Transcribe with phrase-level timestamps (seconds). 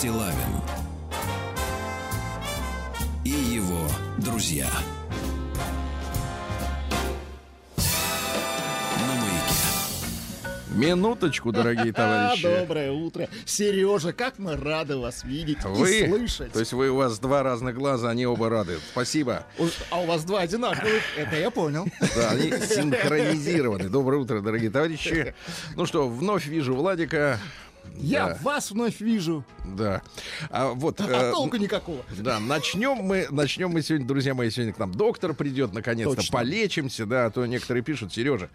[0.00, 0.62] Стилавин
[3.22, 4.66] и его друзья.
[10.80, 12.42] Минуточку, дорогие товарищи.
[12.42, 13.28] Доброе утро.
[13.44, 16.52] Сережа, как мы рады вас видеть и Вы, слышать.
[16.52, 18.78] то есть вы у вас два разных глаза, они оба рады.
[18.92, 19.44] Спасибо.
[19.90, 21.02] А у вас два одинаковых.
[21.18, 21.86] Это я понял.
[22.16, 23.88] Да, они синхронизированы.
[23.88, 25.34] Доброе утро, дорогие товарищи.
[25.76, 27.38] Ну что, вновь вижу Владика.
[28.10, 29.44] Я Да, вас вновь вижу.
[29.64, 30.02] да.
[30.50, 31.00] А вот.
[31.00, 32.02] А э, толку никакого.
[32.18, 36.38] Да, начнем мы, начнем мы сегодня, друзья мои, сегодня к нам доктор придет, наконец-то, Точно.
[36.38, 38.50] полечимся, да, а то некоторые пишут, Сережа,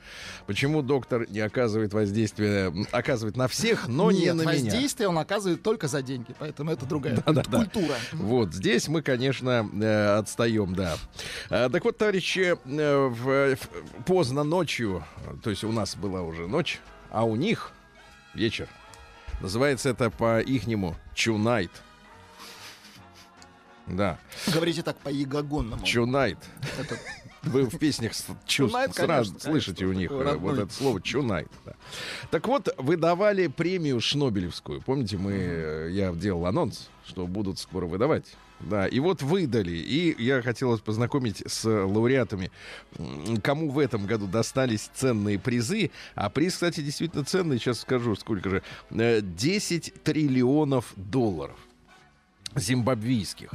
[0.45, 4.51] почему доктор не оказывает воздействия, м, оказывает на всех, но не Нет, на меня.
[4.51, 7.57] воздействие он оказывает только за деньги, поэтому это другая Да-да-да.
[7.59, 7.95] культура.
[8.13, 10.97] Вот здесь мы, конечно, э, отстаем, да.
[11.49, 15.03] А, так вот, товарищи, э, в- в- поздно ночью,
[15.43, 16.79] то есть у нас была уже ночь,
[17.11, 17.71] а у них
[18.33, 18.67] вечер.
[19.41, 21.71] Называется это по-ихнему Чунайт.
[23.87, 24.17] Да,
[24.47, 25.83] Говорите так по-ягогонному.
[25.85, 26.39] Чунайт.
[26.79, 26.97] Это-
[27.43, 28.13] Вы в песнях
[28.47, 30.63] чувств сразу слышите у них такой э, вот родной.
[30.65, 31.47] это слово чунайт.
[31.63, 31.73] да.
[32.31, 34.81] Так вот, выдавали премию Шнобелевскую.
[34.81, 38.25] Помните, мы э, я делал анонс, что будут скоро выдавать.
[38.61, 39.73] Да, и вот выдали.
[39.73, 42.51] И я хотел вас познакомить с лауреатами,
[43.43, 45.91] кому в этом году достались ценные призы.
[46.15, 47.59] А приз, кстати, действительно ценный.
[47.59, 48.63] Сейчас скажу, сколько же.
[48.91, 51.57] Э, 10 триллионов долларов
[52.55, 53.49] зимбабвийских.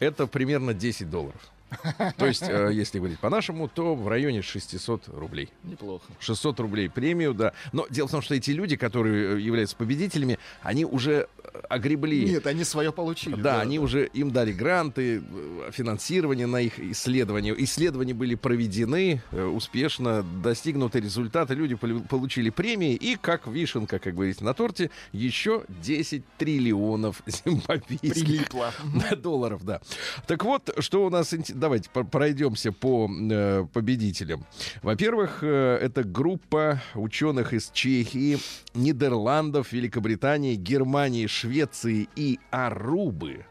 [0.00, 1.40] Это примерно 10 долларов.
[2.16, 5.48] То есть, э, если говорить по-нашему, то в районе 600 рублей.
[5.62, 6.04] Неплохо.
[6.18, 7.52] 600 рублей премию, да.
[7.72, 12.24] Но дело в том, что эти люди, которые э, являются победителями, они уже э, огребли.
[12.24, 13.34] Нет, они свое получили.
[13.34, 15.22] Да, они уже им дали гранты,
[15.70, 17.54] финансирование на их исследования.
[17.56, 24.54] Исследования были проведены успешно, достигнуты результаты, люди получили премии, и как вишенка, как говорится, на
[24.54, 28.72] торте, еще 10 триллионов зимбабвийских Прилипло.
[29.16, 29.80] долларов, да.
[30.26, 31.32] Так вот, что у нас...
[31.32, 34.46] инте- Давайте пройдемся по э, победителям.
[34.82, 38.38] Во-первых, э, это группа ученых из Чехии,
[38.74, 43.44] Нидерландов, Великобритании, Германии, Швеции и Арубы.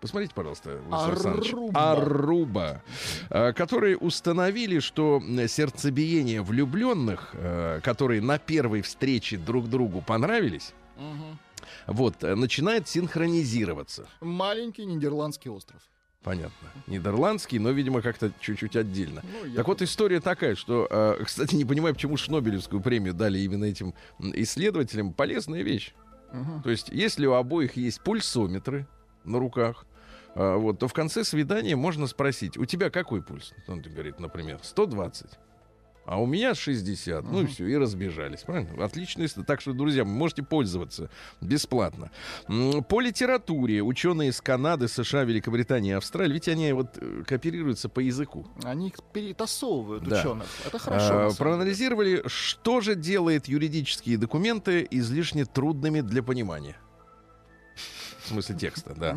[0.00, 0.80] Посмотрите, пожалуйста.
[0.90, 1.92] Аруба.
[1.92, 2.82] Аруба.
[3.30, 11.38] э, Которые установили, что сердцебиение влюбленных, э, которые на первой встрече друг другу понравились, Мгм.
[11.86, 14.06] вот, э, начинает синхронизироваться.
[14.20, 15.80] Маленький нидерландский остров.
[16.24, 16.68] Понятно.
[16.86, 19.22] Нидерландский, но, видимо, как-то чуть-чуть отдельно.
[19.22, 23.66] Ну, Так вот, история такая, что, э, кстати, не понимаю, почему Шнобелевскую премию дали именно
[23.66, 25.12] этим исследователям.
[25.12, 25.94] Полезная вещь.
[26.32, 26.62] Мгм.
[26.62, 28.88] То есть, если у обоих есть пульсометры
[29.24, 29.84] на руках,
[30.34, 33.52] а, вот, то в конце свидания можно спросить, у тебя какой пульс?
[33.68, 35.30] Он говорит, например, 120.
[36.06, 37.24] А у меня 60.
[37.24, 38.40] Ну и все, и разбежались.
[38.40, 38.84] Правильно?
[38.84, 39.26] Отлично.
[39.44, 41.08] Так что, друзья, вы можете пользоваться
[41.40, 42.10] бесплатно.
[42.88, 48.00] По литературе ученые из Канады, США, Великобритании и Австралии, ведь они вот э, кооперируются по
[48.00, 48.46] языку.
[48.62, 50.20] Они их перетасовывают, Да.
[50.20, 50.46] ученых.
[50.66, 51.04] Это хорошо.
[51.04, 51.38] А, самом деле.
[51.38, 56.76] проанализировали, что же делает юридические документы излишне трудными для понимания.
[58.24, 59.16] В смысле текста, да.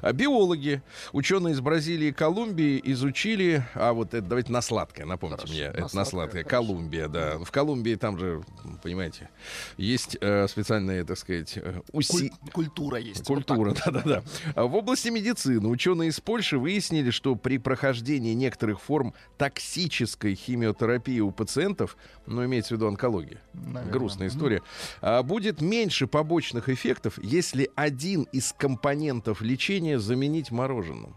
[0.00, 5.42] А биологи, ученые из Бразилии и Колумбии изучили, а вот это давайте на сладкое, напомните
[5.42, 6.56] Хорошо, мне, на это на сладкое, сладкое, хорошо.
[6.66, 7.38] Колумбия, да.
[7.38, 8.42] В Колумбии там же,
[8.82, 9.28] понимаете,
[9.76, 12.28] есть э, специальные, так сказать, э, уси...
[12.28, 13.24] Куль- Культура есть.
[13.26, 14.22] Культура, Вот да-да-да.
[14.54, 21.20] А В области медицины ученые из Польши выяснили, что при прохождении некоторых форм токсической химиотерапии
[21.20, 21.96] у пациентов,
[22.26, 23.92] ну, имеется в виду онкология, Наверное.
[23.92, 24.62] грустная история,
[25.00, 31.16] а, будет меньше побочных эффектов, если один из компонентов лечения заменить мороженым.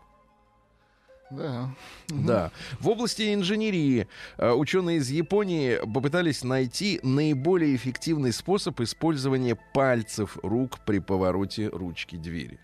[1.29, 1.69] Да.
[2.07, 2.51] Да.
[2.79, 4.07] В области инженерии
[4.37, 12.15] э, ученые из Японии попытались найти наиболее эффективный способ использования пальцев рук при повороте ручки
[12.15, 12.59] двери.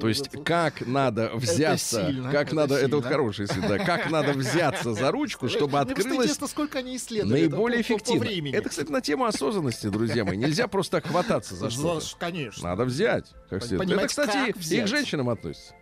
[0.00, 4.32] То есть, как надо взяться, сильно, как это надо, это вот хорошая всегда, как надо
[4.32, 7.40] взяться за ручку, чтобы Мне открылась интересно, сколько они исследовали.
[7.42, 8.56] это наиболее по- по- по эффективно.
[8.56, 10.36] Это, кстати, на тему осознанности, друзья мои.
[10.36, 12.00] Нельзя просто так хвататься за что-то.
[12.00, 12.68] За- Конечно.
[12.70, 13.72] Надо взять, как Пон- следует.
[13.82, 15.74] Это, понимать, кстати, и к женщинам относится.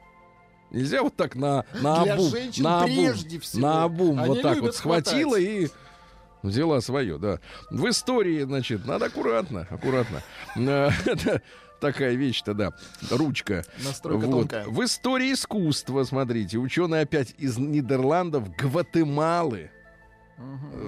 [0.71, 3.63] Нельзя вот так на, на Для обум, на обум, прежде всего.
[3.63, 5.45] на обум Они вот так вот схватила хватать.
[5.49, 5.69] и
[6.43, 7.41] взяла свое, да.
[7.71, 10.23] В истории, значит, надо аккуратно, аккуратно.
[11.81, 12.73] Такая вещь-то, да.
[13.11, 13.65] Ручка.
[13.85, 14.41] Настройка Вот.
[14.51, 14.67] тонкая.
[14.67, 19.71] В истории искусства, смотрите, ученые опять из Нидерландов, Гватемалы.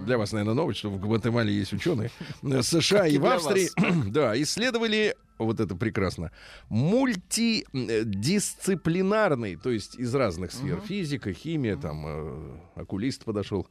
[0.07, 2.11] Для вас, наверное, новость, что в Гватемале есть ученые.
[2.63, 3.69] США и в Австрии,
[4.11, 6.31] да, исследовали вот это прекрасно,
[6.69, 13.67] мультидисциплинарный, то есть из разных сфер, физика, химия, там, э, окулист подошел.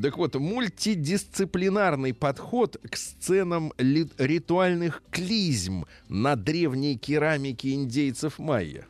[0.00, 8.86] Так вот, мультидисциплинарный подход к сценам ритуальных клизм на древней керамике индейцев майя.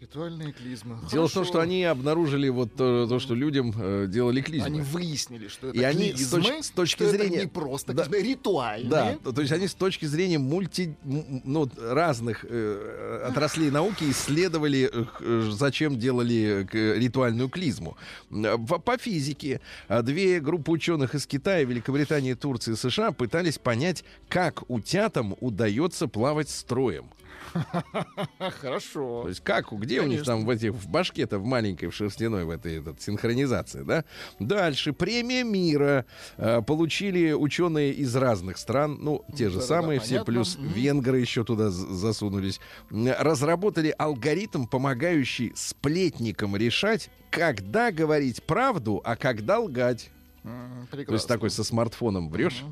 [0.00, 0.96] Ритуальные клизмы.
[1.10, 1.44] Дело в том, Хорошо.
[1.44, 4.66] что они обнаружили вот то, то, что людям э, делали клизмы.
[4.66, 7.50] Они выяснили, что это И они с клизмы, точ- с точки что зрения- это не
[7.50, 8.04] просто Да.
[8.04, 8.88] клизмы, ритуальные.
[8.88, 14.88] Да, то, то есть они с точки зрения мульти, ну, разных э, отраслей науки исследовали,
[14.92, 17.96] э, э, зачем делали э, ритуальную клизму.
[18.30, 23.58] Э, По, по физике э, две группы ученых из Китая, Великобритании, Турции и США пытались
[23.58, 27.10] понять, как утятам удается плавать строем.
[28.60, 29.22] Хорошо.
[29.22, 30.24] То есть как, где у них Конечно.
[30.34, 34.04] там в этих в башке-то в маленькой, в шерстяной, в этой этот, синхронизации, да?
[34.38, 40.10] Дальше премия мира э, получили ученые из разных стран, ну те же Да-да-да, самые все,
[40.24, 40.32] понятно.
[40.32, 42.60] плюс венгры еще туда засунулись.
[42.90, 50.10] Разработали алгоритм, помогающий сплетникам решать, когда говорить правду, а когда лгать.
[50.44, 51.28] М, То есть Прекрасно.
[51.28, 52.64] такой со смартфоном врешь.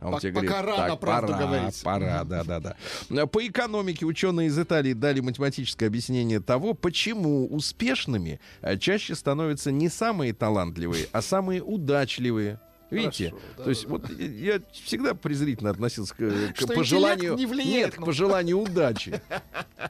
[0.00, 1.82] А он тебе говорит, пока рано так, правду пора, говорить».
[1.82, 2.76] пора, да, да,
[3.08, 3.26] да.
[3.26, 9.88] По экономике ученые из Италии дали математическое объяснение того, почему успешными э, чаще становятся не
[9.88, 12.60] самые талантливые, а самые удачливые.
[12.90, 13.30] Видите?
[13.30, 17.34] Хорошо, да, То есть да, вот я всегда презрительно относился к, к Что пожеланию...
[17.34, 18.06] не влияет, Нет, к ну.
[18.06, 19.20] пожеланию удачи.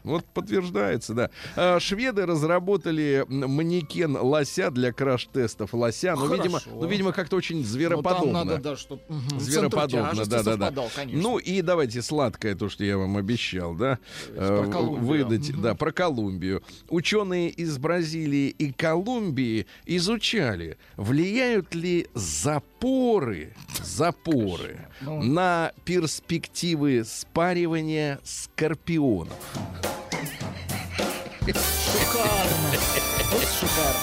[0.03, 1.31] Вот подтверждается, да.
[1.57, 6.15] А, Шведы разработали манекен лося для краш-тестов лося.
[6.17, 8.45] Ну, видимо, ну, видимо, как-то очень Ну, там звероподобно.
[8.45, 8.99] надо, да, центр
[9.39, 10.89] Звероподобно, да, да, да.
[10.95, 11.23] конечно.
[11.23, 13.99] Ну и давайте сладкое, то, что я вам обещал, да,
[14.35, 16.63] про э, выдать, да, про Колумбию.
[16.89, 22.09] Ученые из Бразилии и Колумбии изучали, влияют ли
[22.85, 25.23] запоры, запоры Ну.
[25.23, 29.33] на перспективы спаривания скорпионов.
[31.47, 32.71] Шикарно.
[33.33, 34.01] Вот шикарно.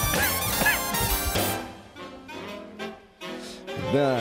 [3.94, 4.20] Да.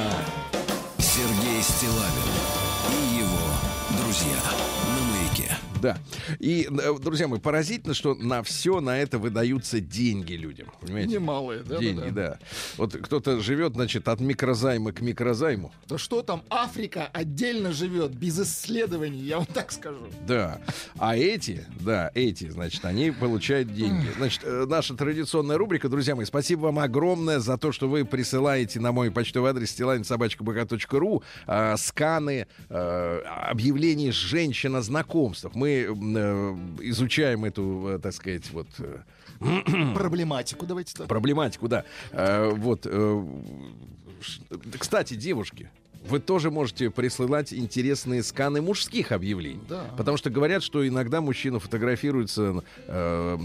[6.40, 10.68] И, э, друзья мои, поразительно, что на все на это выдаются деньги людям.
[10.80, 11.12] Понимаете?
[11.12, 12.28] Немалые, да, деньги, да, да.
[12.30, 12.38] да.
[12.78, 15.70] Вот кто-то живет, значит, от микрозайма к микрозайму.
[15.86, 20.06] Да что там, Африка отдельно живет, без исследований, я вам так скажу.
[20.26, 20.62] Да.
[20.98, 24.06] А эти, да, эти, значит, они получают деньги.
[24.16, 28.80] Значит, э, наша традиционная рубрика, друзья мои, спасибо вам огромное за то, что вы присылаете
[28.80, 33.18] на мой почтовый адрес стилавинсобачка.бк.ру э, сканы э,
[33.50, 35.54] объявлений женщин о знакомствах.
[35.54, 36.29] Мы э,
[36.80, 38.98] изучаем эту, э, так сказать, вот э,
[39.94, 41.08] Проблематику давайте так.
[41.08, 41.84] проблематику, да.
[42.12, 42.80] Э, вот.
[42.84, 43.24] э,
[44.78, 45.70] кстати, девушки.
[46.08, 49.60] Вы тоже можете присылать интересные сканы мужских объявлений.
[49.68, 49.84] Да.
[49.98, 53.36] Потому что говорят, что иногда мужчина фотографируется э,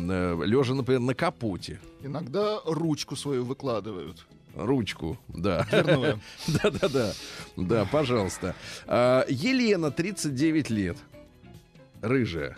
[0.45, 1.79] лежа, например, на капоте.
[2.01, 4.25] Иногда ручку свою выкладывают.
[4.55, 5.67] Ручку, да.
[6.47, 7.13] Да-да-да.
[7.57, 8.55] Да, пожалуйста.
[8.87, 10.97] Елена, 39 лет.
[12.01, 12.55] Рыжая.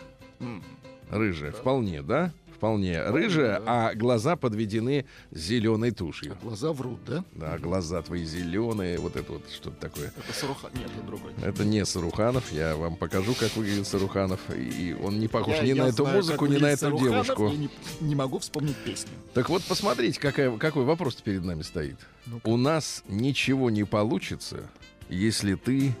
[1.10, 1.52] Рыжая.
[1.52, 2.32] Вполне, да?
[2.54, 6.36] Вполне рыжая, а глаза подведены зеленой тушью.
[6.42, 7.24] Глаза врут, да?
[7.30, 10.06] Да, глаза твои зеленые, вот это вот что-то такое.
[10.08, 10.72] Это Сарухан.
[10.74, 11.30] Нет, это другой.
[11.40, 14.40] Это не Саруханов, я вам покажу, как выглядит Саруханов.
[14.56, 17.12] И он не похож Я- ни я на эту знаю, музыку, ни на эту Саруханов,
[17.26, 17.46] девушку.
[17.48, 19.12] Я не, не могу вспомнить песню.
[19.34, 21.98] Так вот, посмотрите, какая, какой вопрос перед нами стоит.
[22.26, 22.48] Ну-ка.
[22.48, 24.68] У нас ничего не получится,
[25.08, 25.94] если ты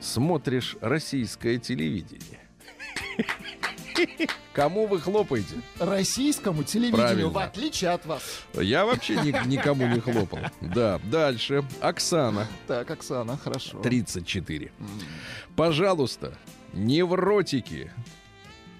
[0.00, 2.39] смотришь российское телевидение.
[4.52, 5.54] Кому вы хлопаете?
[5.78, 7.28] Российскому телевидению, Правильно.
[7.28, 8.22] в отличие от вас.
[8.54, 10.40] Я вообще ни- никому не хлопал.
[10.60, 11.62] Да, дальше.
[11.80, 13.78] Оксана, Так, Оксана, хорошо.
[13.80, 14.72] 34.
[15.54, 16.36] Пожалуйста,
[16.72, 17.92] невротики,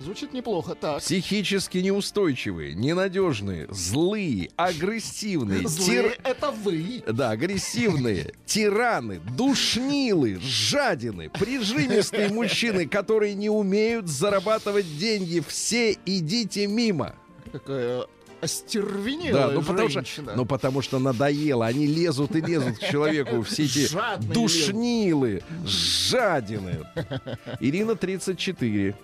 [0.00, 0.75] Звучит неплохо.
[0.75, 1.00] Так.
[1.00, 7.02] психически неустойчивые, ненадежные, злые, агрессивные, Злые тир- это вы.
[7.07, 15.42] Да, агрессивные, тираны, душнилы, жадины, прижимистые мужчины, которые не умеют зарабатывать деньги.
[15.47, 17.14] Все идите мимо.
[17.52, 18.07] Какая
[18.40, 20.33] остервенелая Да, ну потому, что, женщина.
[20.35, 21.66] ну потому что надоело.
[21.66, 23.42] Они лезут и лезут к человеку.
[23.42, 26.87] Все эти Жадные душнилы, жадины.
[27.61, 28.95] Ирина 34.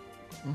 [0.42, 0.48] А,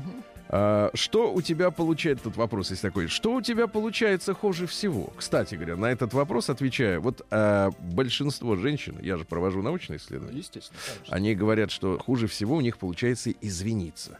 [0.94, 5.12] что у тебя получается, тут вопрос есть такой, что у тебя получается хуже всего?
[5.16, 10.38] Кстати говоря, на этот вопрос отвечаю, вот а, большинство женщин, я же провожу научные исследования,
[10.38, 11.16] Естественно, конечно.
[11.16, 14.18] они говорят, что хуже всего у них получается извиниться.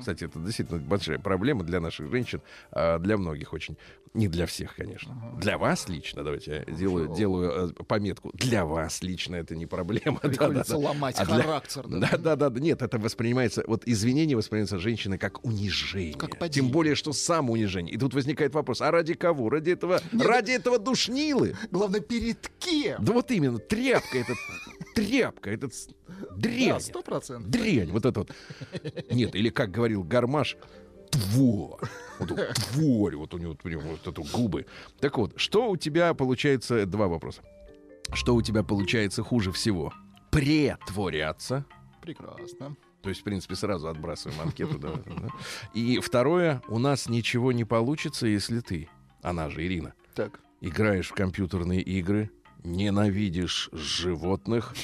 [0.00, 2.40] Кстати, это действительно большая проблема для наших женщин,
[2.70, 3.76] а для многих очень.
[4.14, 5.12] Не для всех, конечно.
[5.40, 8.30] Для вас лично, давайте я делаю, делаю э, пометку.
[8.32, 10.18] Для вас лично это не проблема.
[10.22, 10.88] Приходится Да-да-да.
[10.88, 11.84] ломать А для- характер.
[11.88, 11.98] да.
[11.98, 12.60] Да, да, да, да.
[12.60, 16.14] Нет, это воспринимается, вот извинение воспринимается женщиной как унижение.
[16.14, 17.92] Как Тем более, что самоунижение.
[17.92, 19.50] И тут возникает вопрос, а ради кого?
[19.50, 21.56] Ради этого, ради этого душнилы?
[21.72, 23.04] Главное, перед кем?
[23.04, 24.36] Да вот именно, тряпка этот,
[24.94, 25.72] тряпка, этот
[26.36, 26.80] дрянь.
[26.80, 27.50] сто процентов.
[27.50, 28.30] Дрянь, вот это вот.
[29.10, 30.56] Нет, или как говорил Гармаш,
[31.10, 31.88] тварь.
[32.18, 34.66] Вот тварь, вот у него прям вот это губы.
[35.00, 37.42] Так вот, что у тебя получается, два вопроса.
[38.12, 39.92] Что у тебя получается хуже всего?
[40.30, 41.64] Претворяться,
[42.02, 42.76] Прекрасно.
[43.02, 44.78] то есть, в принципе, сразу отбрасываем анкету.
[44.78, 45.28] да, да.
[45.74, 48.88] И второе, у нас ничего не получится, если ты,
[49.22, 50.40] она же Ирина, Так.
[50.60, 52.30] играешь в компьютерные игры,
[52.64, 54.74] ненавидишь животных,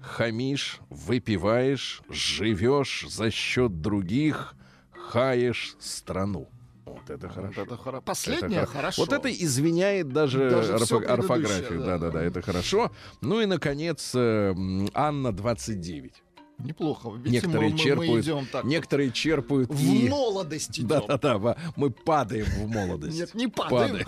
[0.00, 4.54] хамишь, выпиваешь, живешь за счет других,
[4.92, 6.48] хаешь страну.
[6.84, 7.60] Вот это хорошо.
[7.64, 9.02] Вот это хоро- Последнее Это хоро- хорошо.
[9.02, 11.80] Вот это извиняет даже, Даже орфо- орфографию.
[11.84, 12.10] Да, да.
[12.10, 12.90] да, это хорошо.
[13.20, 14.52] Ну и, наконец, э,
[14.94, 16.22] Анна 29.
[16.64, 17.10] Неплохо.
[17.16, 18.64] Ведь Некоторые мы, мы- мы черпают, идем так.
[18.64, 20.08] Некоторые черпают В и...
[20.08, 20.88] молодость идем.
[20.88, 23.18] Да, да, да, мы падаем в молодость.
[23.18, 24.06] Нет, не падаем.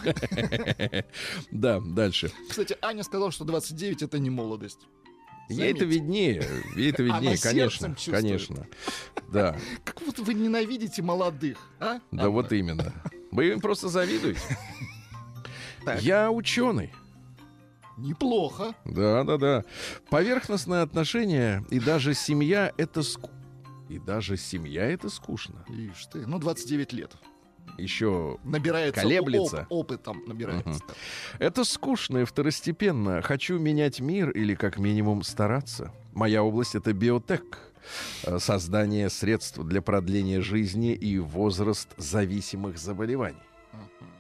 [1.50, 2.30] Да, дальше.
[2.48, 4.80] Кстати, Аня сказала, что 29 это не молодость.
[5.48, 5.84] Ей это Заметьте.
[5.86, 6.44] виднее,
[6.76, 8.66] ей это виднее, конечно, конечно.
[9.32, 11.98] Да, Как вот вы ненавидите молодых, а?
[12.10, 12.92] да вот именно.
[13.32, 14.40] Вы им просто завидуете.
[15.84, 16.00] Так.
[16.00, 16.92] Я ученый.
[18.02, 18.74] Неплохо.
[18.84, 19.64] Да, да, да.
[20.10, 23.30] Поверхностное отношение и даже семья это ску...
[23.88, 25.64] И даже семья это скучно.
[25.68, 27.12] Ишь ты, ну 29 лет.
[27.78, 29.62] Еще Набирается Колеблется.
[29.62, 30.68] оп- опытом набирается.
[30.70, 30.82] Мгм.
[31.38, 33.22] это скучно и второстепенно.
[33.22, 35.92] Хочу менять мир или как минимум стараться.
[36.12, 37.58] Моя область это биотек.
[38.24, 43.38] Э, Создание средств для продления жизни и возраст зависимых заболеваний.
[43.72, 44.10] Мгм.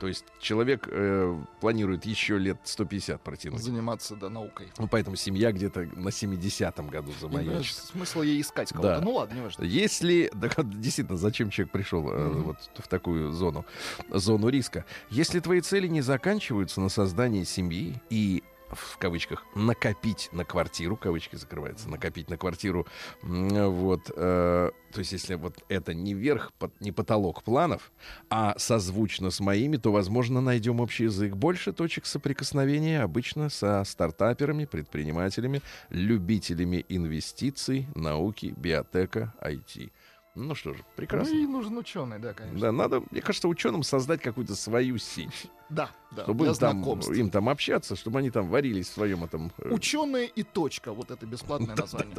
[0.00, 3.60] То есть человек э, планирует еще лет 150 протянуть.
[3.62, 4.72] Заниматься, да, наукой.
[4.78, 7.74] Ну, поэтому семья где-то на 70-м году замаячит.
[7.74, 8.98] Смысл ей искать кого-то.
[8.98, 9.00] Да.
[9.00, 9.62] Ну ладно, не важно.
[9.64, 12.42] Если, да, действительно, зачем человек пришел э, Мгм.
[12.42, 13.64] вот в такую зону,
[14.10, 14.84] зону риска?
[15.10, 18.42] Если твои цели не заканчиваются на создании семьи и
[18.78, 22.86] в кавычках накопить на квартиру, кавычки закрываются, накопить на квартиру,
[23.22, 27.92] вот, э, то есть если вот это не верх, не потолок планов,
[28.30, 31.34] а созвучно с моими, то, возможно, найдем общий язык.
[31.34, 39.90] Больше точек соприкосновения обычно со стартаперами, предпринимателями, любителями инвестиций, науки, биотека, IT.
[40.36, 41.32] Ну что же, прекрасно.
[41.32, 42.58] Ну и нужен ученый, да, конечно.
[42.60, 47.12] Да, надо, мне кажется, ученым создать какую-то свою сеть, Да, да, чтобы им там, знакомств.
[47.12, 49.52] им там общаться, чтобы они там варились в своем этом...
[49.58, 50.92] э, Ученые и точка.
[50.92, 52.16] Вот это бесплатное название.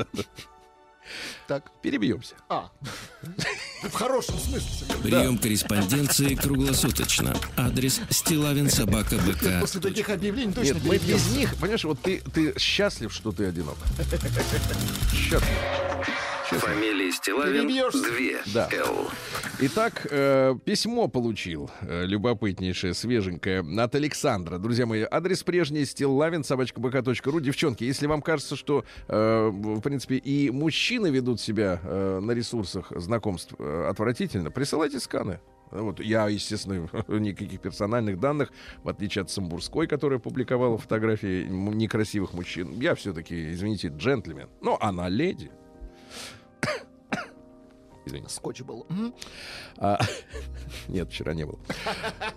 [1.48, 2.36] Так, Перебьемся.
[2.50, 2.72] а.
[3.84, 4.88] В хорошем смысле.
[5.03, 7.36] Прием корреспонденции круглосуточно.
[7.57, 9.60] Адрес стилавинсобакабк.
[9.62, 13.45] После таких объявлений точно Нет, мы без них, понимаешь, вот ты, ты счастлив, что ты
[13.45, 13.75] одинок.
[15.13, 15.50] Счастлив.
[16.50, 16.70] Честно.
[16.70, 17.68] Фамилия Стилавин.
[17.68, 18.70] 2 Да.
[18.72, 19.10] Л.
[19.62, 24.60] Итак, э, письмо получил, э, любопытнейшее, свеженькое, от Александра.
[24.60, 27.40] Друзья мои, адрес прежний, стиллавин, собачка.бк.ру.
[27.40, 32.92] Девчонки, если вам кажется, что, э, в принципе, и мужчины ведут себя э, на ресурсах
[32.96, 35.40] знакомств э, отвратительно, присылайте сканы.
[35.72, 38.52] Вот я, естественно, никаких персональных данных,
[38.84, 42.80] в отличие от Самбурской, которая публиковала фотографии некрасивых мужчин.
[42.80, 44.48] Я все-таки, извините, джентльмен.
[44.62, 45.50] Но она леди.
[48.05, 48.29] Извините.
[48.33, 48.85] Скотч был.
[49.77, 50.00] А,
[50.88, 51.59] нет, вчера не был.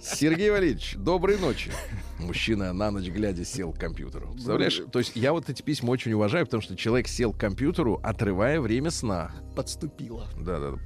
[0.00, 1.70] Сергей Валерьевич, доброй ночи.
[2.18, 4.32] Мужчина на ночь глядя сел к компьютеру.
[4.32, 4.82] Представляешь?
[4.90, 8.60] То есть я вот эти письма очень уважаю, потому что человек сел к компьютеру, отрывая
[8.60, 9.32] время сна.
[9.54, 10.26] Подступила.
[10.38, 10.78] Да, да, да.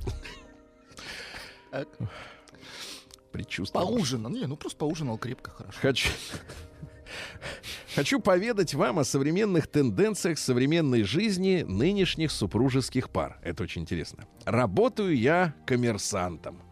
[1.70, 1.88] Так.
[3.30, 3.86] Предчувствовал.
[3.86, 4.30] Поужинал.
[4.30, 5.78] Не, ну просто поужинал крепко, хорошо.
[5.80, 6.08] Хочу...
[7.94, 13.38] Хочу поведать вам о современных тенденциях современной жизни нынешних супружеских пар.
[13.42, 14.26] Это очень интересно.
[14.44, 16.62] Работаю я коммерсантом.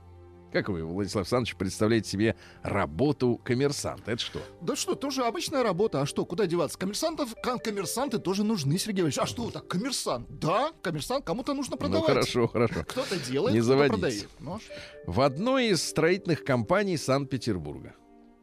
[0.52, 4.10] Как вы, Владислав Александрович, представляете себе работу коммерсанта?
[4.10, 4.40] Это что?
[4.60, 6.00] Да что, тоже обычная работа.
[6.00, 6.76] А что, куда деваться?
[6.76, 9.18] Коммерсантов, ком- коммерсанты тоже нужны, Сергей Валерьевич.
[9.22, 10.26] А что вы так, коммерсант?
[10.28, 12.08] Да, коммерсант, кому-то нужно продавать.
[12.08, 12.82] Ну хорошо, хорошо.
[12.88, 14.28] Кто-то делает, Не кто-то продает.
[14.40, 14.58] Ну, а?
[15.06, 17.94] В одной из строительных компаний Санкт-Петербурга.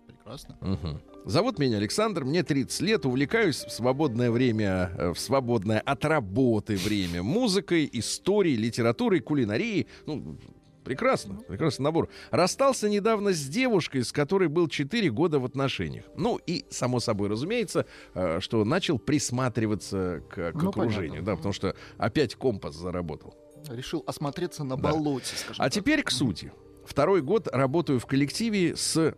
[0.08, 0.58] Прекрасно.
[0.62, 1.02] Мгм.
[1.28, 6.78] Зовут меня Александр, мне 30 лет, увлекаюсь в свободное время, э, в свободное от работы
[6.78, 9.88] время музыкой, историей, литературой, кулинарией.
[10.06, 10.38] Ну,
[10.86, 12.08] прекрасно, прекрасный набор.
[12.32, 16.06] Расстался недавно с девушкой, с которой был 4 года в отношениях.
[16.16, 21.26] Ну и, само собой разумеется, э, что начал присматриваться к, к Ну, окружению, понятно.
[21.26, 23.36] да, потому что опять компас заработал.
[23.70, 25.74] Решил осмотреться на болоте, скажем А так.
[25.74, 26.54] теперь к сути.
[26.86, 29.14] Второй год работаю в коллективе с...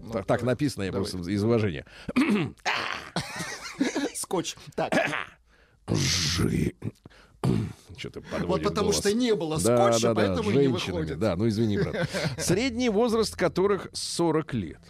[0.00, 1.08] Ну, Так, так написано, я давай.
[1.10, 1.84] просто из уважения.
[4.14, 4.56] Скотч.
[4.74, 4.92] Так,
[5.88, 6.74] Жи...
[7.96, 11.18] Что-то вот потому что не было Да, скотча, да, да, поэтому и не выходит.
[11.18, 12.08] да, ну извини, брат.
[12.38, 14.80] Средний возраст которых 40 лет.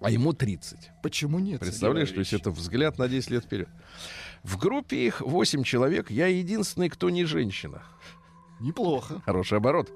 [0.00, 0.90] А ему 30.
[1.02, 1.60] Почему нет?
[1.60, 3.68] Представляешь, то есть это взгляд на 10 лет вперед.
[4.42, 7.82] В группе их 8 человек, я единственный, кто не женщина.
[8.60, 9.20] Неплохо.
[9.24, 9.92] Хороший оборот.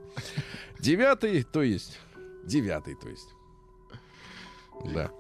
[0.79, 1.99] Девятый, то есть.
[2.45, 3.29] Девятый, то есть.
[4.85, 5.11] Да.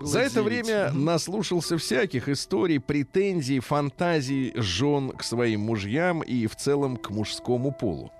[0.00, 6.96] За это время наслушался всяких историй, претензий, фантазий жен к своим мужьям и в целом
[6.96, 8.10] к мужскому полу.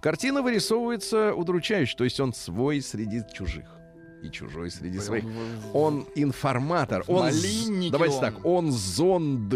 [0.00, 3.66] Картина вырисовывается удручающе, то есть он свой среди чужих
[4.22, 5.24] и чужой среди своих.
[5.72, 8.20] Он информатор, он з- давайте он.
[8.20, 9.54] так, он зонд,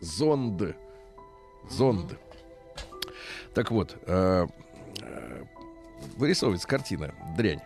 [0.00, 0.62] зонд,
[1.70, 2.18] зонд.
[3.54, 4.46] Так вот, э,
[5.00, 5.42] э,
[6.16, 7.60] вырисовывается картина, дрянь.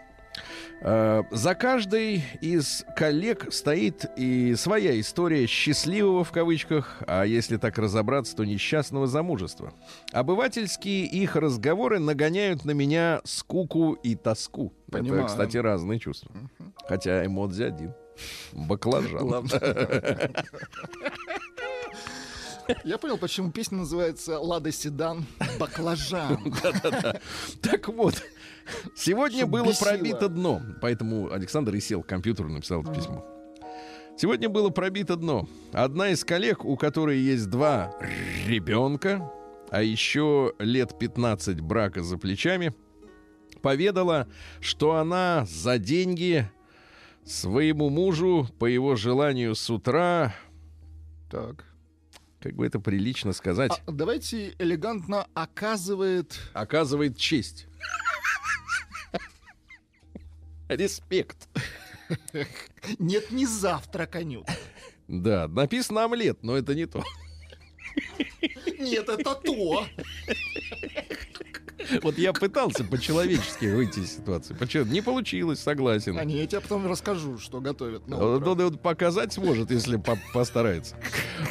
[0.84, 7.78] Э, За каждой из коллег стоит и своя история счастливого в кавычках, а если так
[7.78, 9.72] разобраться, то несчастного замужества.
[10.12, 14.72] Обывательские их разговоры нагоняют на меня скуку и тоску.
[14.90, 15.22] Понимаю.
[15.22, 16.32] Это, кстати, разные чувства.
[16.88, 17.94] Хотя эмодзи один.
[18.52, 19.48] Баклажан.
[22.84, 25.26] Я понял, почему песня называется «Лада Седан
[25.58, 26.38] Баклажан».
[27.60, 28.22] Так вот,
[28.94, 29.88] сегодня Чтоб было бесило.
[29.88, 30.62] пробито дно.
[30.81, 33.27] Поэтому Александр и сел к компьютеру и написал это письмо.
[34.16, 35.48] Сегодня было пробито дно.
[35.72, 37.94] Одна из коллег, у которой есть два
[38.46, 39.31] ребенка,
[39.70, 42.75] а еще лет 15 брака за плечами,
[43.62, 44.29] поведала,
[44.61, 46.51] что она за деньги
[47.25, 50.35] своему мужу по его желанию с утра,
[51.31, 51.64] Так.
[52.40, 56.38] как бы это прилично сказать, А, давайте элегантно оказывает...
[56.53, 57.66] оказывает честь.
[60.76, 61.48] Респект.
[62.98, 64.46] Нет, не завтраканют.
[65.08, 67.02] Да, написано омлет, но это не то.
[68.78, 69.85] Нет, это то.
[72.02, 74.55] Вот я пытался по-человечески выйти из ситуации.
[74.55, 74.85] Почему?
[74.85, 76.16] Не получилось, согласен.
[76.18, 80.96] А не, я тебе потом расскажу, что готовят он показать сможет, если по- постарается.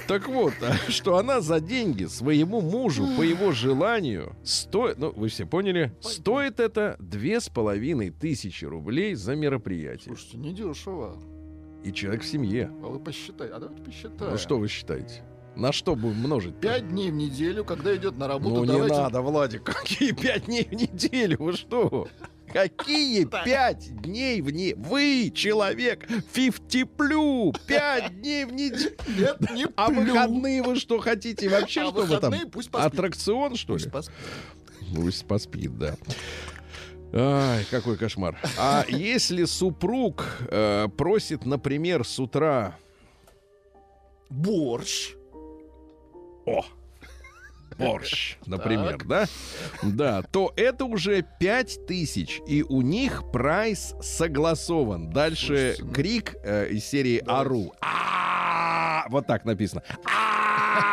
[0.07, 5.27] Так вот, а, что она за деньги своему мужу по его желанию стоит, ну вы
[5.27, 10.15] все поняли, стоит это две с половиной тысячи рублей за мероприятие.
[10.15, 11.17] Слушайте, недешево.
[11.83, 12.71] И человек в семье.
[12.83, 13.53] А вы посчитайте.
[13.53, 14.31] А давайте посчитаем.
[14.31, 15.23] Ну что вы считаете?
[15.55, 16.55] На что будем множить?
[16.59, 18.95] Пять дней в неделю, когда идет на работу, Ну не давайте...
[18.95, 21.37] надо, Владик, какие пять дней в неделю?
[21.39, 22.07] Вы что?
[22.51, 24.79] Какие пять дней в неделю?
[24.81, 28.95] Вы, человек, 50 плю, пять дней в неделю.
[29.17, 31.49] Нет, не А выходные вы что хотите?
[31.49, 32.09] Вообще А что вы там?
[32.09, 32.93] выходные пусть поспит.
[32.93, 33.79] Аттракцион, что ли?
[33.79, 34.15] Пусть поспит.
[34.95, 35.95] Пусть поспит, да.
[37.13, 38.37] Ай, какой кошмар.
[38.57, 42.77] А если супруг э, просит, например, с утра...
[44.29, 45.15] Борщ.
[46.51, 46.65] О!
[47.77, 49.07] Борщ, например, Так.
[49.07, 49.25] да?
[49.81, 55.09] Да, то это уже 5 тысяч, и у них прайс согласован.
[55.09, 57.73] Дальше Слушайте, ну- крик э, из серии «Ару».
[57.81, 59.05] А-а-а!
[59.09, 59.81] Вот так написано.
[60.05, 60.90] А-а-а!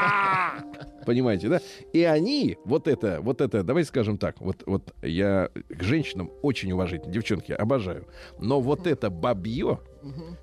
[1.08, 1.62] Понимаете, да?
[1.94, 6.70] И они, вот это, вот это, давайте скажем так, вот, вот я к женщинам очень
[6.70, 8.06] уважительно, девчонки, обожаю.
[8.38, 9.80] Но вот это бабье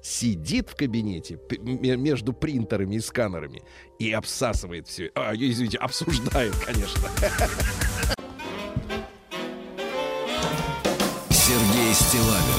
[0.01, 3.61] сидит в кабинете между принтерами и сканерами
[3.99, 5.11] и обсасывает все.
[5.13, 7.09] А, извините, обсуждает, конечно.
[11.29, 12.54] Сергей Стилавин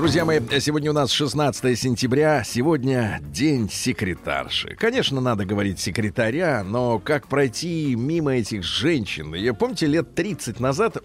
[0.00, 2.42] Друзья мои, сегодня у нас 16 сентября.
[2.42, 4.74] Сегодня день секретарши.
[4.76, 9.34] Конечно, надо говорить секретаря, но как пройти мимо этих женщин?
[9.34, 10.96] Я помните, лет 30 назад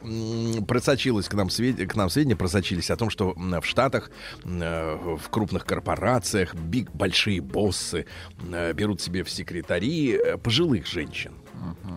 [0.65, 4.11] просочилось к нам, свед- к нам сведения, просочились о том, что в Штатах,
[4.45, 8.05] э, в крупных корпорациях, биг, большие боссы
[8.49, 11.33] э, берут себе в секретари э, пожилых женщин.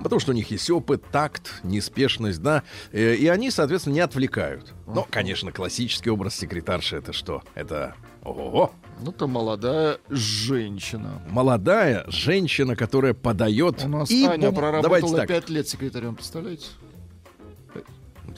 [0.03, 4.73] Потому что у них есть опыт, такт, неспешность, да, э, и они, соответственно, не отвлекают.
[4.87, 7.43] Но, конечно, классический образ секретарши это что?
[7.55, 11.23] Это ого, Ну, это молодая женщина.
[11.31, 13.83] молодая женщина, которая подает.
[13.85, 15.27] У нас и Аня бум- проработала.
[15.27, 16.67] 5 лет секретарем, представляете?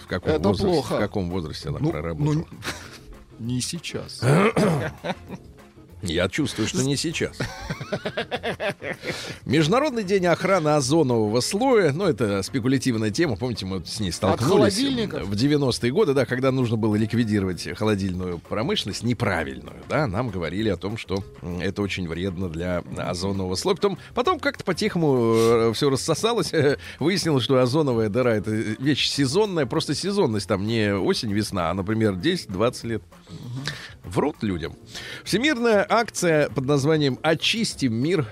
[0.02, 0.66] В каком Это возрасте?
[0.72, 0.96] плохо.
[0.96, 2.32] В каком возрасте она Ну, проработала?
[2.34, 2.46] ну,
[3.38, 4.20] не сейчас.
[6.02, 7.38] Я чувствую, что не сейчас.
[9.44, 11.92] Международный день охраны озонового слоя.
[11.92, 13.36] Ну, это спекулятивная тема.
[13.36, 19.02] Помните, мы с ней столкнулись в 90-е годы, да, когда нужно было ликвидировать холодильную промышленность
[19.02, 19.76] неправильную.
[19.88, 21.22] Да, нам говорили о том, что
[21.60, 23.76] это очень вредно для озонового слоя.
[23.76, 26.52] Потом, потом как-то по-тихому э, все рассосалось.
[26.98, 29.66] Выяснилось, что озоновая дыра это вещь сезонная.
[29.66, 33.02] Просто сезонность там не осень-весна, а, например, 10-20 лет.
[34.04, 34.74] Врут людям.
[35.24, 38.26] Всемирная акция под названием «Очистим мир»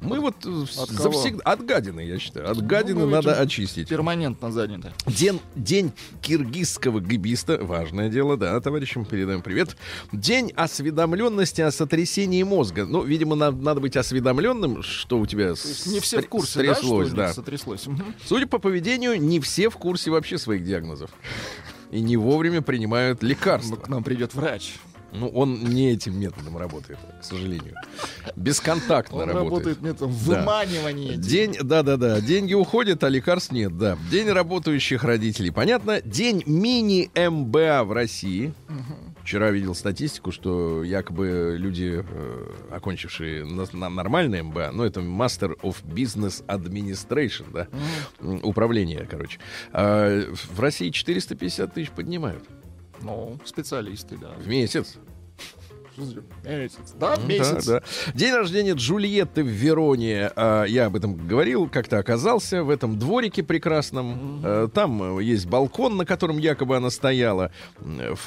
[0.00, 1.42] Мы вот э, от завсегда...
[1.42, 2.50] От гадины, я считаю.
[2.50, 3.88] От ну, гадины надо очистить.
[3.88, 4.92] Перманентно заняты.
[5.06, 7.58] День, день киргизского гибиста.
[7.60, 9.76] Важное дело, да, товарищам передаем привет.
[10.12, 12.86] День осведомленности о сотрясении мозга.
[12.86, 15.54] Ну, видимо, надо, надо быть осведомленным, что у тебя
[15.86, 17.28] Не все в курсе, стряслось, да?
[17.28, 17.32] да.
[17.32, 17.86] Сотряслось.
[18.24, 21.10] Судя по поведению, не все в курсе вообще своих диагнозов.
[21.90, 23.76] И не вовремя принимают лекарства.
[23.76, 24.74] К нам придет врач.
[25.12, 27.74] Ну, он не этим методом работает, к сожалению.
[28.36, 29.50] Бесконтактно он работает.
[29.50, 31.16] работает методом выманивания.
[31.16, 31.22] Да.
[31.22, 33.96] День, да-да-да, деньги уходят, а лекарств нет, да.
[34.10, 36.00] День работающих родителей, понятно.
[36.02, 38.52] День мини-МБА в России.
[38.68, 39.08] Угу.
[39.22, 45.54] Вчера видел статистику, что якобы люди, э, окончившие на, на нормальный МБА, ну, это Master
[45.60, 47.68] of Business Administration, да,
[48.20, 48.40] mm.
[48.42, 49.38] управление, короче,
[49.74, 52.42] э, в России 450 тысяч поднимают.
[53.02, 54.30] Ну, специалисты, да.
[54.30, 54.96] В месяц.
[56.44, 56.94] Месяц.
[56.98, 57.66] Да, месяц.
[57.66, 58.12] Да, да.
[58.14, 60.30] День рождения Джульетты в Вероне.
[60.36, 64.42] А, я об этом говорил, как-то оказался в этом дворике прекрасном.
[64.42, 64.68] Mm-hmm.
[64.68, 67.52] Там есть балкон, на котором якобы она стояла.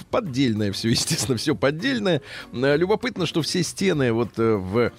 [0.10, 2.21] Поддельное все, естественно, все поддельное.
[2.51, 4.91] Любопытно, что все стены вот э, в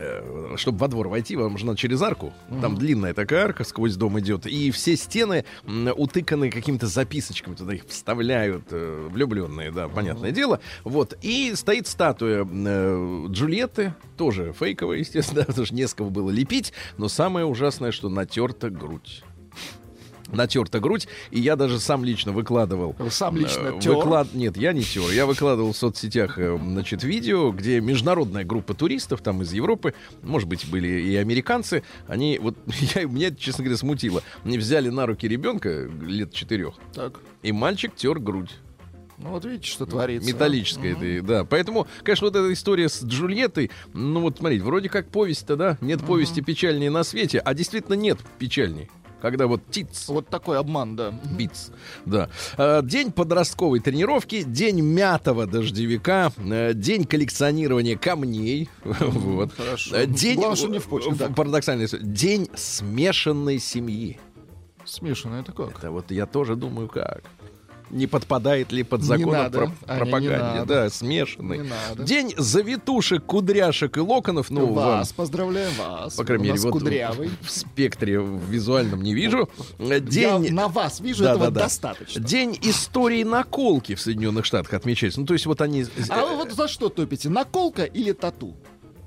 [0.00, 2.32] Э, чтобы во двор войти, вам нужно через арку.
[2.60, 4.46] Там длинная такая арка сквозь дом идет.
[4.46, 7.54] И все стены утыканы какими-то записочками.
[7.54, 10.60] Туда их вставляют э, влюбленные, да, понятное дело.
[10.84, 11.18] Вот.
[11.22, 16.72] И стоит статуя э, Джульетты, тоже фейковая, естественно, потому что не с кого было лепить.
[16.98, 19.22] Но самое ужасное, что натерта грудь
[20.32, 22.94] натерта грудь, и я даже сам лично выкладывал.
[23.10, 23.96] Сам лично э, тер?
[23.96, 24.32] Выклад...
[24.32, 25.10] Нет, я не тер.
[25.10, 29.92] Я выкладывал в соцсетях, э, значит, видео, где международная группа туристов там из Европы,
[30.22, 32.56] может быть, были и американцы, они, вот,
[32.94, 34.22] я, меня, честно говоря, смутило.
[34.44, 37.18] Они взяли на руки ребенка лет четырех, так.
[37.42, 38.52] и мальчик тер грудь.
[39.22, 40.26] Ну вот видите, что творится.
[40.26, 41.44] Металлическая это, да.
[41.44, 45.78] Поэтому, конечно, вот эта история с Джульеттой, ну вот смотрите, вроде как повесть-то, да?
[45.82, 46.08] Нет угу.
[46.08, 48.88] повести печальнее на свете, а действительно нет печальней.
[49.20, 50.08] Когда вот ТИЦ.
[50.08, 51.10] Вот такой обман, да.
[51.10, 51.72] БИЦ,
[52.06, 52.30] да.
[52.56, 58.70] А, день подростковой тренировки, день мятого дождевика, э, день коллекционирования камней.
[58.84, 59.52] Вот.
[59.52, 59.96] Хорошо.
[59.96, 64.18] Э, день, не в почву, парадоксальный, день смешанной семьи.
[64.86, 65.78] Смешанная это как?
[65.78, 67.22] Это вот я тоже думаю, как
[67.90, 70.64] не подпадает ли под закон о про- пропаганде.
[70.66, 71.68] Да, смешанный.
[71.98, 74.50] День завитушек, кудряшек и локонов.
[74.50, 76.14] Ну, вас вам, поздравляем вас.
[76.14, 77.30] По крайней мере, вот кудрявый.
[77.40, 79.48] В, в спектре в визуальном не вижу.
[79.78, 80.44] День...
[80.44, 81.60] Я на вас вижу, да, этого да, да.
[81.62, 82.22] достаточно.
[82.22, 85.20] День истории наколки в Соединенных Штатах отмечается.
[85.20, 85.84] Ну, то есть вот они...
[86.08, 87.28] А вы вот за что топите?
[87.28, 88.56] Наколка или тату?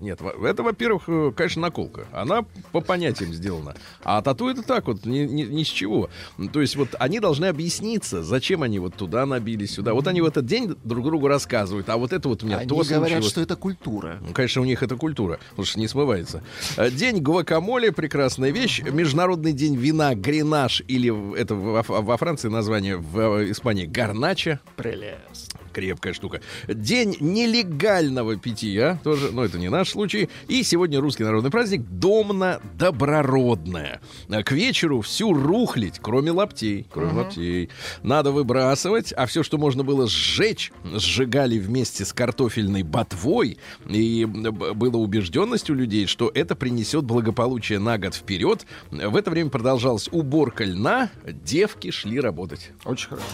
[0.03, 2.07] Нет, это, во-первых, э, конечно, наколка.
[2.11, 3.73] Она по понятиям сделана.
[4.03, 6.09] А тату это так вот, ни, ни, ни с чего.
[6.51, 9.93] То есть вот они должны объясниться, зачем они вот туда набили, сюда.
[9.93, 12.67] Вот они в этот день друг другу рассказывают, а вот это вот у меня они
[12.67, 13.29] то говорят, случилось.
[13.29, 14.17] что это культура.
[14.19, 16.43] Ну, конечно, у них это культура, потому что не смывается.
[16.75, 18.81] Э, день гуакамоле, прекрасная вещь.
[18.81, 24.59] Международный день вина, гренаж, или это во, во Франции название, в э, Испании гарнача.
[24.75, 26.41] Прелесть крепкая штука.
[26.67, 30.29] День нелегального питья, тоже, но это не наш случай.
[30.47, 33.99] И сегодня русский народный праздник Домна-доброродная.
[34.29, 37.17] К вечеру всю рухлить, кроме лаптей, кроме uh-huh.
[37.17, 37.69] лаптей,
[38.03, 43.57] надо выбрасывать, а все, что можно было сжечь, сжигали вместе с картофельной ботвой.
[43.87, 48.65] И было убежденность у людей, что это принесет благополучие на год вперед.
[48.91, 52.71] В это время продолжалась уборка льна, девки шли работать.
[52.85, 53.27] Очень хорошо.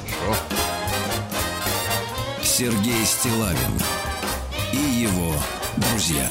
[2.59, 3.71] Сергей Стилавин
[4.73, 5.33] и его
[5.77, 6.29] друзья.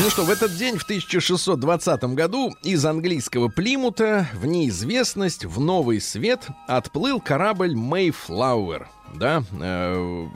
[0.00, 6.00] Ну что, в этот день, в 1620 году, из английского Плимута в неизвестность, в новый
[6.00, 8.86] свет отплыл корабль Mayflower.
[9.16, 10.28] Да, э,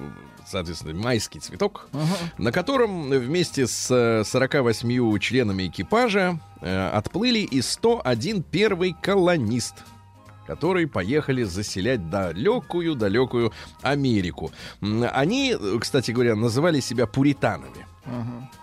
[0.45, 2.33] соответственно, майский цветок, uh-huh.
[2.39, 9.85] на котором вместе с 48 членами экипажа э, отплыли и 101 первый колонист
[10.47, 14.51] которые поехали заселять далекую-далекую Америку.
[14.81, 17.87] Они, кстати говоря, называли себя пуританами.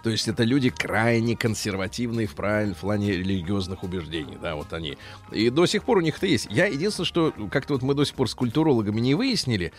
[0.03, 4.97] То есть это люди крайне консервативные в, правиль, в плане религиозных убеждений, да, вот они.
[5.31, 6.47] И до сих пор у них это есть.
[6.49, 9.71] Я единственное, что как-то вот мы до сих пор с культурологами не выяснили,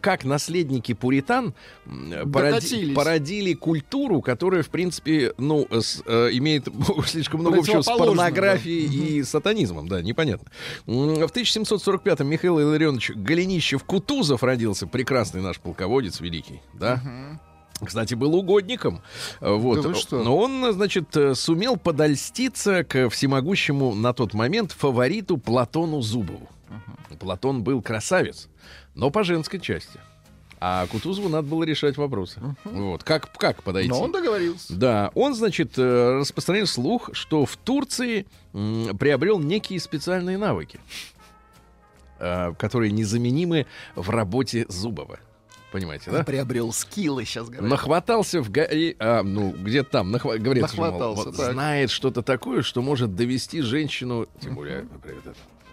[0.00, 1.54] как наследники пуритан
[2.26, 2.60] породи-
[2.94, 6.68] породили культуру, которая, в принципе, ну, с- э, имеет
[7.06, 7.86] слишком много общего с
[8.16, 10.50] порнографией и сатанизмом, да, непонятно.
[10.86, 10.90] В
[11.32, 17.00] 1745-м Михаил Илларионович Голенищев-Кутузов родился, прекрасный наш полководец великий, да.
[17.84, 19.02] Кстати, был угодником.
[19.40, 19.82] Э, Вот.
[19.82, 20.22] Да что?
[20.22, 26.48] Но он, значит, э, сумел подольститься к всемогущему на тот момент фавориту Платону Зубову.
[27.18, 28.48] Платон был красавец,
[28.94, 30.00] но по женской части.
[30.64, 32.40] А Кутузову надо было решать вопросы.
[32.64, 33.02] Вот.
[33.02, 33.88] Как, как подойти?
[33.88, 34.72] Но он договорился.
[34.74, 40.78] Да, он, значит, э, распространил слух, что в Турции м, приобрел некие специальные навыки,
[42.20, 43.66] э, которые незаменимы
[43.96, 45.18] в работе Зубова.
[45.72, 46.22] Понимаете, да?
[46.22, 47.68] Приобрел скиллы, сейчас говорят.
[47.70, 51.52] Нахватался в горе, а, ну, где там, нахва- говорится, что, мол, Нахватался, вот так.
[51.52, 55.22] знает что-то такое, что может довести женщину, тем более, например,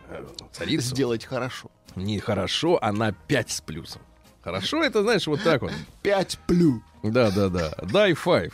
[0.10, 1.70] э, царицу, Сделать хорошо.
[1.98, 4.02] нехорошо, а на 5 с плюсом.
[4.42, 5.74] Хорошо, это, знаешь, вот так вот.
[6.02, 6.82] Пять плю.
[7.04, 7.72] Да, да, да.
[7.92, 8.54] Дай five.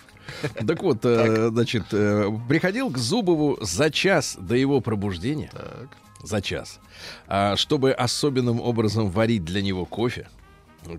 [0.68, 5.90] Так вот, э, значит, э, приходил к Зубову за час до его пробуждения, Так.
[6.24, 6.80] за час,
[7.28, 10.28] а, чтобы особенным образом варить для него кофе,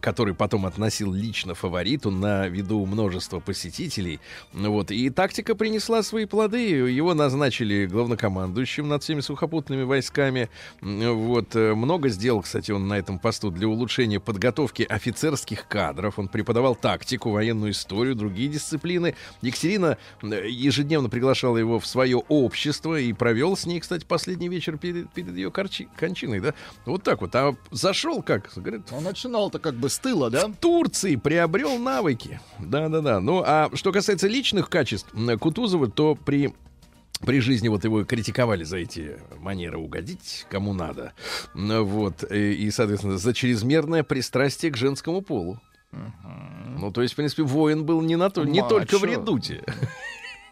[0.00, 4.20] который потом относил лично фавориту на виду множества посетителей.
[4.52, 4.90] Ну Вот.
[4.90, 6.58] И тактика принесла свои плоды.
[6.90, 10.48] Его назначили главнокомандующим над всеми сухопутными войсками.
[10.80, 11.54] Вот.
[11.56, 16.18] Э, Много сделал, кстати, он на этом посту для улучшения подготовки офицерских кадров.
[16.18, 19.14] Он преподавал тактику, военную историю, другие дисциплины.
[19.42, 25.10] Екатерина ежедневно приглашала его в свое общество и провел с ней, кстати, последний вечер перед,
[25.12, 26.40] перед ее корчи- кончиной.
[26.40, 26.54] Да?
[26.84, 27.34] Вот так вот.
[27.34, 28.50] А зашел как?
[28.56, 30.48] Говорит, Он начинал-то как бы с тыла, да?
[30.48, 32.40] в Турции приобрел навыки.
[32.58, 33.20] Да-да-да.
[33.20, 35.08] Ну, а что касается личных качеств
[35.40, 36.54] Кутузова, то при
[37.24, 41.14] при жизни вот его критиковали за эти манеры угодить кому надо.
[41.54, 42.22] Ну, Вот.
[42.30, 45.58] И, соответственно, за чрезмерное пристрастие к женскому полу.
[46.78, 48.68] Ну, то есть, в принципе, воин был не, на то, не Мачо.
[48.68, 49.64] только в редуте.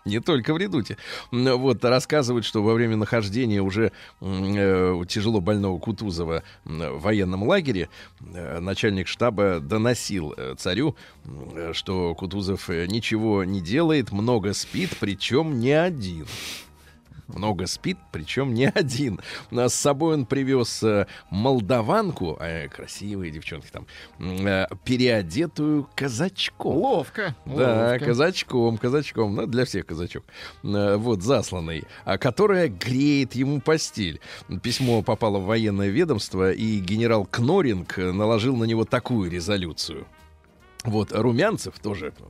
[0.15, 0.99] Не только в редуте.
[1.31, 3.91] Вот, рассказывают, что во время нахождения уже
[4.21, 7.89] э, тяжело больного Кутузова в военном лагере
[8.21, 14.91] э, начальник штаба доносил э, царю, э, что Кутузов э, ничего не делает, много спит,
[15.01, 16.27] причем не один.
[17.29, 19.21] Много спит, причем не один.
[19.51, 23.87] А С собой он привез э, молдаванку, э, красивые девчонки там,
[24.19, 26.77] э, переодетую казачком.
[26.77, 27.35] Ловко.
[27.47, 28.05] Да, ловко.
[28.07, 30.25] казачком, казачком, ну, для всех казачок.
[30.63, 34.21] Э, Вот, засланный, а которая греет ему постель.
[34.63, 40.07] Письмо попало в военное ведомство, и генерал Кноринг э, наложил на него такую резолюцию.
[40.85, 42.23] Вот, Румянцев тоже э,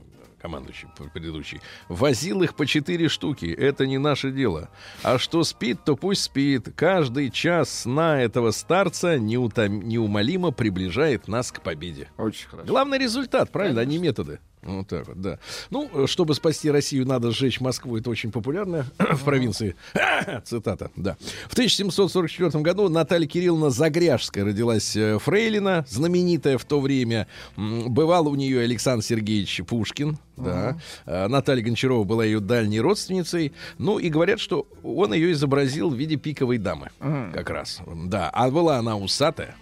[0.45, 3.47] командующий предыдущий, возил их по четыре штуки.
[3.47, 4.69] Это не наше дело.
[5.01, 6.69] А что спит, то пусть спит.
[6.75, 12.09] Каждый час сна этого старца неутом- неумолимо приближает нас к победе.
[12.17, 12.67] Очень хорошо.
[12.67, 14.39] Главный результат, правильно, а не методы.
[14.65, 15.39] Вот так вот, да.
[15.69, 17.97] Ну, чтобы спасти Россию, надо сжечь Москву.
[17.97, 19.75] Это очень популярно в провинции.
[20.43, 21.17] Цитата, да.
[21.47, 27.27] В 1744 году Наталья Кирилловна Загряжская родилась э, Фрейлина, знаменитая в то время.
[27.55, 30.17] Бывал у нее Александр Сергеевич Пушкин.
[30.35, 30.77] Да.
[31.05, 33.53] Э, Наталья Гончарова была ее дальней родственницей.
[33.77, 36.89] Ну, и говорят, что он ее изобразил в виде пиковой дамы.
[37.33, 37.81] Как раз.
[38.05, 38.29] Да.
[38.33, 39.55] А была она усатая,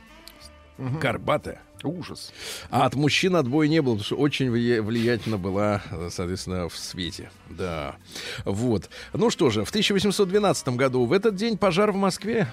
[0.77, 1.61] горбатая.
[1.83, 2.31] Ужас.
[2.69, 5.81] А от мужчин отбоя не было, потому что очень влия- влиятельна была,
[6.11, 7.29] соответственно, в свете.
[7.49, 7.97] Да.
[8.45, 8.89] Вот.
[9.11, 12.47] Ну что же, в 1812 году, в этот день пожар в Москве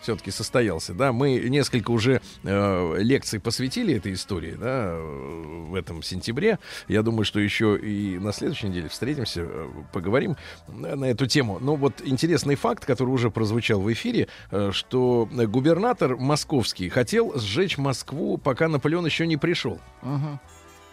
[0.00, 6.58] все-таки состоялся, да, мы несколько уже э, лекций посвятили этой истории, да, в этом сентябре.
[6.86, 10.36] Я думаю, что еще и на следующей неделе встретимся, э, поговорим
[10.68, 11.58] э, на эту тему.
[11.60, 17.78] Но вот интересный факт, который уже прозвучал в эфире, э, что губернатор московский хотел сжечь
[17.78, 19.78] Москву, пока Наполеон еще не пришел.
[20.02, 20.40] Ага.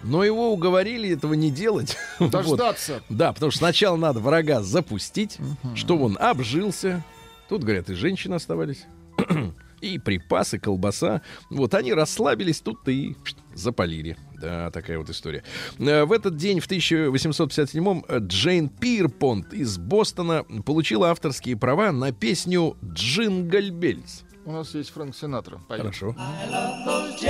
[0.04, 1.98] Но его уговорили этого не делать.
[2.20, 2.32] Вот.
[2.32, 3.02] Дождаться.
[3.10, 5.38] Да, потому что сначала надо врага запустить,
[5.76, 7.04] чтобы он обжился.
[7.50, 8.86] Тут, говорят, и женщины оставались.
[9.82, 11.22] И припасы, колбаса.
[11.50, 13.14] Вот они расслабились, тут-то и
[13.54, 14.18] запалили.
[14.42, 15.44] Да, такая вот история.
[15.78, 22.12] Э, В этот день, в 1857-м, э, Джейн Пирпонт из Бостона получила авторские права на
[22.12, 24.24] песню «Джингл Бельс».
[24.46, 25.60] У нас есть Фрэнк Синатра.
[25.68, 25.82] Поем.
[25.82, 26.16] Хорошо.
[26.86, 27.22] Тут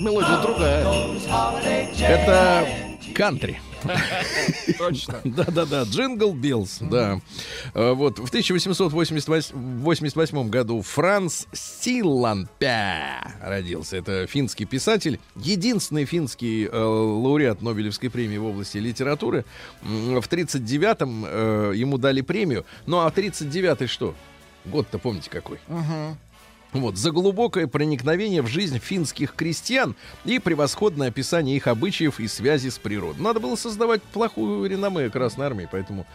[0.00, 0.86] мелодия другая.
[2.00, 2.66] Это
[3.14, 3.60] кантри.
[4.78, 5.20] Точно.
[5.24, 7.20] Да-да-да, Jingle Bells, да.
[7.74, 13.96] А, Вот, в 1888 году Франц Силланпяя родился.
[13.96, 19.44] Это финский писатель, единственный финский э, лауреат Нобелевской премии в области литературы.
[19.82, 22.64] В 39-м э, ему дали премию.
[22.86, 24.16] Ну, а 39-й что?
[24.64, 25.60] Год-то помните какой?
[26.72, 32.68] Вот, за глубокое проникновение в жизнь финских крестьян и превосходное описание их обычаев и связи
[32.68, 33.22] с природой.
[33.22, 36.06] Надо было создавать плохую реноме Красной Армии, поэтому,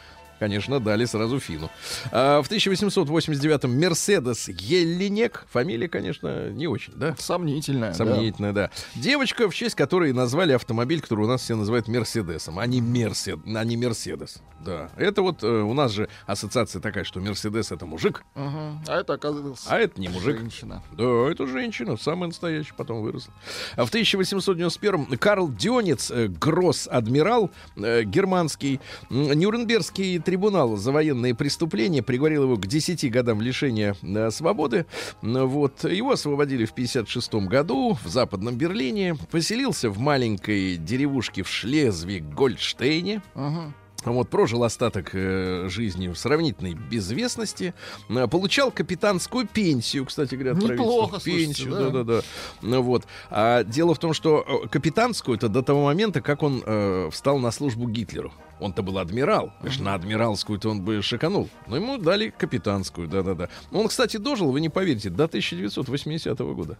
[0.43, 1.69] конечно, дали сразу Фину.
[2.11, 7.15] А в 1889-м Мерседес Еллинек, фамилия, конечно, не очень, да?
[7.17, 7.91] Сомнительная.
[7.91, 7.95] да.
[7.95, 8.69] Сомнительная, да.
[8.95, 13.39] Девочка, в честь которой назвали автомобиль, который у нас все называют Мерседесом, а не Мерсед,
[13.45, 14.41] а не Мерседес.
[14.59, 14.89] Да.
[14.97, 18.81] Это вот э, у нас же ассоциация такая, что Мерседес это мужик, Ага.
[18.87, 20.37] А это оказывается а это не мужик.
[20.39, 20.83] женщина.
[20.91, 23.33] Да, это женщина, самая настоящая, потом выросла.
[23.77, 28.79] А в 1891-м Карл Дёнец, э, гросс-адмирал э, германский,
[29.09, 34.87] м, Нюрнбергский трибунал за военные преступления приговорил его к 10 годам лишения э, свободы.
[35.21, 35.83] Вот.
[35.83, 39.15] Его освободили в 56 году в Западном Берлине.
[39.29, 43.21] Поселился в маленькой деревушке в Шлезвиг-Гольдштейне.
[43.35, 43.73] Ага.
[44.05, 47.73] Вот, прожил остаток э, жизни в сравнительной безвестности.
[48.09, 51.19] Э, получал капитанскую пенсию, кстати говоря, Неплохо, правительства.
[51.19, 51.89] слушайте, Пенсию, да.
[51.89, 52.21] да-да-да.
[52.61, 53.05] Ну, вот.
[53.29, 57.39] А дело в том, что э, капитанскую это до того момента, как он э, встал
[57.39, 58.33] на службу Гитлеру.
[58.59, 59.51] Он-то был адмирал.
[59.59, 61.49] Конечно, на адмиралскую-то он бы шиканул.
[61.67, 63.49] Но ему дали капитанскую, да-да-да.
[63.71, 66.77] Он, кстати, дожил, вы не поверите, до 1980 года.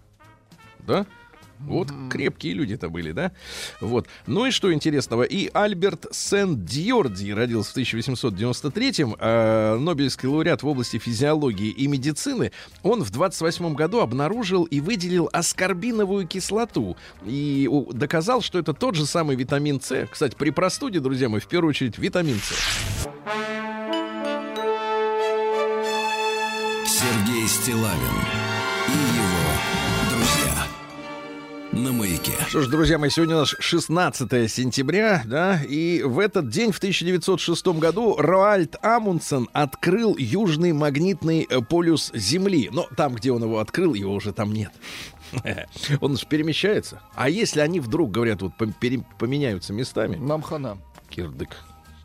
[0.80, 1.06] Да?
[1.68, 3.32] Вот крепкие люди-то были, да?
[3.82, 4.08] Вот.
[4.28, 5.24] Ну и что интересного?
[5.24, 12.52] И Альберт Сен-Дьорди родился в 1893-м, э, Нобелевский лауреат в области физиологии и медицины.
[12.84, 18.96] Он в 28 году обнаружил и выделил аскорбиновую кислоту и у- доказал, что это тот
[18.96, 20.08] же самый витамин С.
[20.12, 23.08] Кстати, при простуде, друзья мои, в первую очередь витамин С.
[26.86, 28.43] Сергей Стилавин
[31.74, 32.34] На маяке.
[32.48, 36.78] Что ж, друзья мои, сегодня у нас 16 сентября, да, и в этот день, в
[36.78, 42.70] 1906 году, Роальд Амундсен открыл южный магнитный э, полюс Земли.
[42.72, 44.72] Но там, где он его открыл, его уже там нет.
[46.00, 47.02] Он же перемещается.
[47.16, 48.52] А если они вдруг, говорят, вот
[49.18, 50.78] поменяются местами, Нам хана.
[51.10, 51.58] кирдык,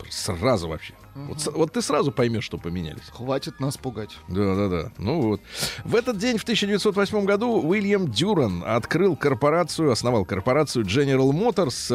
[0.08, 0.94] сразу вообще.
[1.14, 3.02] Вот, с- вот ты сразу поймешь, что поменялись.
[3.12, 4.16] Хватит нас пугать.
[4.28, 4.92] Да, да, да.
[4.98, 5.40] Ну вот.
[5.84, 11.88] В этот день, в 1908 году, Уильям Дюран открыл корпорацию, основал корпорацию General Motors.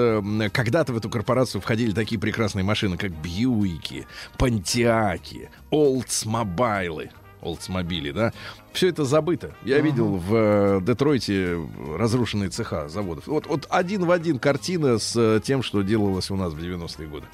[0.45, 4.05] Э, Когда-то в эту корпорацию входили такие прекрасные машины, как Бьюики,
[4.37, 7.11] Понтиаки, Олдсмобайлы.
[7.41, 8.31] Олдсмобили, да.
[8.71, 9.53] Все это забыто.
[9.65, 11.59] Я видел в э, Детройте
[11.97, 13.27] разрушенные цеха заводов.
[13.27, 17.07] Вот, вот один в один картина с э, тем, что делалось у нас в 90-е
[17.07, 17.25] годы.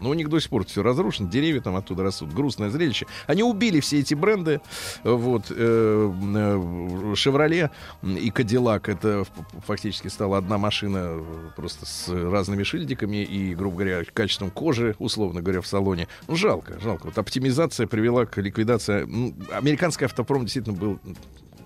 [0.00, 3.06] Но у них до сих пор все разрушено, деревья там оттуда растут, грустное зрелище.
[3.26, 4.60] Они убили все эти бренды,
[5.04, 7.70] вот, э, э, Шевроле
[8.02, 9.24] и Кадиллак, это
[9.66, 11.24] фактически стала одна машина э,
[11.56, 16.08] просто с разными шильдиками и, грубо говоря, качеством кожи, условно говоря, в салоне.
[16.26, 17.06] Ну, жалко, жалко.
[17.06, 19.04] Вот оптимизация привела к ликвидации.
[19.04, 20.98] Ну, американский автопром действительно был,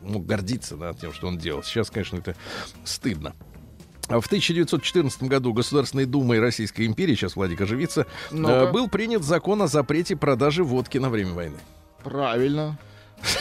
[0.03, 1.62] мог гордиться да, тем, что он делал.
[1.62, 2.35] Сейчас, конечно, это
[2.85, 3.35] стыдно.
[4.20, 8.52] В 1914 году Государственной Думой Российской империи, сейчас Владик оживится, Ну-ка.
[8.52, 11.56] э, был принят закон о запрете продажи водки на время войны.
[12.02, 12.78] Правильно.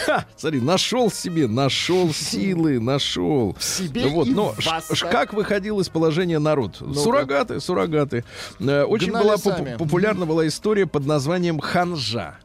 [0.05, 3.55] Ха, смотри, нашел себе, нашел силы, нашел.
[3.57, 6.76] В себе Вот, и но вас, ш- как выходил из положения народ?
[6.93, 8.24] Суррогаты, суррогаты.
[8.59, 12.36] Э, Очень Гнали была поп- популярна была история под названием ханжа.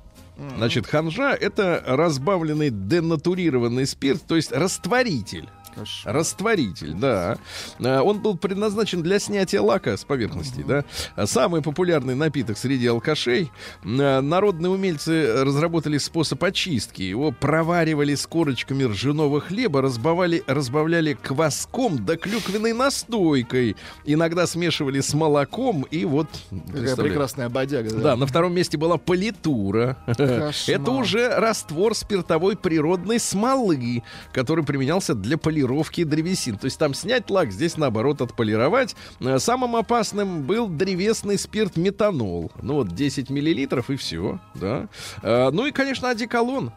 [0.56, 5.48] Значит, ханжа это разбавленный денатурированный спирт, то есть растворитель.
[5.76, 6.14] Кошмар.
[6.16, 7.38] Растворитель, да.
[7.80, 10.84] А, Он был предназначен для снятия лака с поверхности, да.
[11.14, 13.50] А Самый популярный напиток среди алкашей.
[13.84, 17.02] А, Народные умельцы разработали способ очистки.
[17.02, 23.76] Его проваривали с корочками ржаного хлеба, разбавляли, разбавляли кваском да клюквенной настойкой.
[24.04, 26.28] Иногда смешивали с молоком и вот...
[26.72, 27.90] Какая прекрасная бодяга.
[27.90, 29.98] да, на втором месте была политура.
[30.06, 30.52] Кошмар.
[30.80, 34.02] Это уже раствор спиртовой природной смолы,
[34.32, 35.65] который применялся для полировки
[36.04, 36.56] древесин.
[36.56, 38.94] То есть там снять лак, здесь наоборот отполировать.
[39.20, 42.50] Э, Самым опасным был древесный спирт метанол.
[42.62, 44.88] Ну вот 10 миллилитров и все, да.
[45.22, 46.72] Э, Ну и, конечно, одеколон.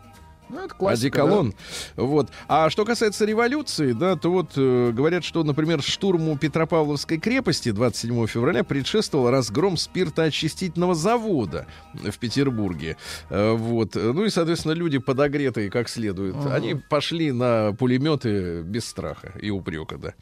[0.49, 1.53] Ну, это классика, Одеколон.
[1.95, 2.29] Вот.
[2.47, 8.25] А что касается революции, да, то вот э, говорят, что, например, штурму Петропавловской крепости 27
[8.27, 12.97] февраля предшествовал разгром спиртоочистительного завода в Петербурге.
[13.29, 13.95] Э, вот.
[13.95, 16.35] Ну и, соответственно, люди подогретые как следует.
[16.35, 16.55] Ага.
[16.55, 20.13] Они пошли на пулеметы без страха и упрека, да.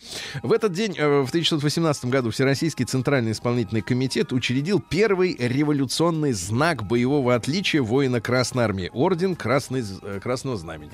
[0.44, 6.84] В этот день, э, в 1918 году, Всероссийский Центральный исполнительный комитет учредил первый революционный знак
[6.84, 8.90] боевого отличия воина Красной Армии.
[8.94, 10.94] Орден Красный, з- э, Красного Знамени.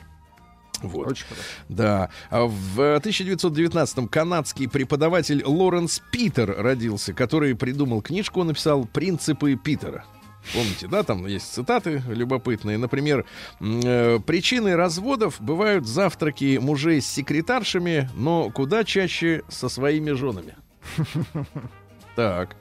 [0.82, 1.08] Вот.
[1.08, 1.44] Очень хорошо.
[1.70, 2.10] Да.
[2.30, 10.06] А В 1919-м канадский преподаватель Лоренс Питер родился, который придумал книжку, он написал «Принципы Питера».
[10.52, 12.78] Помните, да, там есть цитаты любопытные.
[12.78, 13.26] Например,
[13.62, 20.56] э, причиной разводов бывают завтраки мужей с секретаршами, но куда чаще со своими женами.
[22.16, 22.56] Так.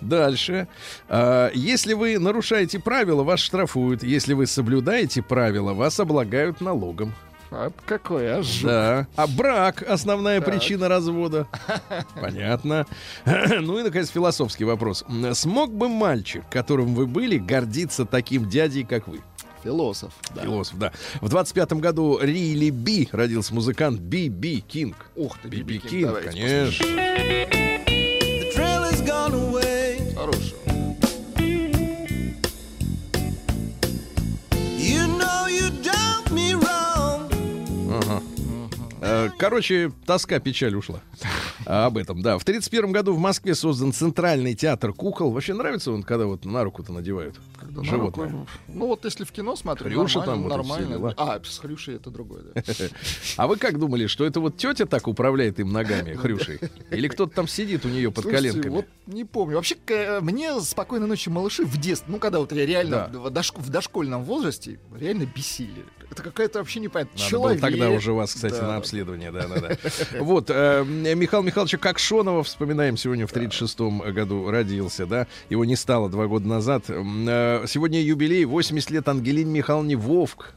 [0.00, 0.66] Дальше.
[1.08, 4.02] А, если вы нарушаете правила, вас штрафуют.
[4.02, 7.14] Если вы соблюдаете правила, вас облагают налогом.
[7.54, 8.64] А какой, жуть.
[8.64, 9.06] Да.
[9.14, 10.50] А брак основная Так.
[10.50, 11.46] причина развода.
[12.20, 12.86] Понятно.
[13.26, 15.04] Ну и, наконец, философский вопрос.
[15.34, 19.20] Смог бы мальчик, которым вы были, гордиться таким дядей, как вы?
[19.62, 20.12] Философ.
[20.34, 20.42] да.
[20.42, 20.92] Философ, да.
[21.20, 24.96] В 25 году Рилли Би родился музыкант Би Би Кинг.
[25.14, 26.84] Ух ты, Би Би Кинг, Кинг, конечно.
[26.84, 28.01] Has
[29.01, 29.99] gone away.
[30.15, 30.60] Хороший.
[39.38, 41.00] Короче, тоска, печаль ушла.
[41.66, 42.38] А, об этом, да.
[42.38, 45.30] В 31 году в Москве создан Центральный театр кукол.
[45.32, 47.36] Вообще нравится он, когда вот на руку-то надевают?
[47.58, 48.28] Когда на Животное.
[48.30, 51.14] руку- Ну вот если в кино смотрю, Хрюша нормально, там, вот нормально.
[51.16, 52.62] А, с Хрюшей это другое, да.
[53.36, 56.58] А вы как думали, что это вот тетя так управляет им ногами, хрюшей?
[56.90, 58.72] Или кто-то там сидит у нее под Слушайте, коленками?
[58.72, 59.56] вот не помню.
[59.56, 63.18] Вообще, э, мне «Спокойной ночи, малыши» в детстве, ну, когда вот я реально Да.
[63.20, 65.84] в, дошк- в дошкольном возрасте, реально бесили.
[66.12, 67.16] Это какая-то вообще непонятная.
[67.18, 67.60] Надо Человек.
[67.62, 68.66] было тогда уже вас, кстати, Да.
[68.68, 69.76] на обследование, да, да, да.
[70.20, 76.10] Вот, э, Михаил Михайловича Кокшонова, вспоминаем, сегодня в 36-м году родился, да, его не стало
[76.10, 76.84] два года назад.
[76.88, 80.52] Э, Сегодня юбилей, 80 лет Ангелине Михайловне Вовк.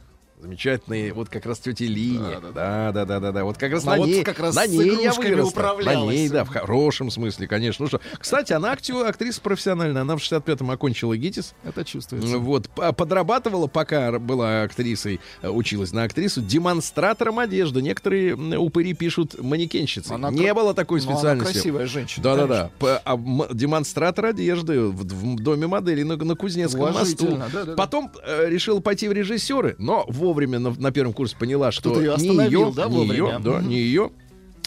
[0.46, 2.38] Замечательные, вот как раз тети Лине.
[2.54, 3.44] Да, да, да, да, да.
[3.44, 5.52] Вот как раз Она на вот ней, как раз на ней я вырос.
[5.84, 7.82] На ней, да, в хорошем смысле, конечно.
[7.84, 10.02] Ну что, кстати, она актриса профессиональная.
[10.02, 11.54] Она в 65-м окончила ГИТИС.
[11.64, 12.38] Это чувствуется.
[12.38, 17.82] Вот, п- подрабатывала, пока была актрисой, э, училась на актрису, демонстратором одежды.
[17.82, 20.14] Некоторые упыри пишут манекенщицей.
[20.14, 21.52] Она Не было такой Ну, она специальности.
[21.54, 22.22] красивая женщина.
[22.22, 22.70] Да-да-да.
[23.04, 23.16] А
[23.52, 27.40] демонстратор одежды в, доме модели на, Кузнецком мосту.
[27.76, 32.36] Потом э, решила пойти в режиссеры, но вовремя на, на первом курсе поняла, что не
[32.46, 33.38] ее, да, не ее, вовремя?
[33.38, 34.10] да, не ее.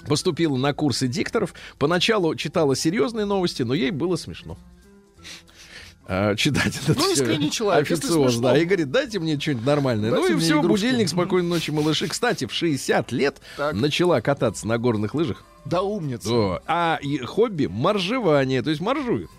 [0.07, 1.53] Поступила на курсы дикторов.
[1.77, 4.57] Поначалу читала серьезные новости, но ей было смешно.
[6.11, 10.09] А, читать это Ну, искренний человек, официоз, да, и говорит, дайте мне что-нибудь нормальное.
[10.09, 10.85] Дайте ну и все, игрушки.
[10.85, 12.07] будильник, спокойной ночи, малыши.
[12.07, 13.75] Кстати, в 60 лет Так.
[13.75, 15.43] начала кататься на горных лыжах.
[15.65, 16.29] Да умница.
[16.29, 16.61] Да.
[16.65, 19.29] А и хобби моржевание, то есть моржует.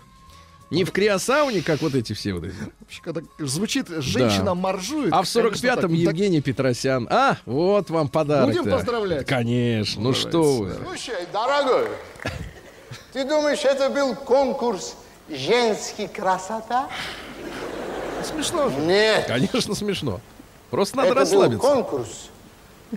[0.71, 2.55] Не в криосауне, как вот эти все вот эти.
[2.79, 7.07] Вообще, когда звучит «женщина моржует», А в конечно, 45-м так- так Евгений Петросян.
[7.11, 8.47] А, вот вам подарок.
[8.55, 9.27] Будем поздравлять.
[9.27, 10.01] Конечно.
[10.01, 10.69] Ну что вы.
[10.69, 10.75] да.
[10.85, 11.89] Слушай, дорогой,
[13.13, 14.95] ты думаешь, это был конкурс
[15.29, 16.89] женский красота?
[18.23, 18.77] Смешно же.
[18.77, 20.21] Нет, Конечно, смешно.
[20.69, 21.67] Просто надо это был расслабиться.
[21.67, 22.29] конкурс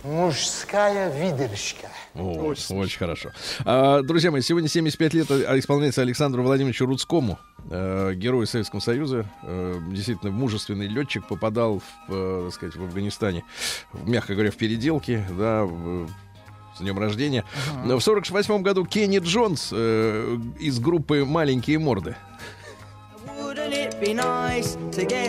[0.05, 1.89] мужская выдержка.
[2.15, 3.31] О, Очень очень, хорошо.
[3.65, 7.39] А, друзья мои, сегодня 75 лет а, исполняется Александру Владимировичу Рудскому,
[7.71, 9.27] э, герою Советского Союза.
[9.43, 13.45] Э, действительно, мужественный летчик попадал, в, э, так сказать, в Афганистане,
[13.93, 16.09] в, мягко говоря, в переделки, да, в-
[16.77, 17.45] с днем рождения.
[17.85, 22.17] Но В 48 году Кенни Джонс э, из группы «Маленькие морды».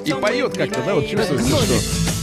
[0.06, 2.15] И поет как-то, да, вот чувствуется, что...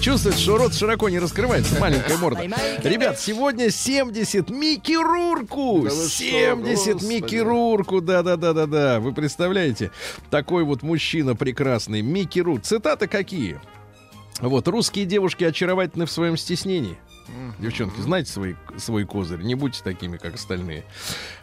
[0.00, 2.42] Чувствуется, что рот широко не раскрывается, маленькая морда.
[2.82, 5.82] Ребят, сегодня 70 Микки Рурку!
[5.84, 7.12] Да вы что, 70 господи.
[7.12, 8.98] Микки Рурку, да-да-да-да-да.
[9.00, 9.90] Вы представляете?
[10.30, 12.60] Такой вот мужчина прекрасный, Микки Рур.
[12.60, 13.60] Цитаты какие?
[14.40, 16.96] Вот, русские девушки очаровательны в своем стеснении.
[17.58, 20.84] Девчонки, знаете свой, свой козырь, не будьте такими, как остальные.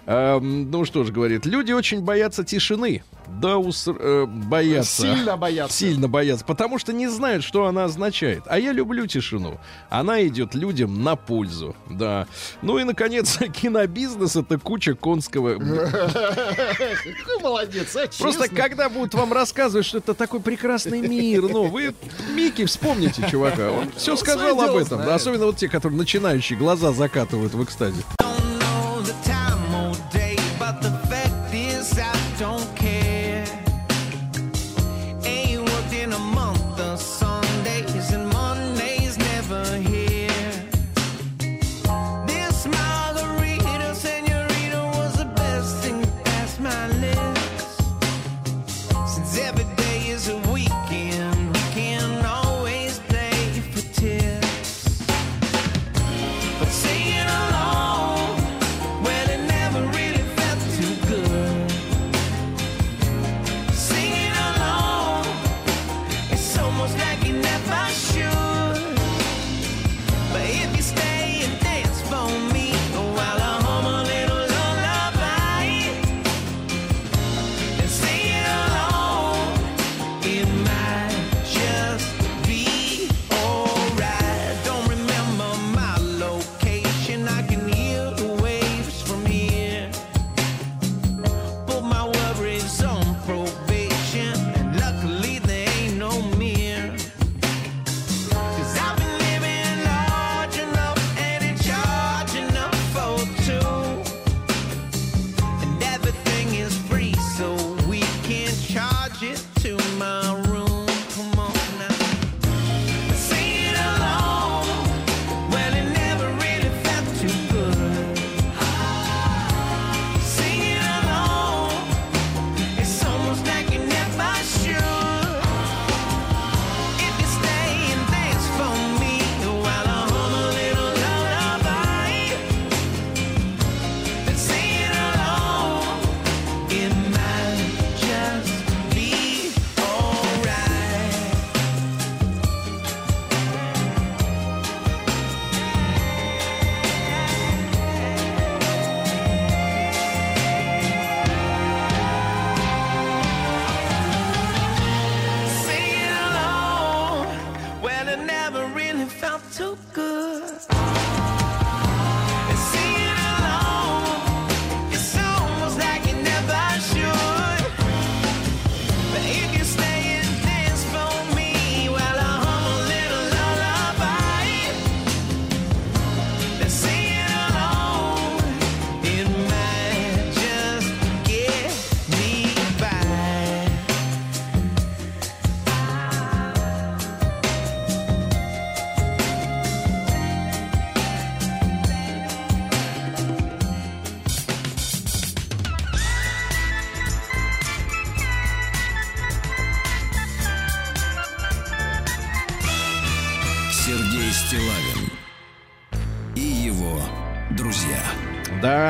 [0.09, 3.03] Ам, ну что ж, говорит, люди очень боятся тишины.
[3.27, 5.01] Да, ус, э, боятся.
[5.01, 5.77] Сильно боятся.
[5.77, 8.43] Сильно боятся, потому что не знают, что она означает.
[8.45, 9.59] А я люблю тишину.
[9.89, 11.75] Она идет людям на пользу.
[11.89, 12.25] Да.
[12.61, 15.59] Ну и, наконец, кинобизнес это куча конского.
[17.43, 21.93] Молодец, а, Просто когда будут вам рассказывать, что это такой прекрасный мир, ну, вы
[22.33, 23.71] Микки вспомните, чувака.
[23.71, 25.01] Он все сказал об этом.
[25.01, 28.03] Особенно вот те, которые начинающие глаза закатывают в экстазе.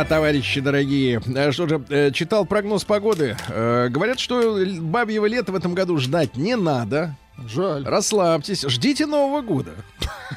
[0.08, 1.22] Товарищи дорогие.
[1.36, 3.36] Э, Что же, э, читал прогноз погоды.
[3.50, 7.16] Э, Говорят, что бабьего лета в этом году ждать не надо.
[7.48, 7.84] Жаль.
[7.86, 9.72] Расслабьтесь, ждите Нового года.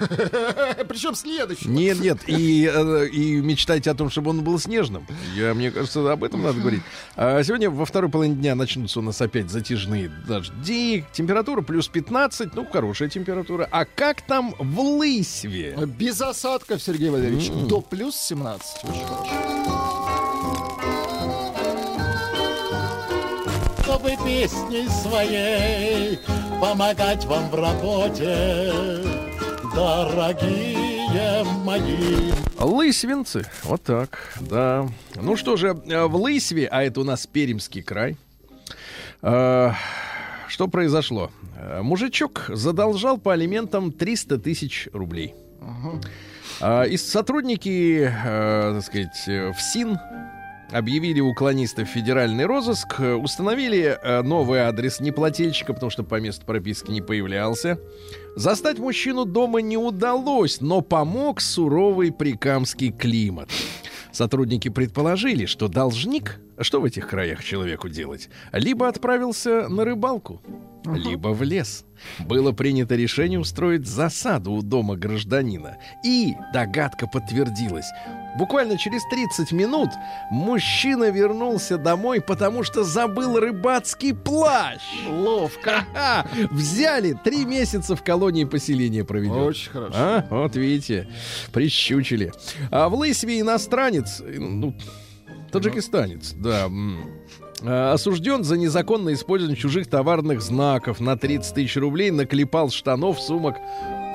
[0.88, 1.68] Причем следующий.
[1.68, 5.06] Нет, нет, и, э, и мечтайте о том, чтобы он был снежным.
[5.34, 6.82] Я, мне кажется, об этом надо говорить.
[7.16, 11.04] А сегодня во второй половине дня начнутся у нас опять затяжные дожди.
[11.12, 13.68] Температура плюс 15, ну, хорошая температура.
[13.70, 15.76] А как там в Лысьве?
[15.86, 17.50] Без осадков, Сергей Валерьевич.
[17.68, 18.84] До плюс 17.
[18.84, 19.50] Очень хорошо.
[24.00, 26.18] чтобы песней своей
[26.60, 28.72] помогать вам в работе,
[29.74, 32.32] дорогие мои.
[32.58, 33.46] Лысьвинцы.
[33.64, 34.86] Вот так, да.
[35.16, 38.16] Ну что же, э, в Лысьве, а это у нас Пермский край,
[39.22, 39.70] э,
[40.48, 41.30] что произошло?
[41.56, 45.34] Э, Мужичок задолжал по алиментам 300 тысяч рублей.
[46.60, 49.98] А, И сотрудники, э, так сказать, э, ФСИН
[50.72, 56.44] объявили уклонистов в федеральный розыск, э, установили э, новый адрес неплательщика, потому что по месту
[56.44, 57.78] прописки не появлялся.
[58.36, 63.50] Застать мужчину дома не удалось, но помог суровый прикамский климат.
[64.12, 70.40] Сотрудники предположили, что должник, что в этих краях человеку делать, либо отправился на рыбалку,
[70.84, 71.84] либо в лес.
[72.18, 75.76] Было принято решение устроить засаду у дома гражданина.
[76.04, 77.90] И догадка подтвердилась.
[78.36, 79.90] Буквально через 30 минут
[80.30, 84.80] мужчина вернулся домой, потому что забыл рыбацкий плащ.
[85.08, 85.84] Ловко.
[85.92, 86.26] Ха-ха!
[86.50, 89.42] Взяли три месяца в колонии поселения проведен.
[89.42, 89.94] Очень хорошо.
[89.96, 91.08] А, вот видите,
[91.52, 92.32] прищучили.
[92.70, 94.74] А в Лысьве иностранец, ну,
[95.50, 96.68] таджикистанец, да,
[97.62, 103.56] а, осужден за незаконное использование чужих товарных знаков на 30 тысяч рублей, наклепал штанов, сумок.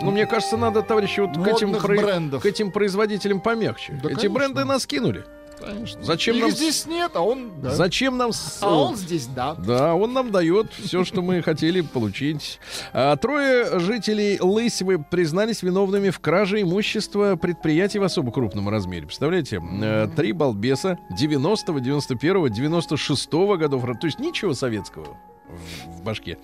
[0.01, 2.41] Ну, мне кажется, надо, товарищи, вот к этим, брендов.
[2.43, 3.93] к этим производителям помягче.
[4.03, 4.29] Да, Эти конечно.
[4.29, 5.23] бренды нас кинули.
[5.59, 6.03] Конечно.
[6.03, 7.61] Зачем Их нам- здесь нет, а он...
[7.61, 7.71] да.
[7.71, 8.31] Зачем нам...
[8.61, 9.55] А он здесь, да.
[9.55, 12.59] Да, он нам дает все, что мы хотели получить.
[12.93, 19.05] А, трое жителей Лысьвы признались виновными в краже имущества предприятий в особо крупном размере.
[19.05, 19.61] Представляете?
[19.81, 23.83] Э, Три балбеса 90-го, 91-го, 96-го годов.
[23.99, 25.07] То есть ничего советского
[25.47, 26.37] в, башке.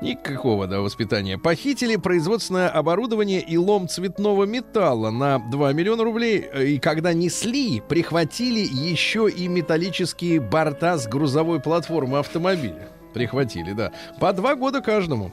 [0.00, 1.38] Никакого, да, воспитания.
[1.38, 6.46] Похитили производственное оборудование и лом цветного металла на 2 миллиона рублей.
[6.52, 12.88] Э, И когда несли, прихватили еще и металлические борта с грузовой платформы автомобиля.
[13.12, 13.92] Прихватили, да.
[14.20, 15.32] По два года каждому.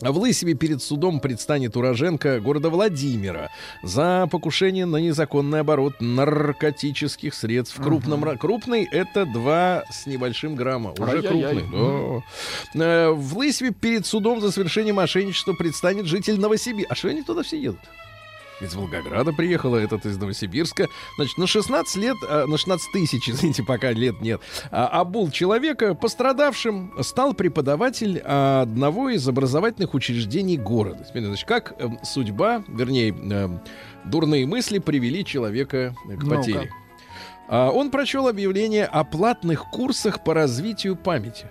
[0.00, 3.50] В Лысеве перед судом предстанет уроженка города Владимира
[3.82, 8.24] за покушение на незаконный оборот наркотических средств в крупном...
[8.24, 10.92] ра- Крупный— это 2 с небольшим грамма.
[10.98, 11.58] Уже Ай-яй-яй.
[11.60, 12.22] крупный.
[12.74, 12.84] да.
[12.84, 16.92] Э, В Лысеве перед судом за совершение мошенничества предстанет житель Новосибирска.
[16.92, 17.80] А что они туда все едут?
[18.60, 20.88] Из Волгограда приехала, этот из Новосибирска.
[21.16, 24.40] Значит, на 16 лет, а, на 16 тысяч, извините, пока лет нет,
[24.70, 31.04] а, обул человека, пострадавшим стал преподаватель а, одного из образовательных учреждений города.
[31.12, 33.60] Значит, как эм, судьба, вернее, эм,
[34.04, 36.70] дурные мысли привели человека к потере.
[37.48, 41.46] А, Он прочел объявление о платных курсах по развитию памяти.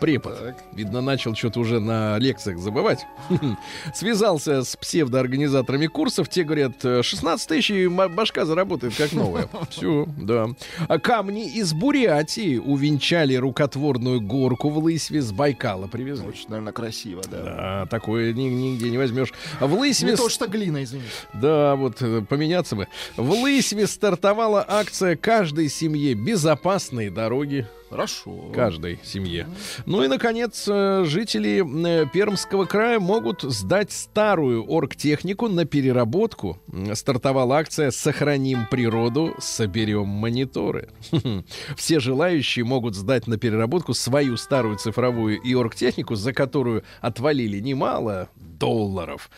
[0.00, 0.54] Препод.
[0.72, 3.06] Видно, начал что-то уже на лекциях забывать.
[3.94, 6.28] Связался с псевдоорганизаторами курсов.
[6.28, 9.48] Те говорят, «Э, 16 тысяч и башка заработает как новая.
[9.70, 10.48] Все, да.
[10.88, 16.26] А камни из Бурятии увенчали рукотворную горку в Лысьве с Байкала привезли.
[16.28, 17.42] Очень, наверное, красиво, да.
[17.42, 19.32] Да, такое ни- нигде не возьмешь.
[19.60, 20.10] В Лысьве...
[20.10, 21.08] Не то, что глина, извините.
[21.34, 22.88] да, вот э, поменяться бы.
[23.16, 27.66] В Лысьве стартовала акция каждой семье безопасные дороги.
[27.90, 28.50] Хорошо.
[28.52, 29.46] Каждой семье.
[29.86, 36.58] Ну и, наконец, э, жители э, Пермского края могут сдать старую оргтехнику на переработку.
[36.94, 40.88] Стартовала акция «Сохраним природу, соберем мониторы».
[41.76, 48.28] Все желающие могут сдать на переработку свою старую цифровую и оргтехнику, за которую отвалили немало
[48.36, 49.30] долларов.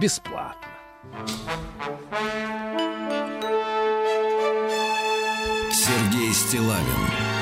[0.00, 0.68] Бесплатно.
[5.70, 7.33] Сергей Стилавин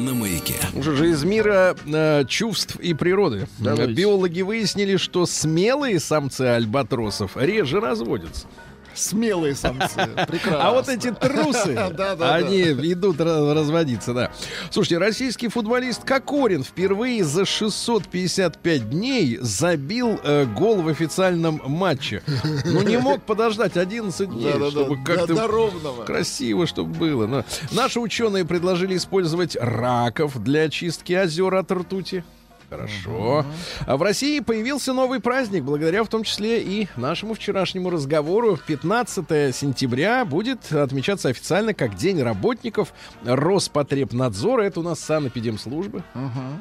[0.00, 0.54] На маяке.
[0.80, 3.46] Что же из мира э, чувств и природы.
[3.58, 3.92] Давайте.
[3.92, 8.46] Биологи выяснили, что смелые самцы альбатросов реже разводятся.
[8.94, 10.06] Смелые самцы.
[10.28, 10.68] Прекрасно.
[10.68, 11.76] А вот эти трусы,
[12.20, 12.62] они
[12.92, 14.30] идут разводиться, да.
[14.70, 22.22] Слушайте, российский футболист Кокорин впервые за 655 дней забил э, гол в официальном матче.
[22.64, 25.70] Ну, не мог подождать 11 дней, чтобы как-то
[26.06, 27.44] красиво, чтобы было.
[27.72, 32.24] Наши ученые предложили использовать раков для очистки озер от ртути.
[32.70, 33.44] Хорошо.
[33.84, 38.56] А в России появился новый праздник, благодаря в том числе и нашему вчерашнему разговору.
[38.64, 42.94] 15 сентября будет отмечаться официально как День работников
[43.24, 44.62] Роспотребнадзора.
[44.62, 46.04] Это у нас санэпидемслужбы.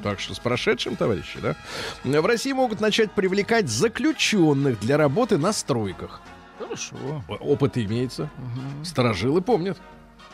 [0.04, 1.56] Так что с прошедшим, товарищи, да?
[2.04, 6.22] В России могут начать привлекать заключенных для работы на стройках.
[6.58, 6.96] Хорошо.
[7.40, 8.32] Опыт имеется.
[8.84, 9.78] Сторожилы помнят.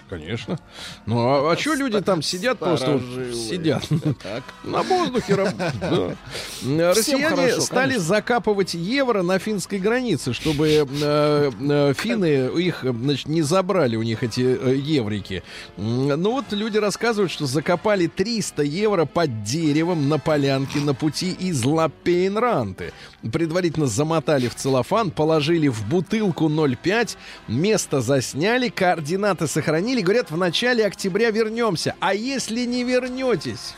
[0.09, 0.59] Конечно.
[1.07, 3.83] Ну а, а что люди там сидят просто вот сидят
[4.23, 4.43] Так.
[4.63, 5.33] на воздухе?
[5.33, 6.91] раб- да.
[6.91, 8.03] Россияне хорошо, стали конечно.
[8.03, 14.23] закапывать евро на финской границе, чтобы э, э, финны их значит, не забрали у них
[14.23, 15.41] эти э, еврики.
[15.77, 21.63] Ну вот люди рассказывают, что закопали 300 евро под деревом на полянке на пути из
[21.63, 22.93] Лапейнранты.
[23.31, 29.94] Предварительно замотали в целлофан, положили в бутылку 0,5, место засняли, координаты сохранили.
[30.01, 31.95] Говорят, в начале октября вернемся.
[31.99, 33.75] А если не вернетесь?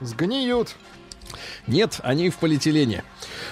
[0.00, 0.76] Сгниют.
[1.66, 3.04] Нет, они в полиэтилене.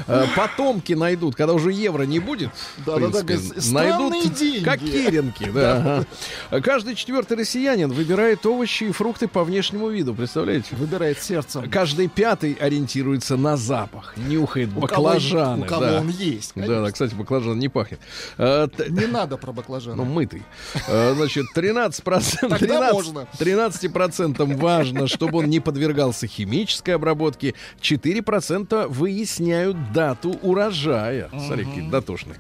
[0.07, 2.51] Э, Потомки найдут, когда уже евро не будет.
[2.87, 4.65] Да-да-да, принципе, газ- найдут странные деньги.
[4.65, 5.51] как керенки.
[5.51, 6.05] Да.
[6.51, 6.61] ага.
[6.61, 10.15] Каждый четвертый россиянин выбирает овощи и фрукты по внешнему виду.
[10.15, 10.75] Представляете?
[10.77, 11.71] Выбирает сердцем.
[11.71, 15.65] Каждый пятый ориентируется на запах, нюхает У кого- баклажаны.
[15.65, 16.01] У кого да.
[16.01, 16.53] он есть.
[16.55, 16.85] Да, конечно.
[16.85, 18.01] да, кстати, баклажан не пахнет.
[18.39, 19.97] Э, Не надо про баклажаны.
[19.97, 20.43] ну, мытый.
[20.87, 23.27] Э, Значит, 13%, Тогда 13, можно.
[23.39, 27.55] 13% важно, чтобы он не подвергался химической обработке.
[27.99, 31.29] 4% выясняют дату урожая.
[31.47, 32.37] Смотри, какие дотошные.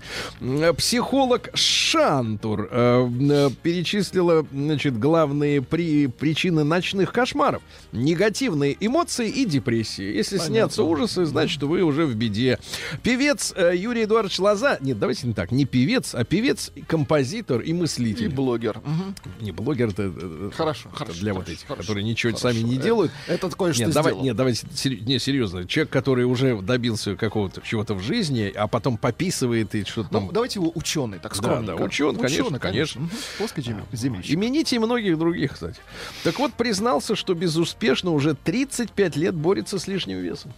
[0.75, 7.63] Психолог Шантур э, э, перечислила значит, главные при, причины ночных кошмаров.
[7.93, 10.05] Негативные эмоции и депрессии.
[10.17, 12.59] Если снятся ужасы, значит, вы уже в беде.
[13.03, 14.79] Певец э, Юрий Эдуардович Лоза...
[14.81, 15.51] Нет, давайте не так.
[15.51, 18.29] Не певец, а певец, композитор и И мыслитель.
[18.31, 18.79] блогер.
[18.85, 19.15] Мгм.
[19.41, 22.49] Не, блогер это, э, Хорошо, это хорошо, для вот хорошо, этих, хорошо, которые ничего хорошо.
[22.53, 23.13] сами не Э, делают.
[23.27, 24.25] Это кое-что Нет, давай, сделал.
[24.25, 24.67] нет, давайте,
[25.01, 25.48] не, серьезно.
[25.67, 30.31] Человек, который уже добился какого-то чего-то в жизни, а потом пописывает и что-то Ну, там...
[30.33, 31.79] давайте его ученый, так Да, скромненько.
[31.79, 33.09] да, ученый, конечно, конечно.
[33.57, 34.35] Земли- землище.
[34.35, 35.79] Имените и многих других, кстати.
[36.25, 40.53] Так вот, признался, что безуспешно уже 35 лет борется с лишним весом.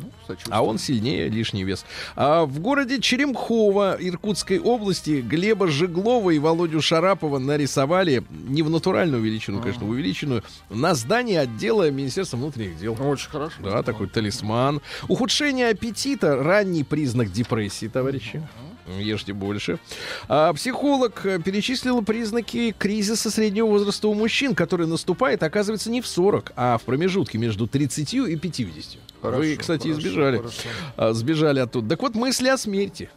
[0.00, 0.36] Ну.
[0.50, 1.84] А он сильнее лишний вес.
[2.16, 9.22] А в городе Черемхово Иркутской области Глеба Жеглова и Володю Шарапова нарисовали не в натуральную
[9.22, 12.96] величину, конечно, в увеличенную, на здании отдела Министерства внутренних дел.
[13.00, 13.56] Очень хорошо.
[13.62, 14.80] Да, такой талисман.
[15.08, 18.42] Ухудшение аппетита— ранний признак депрессии, товарищи.
[18.98, 19.78] Ешьте больше.
[20.28, 26.06] А психолог э, перечислил признаки кризиса среднего возраста у мужчин, который наступает, оказывается, не в
[26.06, 28.98] 40, а в промежутке между 30 и 50.
[29.20, 30.36] Хорошо, Вы, кстати, хорошо, избежали.
[30.38, 30.56] хорошо.
[30.96, 31.88] А, Сбежали оттуда.
[31.88, 33.10] Так вот, мысли о смерти.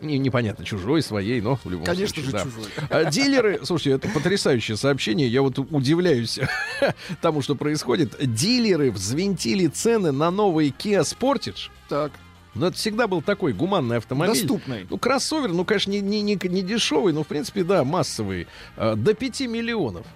[0.00, 2.24] Не- непонятно, чужой, своей, но в любом Конечно случае.
[2.26, 2.42] же, да.
[2.44, 2.64] чужой.
[2.90, 5.28] А, Дилеры, слушайте, это потрясающее сообщение.
[5.28, 6.40] Я вот удивляюсь
[7.22, 8.16] тому, что происходит.
[8.20, 11.70] Дилеры взвинтили цены на новый Kia Sportage.
[11.88, 12.10] Так,
[12.54, 14.34] Но это всегда был такой гуманный автомобиль.
[14.34, 14.86] доступный.
[14.88, 18.46] Ну, кроссовер, ну, конечно, не, не, не, не дешевый, но, в принципе, да, массовый.
[18.76, 20.06] А, до 5 миллионов.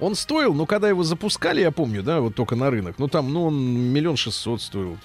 [0.00, 3.32] Он стоил, ну, когда его запускали, я помню, да, вот только на рынок, ну, там,
[3.32, 4.96] ну, он миллион шестьсот стоил.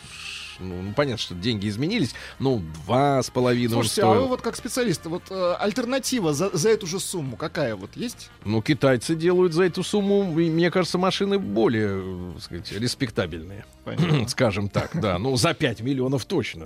[0.59, 4.27] Ну, ну, понятно, что деньги изменились, ну, два с половиной Слушайте, а вы стоил.
[4.27, 8.29] вот как специалист, вот э, альтернатива за, за эту же сумму какая вот есть?
[8.45, 13.65] Ну, китайцы делают за эту сумму, и, мне кажется, машины более, э, так сказать, респектабельные.
[14.27, 15.17] Скажем так, да.
[15.17, 16.65] Ну, за 5 миллионов точно.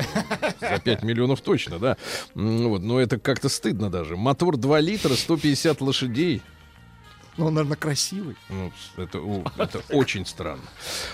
[0.59, 1.97] За 5 миллионов точно, да.
[2.35, 4.15] Вот, но это как-то стыдно даже.
[4.15, 6.41] Мотор 2 литра, 150 лошадей.
[7.37, 8.35] Ну, он, наверное, красивый.
[8.49, 9.19] Ну, это,
[9.57, 10.63] это очень странно.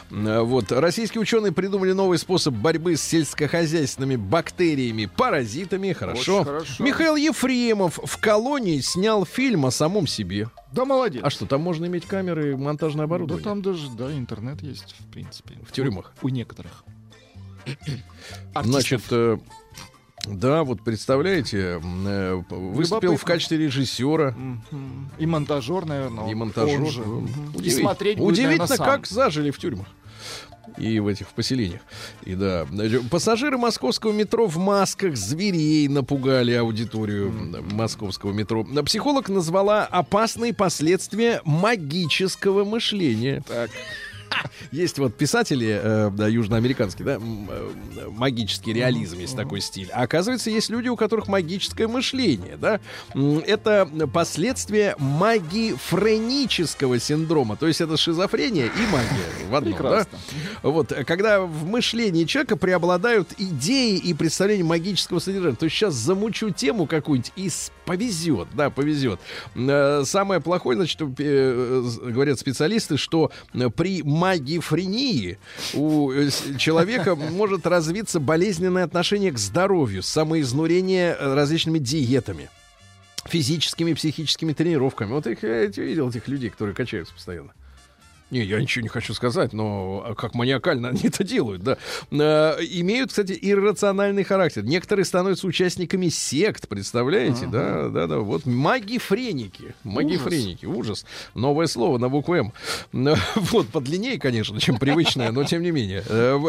[0.09, 0.71] Э, Вот.
[0.71, 5.91] Российские ученые придумали новый способ борьбы с сельскохозяйственными бактериями, паразитами.
[5.91, 6.37] Хорошо.
[6.37, 6.83] Очень хорошо.
[6.83, 10.49] Михаил Ефремов в колонии снял фильм о самом себе.
[10.71, 11.21] Да, молодец.
[11.23, 13.43] А что, там можно иметь камеры и монтажное да оборудование?
[13.43, 15.55] там даже, да, интернет есть, в принципе.
[15.67, 16.13] В тюрьмах.
[16.21, 16.83] У, у некоторых.
[18.63, 19.37] Значит, э,
[20.25, 23.17] да, вот представляете, э, выступил Любопытно.
[23.17, 24.35] в качестве режиссера.
[25.19, 26.29] И монтажер, наверное.
[26.29, 26.81] И монтажер.
[26.81, 27.01] он же.
[27.01, 27.25] Мгм.
[27.25, 27.81] И удивительно.
[27.81, 29.87] смотреть будет, Удивительно, наверное, как зажили в тюрьмах.
[30.77, 31.81] И в этих в поселениях.
[32.23, 32.65] И да.
[33.11, 37.31] Пассажиры московского метро в масках зверей напугали аудиторию
[37.73, 38.65] московского метро.
[38.85, 43.43] Психолог назвала опасные последствия магического мышления.
[43.47, 43.69] Так.
[44.71, 49.89] Есть вот писатели э, да, южноамериканские, да, э, магический реализм есть такой стиль.
[49.91, 52.79] А оказывается, есть люди, у которых магическое мышление, да.
[53.45, 57.55] Это последствия магифренического синдрома.
[57.55, 59.77] То есть это шизофрения и магия в одном, да?
[59.77, 60.19] Прекрасно.
[60.61, 65.55] Вот, э, когда в мышлении человека преобладают идеи и представления магического содержания.
[65.55, 67.49] То есть сейчас замучу тему какую-нибудь и
[67.85, 69.19] повезет, да, повезет.
[69.55, 73.31] Э, Самое плохое, значит, говорят специалисты, что
[73.75, 75.37] при магифрении
[75.73, 82.49] у э, человека может развиться болезненное отношение к здоровью, самоизнурение э, различными диетами
[83.25, 85.11] физическими, психическими тренировками.
[85.11, 87.53] Вот их, я видел, этих людей, которые качаются постоянно.
[88.33, 91.77] Не, я ничего не хочу сказать, но а, как маниакально они это делают, да.
[92.09, 94.63] Э, имеют, кстати, иррациональный характер.
[94.63, 98.17] Некоторые становятся участниками сект, представляете, да, да, да.
[98.17, 101.05] Вот магифреники, магифреники, ужас.
[101.35, 102.53] Новое слово на букву М.
[102.91, 106.03] Э, Вот, подлиннее, конечно, чем привычное, но тем не менее.
[106.09, 106.39] Э,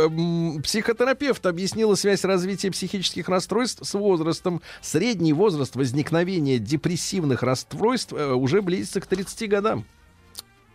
[0.63, 4.63] Психотерапевт объяснила связь развития психических расстройств с возрастом.
[4.81, 9.85] Средний возраст возникновения депрессивных расстройств э, уже близится к 30 годам.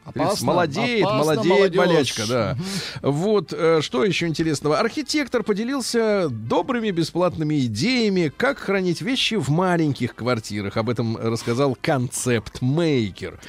[0.10, 1.78] Опасно, молодеет, опасно, молодеет молодежь.
[1.78, 2.58] болячка, да.
[3.02, 4.80] Вот, э, что еще интересного.
[4.80, 10.78] Архитектор поделился добрыми бесплатными идеями, как хранить вещи в маленьких квартирах.
[10.78, 13.40] Об этом рассказал концепт-мейкер.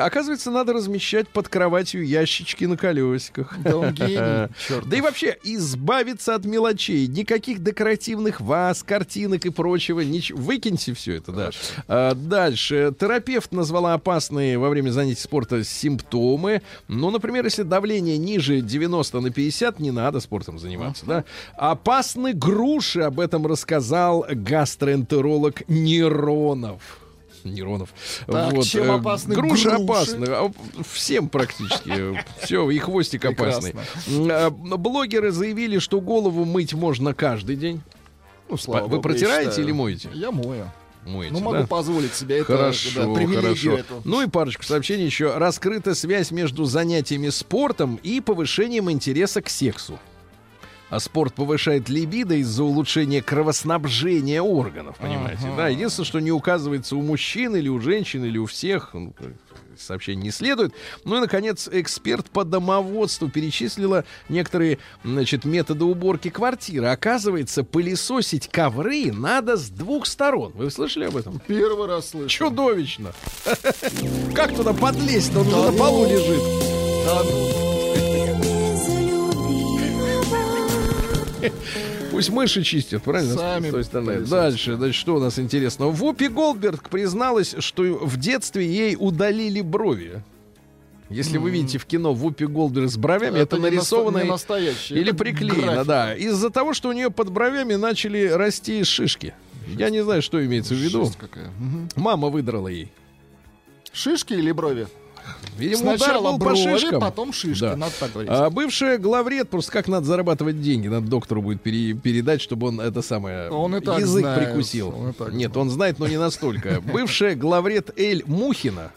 [0.00, 3.56] Оказывается, надо размещать под кроватью ящички на колесиках.
[3.58, 4.88] Да он гений, чёртов.
[4.88, 7.06] Да и вообще избавиться от мелочей.
[7.06, 10.00] Никаких декоративных ваз, картинок и прочего.
[10.00, 10.30] Нич...
[10.30, 11.50] Выкиньте все это, да.
[11.88, 12.94] А, дальше.
[12.98, 15.99] Терапевт назвала опасные во время занятий спорта симптомы.
[16.88, 21.24] Ну, например, если давление ниже 90 на 50, не надо спортом заниматься, да.
[21.56, 23.00] Опасны груши.
[23.00, 26.82] Об этом рассказал гастроэнтеролог Неронов.
[27.44, 27.90] Неронов.
[28.26, 29.70] Так, чем э, опасны груши?
[29.70, 29.84] груши?
[29.84, 30.26] опасны.
[30.28, 30.52] А,
[30.92, 32.22] Всем практически.
[32.42, 33.74] Все, и хвостик опасный.
[34.08, 37.80] А, Блогеры заявили, что голову мыть можно каждый день.
[38.48, 40.10] Ну, слава Вы богу, протираете или моете?
[40.12, 40.70] Я мою.
[41.06, 41.66] Моете, Ну, могу да?
[41.66, 43.78] позволить себе это, Хорошо, да, привилегию хорошо.
[43.78, 44.02] эту.
[44.04, 45.36] Ну и парочку сообщений еще.
[45.36, 49.98] Раскрыта связь между занятиями спортом и повышением интереса к сексу.
[50.90, 55.42] А спорт повышает либидо из-за улучшения кровоснабжения органов, понимаете?
[55.56, 59.14] Да, единственное, что не указывается у мужчин или у женщин или у всех, ну,
[59.80, 60.74] сообщений не следует.
[61.04, 66.88] Ну и, наконец, эксперт по домоводству перечислила некоторые, значит, методы уборки квартиры.
[66.88, 70.52] Оказывается, пылесосить ковры надо с двух сторон.
[70.54, 71.40] Вы слышали об этом?
[71.46, 72.28] Первый раз слышу.
[72.28, 73.12] Чудовищно.
[74.34, 75.34] Как туда подлезть?
[75.34, 76.42] Он уже на полу лежит.
[77.06, 77.70] Да, ну,
[82.20, 83.34] Пусть мыши чистят, правильно?
[83.34, 84.20] Сами С той стороны.
[84.20, 85.90] Дальше, значит, что у нас интересного?
[85.90, 90.22] Вупи Голдберг призналась, что в детстве ей удалили брови.
[91.08, 95.14] Если вы видите в кино Вупи Голдберг с бровями, это, наста- нарисовано настоящий, или это
[95.16, 95.84] приклеено, графика.
[95.84, 96.14] да.
[96.14, 99.34] Из-за того, что у нее под бровями начали расти шишки.
[99.76, 101.10] Я не знаю, что имеется в виду.
[101.58, 101.88] Мгм.
[101.96, 102.92] Мама выдрала ей.
[103.92, 104.86] Шишки или брови?
[105.58, 107.00] Видимо, удар Сначала был по брови, шишкам.
[107.00, 107.60] потом шишки.
[107.60, 107.76] Да.
[107.76, 108.30] Надо так говорить.
[108.32, 112.80] А бывшая главред просто как надо зарабатывать деньги, надо доктору будет пере- передать, чтобы он
[112.80, 114.88] это самое Он и так язык знает, прикусил.
[114.96, 115.56] он и так Нет, знает.
[115.56, 116.80] он знает, но не настолько.
[116.92, 118.92] Бывшая главред Эль Мухина,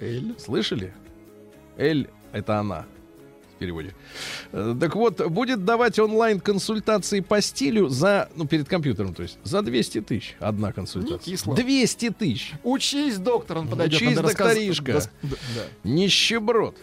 [0.00, 0.34] Эль?
[0.38, 0.92] слышали?
[1.76, 2.86] Эль это она
[3.62, 3.94] переводе.
[4.52, 9.62] Э, Так вот, будет давать онлайн-консультации по стилю за, ну, перед компьютером, то есть, за
[9.62, 11.18] 200 тысяч одна консультация.
[11.30, 11.54] Не кисло.
[11.56, 12.52] 200 тысяч.
[12.64, 13.96] Учись, доктор, он подойдет.
[14.00, 15.02] Учись, надо рассказ- докторишка.
[15.22, 15.30] Да.
[15.84, 16.76] Нищеброд.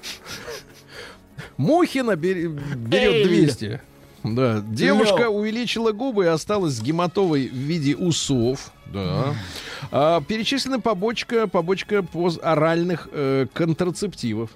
[1.58, 2.60] Мухина берет
[2.92, 3.28] Эль.
[3.28, 3.82] 200.
[4.24, 4.62] Да.
[4.68, 5.30] Девушка Лё.
[5.30, 8.72] увеличила губы и осталась с гематовой в виде усов.
[8.92, 9.34] Да.
[9.92, 14.50] А, перечислена побочка, побочка поз- оральных э, контрацептивов.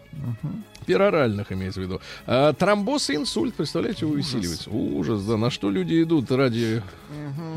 [0.83, 2.01] Пероральных имеется в виду.
[2.25, 4.69] А, тромбоз и инсульт, представляете, усиливается.
[4.69, 5.37] Ужас, да.
[5.37, 6.81] На что люди идут ради,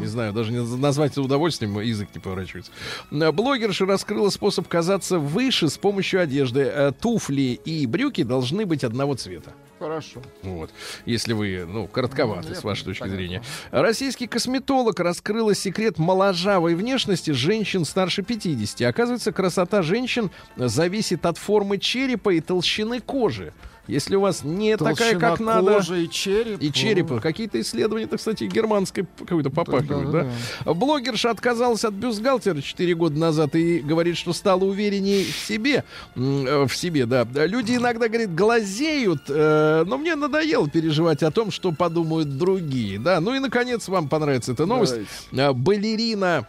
[0.01, 2.73] не знаю, даже не назвать это удовольствием, язык не поворачивается.
[3.11, 6.63] А, Блогерша раскрыла способ казаться выше с помощью одежды.
[6.63, 9.53] А, Туфли и брюки должны быть одного цвета.
[9.79, 10.23] Хорошо.
[10.43, 10.71] Вот.
[11.05, 13.17] Если вы, ну, коротковаты, Ну, с вашей точки понятно.
[13.19, 13.43] зрения.
[13.71, 18.83] Российский косметолог раскрыла секрет моложавой внешности женщин старше 50.
[18.89, 23.53] Оказывается, красота женщин зависит от формы черепа и толщины кожи.
[23.87, 25.79] Если у вас не такая, Толщина как надо...
[25.95, 26.61] и череп.
[26.61, 27.21] И черепа.
[27.21, 30.27] Какие-то исследования, так, кстати, германской какой-то попахивают, да,
[30.65, 35.85] да, Блогерша отказалась от бюстгальтера 4 года назад и говорит, что стала увереннее в себе.
[36.17, 37.25] Э, В себе, да.
[37.47, 43.21] Люди иногда, говорит, глазеют, э, но мне надоело переживать о том, что подумают другие, да.
[43.21, 44.95] Ну и, наконец, вам понравится эта новость.
[45.31, 45.51] Давайте.
[45.51, 46.49] Э, Балерина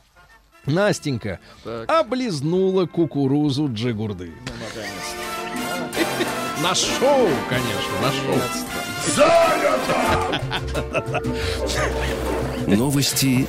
[0.65, 1.89] Настенька Так.
[1.89, 4.31] облизнула кукурузу Джигурды.
[6.61, 8.35] На шоу, конечно, на шоу.
[12.67, 13.47] Новости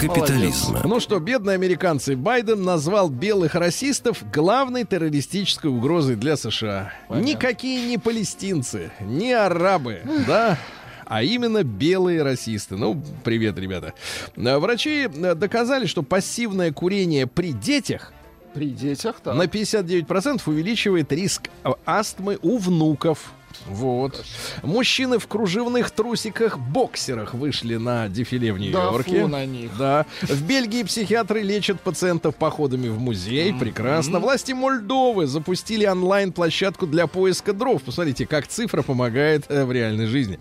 [0.00, 0.80] капитализма.
[0.84, 6.92] Ну что, бедные американцы, Байден назвал белых расистов главной террористической угрозой для США.
[7.08, 10.58] Никакие не палестинцы, не арабы, да,
[11.06, 12.76] а именно белые расисты.
[12.76, 13.94] Ну, привет, ребята.
[14.36, 18.12] Врачи доказали, что пассивное курение при детях
[18.54, 19.34] При детях, так.
[19.34, 21.48] на 59% увеличивает риск
[21.84, 23.32] астмы у внуков.
[23.66, 24.24] Вот.
[24.62, 29.22] Мужчины в кружевных трусиках-боксерах вышли на дефиле в Да, Нью-Йорке.
[29.22, 29.70] фу на них.
[29.78, 30.06] Да.
[30.22, 33.52] В Бельгии психиатры лечат пациентов походами в музей.
[33.54, 34.20] Прекрасно.
[34.20, 37.82] Власти Мольдовы запустили онлайн-площадку для поиска дров.
[37.82, 40.38] Посмотрите, как цифра помогает э, в реальной жизни.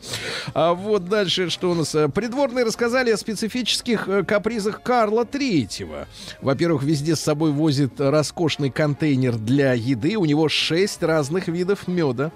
[0.53, 1.93] А вот дальше что у нас?
[1.95, 6.07] Э, Придворные рассказали о специфических э, капризах Карла Третьего.
[6.41, 10.15] Во-первых, везде с собой возит роскошный контейнер для еды.
[10.15, 12.31] У него шесть разных видов меда.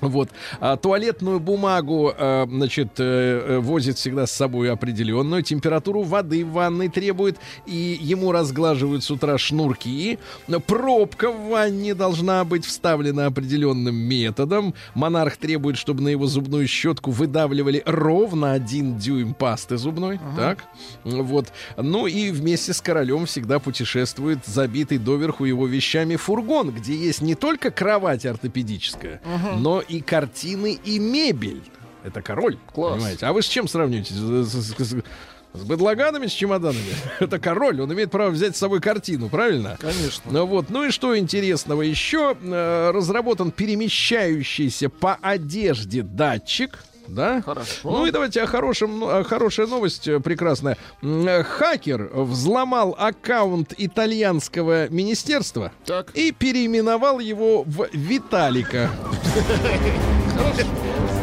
[0.00, 0.30] Вот.
[0.60, 5.42] А туалетную бумагу, э, значит, э, э, возит всегда с собой определенную.
[5.42, 7.38] Температуру воды в ванной требует.
[7.66, 10.18] И ему разглаживают с утра шнурки.
[10.66, 14.74] Пробка в ванне должна быть вставлена определенным методом.
[14.94, 20.20] Монарх требует, чтобы на его зубную щетку выдавливали ровно один дюйм пасты зубной.
[20.36, 20.64] Так.
[21.04, 21.52] Вот.
[21.76, 27.34] Ну и вместе с королем всегда путешествует забитый доверху его вещами фургон, где есть не
[27.34, 29.20] только кровать ортопедическая,
[29.58, 31.62] но и картины и мебель.
[32.04, 32.94] Это король, Класс.
[32.94, 33.26] понимаете?
[33.26, 34.14] А вы с чем сравниваете?
[34.14, 36.94] С, бедлаганами, с чемоданами?
[37.20, 39.76] Это король, он имеет право взять с собой картину, правильно?
[39.80, 40.30] Конечно.
[40.30, 42.36] Ну вот, ну и что интересного еще?
[42.40, 46.78] Э, разработан перемещающийся по одежде датчик.
[47.08, 47.42] Да?
[47.42, 47.90] Хорошо.
[47.90, 50.76] Ну и давайте о хорошем, ну, о хорошая новость э, прекрасная.
[51.02, 56.10] Э, Хакер взломал аккаунт итальянского министерства Так.
[56.14, 58.90] и переименовал его в Виталика.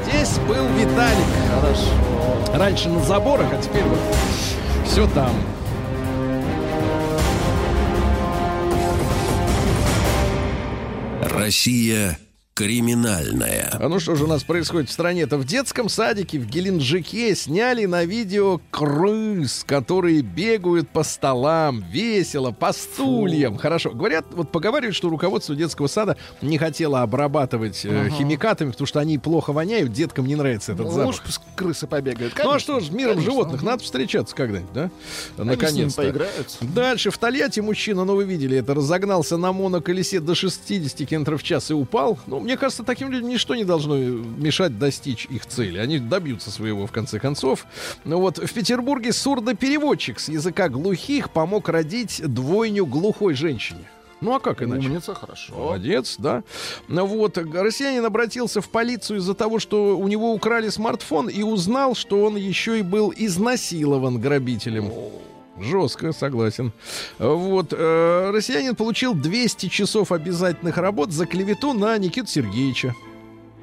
[0.07, 1.25] Здесь был Виталик.
[1.53, 2.57] Хорошо.
[2.57, 3.99] Раньше на заборах, а теперь вот
[4.85, 5.31] все там.
[11.21, 12.17] Россия
[12.55, 13.69] криминальная.
[13.73, 15.37] А ну что же у нас происходит в стране-то?
[15.37, 22.71] В детском садике в Геленджике сняли на видео крыс, которые бегают по столам, весело, по
[22.71, 23.57] стульям.
[23.57, 23.91] Хорошо.
[23.91, 29.17] Говорят, вот поговаривают, что руководство детского сада не хотело обрабатывать э, химикатами, потому что они
[29.17, 31.23] плохо воняют, деткам не нравится этот Ну, запах.
[31.25, 32.33] пусть крысы побегают.
[32.37, 32.59] Ну а Конечно.
[32.59, 33.31] что ж, миром Конечно.
[33.33, 34.89] животных надо встречаться когда-нибудь, да?
[35.35, 36.03] Наконец-то.
[36.03, 36.57] поиграются.
[36.61, 41.43] Дальше в Тольятти мужчина, ну вы видели, это разогнался на моноколесе до 60 км в
[41.43, 42.17] час и упал.
[42.27, 45.79] Ну, мне кажется, таким людям ничто не должно мешать достичь их цели.
[45.79, 47.65] Они добьются своего в конце концов.
[48.03, 53.89] Ну вот в Петербурге сурдопереводчик с языка глухих помог родить двойню глухой женщине.
[54.21, 54.89] Ну а как иначе?
[54.89, 55.55] Умница, хорошо.
[55.55, 56.43] Молодец, да.
[56.87, 61.95] Ну Вот, россиянин обратился в полицию из-за того, что у него украли смартфон и узнал,
[61.95, 64.91] что он еще и был изнасилован грабителем.
[65.59, 66.71] Жестко, согласен.
[67.17, 72.93] Вот, э, россиянин получил 200 часов обязательных работ за клевету на Никиту Сергеевича.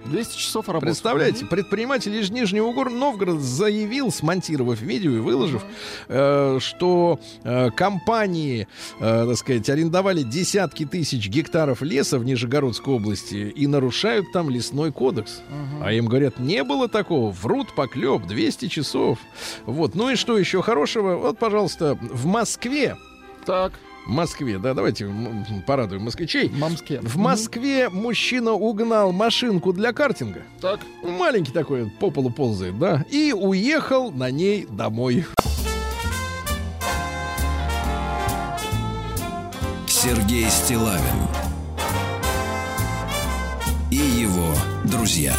[0.07, 0.86] 200 часов работы.
[0.86, 5.64] Представляете, предприниматель из Нижнего Гор- Новгорода заявил, смонтировав видео и выложив,
[6.09, 8.66] э, что э, компании,
[9.00, 14.92] э, так сказать, арендовали десятки тысяч гектаров леса в Нижегородской области и нарушают там лесной
[14.92, 15.40] кодекс.
[15.82, 19.18] А им говорят, не было такого, врут поклеп, 200 часов.
[19.66, 21.16] Вот, ну и что еще хорошего?
[21.16, 22.96] Вот, пожалуйста, в Москве,
[23.44, 23.72] Так,
[24.07, 25.09] Москве, да, давайте
[25.66, 26.50] порадуем москвичей.
[26.50, 27.00] мамске.
[27.00, 30.42] В Москве мужчина угнал машинку для картинга.
[30.61, 30.80] Так.
[31.03, 33.05] Маленький такой, по полу ползает, да.
[33.11, 35.24] И уехал на ней домой.
[39.86, 41.28] Сергей Стилавин
[43.92, 44.53] и его
[44.84, 45.36] друзья.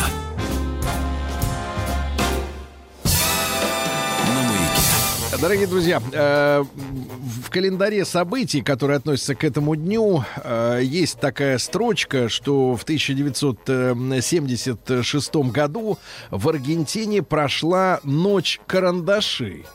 [5.43, 12.29] Дорогие друзья, э, в календаре событий, которые относятся к этому дню, э, есть такая строчка,
[12.29, 15.97] что в 1976 году
[16.31, 19.65] в Аргентине прошла ночь карандашей.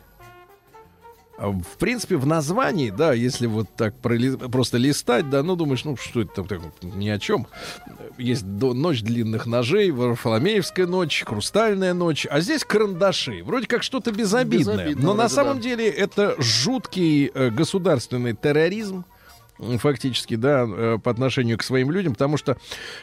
[1.38, 6.22] В принципе, в названии, да, если вот так просто листать, да, ну думаешь, ну что
[6.22, 7.46] это там ни о чем.
[8.18, 13.44] Есть ночь длинных ножей, Варфоломеевская ночь, Хрустальная ночь, а здесь карандаши.
[13.44, 14.78] Вроде как что-то безобидное.
[14.78, 15.62] Безобидно но на самом да.
[15.62, 19.04] деле это жуткий э, государственный терроризм.
[19.58, 22.56] Фактически, да, э, по отношению к своим людям, потому что,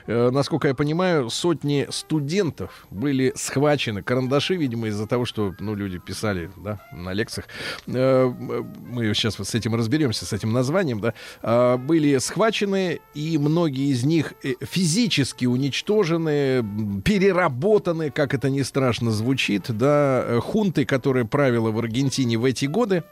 [0.07, 4.01] э, насколько я понимаю, сотни студентов были схвачены.
[4.01, 7.47] Карандаши, видимо, из-за того, что, ну, люди писали, да, на лекциях.
[7.87, 11.13] Э, Мы сейчас вот с этим разберемся, с этим названием, да.
[11.41, 16.63] А, Были схвачены, и многие из них физически уничтожены,
[17.03, 23.03] переработаны, как это не страшно звучит, да, хунты, которые правила в Аргентине в эти годы,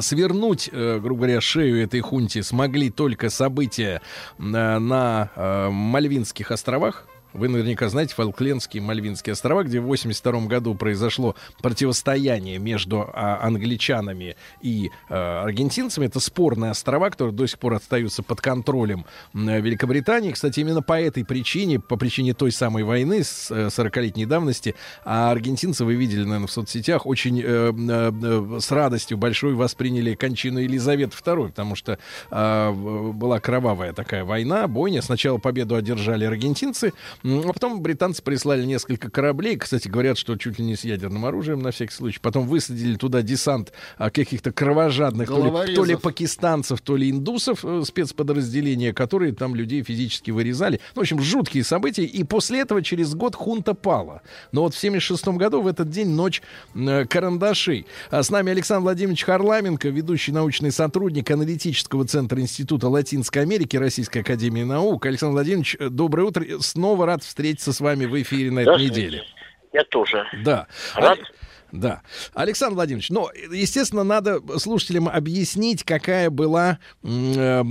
[0.00, 4.00] Свернуть, э, грубо говоря, шею этой хунте смогли только события
[4.38, 7.06] на, на, э, Мальвинских островах.
[7.34, 14.36] Вы наверняка знаете Фолклендские Мальвинские острова, где в 82 году произошло противостояние между а, англичанами
[14.62, 16.06] и а, аргентинцами.
[16.06, 19.04] Это спорные острова, которые до сих пор остаются под контролем
[19.34, 20.30] м, Великобритании.
[20.30, 25.32] Кстати, именно по этой причине, по причине той самой войны с э, 40-летней давности, а
[25.32, 30.60] аргентинцы, вы видели, наверное, в соцсетях, очень э, э, э, с радостью большой восприняли кончину
[30.60, 31.98] Елизаветы II, потому что
[32.30, 35.02] э, была кровавая такая война, бойня.
[35.02, 36.92] Сначала победу одержали аргентинцы,
[37.24, 39.56] а потом британцы прислали несколько кораблей.
[39.56, 42.18] Кстати, говорят, что чуть ли не с ядерным оружием на всякий случай.
[42.20, 47.64] Потом высадили туда десант а, каких-то кровожадных то ли, то ли пакистанцев, то ли индусов,
[47.64, 50.80] э, спецподразделения, которые там людей физически вырезали.
[50.94, 52.04] Ну, в общем, жуткие события.
[52.04, 54.20] И после этого через год хунта пала.
[54.52, 56.42] Но вот в 76 году в этот день ночь
[56.74, 57.86] э, карандашей.
[58.10, 64.18] А с нами Александр Владимирович Харламенко, ведущий научный сотрудник аналитического центра Института Латинской Америки Российской
[64.18, 65.06] Академии Наук.
[65.06, 66.44] Александр Владимирович, э, доброе утро.
[66.60, 69.24] Снова рад встретиться с вами в эфире на этой неделе.
[69.72, 70.26] Я тоже.
[70.44, 70.66] Да.
[70.94, 71.18] Рад.
[71.18, 71.24] А-
[71.72, 72.02] Да.
[72.34, 77.64] Александр Владимирович, ну, естественно, надо слушателям объяснить, какая была э, э,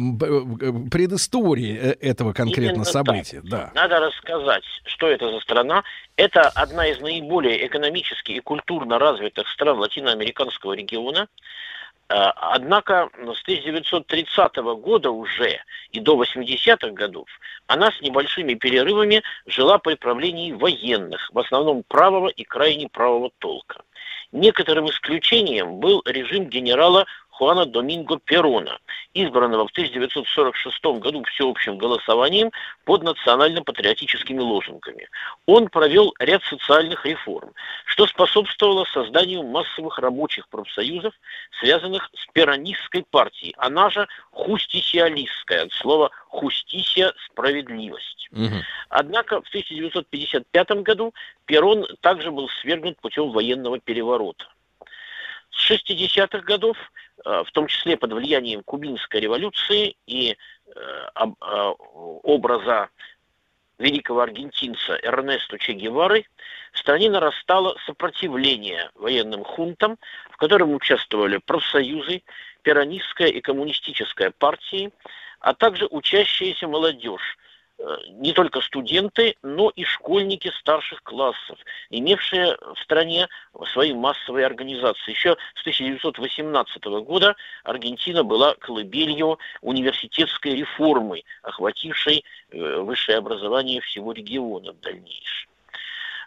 [0.92, 3.40] предыстория э, этого конкретно Именно события.
[3.42, 3.50] так.
[3.50, 3.72] Да.
[3.74, 5.84] Надо рассказать, что это за страна.
[6.18, 11.28] Это одна из наиболее экономически и культурно развитых стран латиноамериканского региона.
[12.14, 15.60] Э, Однако с 1930 года уже
[15.92, 17.28] и до 80-х годов
[17.66, 23.82] она с небольшими перерывами жила при правлении военных, в основном правого и крайне правого толка.
[24.32, 28.78] Некоторым исключением был режим генерала Хуана Доминго Перона,
[29.16, 32.52] избранного в 1946 году всеобщим голосованием
[32.86, 35.08] под национально-патриотическими лозунгами.
[35.48, 37.52] Он провел ряд социальных реформ,
[37.86, 41.14] что способствовало созданию массовых рабочих профсоюзов,
[41.60, 48.28] связанных с перонистской партией, она же хустисиалистская, от слова хустисия– справедливость.
[48.30, 48.62] Мгм.
[48.90, 51.14] Однако в 1955 году
[51.46, 54.46] Перон также был свергнут путем военного переворота.
[55.56, 56.78] С 60-х годов,
[57.26, 60.36] в том числе под влиянием кубинской революции и э,
[61.16, 61.74] э,
[62.24, 62.90] образа
[63.80, 66.26] великого аргентинца Эрнесту Че Гевары,
[66.72, 69.98] в стране нарастало сопротивление военным хунтам,
[70.32, 72.24] в котором участвовали профсоюзы,
[72.62, 74.92] перонистская и коммунистическая партии,
[75.40, 77.53] а также учащаяся молодежь, э,
[78.10, 81.58] не только студенты, но и школьники старших классов,
[81.90, 83.28] имевшие в стране
[83.72, 85.12] свои массовые организации.
[85.12, 94.72] Еще с 1918 года Аргентина была колыбелью университетской реформы, охватившей э, высшее образование всего региона
[94.72, 95.50] в дальнейшем.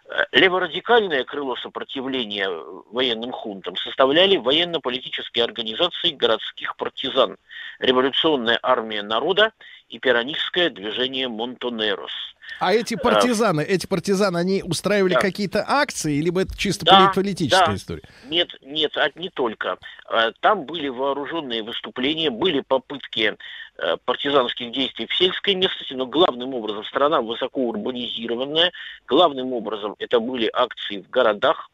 [0.09, 2.49] Э, Леворадикальное крыло сопротивления
[2.91, 7.37] военным хунтам составляли военно-политические организации городских партизан,
[7.79, 9.51] Революционная армия народа
[9.89, 12.11] и пиранистское движение Монтонерос.
[12.59, 15.19] А эти партизаны, эти партизаны, они устраивали Да.
[15.19, 17.75] какие-то акции, либо это чисто Да, политическая да.
[17.75, 18.03] история?
[18.29, 19.77] Нет, нет, а не только.
[20.09, 23.35] Э, Там были вооруженные выступления, были попытки
[23.77, 28.71] э, партизанских действий в сельской местности, но главным образом страна высоко урбанизированная,
[29.07, 31.69] главным образом это были акции в городах,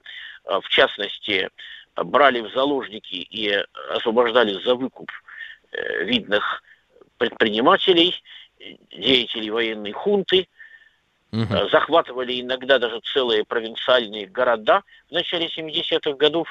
[0.45, 1.49] Э, в частности,
[1.95, 3.63] э, брали в заложники и э,
[3.95, 5.09] освобождали за выкуп
[5.71, 6.63] э, видных
[7.23, 8.13] предпринимателей,
[8.59, 10.47] э, деятелей военной хунты.
[11.31, 16.47] Э, захватывали иногда даже целые провинциальные города в начале 70-х годов.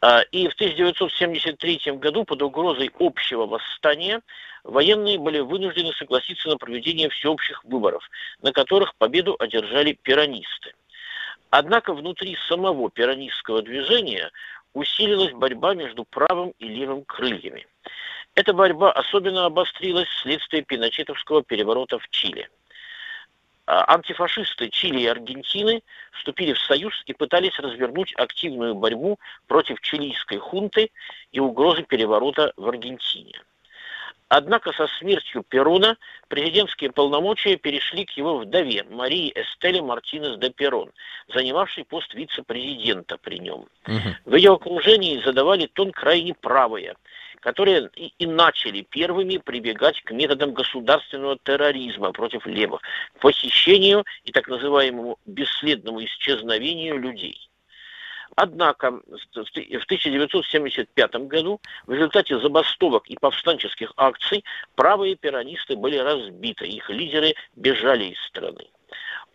[0.00, 4.20] А, И в 1973 году под угрозой общего восстания
[4.64, 8.08] военные были вынуждены согласиться на проведение всеобщих выборов,
[8.42, 10.74] на которых победу одержали пиранисты.
[11.50, 14.30] Однако внутри самого пиранистского движения
[14.74, 17.66] усилилась борьба между правым и левым крыльями.
[18.34, 22.48] Эта борьба особенно обострилась вследствие пиночетовского переворота в Чили.
[23.66, 25.82] А, Антифашисты Чили и Аргентины
[26.12, 30.90] вступили в союз и пытались развернуть активную борьбу против чилийской хунты
[31.30, 33.40] и угрозы переворота в Аргентине.
[34.28, 35.96] Однако со смертью Перона
[36.28, 40.90] президентские полномочия перешли к его вдове Марии Эстеле Мартинес де Перон,
[41.32, 43.66] занимавшей пост вице-президента при нем.
[43.86, 44.16] Мгм.
[44.24, 46.96] В ее окружении задавали тон крайне правые,
[47.40, 52.80] которые и, и начали первыми прибегать к методам государственного терроризма против левых,
[53.16, 57.50] к похищению и так называемому бесследному исчезновению людей.
[58.36, 64.44] Однако в ты- в 1975 году в результате забастовок и повстанческих акций
[64.74, 68.66] правые пиранисты были разбиты, их лидеры бежали из страны.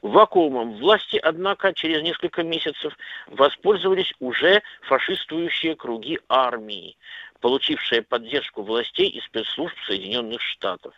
[0.01, 2.97] Вакуумом власти, однако, через несколько месяцев
[3.27, 6.97] воспользовались уже фашистующие круги армии,
[7.41, 10.93] получившие поддержку властей и спецслужб Соединенных Штатов.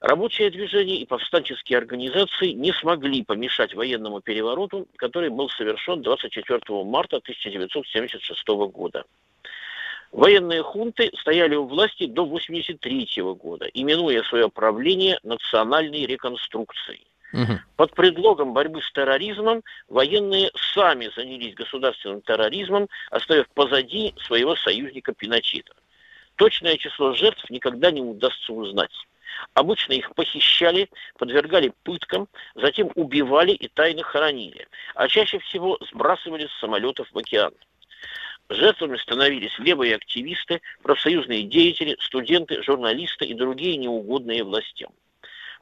[0.00, 7.16] Рабочее движение и повстанческие организации не смогли помешать военному перевороту, который был совершен 24 марта
[7.16, 9.04] 1976 года.
[10.12, 17.04] Военные хунты стояли у власти до 1983 года, именуя свое правление национальной реконструкцией.
[17.32, 17.60] Мгм.
[17.76, 25.74] Под предлогом борьбы с терроризмом военные сами занялись государственным терроризмом, оставив позади своего союзника Пиночета.
[26.36, 28.92] Точное число жертв никогда не удастся узнать.
[29.54, 30.88] Обычно их похищали,
[31.18, 37.52] подвергали пыткам, затем убивали и тайно хоронили, а чаще всего сбрасывали с самолетов в океан.
[38.50, 44.90] Жертвами становились левые активисты, профсоюзные деятели, студенты, журналисты и другие неугодные властям.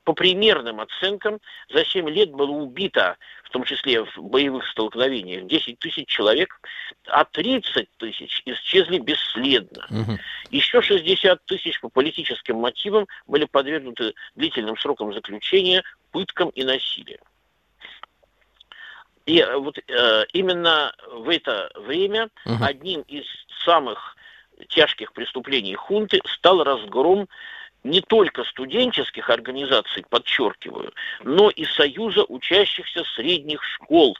[0.06, 5.80] По примерным оценкам, за 7 лет было убито, в том числе в боевых столкновениях, 10
[5.80, 6.60] тысяч человек,
[7.08, 9.84] а 30 тысяч исчезли бесследно.
[9.90, 10.20] Мгм.
[10.50, 17.18] Еще 60 тысяч по политическим мотивам были подвергнуты длительным срокам заключения, пыткам и насилию.
[19.24, 22.62] И э, вот э, именно в это время Мгм.
[22.62, 23.24] одним из
[23.64, 24.16] самых
[24.68, 27.28] тяжких преступлений хунты стал разгром
[27.86, 30.92] не только студенческих организаций, подчеркиваю,
[31.22, 34.16] но и союза учащихся средних школ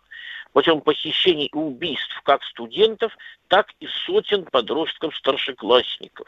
[0.53, 3.17] путем похищений и убийств как студентов,
[3.49, 6.27] так и сотен подростков-старшеклассников.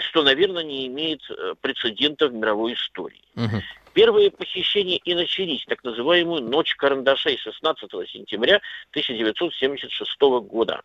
[0.00, 3.24] Что, наверное, не имеет э, прецедента в мировой истории.
[3.34, 3.62] Мгм.
[3.92, 8.60] Первые похищения и начались, так называемую «Ночь карандашей» 16 сентября
[8.90, 10.82] 1976 года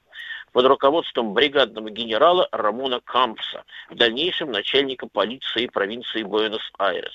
[0.52, 7.14] под руководством бригадного генерала Рамона Кампса, в дальнейшем начальника полиции провинции Буэнос-Айрес.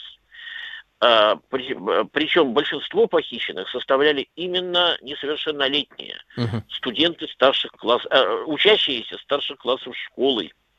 [1.00, 6.62] А, э, Причем большинство похищенных составляли именно несовершеннолетние Мгм.
[6.68, 8.12] студенты старших классов,
[8.46, 10.69] учащиеся старших классов школы, а,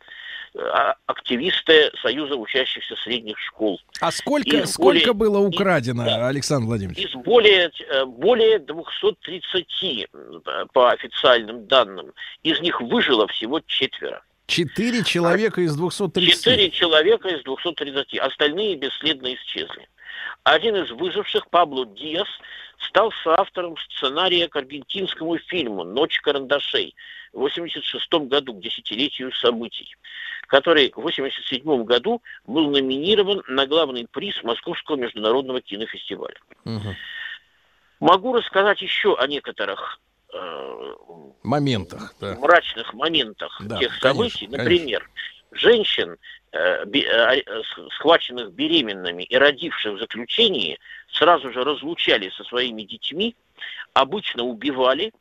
[1.05, 3.79] активисты Союза учащихся средних школ.
[3.99, 6.27] А сколько, Из сколько более- было украдено, да.
[6.27, 7.05] Александр Владимирович?
[7.05, 12.11] Из более, э, более 230, э, по официальным данным,
[12.43, 14.21] из них выжило всего четверо.
[14.47, 16.33] Четыре человека из 230.
[16.37, 19.87] Четыре человека из 230, остальные бесследно исчезли.
[20.43, 22.27] Один из выживших, Пабло Диас,
[22.87, 26.95] стал соавтором сценария к аргентинскому фильму «Ночь карандашей»
[27.31, 29.95] в 1986 году, к десятилетию событий,
[30.47, 36.37] который в 1987 году был номинирован на главный приз Московского международного кинофестиваля.
[36.65, 36.95] Мгм.
[37.99, 39.99] Могу рассказать еще о некоторых
[40.33, 40.93] э,
[41.43, 42.15] моментах.
[42.19, 42.35] Да.
[42.35, 44.47] мрачных моментах Да, тех конечно, событий.
[44.47, 45.07] Например,
[45.51, 46.40] женщин, бе- э, э, с-
[47.91, 50.77] схваченных беременными и родивших в заключении,
[51.11, 53.35] сразу же разлучали со своими детьми,
[53.93, 55.13] обычно убивали,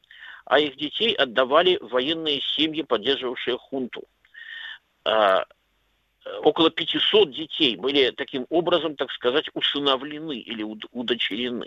[0.45, 4.03] а их детей отдавали в военные семьи, поддерживавшие хунту.
[5.05, 5.45] А,
[6.25, 11.67] э, Около 500 детей были таким образом, так сказать, усыновлены или уд- удочерены.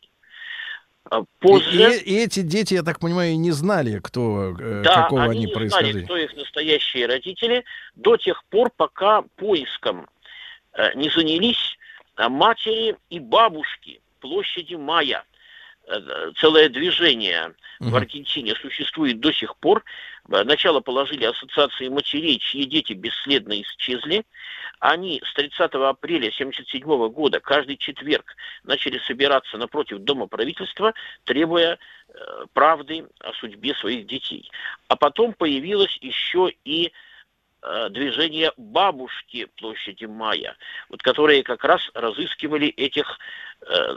[1.12, 1.98] А И, Позже...
[1.98, 5.32] и- и эти дети, я так понимаю, и не знали, кто, э, Да, какого они
[5.32, 6.06] они не знали, происхождения.
[6.06, 7.66] кто их настоящие родители,
[7.96, 10.08] до тех пор, пока поиском
[10.74, 11.78] э, не занялись
[12.16, 15.24] а, матери и бабушки площади Мая.
[15.88, 17.96] Э, Целое движение в Мгм.
[17.96, 19.84] Аргентине существует до сих пор.
[20.30, 24.26] Э, Начало положили ассоциации матерей, чьи дети бесследно исчезли.
[24.80, 30.94] Они с 30 апреля 1977 года каждый четверг начали собираться напротив Дома правительства,
[31.26, 31.78] требуя
[32.08, 34.50] э, правды о судьбе своих детей.
[34.88, 36.92] А потом появилось еще и
[37.62, 40.56] э, движение бабушки площади Мая,
[40.90, 43.20] вот которые как раз разыскивали этих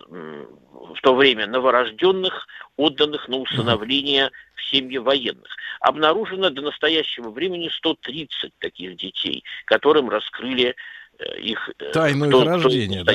[0.08, 5.48] в то время новорожденных, отданных на усыновление в семьи военных.
[5.80, 10.74] Обнаружено до настоящего времени 130 таких детей, которым раскрыли
[11.18, 11.70] э, их...
[11.78, 13.12] э, Тайну кто- их кто рождения, да?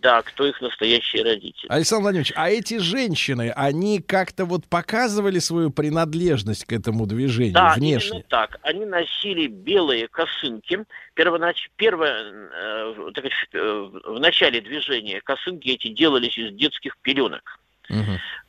[0.00, 1.66] Да, кто их настоящие родители.
[1.68, 7.74] Александр Владимирович, а эти женщины, они как-то вот показывали свою принадлежность к этому движению Да,
[7.74, 8.10] внешне?
[8.10, 8.58] именно так.
[8.62, 10.84] Они носили белые косынки.
[11.14, 11.68] Первонач...
[11.76, 17.58] Первое, э, так э, в начале движения косынки эти делались из детских пеленок.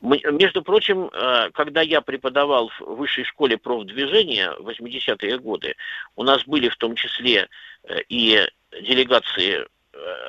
[0.02, 5.76] Мы- Между прочим, э, когда я преподавал в высшей школе профдвижения в 80-е годы,
[6.16, 7.50] у нас были в том числе
[7.84, 8.40] э, и
[8.84, 9.66] делегации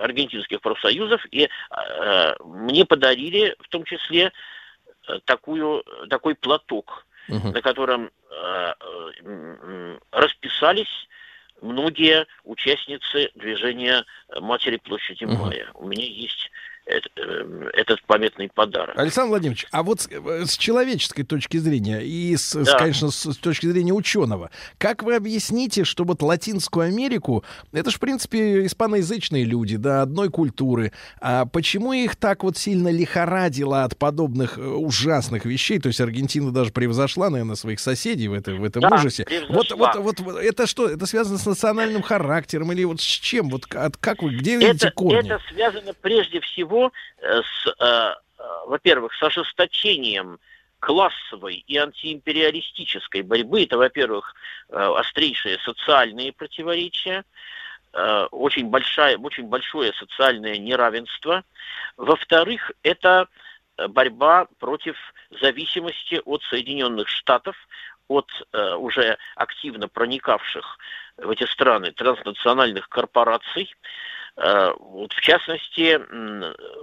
[0.01, 4.33] аргентинских профсоюзов, и э, мне подарили в том числе
[5.09, 7.53] э, такую, такой платок, Мгм.
[7.53, 8.73] на котором э,
[9.25, 11.09] э, расписались
[11.61, 14.05] многие участницы движения
[14.41, 15.25] Матери площади.
[15.25, 15.71] Мая.
[15.75, 18.97] У меня есть э, этот памятный подарок.
[18.99, 22.79] Александр Владимирович, а вот с, э, с человеческой точки зрения и, с, с, Да.
[22.79, 27.97] конечно, с, с точки зрения ученого, как вы объясните, что вот Латинскую Америку, это же,
[27.97, 33.97] в принципе, испаноязычные люди, да, одной культуры, а почему их так вот сильно лихорадило от
[33.97, 35.79] подобных э, ужасных вещей?
[35.79, 39.25] То есть Аргентина даже превзошла, наверное, своих соседей в, это, в этом Да, ужасе.
[39.49, 40.01] Вот, превзошла.
[40.01, 40.89] вот, вот, это что?
[40.89, 43.49] Это связано с национальным характером или вот с чем?
[43.51, 45.19] Вот от, как вы, где видите это, корни?
[45.21, 48.15] это связано прежде всего э, с, э, э,
[48.67, 50.39] во-первых, с ожесточением
[50.81, 53.63] классовой и антиимпериалистической борьбы.
[53.63, 54.35] Это, во-первых,
[54.69, 57.23] острейшие социальные противоречия,
[58.33, 61.45] очень, большая, очень большое социальное неравенство.
[61.97, 63.29] Во-вторых, это
[63.91, 64.97] борьба против
[65.41, 67.55] зависимости от Соединенных Штатов,
[68.09, 70.79] от уже активно проникавших
[71.17, 73.73] в эти страны транснациональных корпораций.
[74.37, 75.99] Вот в частности,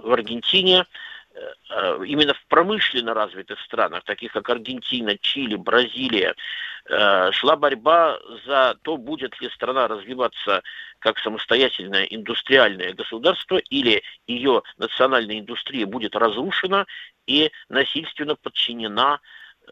[0.02, 0.86] в Аргентине
[1.34, 1.40] э,
[1.70, 6.34] э, именно в промышленно развитых странах, таких как Аргентина, Чили, Бразилия,
[6.88, 10.62] э, шла борьба за то, будет ли страна развиваться
[11.00, 16.86] как самостоятельное индустриальное государство, или ее национальная индустрия будет разрушена
[17.26, 19.20] и насильственно подчинена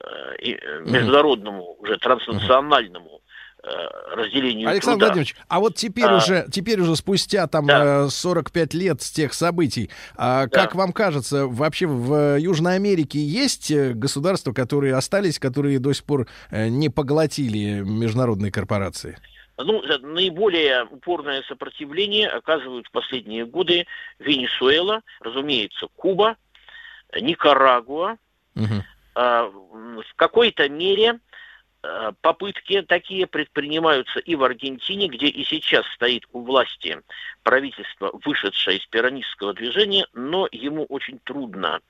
[0.00, 3.27] э, э, международному, уже транснациональному э,
[3.62, 5.06] разделению Александр труда.
[5.14, 8.06] Владимирович, а вот теперь А, уже, теперь уже спустя там да.
[8.06, 13.70] э, 45 лет с тех событий, а, как вам кажется, вообще в Южной Америке есть
[13.70, 19.18] э, государства, которые остались, которые до сих пор э, не поглотили международные корпорации?
[19.58, 23.86] Ну, э, наиболее упорное сопротивление оказывают в последние годы
[24.20, 26.36] Венесуэла, разумеется, Куба,
[27.12, 28.16] э, Никарагуа.
[29.14, 31.18] А, м, В какой-то мере э,
[32.20, 37.00] попытки такие предпринимаются и в Аргентине, где и сейчас стоит у власти
[37.42, 41.80] правительство, вышедшее из пиранистского движения, но ему очень трудно э,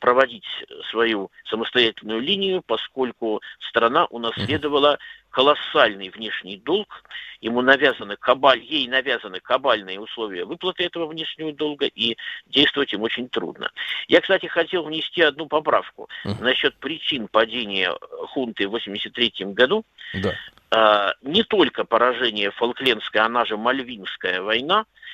[0.00, 0.44] проводить
[0.90, 4.98] свою самостоятельную линию, поскольку страна унаследовала
[5.30, 7.04] колоссальный внешний долг,
[7.40, 13.28] ему навязаны кабаль, ей навязаны кабальные условия выплаты этого внешнего долга, и действовать им очень
[13.28, 13.70] трудно.
[14.08, 16.44] Я, кстати, хотел внести одну поправку Мгм.
[16.44, 17.96] насчет причин падения э,
[18.28, 19.84] хунты в 1983 году.
[20.14, 20.34] Да.
[20.70, 25.07] А, не только поражение Фолклендская, она же Мальвинская война, э, э,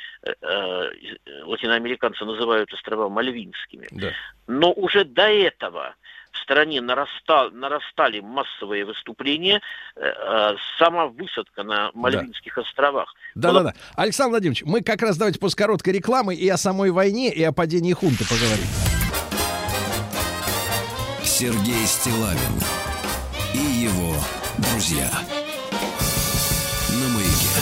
[1.45, 4.13] латиноамериканцы называют острова Мальвинскими, Да.
[4.47, 5.95] но уже до этого
[6.33, 9.61] в стране нарастал, нарастали массовые выступления,
[9.97, 13.15] э, э, сама высадка на Мальвинских островах.
[13.35, 14.03] Да, была да, да.
[14.03, 17.53] Александр Владимирович, мы как раз давайте после короткой рекламы и о самой войне, и о
[17.53, 18.67] падении хунты поговорим.
[21.23, 22.61] Сергей Стилавин
[23.55, 24.15] и его
[24.59, 25.11] друзья.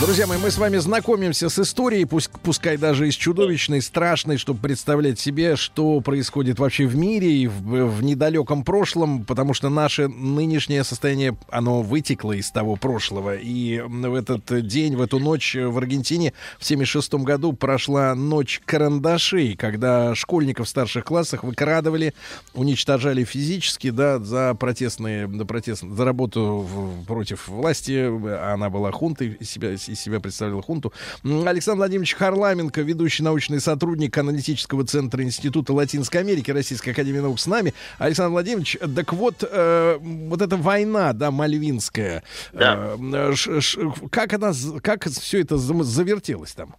[0.02, 4.58] Друзья мои, мы с вами знакомимся с историей, пусть, пускай даже из чудовищной, страшной, чтобы
[4.58, 10.08] представлять себе, что происходит вообще в мире и в, в недалеком прошлом, потому что наше
[10.08, 13.36] нынешнее состояние, оно вытекло из того прошлого.
[13.36, 19.54] И в этот день, в эту ночь в Аргентине в 76 году прошла ночь карандашей,
[19.54, 22.12] когда школьников в старших классах выкрадывали,
[22.54, 28.10] уничтожали физически, да, за протестные, за, протест, за работу в- против власти.
[28.52, 30.92] Она была хунтой, себя, из себя представляла хунту.
[31.24, 37.46] Александр Владимирович Харламенко, ведущий научный сотрудник аналитического центра Института Латинской Америки Российской Академии Наук с
[37.46, 37.74] нами.
[37.98, 42.96] Александр Владимирович, так вот, э, вот эта война, да, мальвинская, Да.
[42.98, 44.52] э, ш- ш- как она,
[44.82, 46.74] как все это завертелось там?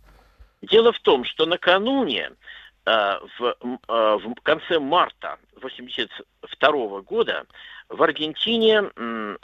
[0.61, 2.31] Дело в том, что накануне,
[2.85, 2.91] э,
[3.39, 7.45] в, э, в конце марта 1982 года,
[7.89, 9.37] в Аргентине м,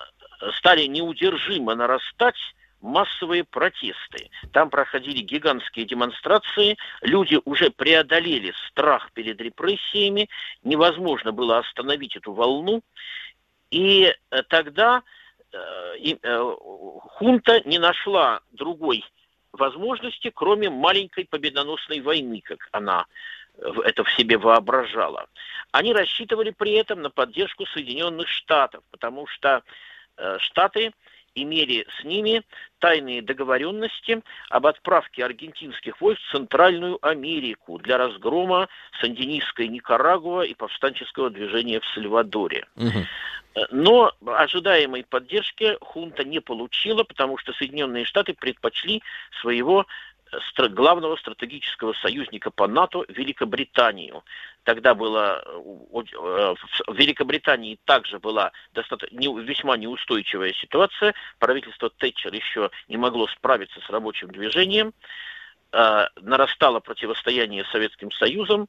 [0.58, 2.38] стали неудержимо нарастать
[2.82, 4.30] массовые протесты.
[4.54, 10.30] Там проходили гигантские демонстрации, люди уже преодолели страх перед репрессиями,
[10.64, 12.82] невозможно было остановить эту волну.
[13.72, 15.04] И э, тогда
[15.52, 16.56] э, и, э,
[17.18, 19.04] хунта не нашла другой
[19.52, 23.06] возможности, кроме маленькой победоносной войны, как она
[23.58, 25.28] э, это в себе воображала.
[25.72, 29.64] Они рассчитывали при этом на поддержку Соединенных Штатов, потому что
[30.18, 30.94] э, Штаты
[31.36, 32.44] имели с ними
[32.80, 38.68] тайные договоренности об отправке аргентинских войск в Центральную Америку для разгрома
[39.02, 42.66] сандинистской Никарагуа и повстанческого движения в Сальвадоре.
[43.56, 49.02] Э, Но ожидаемой поддержки хунта не получила, потому что Соединенные Штаты предпочли
[49.42, 49.86] своего
[50.70, 54.24] главного стратегического союзника по НАТО Великобританию.
[54.64, 56.56] Тогда было э, э,
[56.88, 61.14] в Великобритании также была достаточно весьма неустойчивая ситуация.
[61.40, 64.94] Правительство Тэтчер еще не могло справиться с рабочим движением.
[65.72, 68.68] э, нарастало противостояние с Советским Союзом,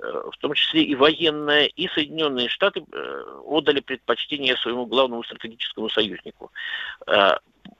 [0.00, 2.84] в том числе и военное, и Соединенные Штаты
[3.44, 6.52] отдали предпочтение своему главному стратегическому союзнику.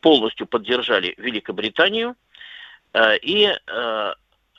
[0.01, 2.17] Полностью поддержали Великобританию,
[3.23, 4.13] и э,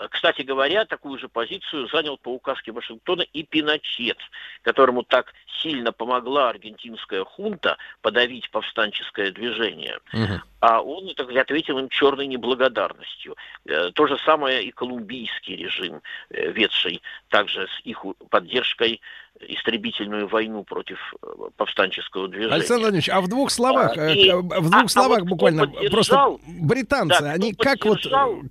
[0.10, 4.18] кстати говоря, такую же позицию занял по указке Вашингтона и Пиночет,
[4.62, 10.00] которому так сильно помогла аргентинская хунта подавить повстанческое движение.
[10.14, 10.42] Мгм.
[10.62, 13.36] А он так сказать, ответил им черной неблагодарностью.
[13.66, 19.02] Э, То же самое и колумбийский режим, э, ведший также с их поддержкой
[19.42, 22.54] истребительную войну против э, повстанческого движения.
[22.56, 25.20] Александр Владимирович, а в двух словах, А, э, и- к- в двух а- а словах
[25.20, 28.00] вот кто буквально, просто британцы, Да, они как вот,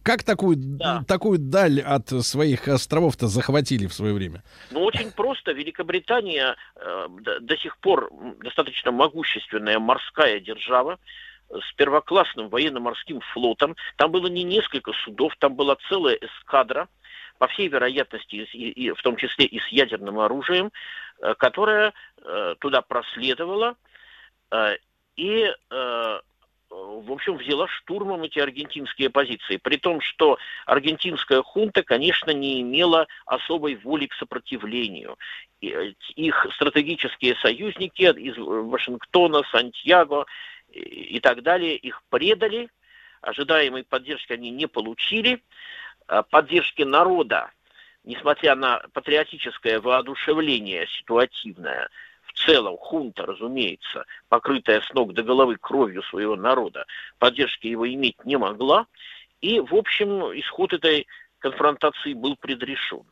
[0.02, 1.04] как такую, Да.
[1.06, 4.42] такую даль от своих островов-то захватили в свое время?
[4.70, 5.52] Ну, очень просто.
[5.52, 8.10] Великобритания э, до, до сих пор
[8.42, 10.98] достаточно могущественная морская держава
[11.50, 13.76] э, с первоклассным военно-морским флотом.
[13.96, 16.88] Там было не несколько судов, там была целая эскадра,
[17.38, 20.70] по всей вероятности, и, и- в том числе и с ядерным оружием,
[21.20, 21.92] э, которая
[22.22, 23.76] э, туда проследовала
[24.50, 24.76] э,
[25.16, 25.50] и,
[26.70, 29.56] в общем, взяла штурмом эти аргентинские позиции.
[29.56, 35.16] При том, что аргентинская хунта, конечно, не имела особой воли к сопротивлению.
[35.60, 40.26] Их стратегические союзники из Вашингтона, Сантьяго
[40.70, 42.68] и, так далее их предали,
[43.22, 45.42] ожидаемой поддержки они не получили,
[46.30, 47.50] поддержки народа,
[48.04, 51.88] несмотря на патриотическое воодушевление ситуативное,
[52.22, 56.86] в целом хунта, разумеется, покрытая с ног до головы кровью своего народа,
[57.18, 58.86] поддержки его иметь не могла,
[59.40, 61.06] и, в общем, исход этой
[61.38, 63.04] конфронтации был предрешен.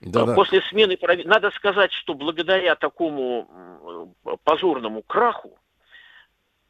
[0.00, 0.34] Да-да.
[0.34, 4.14] После смены Надо сказать, что благодаря такому
[4.44, 5.58] позорному краху,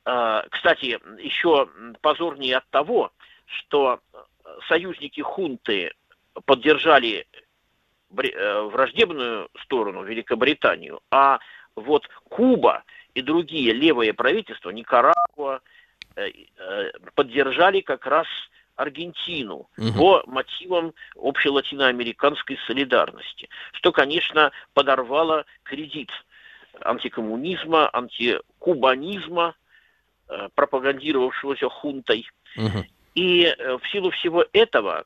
[0.04, 1.68] э, кстати, еще
[2.00, 3.10] позорнее от того,
[3.46, 4.18] что э,
[4.68, 5.92] союзники хунты
[6.44, 7.26] поддержали
[8.16, 11.38] э, враждебную сторону Великобританию, а
[11.74, 15.60] вот Куба и другие левые правительства, Никарагуа,
[16.16, 18.26] э, э, поддержали как раз
[18.76, 19.94] Аргентину Мгм.
[19.94, 26.10] по мотивам общей латиноамериканской солидарности, что, конечно, подорвало кредит
[26.82, 29.54] антикоммунизма, антикубанизма,
[30.54, 32.28] пропагандировавшегося хунтой.
[32.56, 32.84] Мгм.
[33.16, 35.04] И э, в силу всего этого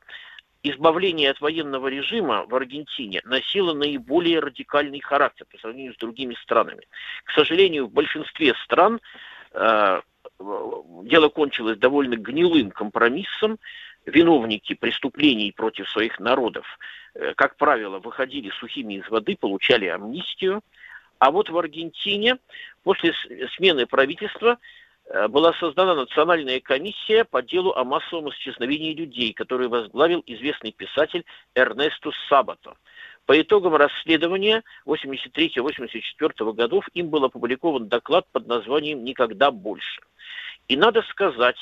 [0.63, 6.85] избавление от военного режима в Аргентине носило наиболее радикальный характер по сравнению с другими странами.
[7.23, 8.99] К сожалению, в большинстве стран
[9.53, 10.01] э,
[10.39, 13.57] дело кончилось довольно гнилым компромиссом.
[14.05, 16.65] Виновники преступлений против своих народов,
[17.15, 20.61] э, как правило, выходили сухими из воды, получали амнистию.
[21.17, 22.39] А вот в Аргентине
[22.83, 23.13] после
[23.55, 24.57] смены правительства
[25.29, 31.25] была создана национальная комиссия по делу о массовом исчезновении людей, которую возглавил известный писатель
[31.55, 32.75] Эрнестус Сабато.
[33.25, 40.01] По итогам расследования 83-84 годов им был опубликован доклад под названием «Никогда больше».
[40.67, 41.57] И надо сказать,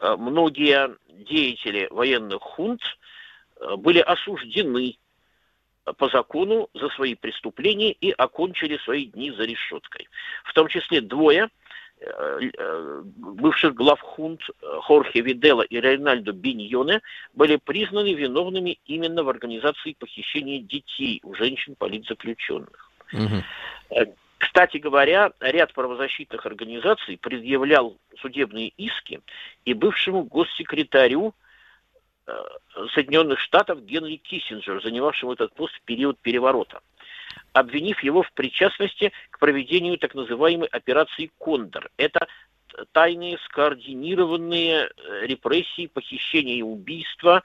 [0.00, 2.80] э, многие деятели военных хунт
[3.60, 4.96] э, были осуждены
[5.84, 10.08] э, по закону за свои преступления и окончили свои дни за решеткой.
[10.44, 11.91] В том числе двое э, э,
[13.16, 17.00] бывших глав хунт э, Хорхе Видела и Рейнальдо Биньоне
[17.34, 22.90] были признаны виновными именно в организации похищения детей у женщин-политзаключенных.
[23.12, 23.44] Мгм.
[24.38, 29.20] Кстати говоря, ряд правозащитных организаций предъявлял судебные иски
[29.64, 31.34] и бывшему госсекретарю
[32.26, 32.32] э,
[32.92, 36.80] Соединенных Штатов Генри Киссинджеру, занимавшему этот пост в период переворота,
[37.52, 41.90] обвинив его в причастности к проведению так называемой операции «Кондор».
[41.96, 42.26] Это
[42.92, 47.42] тайные скоординированные э, репрессии, похищения и убийства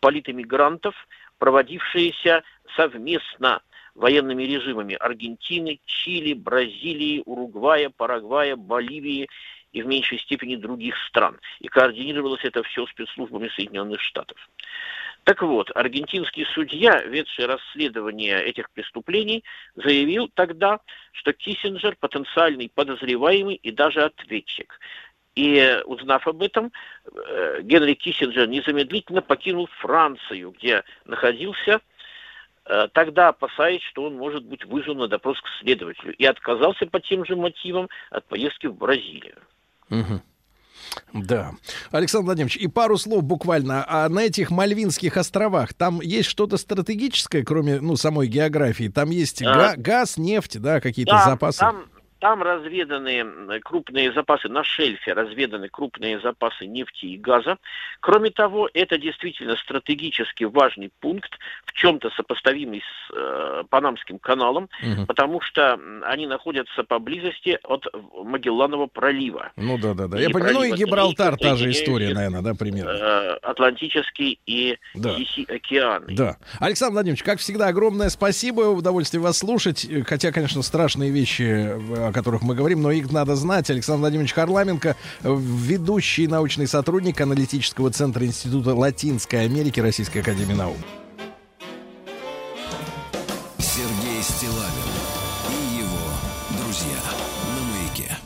[0.00, 0.94] политэмигрантов,
[1.38, 2.42] проводившиеся
[2.76, 3.62] совместно
[3.94, 9.28] военными режимами Аргентины, Чили, Бразилии, Уругвая, Парагвая, Боливии
[9.72, 11.38] и в меньшей степени других стран.
[11.60, 14.38] И координировалось это все спецслужбами Соединенных Штатов.
[15.24, 19.42] Так вот, аргентинский судья, ведший расследование этих преступлений,
[19.74, 20.80] заявил тогда,
[21.12, 24.78] что Киссинджер потенциальный подозреваемый и даже ответчик.
[25.34, 26.72] И узнав об этом,
[27.06, 31.80] э, Генри Киссинджер незамедлительно покинул Францию, где находился
[32.66, 37.00] э, тогда опасаясь, что он может быть вызван на допрос к следователю, и отказался по
[37.00, 39.38] тем же мотивам от поездки в Бразилию.
[39.88, 40.22] Мгм.
[41.12, 41.52] Да.
[41.90, 43.84] Александр Владимирович, и пару слов буквально.
[43.88, 48.88] А на этих Мальвинских островах там есть что-то стратегическое, кроме ну, самой географии?
[48.88, 49.54] Там есть А.
[49.54, 51.58] га- газ, нефть, да, какие-то Да, запасы?
[51.60, 51.84] Там,
[52.24, 57.58] Там разведаны крупные запасы, на шельфе разведаны крупные запасы нефти и газа.
[58.00, 61.32] Кроме того, это действительно стратегически важный пункт,
[61.66, 65.04] в чем-то сопоставимый с э, Панамским каналом, Мгм.
[65.06, 67.84] потому что они находятся поблизости от
[68.24, 69.52] Магелланова пролива.
[69.56, 70.18] Ну да, да, да.
[70.18, 70.54] И Я понимаю.
[70.54, 72.88] Ну и Гибралтар та же история, наверное, да, примерно.
[72.88, 75.14] Э, Атлантический и Да.
[75.14, 76.04] Тихий океан.
[76.08, 76.38] Да.
[76.58, 78.62] Александр Владимирович, как всегда, огромное спасибо.
[78.62, 79.84] Удовольствие вас слушать.
[79.84, 81.42] Э, Хотя, конечно, страшные вещи,
[82.08, 83.68] о которых мы говорим, но их надо знать.
[83.68, 90.78] Александр Владимирович Харламенко, э, ведущий научный сотрудник аналитического центра Института Латинской Америки Российской Академии Наук.
[93.58, 94.90] Сергей Стилавин
[95.50, 97.00] и его друзья
[97.54, 98.16] на маяке.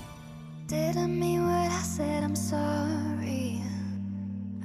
[0.68, 3.62] Didn't mean what I said, I'm sorry.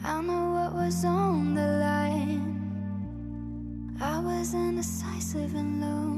[0.03, 2.59] I know what was on the line.
[4.01, 6.12] I was indecisive and lonely.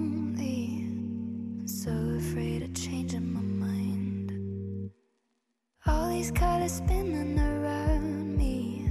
[1.85, 4.89] So afraid of changing my mind.
[5.85, 8.89] All these colors spinning around me.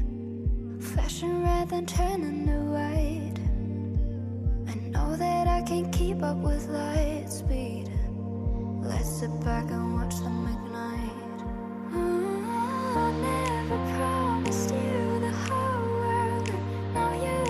[0.80, 3.40] Flashing red, then turning to white.
[4.70, 7.90] I know that I can't keep up with light speed.
[8.80, 11.40] Let's sit back and watch them ignite.
[11.90, 16.48] Mm, I never promised you the whole world.
[16.94, 17.43] Now you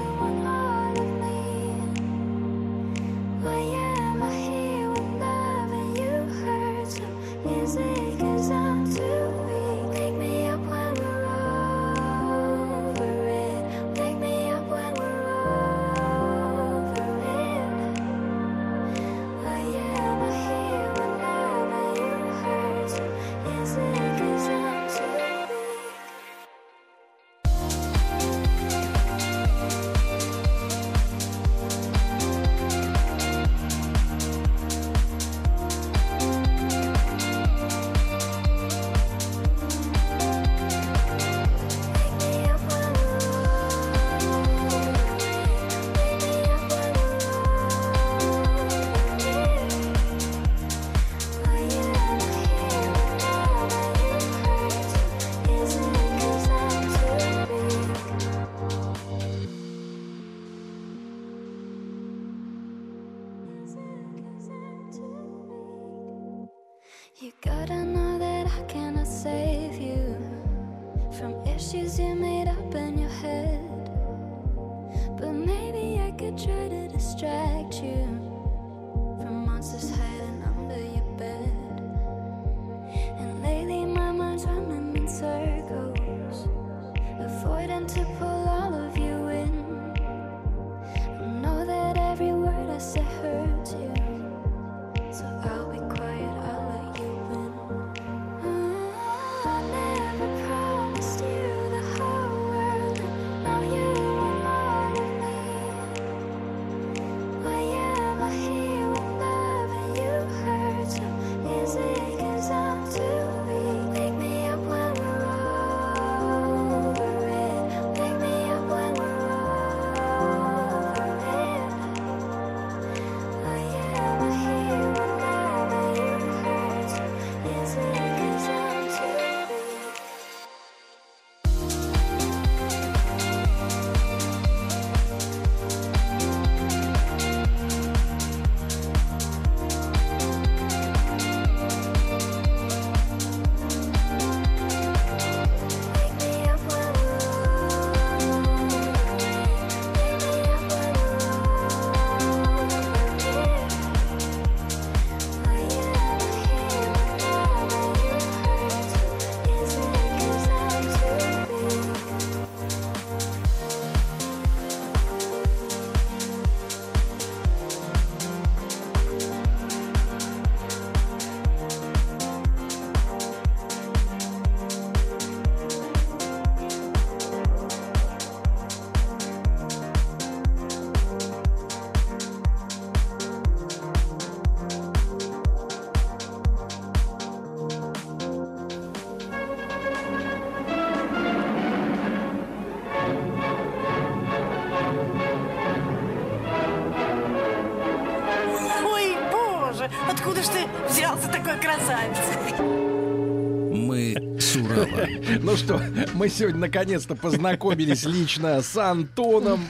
[206.15, 209.61] мы сегодня наконец-то познакомились лично с Антоном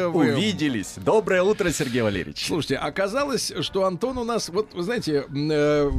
[0.00, 0.36] Демидовым.
[0.36, 0.94] Увиделись.
[0.96, 2.46] Доброе утро, Сергей Валерьевич.
[2.46, 5.90] Слушайте, оказалось, что Антон у нас, вот, вы знаете, э, э,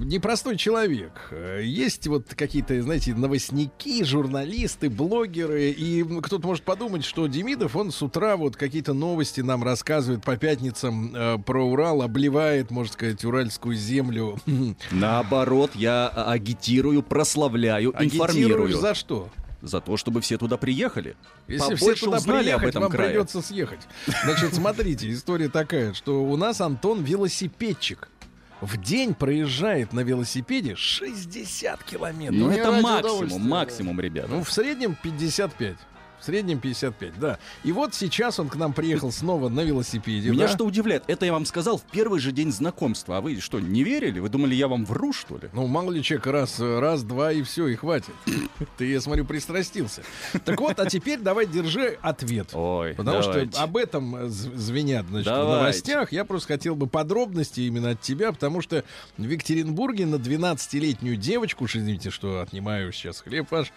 [0.00, 1.32] непростой человек.
[1.62, 8.02] Есть вот какие-то, знаете, новостники, журналисты, блогеры, и кто-то может подумать, что Демидов, он с
[8.02, 13.76] утра вот какие-то новости нам рассказывает по пятницам э, про Урал, обливает, можно сказать, уральскую
[13.76, 14.38] землю.
[14.90, 18.76] Наоборот, я а, агитирую, прославляю, Агитируешь информирую.
[18.76, 19.28] за что?
[19.66, 21.16] За то, чтобы все туда приехали.
[21.48, 23.10] Если Побольше все туда узнали об этом вам крае.
[23.10, 23.80] придется съехать.
[24.24, 28.08] Значит, смотрите, история такая, что у нас Антон велосипедчик.
[28.60, 32.38] В день проезжает на велосипеде 60 километров.
[32.38, 34.28] Ну, это максимум, максимум, ребята.
[34.30, 35.76] Ну, в среднем 55.
[36.26, 37.38] В среднем 55, да.
[37.62, 40.30] И вот сейчас он к нам приехал снова на велосипеде.
[40.30, 40.52] Меня да?
[40.52, 43.18] что удивляет, это я вам сказал в первый же день знакомства.
[43.18, 44.18] А вы что, не верили?
[44.18, 45.48] Вы думали, я вам вру, что ли?
[45.52, 48.12] Ну, мало ли человек раз, раз, два и все, и хватит.
[48.76, 50.02] Ты, я смотрю, пристрастился.
[50.44, 52.48] Так вот, а теперь давай держи ответ.
[52.54, 53.52] Ой, Потому давайте.
[53.52, 55.60] что об этом звенят значит, в Давайте.
[55.60, 56.10] новостях.
[56.10, 58.82] Я просто хотел бы подробности именно от тебя, потому что
[59.16, 63.72] в Екатеринбурге на 12-летнюю девочку, уж извините, что отнимаю сейчас хлеб ваш.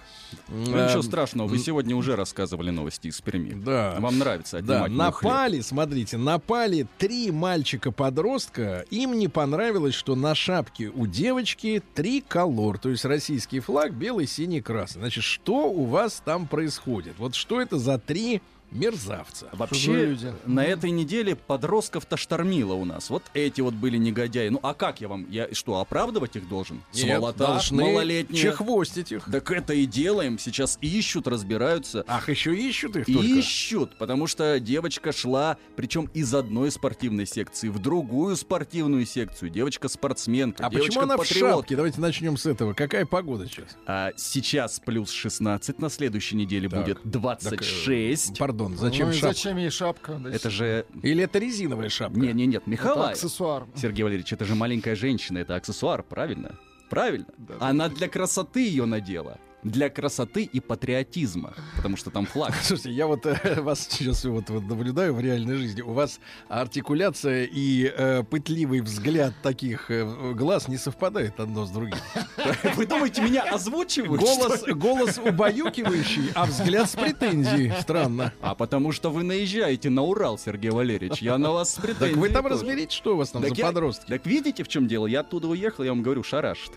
[0.48, 3.52] Ну, ничего э, страшного, вы сегодня уже рассказывали новости из Перми.
[3.64, 3.98] Да.
[4.00, 5.32] Вам нравится Да, отнимать хлеб.
[5.32, 8.86] напали, смотрите, напали три мальчика-подростка.
[8.90, 14.62] Им не понравилось, что на шапке у девочки триколор, то есть российский флаг, белый, синий,
[14.62, 15.02] красный.
[15.02, 17.14] Значит, что у вас там происходит?
[17.18, 18.42] Вот что это за три
[18.72, 19.50] мерзавца?
[19.54, 20.34] Вообще, люди?
[20.46, 23.10] на этой неделе подростков-то штормило у нас.
[23.10, 24.50] Вот эти вот были негодяи.
[24.50, 25.30] Ну, а как я вам?
[25.30, 26.82] Я что, оправдывать их должен?
[26.92, 28.42] Сволота, должны малолетние.
[28.42, 29.30] чехвостить их.
[29.32, 30.40] Так это и делаем.
[30.40, 32.04] Сейчас ищут, разбираются.
[32.08, 33.22] Ах, еще ищут их только?
[33.22, 39.50] Ищут, потому что девочка шла, причем из одной спортивной секции в другую спортивную секцию.
[39.50, 41.76] Девочка спортсменка, А девочка почему она в шапке?
[41.76, 42.74] Давайте начнем с этого.
[42.74, 43.78] Какая погода сейчас?
[43.86, 46.80] А сейчас плюс 16, на следующей неделе Так.
[46.84, 48.38] будет Так, э, 26.
[48.60, 49.28] Пардон, зачем Ну и шапка?
[49.34, 50.14] зачем ей шапка?
[50.16, 50.86] Да Это же...
[51.02, 52.20] Или это резиновая шапка?
[52.20, 53.12] Не, не, нет, Это Михалай.
[53.14, 53.66] аксессуар.
[53.76, 56.56] Сергей Валерьевич, это же маленькая женщина, это аксессуар, правильно?
[56.90, 57.28] Правильно.
[57.60, 59.38] Она для красоты ее надела.
[59.64, 61.54] Для красоты и патриотизма.
[61.76, 62.54] Потому что там флаг.
[62.64, 65.82] Слушайте, я вот э, вас сейчас вот, вот наблюдаю в реальной жизни.
[65.82, 71.98] У вас артикуляция и э, пытливый взгляд таких э, глаз не совпадает одно с другим.
[72.76, 74.22] Вы думаете, меня озвучивают?
[74.22, 77.74] Голос, голос убаюкивающий, а взгляд с претензией.
[77.82, 78.32] Странно.
[78.42, 81.22] А потому что вы наезжаете на Урал, Сергей Валерьевич.
[81.22, 82.56] Я на вас с претензией Так вы там тоже.
[82.56, 84.06] разберите, что у вас там Так за я- подростки.
[84.08, 85.06] Так видите, в чем дело?
[85.08, 86.72] Я оттуда уехал, я вам говорю, шарашит.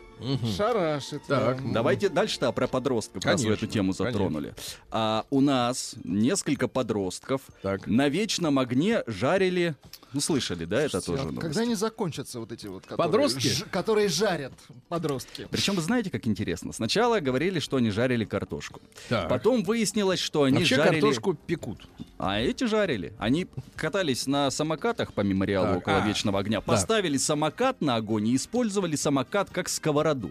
[0.56, 1.22] Шарашит.
[1.26, 1.62] Так, да.
[1.62, 4.12] ну, Давайте дальше-то про подростков, раз вы эту тему конечно.
[4.12, 4.54] затронули.
[4.90, 7.86] А, у нас несколько подростков Так.
[7.86, 9.76] на вечном огне жарили...
[10.12, 11.40] Ну, слышали, да, это Слушайте, тоже а новость.
[11.40, 12.82] Когда они закончатся вот эти вот...
[12.84, 13.48] которые Подростки?
[13.48, 14.52] ж- которые жарят
[14.88, 15.48] подростки.
[15.50, 16.72] Причем, вы знаете, как интересно?
[16.72, 18.80] Сначала говорили, что они жарили картошку.
[19.08, 19.28] Так.
[19.30, 21.00] Потом выяснилось, что они Вообще жарили...
[21.00, 21.88] картошку пекут.
[22.18, 23.14] А эти жарили.
[23.18, 28.28] Они катались на самокатах по мемориалу Так, около а, Вечного огня, поставили самокат на огонь
[28.28, 30.30] и использовали самокат как сковороду.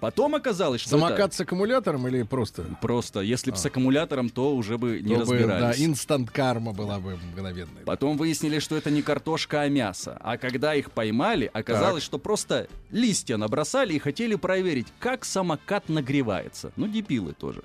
[0.00, 2.62] Потом оказалось, что Самокат с аккумулятором или просто?
[2.62, 5.84] это просто, если бы с аккумулятором, то уже бы не То бы, да, разбирались.
[5.84, 7.82] инстант карма была бы мгновенная.
[7.84, 10.16] Потом выяснили, что это не картошка, а мясо.
[10.20, 16.70] А когда их поймали, оказалось, что просто листья набросали и хотели проверить, как самокат нагревается.
[16.76, 17.62] Ну, дебилы тоже.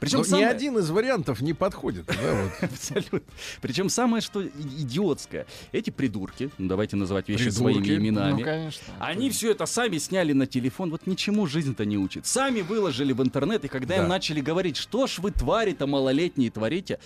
[0.00, 2.04] Причем Но ни самое- один из вариантов не подходит.
[2.06, 2.50] да.
[2.66, 3.20] Абсолютно.
[3.62, 5.46] Причем самое, что идиотское.
[5.72, 8.82] Эти придурки, ну, давайте называть вещи своими именами, Ну, конечно.
[8.98, 12.26] они все это сами сняли на телефон, вот ничему жизнь-то не учит.
[12.26, 14.02] Сами выложили в интернет, и когда Да.
[14.02, 16.98] им начали говорить, что ж вы твари-то малолетние творите,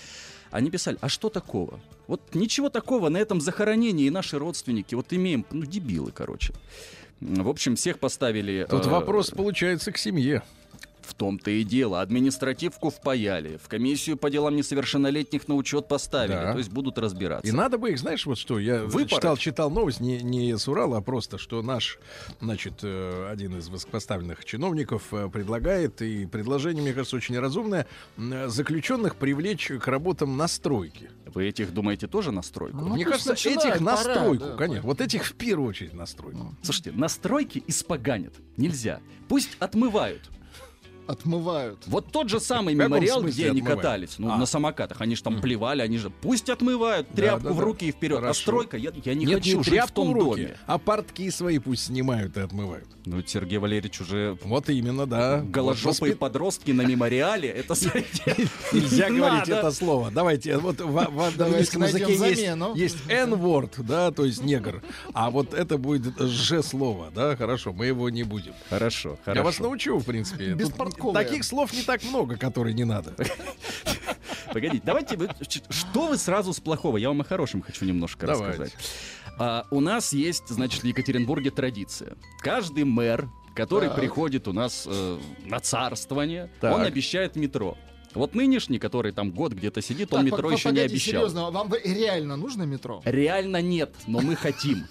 [0.50, 1.80] они писали, а что такого?
[2.06, 6.52] Вот ничего такого на этом захоронении и наши родственники вот имеем, ну дебилы, короче.
[7.20, 8.66] В общем, всех поставили...
[8.68, 10.42] Тут э, вопрос получается к семье.
[11.06, 12.00] В том-то и дело.
[12.00, 16.32] Административку впаяли, в комиссию по делам несовершеннолетних на учет поставили.
[16.32, 16.52] Да.
[16.52, 17.46] То есть будут разбираться.
[17.46, 19.10] И надо бы их, знаешь, вот что, я Выпороть.
[19.10, 21.98] читал, читал новость, не, не с Урала, а просто, что наш,
[22.40, 27.86] значит, э, один из высокопоставленных чиновников э, предлагает, и предложение, мне кажется, очень разумное,
[28.16, 31.10] э, заключенных привлечь к работам на стройке.
[31.26, 32.78] Вы этих думаете тоже на стройку?
[32.78, 34.86] Ну, мне пусть кажется, начинают, этих на пора, стройку, да, конечно.
[34.86, 36.54] Вот этих в первую очередь на стройку.
[36.62, 38.34] Слушайте, настройки испоганят.
[38.56, 39.00] Нельзя.
[39.28, 40.30] Пусть отмывают.
[41.06, 41.78] Отмывают.
[41.86, 43.80] Вот тот же самый В мемориал, где они отмывают?
[43.82, 44.38] катались, ну, А.
[44.38, 47.62] на самокатах, они же там плевали, они же пусть отмывают тряпку да, в да.
[47.62, 48.18] руки и вперед.
[48.18, 48.40] А Хорошо.
[48.42, 50.56] стройка, я, я не Нет, хочу не жить в том в руки, доме.
[50.66, 52.86] а портки свои пусть снимают и отмывают.
[53.06, 55.40] Ну, Сергей Валерьевич уже Вот именно, да.
[55.42, 57.74] голожопые Вот воспит- подростки на мемориале, это
[58.72, 60.10] Нельзя не говорить это слово.
[60.10, 62.14] Давайте, вот в, в Давайте английском языке
[62.74, 64.82] есть, N-word, да, то есть негр.
[65.12, 68.54] А вот это будет Ж-слово, да, хорошо, мы его не будем.
[68.70, 69.62] Хорошо, Я вас хорошо.
[69.64, 70.54] научу, в принципе.
[70.54, 71.24] Тут Беспортковые.
[71.26, 73.14] таких слов не так много, которые не надо.
[74.52, 75.18] Погодите, давайте,
[75.70, 76.96] что вы сразу с плохого?
[76.96, 78.62] Я вам о хорошем хочу немножко Давайте.
[78.62, 78.74] рассказать.
[79.38, 82.16] А, у нас есть, значит, в Екатеринбурге традиция.
[82.40, 83.98] Каждый мэр, который Так.
[83.98, 86.72] приходит у нас э, на царствование, Так.
[86.74, 87.76] он обещает метро.
[88.14, 91.14] Вот нынешний, который там год где-то сидит, он Так, метро по- еще не обещал.
[91.14, 93.02] серьезно, вам реально нужно метро?
[93.04, 94.86] Реально нет, но мы хотим.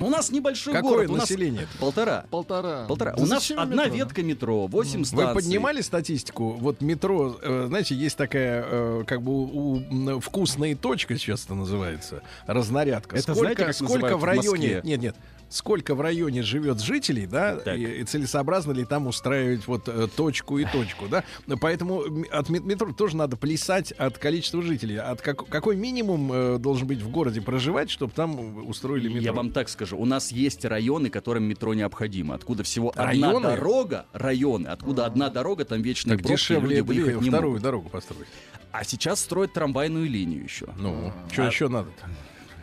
[0.00, 1.68] У нас небольшой Какое город, у нас население?
[1.78, 2.24] полтора.
[2.30, 2.86] Полтора.
[2.86, 3.12] Полтора.
[3.12, 3.96] Да у нас одна метро?
[3.96, 5.26] ветка метро, 8 станций.
[5.28, 6.50] Вы поднимали статистику?
[6.52, 12.22] Вот метро, э, знаете, есть такая, э, как бы, у, вкусная точка сейчас это называется,
[12.46, 13.16] разнарядка.
[13.16, 14.48] Это сколько, знаете, как сколько в в районе...
[14.48, 14.80] Москве?
[14.84, 15.16] Нет, нет.
[15.54, 20.58] Сколько в районе живет жителей, да, и, и целесообразно ли там устраивать вот э, точку
[20.58, 21.22] и точку, да?
[21.60, 22.02] Поэтому
[22.32, 24.96] от мет- метро тоже надо плясать от количества жителей.
[24.96, 29.22] От как- какой минимум э, должен быть в городе проживать, чтобы там устроили метро?
[29.22, 32.34] Я вам так скажу, у нас есть районы, которым метро необходимо.
[32.34, 33.42] Откуда всего одна Районы?
[33.50, 38.26] дорога, районы, откуда одна дорога, там вечные так пробки, дешевле люди две- вторую дорогу построить.
[38.72, 40.66] А сейчас строят трамвайную линию еще.
[40.76, 42.08] Ну, что А- еще надо-то?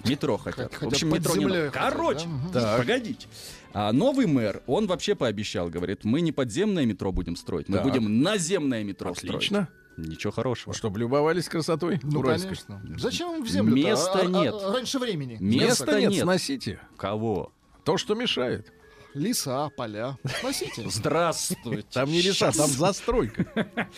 [0.05, 0.73] Метро хотят.
[0.73, 1.71] Хотя В общем, метро не надо.
[1.71, 2.29] хотят, Короче, да?
[2.31, 2.51] Мгм.
[2.51, 2.77] Так.
[2.79, 3.27] погодите.
[3.73, 7.85] А новый мэр, он вообще пообещал, говорит, мы не подземное метро будем строить, мы Так.
[7.85, 9.67] будем наземное метро Отлично.
[9.97, 10.09] строить.
[10.09, 10.73] Ничего хорошего.
[10.73, 12.55] Чтобы любовались красотой Ну, уральской.
[12.55, 12.81] конечно.
[12.97, 14.55] Зачем в землю Места нет.
[14.63, 15.37] раньше времени.
[15.39, 16.21] Места Места нет, нет.
[16.23, 16.79] сносите.
[16.97, 17.51] Кого?
[17.83, 18.71] То, что мешает.
[19.13, 20.17] Леса, поля.
[20.39, 20.83] Сносите.
[20.89, 21.85] Здравствуйте.
[21.91, 23.45] Там не леса, там застройка.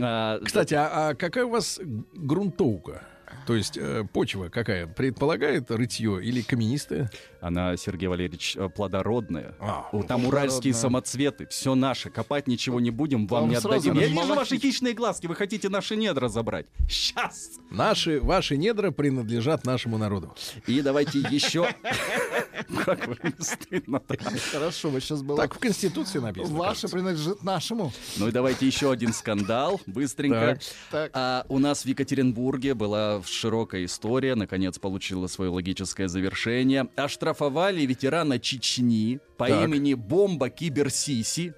[0.00, 1.80] А, Кстати, а, а какая у вас
[2.14, 3.02] грунтовка?
[3.50, 4.86] То есть э, почва какая?
[4.86, 7.10] Предполагает рытье или каменистая?
[7.40, 9.56] Она, Сергей Валерьевич, э, плодородная.
[9.58, 10.74] А, Там уральские плодородная.
[10.74, 12.10] самоцветы, все наше.
[12.10, 13.98] Копать ничего не будем, вам Там не отдадим.
[13.98, 16.66] Я вижу ваши хищные глазки, вы хотите наши недра забрать.
[16.88, 17.58] Сейчас!
[17.72, 20.32] Наши, ваши недра принадлежат нашему народу.
[20.68, 21.68] И давайте еще...
[22.84, 24.16] Как вы не стыдно-то.
[24.52, 25.38] Хорошо, вот сейчас было.
[25.38, 26.56] Так в Конституции написано.
[26.56, 26.96] Ваше кажется.
[26.96, 27.92] принадлежит нашему.
[28.16, 30.58] Ну и давайте еще один скандал, быстренько.
[30.92, 36.88] А, у нас в Екатеринбурге была широкая история, наконец получила свое логическое завершение.
[36.96, 39.64] Оштрафовали ветерана Чечни по Так.
[39.68, 41.54] имени Бомба Киберсиси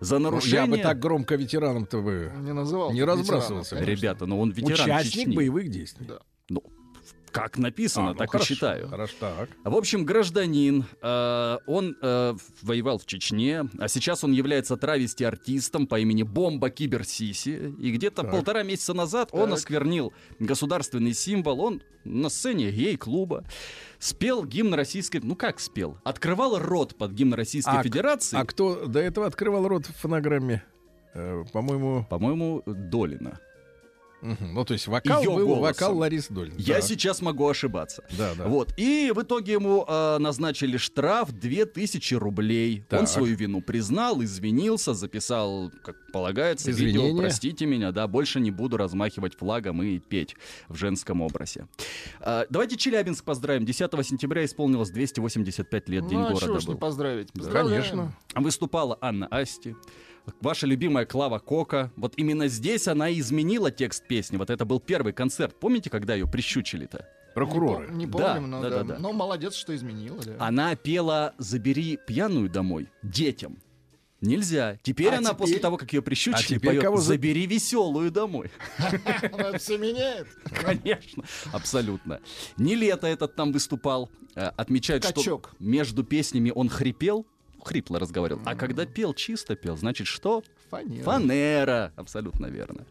[0.00, 0.60] за Ну, нарушение...
[0.62, 2.92] Я бы так громко ветераном-то бы Не называл.
[2.92, 3.76] не разбрасывался.
[3.76, 3.90] конечно.
[4.00, 5.36] Ребята, ну он ветеран Участник Чечни.
[5.36, 6.06] боевых действий.
[6.08, 6.20] Да.
[6.48, 6.62] Ну,
[7.32, 8.88] как написано, А, ну, так хорошо, и считаю.
[8.88, 9.48] Хорошо, так.
[9.64, 15.98] В общем, гражданин, э, он э, воевал в Чечне, а сейчас он является травести-артистом по
[15.98, 17.74] имени Бомба Кибер Сиси.
[17.78, 18.30] И где-то Так.
[18.30, 19.58] полтора месяца назад он Так.
[19.58, 21.60] осквернил государственный символ.
[21.60, 23.44] Он на сцене гей-клуба
[23.98, 25.20] спел гимн российской...
[25.22, 25.98] Ну как спел?
[26.04, 28.38] Открывал рот под гимн Российской А Федерации.
[28.38, 30.62] А кто до этого открывал рот в фонограмме?
[31.14, 33.38] Э, по-моему, По-моему, Долина.
[34.22, 35.62] Ну то есть вокал Её был голосом.
[35.62, 36.54] вокал Ларисы Долин.
[36.58, 36.80] Я Да.
[36.82, 38.04] сейчас могу ошибаться.
[38.16, 38.46] Да, да.
[38.46, 38.72] Вот.
[38.76, 42.84] И в итоге ему э, назначили штраф 2000 рублей.
[42.88, 43.00] Так.
[43.00, 47.20] Он свою вину признал, извинился, записал, как полагается, видео Извинения.
[47.22, 50.36] «Простите меня, да, больше не буду размахивать флагом и петь
[50.68, 51.66] в женском образе».
[52.20, 53.64] А, давайте Челябинск поздравим.
[53.64, 56.78] 10 сентября исполнилось 285 лет, День Ну, а чего города ж не был.
[56.80, 57.32] поздравить?
[57.32, 57.82] Поздравляем.
[57.82, 58.14] Конечно.
[58.34, 59.74] Выступала Анна Асти.
[60.40, 61.90] Ваша любимая Клава Кока.
[61.96, 64.36] Вот именно здесь она изменила текст песни.
[64.36, 65.54] Вот это был первый концерт.
[65.58, 67.06] Помните, когда ее прищучили-то?
[67.34, 67.88] Прокуроры.
[67.90, 68.98] Не, не Да, помним, но, да, да, да, да.
[68.98, 70.20] но молодец, что изменила.
[70.22, 70.34] Да.
[70.38, 73.58] Она пела «Забери пьяную домой» детям.
[74.20, 74.76] Нельзя.
[74.82, 75.36] Теперь А она теперь?
[75.38, 78.50] после того, как ее прищучили, А поет кого за- «Забери веселую домой».
[79.32, 80.26] Она все меняет.
[80.60, 82.20] Конечно, абсолютно.
[82.58, 84.10] Не лето этот там выступал.
[84.34, 87.26] Э, Отмечают, что между песнями он хрипел,
[87.64, 88.42] хрипло разговаривал.
[88.44, 89.76] А когда пел, чисто пел.
[89.76, 90.42] Значит, что?
[90.70, 91.04] Фанера.
[91.04, 91.92] Фанера.
[91.96, 92.86] Абсолютно верно.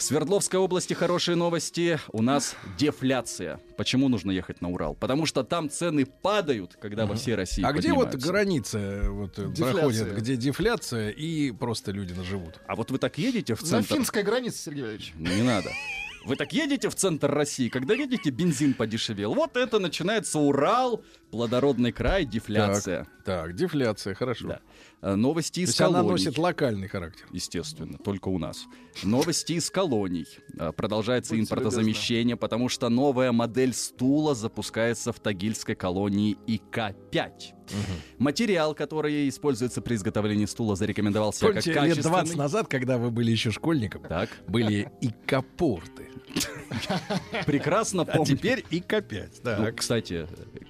[0.00, 2.00] В Свердловской области хорошие новости.
[2.10, 3.60] У нас дефляция.
[3.76, 4.94] Почему нужно ехать на Урал?
[4.94, 9.38] Потому что там цены падают, когда во всей России А где вот граница э, вот,
[9.38, 9.72] э, Дефляция.
[9.72, 12.60] проходит, где дефляция и просто люди наживут?
[12.66, 13.94] А вот вы так едете в центр...
[13.94, 15.12] финской границей, Сергей Валерьевич.
[15.18, 15.68] Не надо.
[16.24, 19.34] Вы так едете в центр России, когда видите, бензин подешевел.
[19.34, 23.06] Вот это начинается Урал, плодородный край, дефляция.
[23.24, 24.48] Так, дефляция, хорошо.
[24.48, 24.60] Да.
[25.02, 26.10] Э, Новости То из есть она колоний.
[26.10, 27.26] носит локальный характер.
[27.32, 28.66] Естественно, только у нас.
[29.02, 30.26] Новости из колоний.
[30.58, 37.30] А, Продолжается Будьте импортозамещение, потому что новая модель стула запускается в тагильской колонии ИК-5.
[38.18, 42.16] Материал, который используется при изготовлении стула, зарекомендовал себя Помните, как лет качественный.
[42.24, 45.08] 20 назад, когда вы были еще школьником, Так, были и
[47.46, 48.36] прекрасно А помню.
[48.36, 49.28] теперь и К5.
[49.58, 49.76] Ну, Так.
[49.76, 50.26] кстати,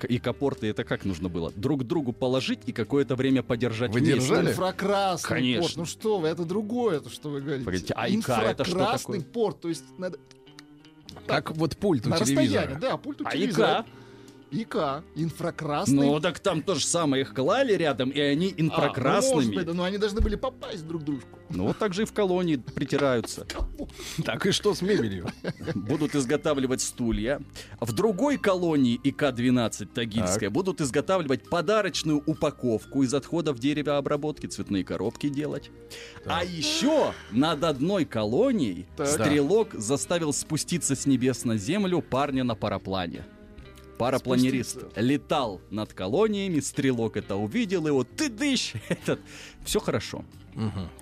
[0.08, 1.52] и капорты это как нужно было?
[1.56, 4.20] Друг другу положить и какое-то время подержать Вы вместе.
[4.20, 4.50] держали?
[4.50, 5.62] Инфракрасный Конечно.
[5.62, 5.76] порт.
[5.76, 7.64] Ну что вы, это другое, это что вы говорите.
[7.64, 9.32] Погодите, а ИК это что Инфракрасный такое?
[9.32, 10.18] порт, то есть надо
[11.26, 12.44] Как вот пульт у на телевизора.
[12.62, 13.84] расстоянии, да, пульт у А телевизора.
[13.86, 13.94] ИК?
[14.50, 16.06] ИК, инфракрасный.
[16.06, 19.34] Ну, так там то же самое их клали рядом, и они А, инфракрасными.
[19.34, 21.38] может быть, да, но они должны были попасть друг к дружку.
[21.50, 23.46] Ну, вот так же и в колонии притираются.
[24.24, 25.28] Так и что с мебелью?
[25.74, 27.40] Будут изготавливать стулья.
[27.80, 35.70] В другой колонии ИК-12 Тагильская будут изготавливать подарочную упаковку из отходов деревообработки, цветные коробки делать.
[36.26, 39.08] А еще над одной колонией Так.
[39.08, 43.24] стрелок заставил спуститься с небес на землю парня на параплане.
[44.00, 45.00] Парапланерист Спуститься.
[45.00, 49.20] летал над колониями, стрелок это увидел, и вот ты дыщ, этот.
[49.64, 50.24] Все хорошо.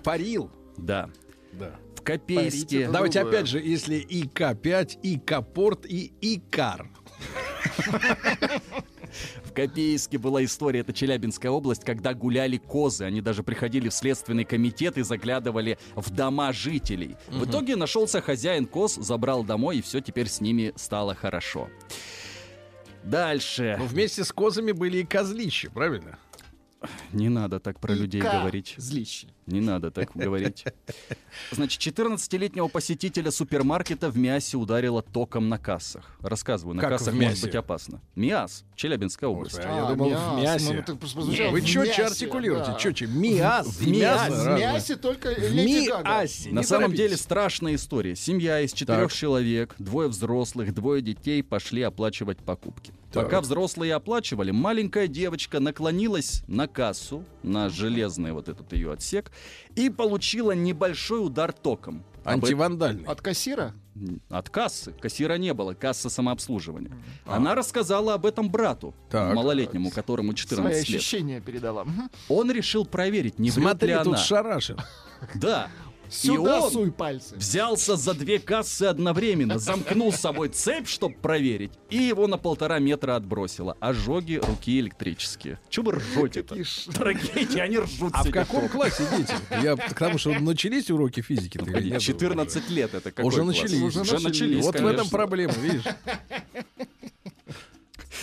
[0.03, 0.51] Парил.
[0.77, 1.09] Да.
[1.53, 1.75] Да.
[1.95, 2.81] В Копейске.
[2.83, 3.39] это Давайте другое.
[3.39, 6.89] опять же, если ИК-5, ИК-порт и ИКАР.
[9.43, 13.05] В Копейске была история, это Челябинская область, когда гуляли козы.
[13.05, 17.15] Они даже приходили в следственный комитет и заглядывали в дома жителей.
[17.29, 21.69] В итоге нашелся хозяин коз, забрал домой, и все теперь с ними стало хорошо.
[23.03, 23.75] Дальше.
[23.79, 26.17] Но вместе с козами были и козлища, правильно?
[27.11, 28.75] Не надо так про людей ИК, говорить.
[28.77, 29.27] Злище.
[29.49, 30.63] Не надо так говорить.
[31.51, 36.17] Значит, 14-летнего посетителя супермаркета в Мясе ударило током на кассах.
[36.21, 38.01] Рассказываю, на Как кассах может быть опасно.
[38.15, 39.55] Мяс, Челябинская область.
[39.55, 40.73] Господи, а я думал, в мясе.
[40.73, 42.71] Ну, так прозвучало Вы четче артикулируете?
[42.71, 42.77] да.
[42.77, 43.07] Четче.
[43.07, 43.67] Миас.
[43.67, 44.31] В мясе.
[44.31, 45.87] В мясе только В Леди.
[45.87, 46.49] Миасе.
[46.51, 48.15] На самом деле страшная история.
[48.15, 52.93] Семья из четырех человек, двое взрослых, двое детей пошли оплачивать покупки.
[53.11, 53.23] Так.
[53.23, 59.31] Пока взрослые оплачивали, маленькая девочка наклонилась на кассу, на железный вот этот ее отсек,
[59.75, 62.03] и получила небольшой удар током.
[62.23, 63.05] Об Антивандальный.
[63.05, 63.73] От кассира?
[64.29, 64.91] От кассы.
[64.93, 66.91] Кассира не было, касса самообслуживания.
[67.25, 69.33] Она рассказала об этом брату, Так.
[69.35, 70.99] малолетнему, которому Свои 14 лет.
[70.99, 71.85] ощущения передала.
[72.27, 74.17] Он решил проверить, не врет Смотри, ли тут она.
[74.17, 74.77] шарашин.
[75.35, 75.69] Да.
[76.09, 77.35] Сюда и он суй пальцы.
[77.35, 82.79] взялся за две кассы одновременно, замкнул с собой цепь, чтобы проверить, и его на полтора
[82.79, 83.77] метра отбросило.
[83.79, 85.59] Ожоги руки электрические.
[85.69, 86.55] Чего вы ржете-то?
[86.93, 89.33] Трагедия, они ржут А в каком классе дети?
[89.63, 91.57] Я к тому, что начались уроки физики.
[91.57, 93.81] Погоди, 14 лет это какой Уже начались.
[93.81, 95.83] Уже, начались, Вот в этом проблема, видишь?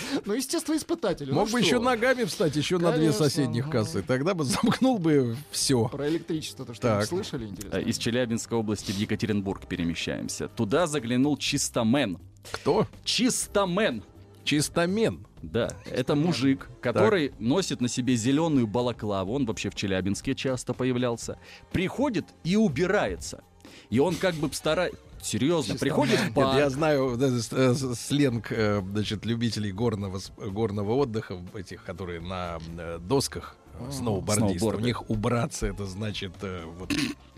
[0.24, 1.30] Ну, естественно, испытатели.
[1.30, 3.80] Мог ну бы что еще ногами встать еще на две соседних ага.
[3.80, 4.02] кассы.
[4.02, 5.88] Тогда бы замкнул бы все.
[5.88, 7.06] Про электричество-то что Так.
[7.06, 7.76] слышали, интересно?
[7.76, 10.48] Э, Из Челябинской области в Екатеринбург перемещаемся.
[10.48, 12.18] Туда заглянул чистомен.
[12.50, 12.86] Кто?
[13.04, 14.02] Чистомен.
[14.44, 15.26] Чистомен.
[15.42, 19.34] Да, это мужик, который носит на себе зеленую балаклаву.
[19.34, 21.38] Он вообще в Челябинске часто появлялся.
[21.72, 23.44] Приходит и убирается.
[23.90, 24.98] И он как бы старается...
[25.26, 26.56] Серьезно, приходит в Нет, парк.
[26.56, 33.56] я знаю э, сленг э, значит, любителей горного, горного отдыха, этих, которые на э, досках
[33.74, 34.64] э, сноубордисты.
[34.64, 36.32] У них убраться, это значит
[36.78, 36.92] вот,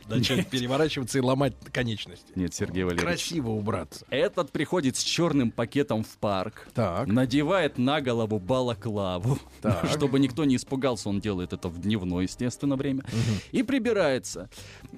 [0.08, 2.32] начать переворачиваться и ломать конечности.
[2.34, 3.04] Нет, Сергей Валерьевич.
[3.06, 4.06] Красиво убраться.
[4.10, 7.06] Этот приходит с черным пакетом в парк, Так.
[7.06, 9.88] надевает на голову балаклаву, Так.
[9.90, 13.04] чтобы никто не испугался, он делает это в дневное, естественно, время,
[13.52, 14.48] и прибирается.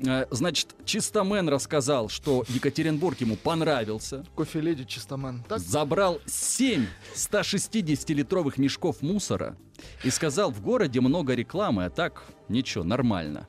[0.07, 5.43] Э, Значит, Чистомен рассказал, что Екатеринбург ему понравился, Кофе леди чистоман.
[5.49, 5.59] Так?
[5.59, 9.57] забрал 7 160-литровых мешков мусора
[10.05, 13.47] и сказал, в городе много рекламы, а так ничего, нормально.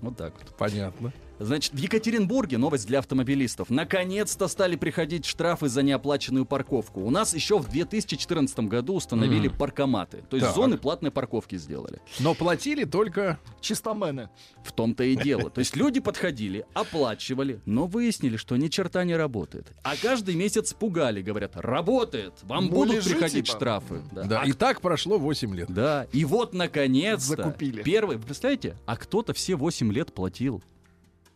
[0.00, 0.54] Вот так вот.
[0.56, 1.12] Понятно.
[1.38, 3.68] Значит, в Екатеринбурге новость для автомобилистов.
[3.70, 7.00] Наконец-то стали приходить штрафы за неоплаченную парковку.
[7.02, 10.24] У нас еще в 2014 году установили паркоматы.
[10.30, 10.56] То есть Так.
[10.56, 12.00] зоны платной парковки сделали.
[12.20, 13.38] Но платили только...
[13.60, 14.30] Чистомены.
[14.64, 15.50] В том-то и дело.
[15.50, 19.66] То есть люди подходили, оплачивали, но выяснили, что ни черта не работает.
[19.82, 23.56] А каждый месяц пугали, говорят, работает, вам Ну, будут лежи, приходить типа.
[23.58, 24.02] штрафы.
[24.12, 24.22] Да.
[24.24, 25.70] Да, А и так прошло 8 лет.
[25.70, 27.82] Да, и вот наконец-то Закупили.
[27.82, 30.62] первый, вы представляете, а кто-то все 8 лет платил.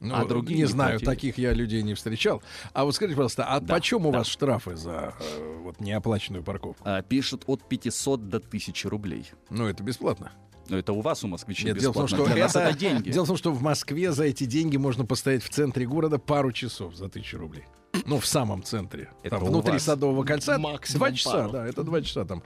[0.00, 1.06] Ну, А другие не не знаю, платили.
[1.10, 2.42] таких я людей не встречал.
[2.72, 4.18] А вот скажите, пожалуйста, а Да, почем у да.
[4.18, 6.82] вас штрафы за э, вот неоплаченную парковку?
[6.86, 9.30] А, пишут от 500 до 1000 рублей.
[9.50, 10.32] Ну, это бесплатно.
[10.68, 12.26] Но это у вас, у москвичей, Нет, дело в том, бесплатно.
[12.26, 13.10] что Для нас это, это деньги.
[13.10, 16.52] Дело в том, что в Москве за эти деньги можно постоять в центре города пару
[16.52, 17.64] часов за тысячу рублей.
[18.06, 19.10] Ну, в самом центре.
[19.22, 19.82] Это Там у внутри вас.
[19.82, 20.58] Садового кольца.
[20.58, 21.50] Максимум Два часа, пару.
[21.50, 22.42] да, это два часа там.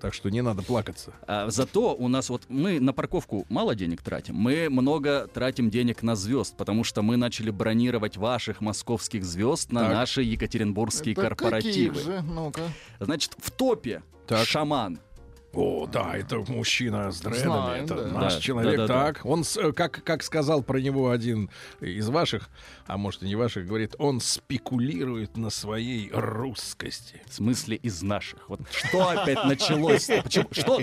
[0.00, 1.12] Так что не надо плакаться.
[1.26, 6.02] А, зато у нас вот мы на парковку мало денег тратим, мы много тратим денег
[6.02, 9.92] на звезд, потому что мы начали бронировать ваших московских звезд на Так.
[9.92, 11.94] наши екатеринбургские Это корпоративы.
[11.94, 12.22] каких же?
[12.22, 12.62] Ну-ка.
[13.00, 14.46] Значит, в топе Так.
[14.46, 14.98] шаман.
[15.56, 18.08] О, да, это мужчина с дредами, Знаем, это да.
[18.08, 18.76] наш Да, человек.
[18.76, 19.06] да-да-да.
[19.14, 21.48] так, он, с- э, как, как сказал про него один
[21.80, 22.50] из ваших,
[22.86, 27.22] а может и не ваших, говорит, он спекулирует на своей русскости.
[27.26, 28.48] В смысле из наших.
[28.50, 30.06] Вот что опять началось?
[30.22, 30.46] Почему?
[30.52, 30.80] Что,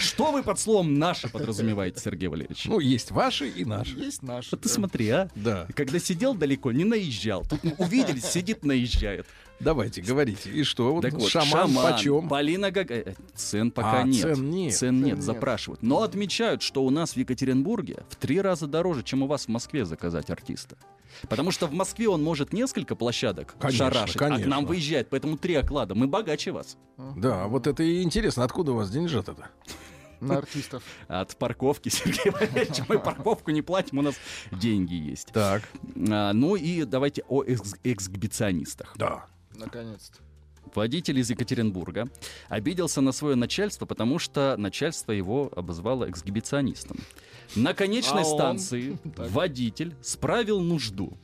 [0.00, 2.64] что вы под словом «наши» подразумеваете, Сергей Валерьевич?
[2.64, 3.94] Ну, есть ваши и наши.
[3.98, 4.50] Есть наш.
[4.52, 5.28] Вот ты смотри, а.
[5.34, 5.66] Да.
[5.74, 7.44] Когда сидел далеко, не наезжал.
[7.44, 9.26] Тут увиделись, сидит, наезжает.
[9.62, 10.50] Давайте, говорите.
[10.50, 10.92] И что?
[10.92, 12.28] Вот Так вот, шаман, шаман, почем?
[12.28, 12.94] Полина Гага...
[12.94, 14.22] э, Цен пока А, нет.
[14.22, 14.74] цен нет.
[14.74, 15.22] Цен нет, нет.
[15.24, 15.82] запрашивают.
[15.82, 19.48] Но отмечают, что у нас в Екатеринбурге в три раза дороже, чем у вас в
[19.48, 20.76] Москве заказать артиста.
[21.28, 24.48] Потому что в Москве он может несколько площадок Конечно, шарашить, а к конечно.
[24.50, 25.94] нам выезжает, поэтому три оклада.
[25.94, 26.76] Мы богаче вас.
[27.16, 29.36] Да, вот это и интересно, откуда у вас деньжат-то?
[30.20, 30.82] На артистов.
[31.08, 34.14] От парковки, Сергей Валерьевич, мы парковку не платим, у нас
[34.52, 35.28] деньги есть.
[35.32, 35.62] Так,
[36.08, 38.94] А, ну и давайте о экс- эксгибиционистах.
[38.96, 39.26] да.
[39.54, 40.18] Наконец-то.
[40.74, 42.08] Водитель из Екатеринбурга
[42.48, 46.98] обиделся на свое начальство, потому что начальство его обозвало эксгибиционистом.
[47.56, 48.34] На конечной А он?
[48.38, 51.18] станции водитель справил нужду.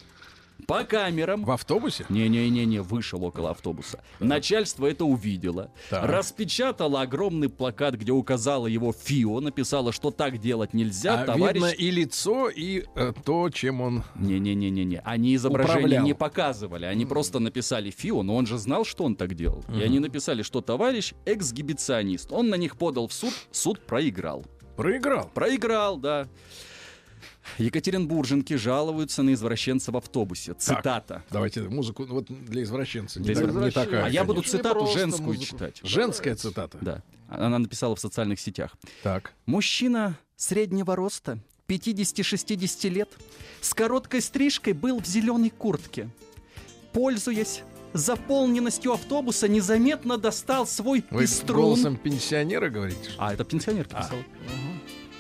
[0.69, 2.05] По камерам В автобусе?
[2.11, 4.05] не-не-не-не, вышел около автобуса.
[4.20, 6.05] Начальство это увидело, Так.
[6.05, 11.55] распечатало огромный плакат, где указало его ФИО, написало, что так делать нельзя, А товарищ.
[11.62, 14.05] видно и лицо, и э, то, чем он...
[14.16, 15.01] Не-не-не-не-не.
[15.07, 16.05] Они изображение Управлял.
[16.05, 16.85] не показывали.
[16.85, 19.65] Они просто написали ФИО, но он же знал, что он так делал.
[19.74, 22.31] И они написали, что товарищ эксгибиционист.
[22.31, 24.45] Он на них подал в суд, суд проиграл.
[24.77, 25.31] Проиграл.
[25.32, 26.28] Проиграл, да.
[27.57, 30.55] Екатеринбурженки жалуются на извращенца в автобусе.
[30.55, 31.23] Цитата.
[31.31, 33.20] Давайте музыку ну, вот для извращенца.
[33.20, 33.85] Для не, так- не извращенца.
[33.85, 34.05] такая.
[34.05, 35.45] а я буду цитату женскую музыку.
[35.45, 35.81] читать.
[35.83, 36.79] Женская цитата.
[36.81, 37.03] Да.
[37.29, 38.73] Она написала в социальных сетях.
[39.03, 39.33] Так.
[39.47, 41.39] Мужчина среднего роста,
[41.69, 43.09] 50-60 лет,
[43.61, 46.09] с короткой стрижкой был в зеленой куртке.
[46.93, 47.62] Пользуясь
[47.93, 51.62] заполненностью автобуса, незаметно достал свой Вы пеструн.
[51.62, 53.11] голосом пенсионера говорите?
[53.11, 53.23] что?
[53.27, 54.23] А, это пенсионерка писала.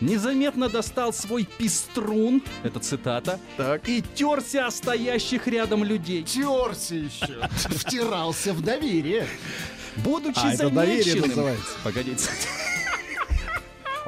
[0.00, 3.88] Незаметно достал свой пеструн, это цитата, Так.
[3.88, 6.22] и терся о стоящих рядом людей.
[6.22, 7.48] Терся еще.
[7.54, 9.26] Втирался в доверие.
[9.96, 11.28] Будучи А, это доверие замеченным...
[11.30, 11.64] называется.
[11.82, 12.28] Погодите.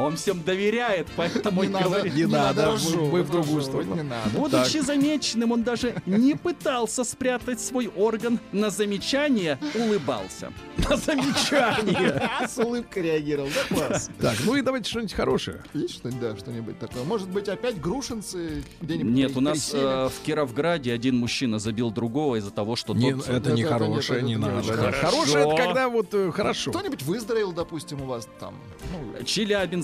[0.01, 2.14] Он всем доверяет, поэтому и Не надо, говорит.
[2.14, 2.77] не надо,
[3.10, 3.94] мы- в другую сторону.
[3.97, 4.31] Не надо.
[4.31, 8.39] Будучи замеченным, он даже не пытался спрятать свой орган.
[8.52, 10.52] На замечание улыбался.
[10.89, 12.31] На замечание.
[12.48, 13.48] С улыбкой реагировал.
[13.55, 14.10] Да, класс.
[14.18, 15.62] Так, ну и давайте что-нибудь хорошее.
[15.74, 17.05] Есть что-нибудь, да, что-нибудь такое?
[17.05, 22.36] Может быть, опять грушинцы где-нибудь Нет, у нас э, в Кировграде один мужчина забил другого
[22.36, 23.28] из-за того, что Не, тот...
[23.28, 24.93] это не хорошее, не надо.
[24.93, 26.70] Хорошее это когда вот э, хорошо.
[26.70, 28.55] Кто-нибудь выздоровел, допустим, у вас там?
[28.93, 29.24] Ну,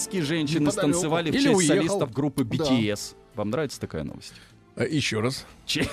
[0.06, 1.74] Челябинские женщины станцевали в Или честь уехал.
[1.76, 2.54] солистов группы Да.
[2.56, 3.14] BTS.
[3.34, 4.34] Вам нравится такая новость?
[4.76, 5.44] А, Еще раз.
[5.64, 5.88] Че-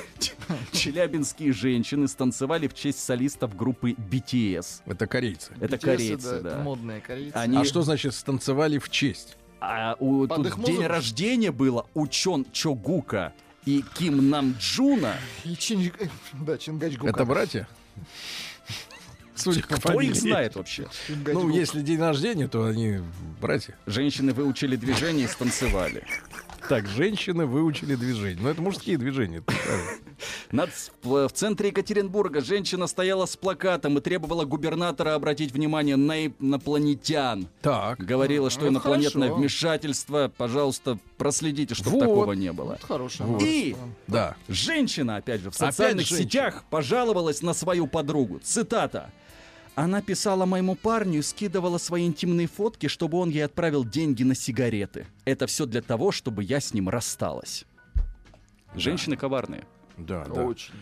[0.72, 4.82] Челябинские женщины станцевали в честь солистов группы BTS.
[4.86, 5.52] Это корейцы.
[5.60, 6.60] Это BTS, корейцы, это да.
[6.60, 7.34] модные корейцы.
[7.36, 9.38] Они- А что значит станцевали в честь?
[9.60, 10.90] А у, Под тут их день музыку?
[10.90, 13.34] рождения было у Чон Чогука
[13.66, 15.16] и Ким Нам Джуна.
[15.46, 15.92] И Чин...
[16.34, 17.10] Да, Чингачгука.
[17.10, 17.68] Это братья?
[19.36, 20.14] Судя по Кто их фамилии.
[20.14, 20.88] знает вообще?
[21.10, 23.00] Ну, если день рождения, то они
[23.42, 23.76] братья.
[23.86, 26.04] Женщины выучили движение и станцевали.
[26.70, 28.42] Так, женщины выучили движение.
[28.42, 29.44] Но это мужские движения.
[30.52, 30.70] Над-
[31.04, 37.48] в, центре Екатеринбурга женщина стояла с плакатом и требовала губернатора обратить внимание на инопланетян.
[37.62, 38.00] Так.
[38.00, 39.40] Говорила, что Ну, это инопланетное хорошо.
[39.42, 42.00] вмешательство, пожалуйста, проследите, чтобы Вот.
[42.02, 42.74] такого не было.
[42.76, 43.42] Это хорошая Вот.
[43.44, 43.76] И
[44.08, 44.36] Да.
[44.48, 48.40] Женщина, опять же, в социальных сетях пожаловалась на свою подругу.
[48.42, 49.12] Цитата.
[49.76, 54.36] Она писала моему парню и скидывала свои интимные фотки, чтобы он ей отправил деньги на
[54.36, 55.08] сигареты.
[55.26, 57.66] Это все для того, чтобы я с ним рассталась.
[58.76, 59.64] Женщины коварные.
[59.98, 60.44] Да, да.
[60.44, 60.74] Очень.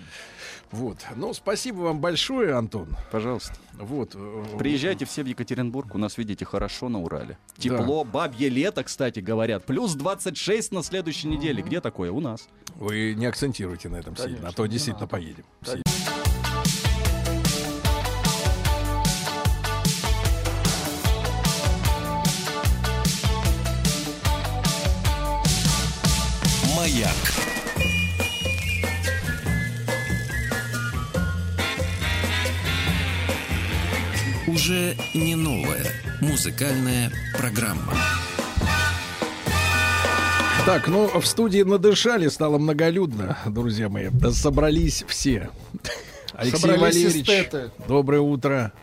[0.72, 0.98] Вот.
[1.18, 2.96] Ну, спасибо вам большое, Антон.
[3.12, 3.54] Пожалуйста.
[3.74, 4.12] Вот.
[4.16, 7.38] э, Приезжайте все в Екатеринбург, у нас, видите, хорошо на Урале.
[7.58, 9.66] Тепло, бабье лето, кстати, говорят.
[9.66, 11.62] Плюс 26 на следующей неделе.
[11.62, 12.12] Где такое?
[12.12, 12.48] У нас.
[12.76, 15.12] Вы не акцентируйте на этом сильно, а Конечно, то действительно надо.
[15.12, 15.44] поедем.
[15.62, 15.82] Все.
[26.92, 27.16] Маяк.
[34.48, 35.86] Уже не новая
[36.20, 37.94] музыкальная программа.
[40.66, 44.10] Так, ну, в студии надышали, стало многолюдно, друзья мои.
[44.12, 45.50] Да Собрались все.
[46.34, 47.72] Алексей Собрались Валерьевич, эстеты.
[47.88, 48.74] доброе утро.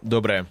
[0.00, 0.46] Доброе.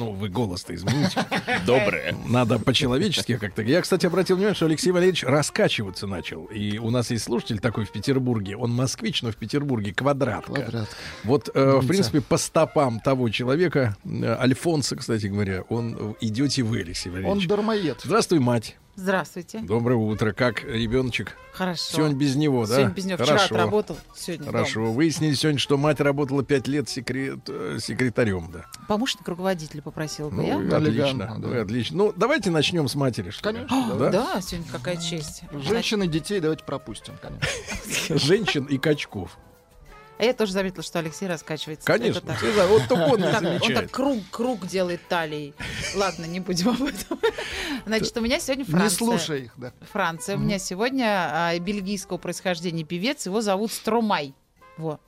[0.00, 1.26] Ну, вы голос-то измените.
[1.66, 2.16] Доброе.
[2.26, 3.60] Надо по-человечески как-то.
[3.60, 6.46] Я, кстати, обратил внимание, что Алексей Валерьевич раскачиваться начал.
[6.46, 8.56] И у нас есть слушатель такой в Петербурге.
[8.56, 10.54] Он москвич, но в Петербурге квадратка.
[10.54, 10.96] Квадратка.
[11.24, 16.62] Вот, э, в принципе, по стопам того человека, э, Альфонса, кстати говоря, он э, идете
[16.62, 17.46] вы, Алексей Он Валерьевич.
[17.46, 18.00] дармоед.
[18.02, 18.76] Здравствуй, мать.
[19.00, 19.60] Здравствуйте.
[19.60, 20.32] Доброе утро.
[20.34, 21.34] Как ребеночек?
[21.54, 21.96] Хорошо.
[21.96, 22.74] Сегодня без него, да?
[22.76, 23.16] Сегодня без него.
[23.16, 23.54] Вчера Хорошо.
[23.54, 24.58] отработал, сегодня дома.
[24.58, 24.92] Хорошо.
[24.92, 28.66] Выяснили сегодня, что мать работала пять лет секрет, э, секретарем, да.
[28.88, 30.76] Помощник руководителя попросила бы Ну, я.
[30.76, 31.48] отлично, да.
[31.48, 31.96] вы отлично.
[31.96, 33.64] Ну, давайте начнем с матери, что ли.
[33.66, 34.10] Конечно, да.
[34.10, 35.44] Да, сегодня какая честь.
[35.50, 38.18] Женщин и детей давайте пропустим, конечно.
[38.18, 39.38] Женщин и качков.
[40.20, 41.86] А я тоже заметила, что Алексей раскачивается.
[41.86, 42.18] Конечно.
[42.18, 42.68] Это так.
[42.68, 45.54] Вот только он не Так, он так круг, круг делает талией.
[45.96, 47.18] Ладно, не будем об этом.
[47.86, 48.96] Значит, у меня сегодня Не Франция.
[48.98, 49.72] слушай их, да.
[49.90, 50.36] Франция.
[50.36, 53.24] У меня сегодня а, бельгийского происхождения певец.
[53.24, 54.34] Его зовут Стромай.
[54.76, 55.00] Во.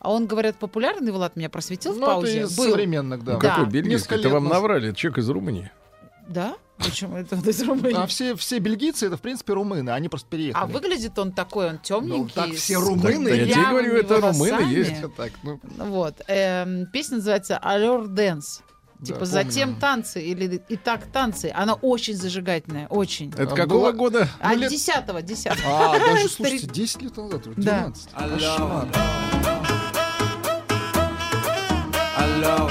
[0.00, 2.40] А он, говорят, популярный, Влад меня просветил в Ну, это паузе.
[2.42, 2.70] из Был.
[2.70, 3.34] современных, да.
[3.34, 3.70] Ну, какой Да.
[3.70, 3.92] бельгийский?
[3.92, 4.58] Несколько Это вам назад.
[4.58, 5.70] наврали, это человек из Румынии.
[6.26, 6.56] Да?
[6.78, 7.96] Почему это вот из Румынии?
[7.96, 9.90] А все, все бельгийцы это, в принципе, румыны.
[9.90, 10.62] Они просто переехали.
[10.62, 12.32] А выглядит он такой, он темненький.
[12.36, 13.30] Ну, так все румыны.
[13.30, 14.74] Да я тебе говорю, это румыны волосами.
[14.74, 15.16] есть.
[15.16, 16.20] Так, ну, Вот.
[16.28, 18.60] Эм, песня называется «Allure Dance».
[18.98, 19.32] Да, Типа помню.
[19.32, 21.52] «Затем танцы» или «И так танцы».
[21.54, 23.30] Она очень зажигательная, очень.
[23.32, 24.28] Это А какого была- года?
[24.40, 25.94] А лет- десятого, десятого.
[25.94, 27.92] А, даже, слушайте, 10 лет назад, уже Да.
[27.92, 28.08] 12.
[32.18, 32.70] Alors,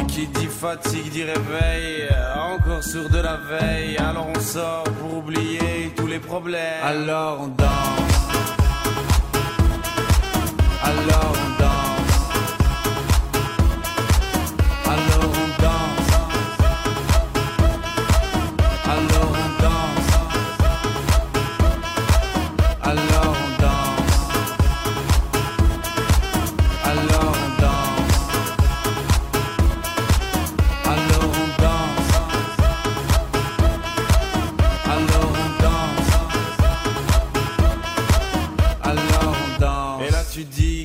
[0.21, 5.91] qui dit fatigue dit réveil, encore sur de la veille, alors on sort pour oublier
[5.95, 7.67] tous les problèmes, alors on danse.
[10.83, 11.80] Alors on danse.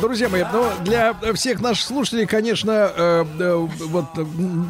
[0.00, 3.54] Друзья мои, ну, для всех наших слушателей, конечно, э, э,
[3.86, 4.04] вот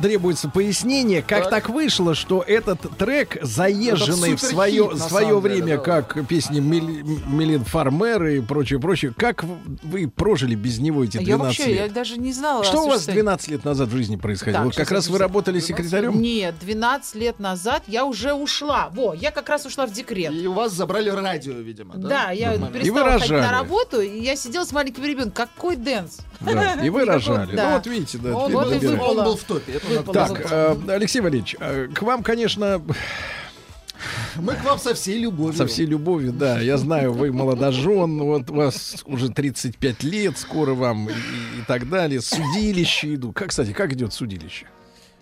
[0.00, 5.82] требуется пояснение, как так, вышло, что этот трек, заезженный в свое, свое деле, время, да.
[5.82, 9.44] как песни Мил- Милен Фармер и прочее, прочее, как
[9.82, 11.92] вы прожили без него эти 12 Я вообще, я лет?
[11.92, 12.64] даже не знала.
[12.64, 13.22] Что у вас существовании.
[13.22, 14.64] 12 лет назад в жизни происходило?
[14.64, 16.20] Так, как раз вы я работали секретарем?
[16.22, 18.88] Нет, 12 лет назад я уже ушла.
[18.92, 20.32] Во, я как раз ушла в декрет.
[20.32, 22.08] И у вас забрали радио, видимо, да?
[22.08, 22.78] Да, я Нормально.
[22.78, 25.46] перестала ходить на работу, и я сидела с маленьким ребенком.
[25.46, 26.18] Какой dance?
[26.40, 27.54] Да, И вы рожали.
[27.54, 27.70] да.
[27.70, 28.36] Ну вот видите, да.
[28.36, 28.72] Он вот.
[28.82, 29.80] Он был в топе.
[29.88, 30.14] Выпало.
[30.14, 32.82] Так, э, Алексей Валерьевич, э, к вам, конечно,
[34.36, 35.56] Мы к вам со всей любовью.
[35.56, 36.60] Со всей любовью, да.
[36.60, 41.88] Я знаю, вы молодожен, вот у вас уже 35 лет, скоро вам и, и так
[41.88, 42.20] далее.
[42.20, 43.32] Судилище иду.
[43.32, 44.66] Как, кстати, как идет судилище?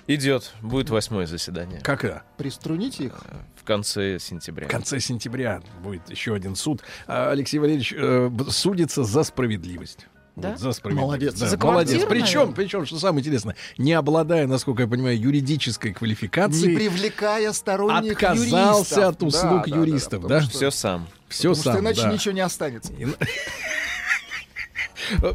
[0.08, 0.52] Идет.
[0.62, 1.80] Будет восьмое заседание.
[1.80, 2.22] Как это?
[2.36, 3.14] Приструните их.
[3.56, 4.68] В конце сентября.
[4.68, 6.82] В конце сентября будет еще один суд.
[7.08, 10.06] А, Алексей Валерьевич э, судится за справедливость.
[10.36, 10.50] Да?
[10.50, 11.06] Вот, за справедливость.
[11.06, 11.34] Молодец.
[11.34, 12.04] Да, За молодец.
[12.08, 18.12] Причем, причем, что самое интересное, не обладая, насколько я понимаю, юридической Не квалификацией, привлекая сторонних
[18.12, 18.60] отказался
[18.94, 18.98] юристов.
[18.98, 20.40] от услуг Да, да, да, юристов, потому да?
[20.42, 21.08] что- Все сам.
[21.28, 21.80] все Потому что сам.
[21.80, 22.12] иначе да.
[22.12, 22.92] ничего не останется.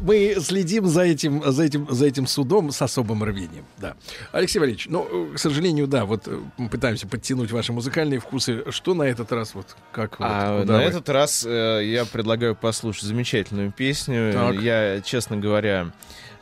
[0.00, 3.64] Мы следим за этим, за этим, за этим судом с особым рвением.
[3.78, 3.94] Да.
[4.32, 8.64] Алексей Валерьевич, ну, э, к сожалению, да, вот э, мы пытаемся подтянуть ваши музыкальные вкусы.
[8.70, 10.84] Что на этот раз вот как вот, А куда на вы?
[10.84, 14.32] этот раз э, я предлагаю послушать замечательную песню.
[14.32, 14.60] Так.
[14.60, 15.92] Я, честно говоря,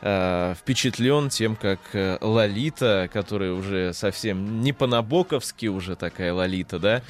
[0.01, 7.01] э, впечатлен тем, как э, Лолита, которая уже совсем не по-набоковски уже такая Лолита, да?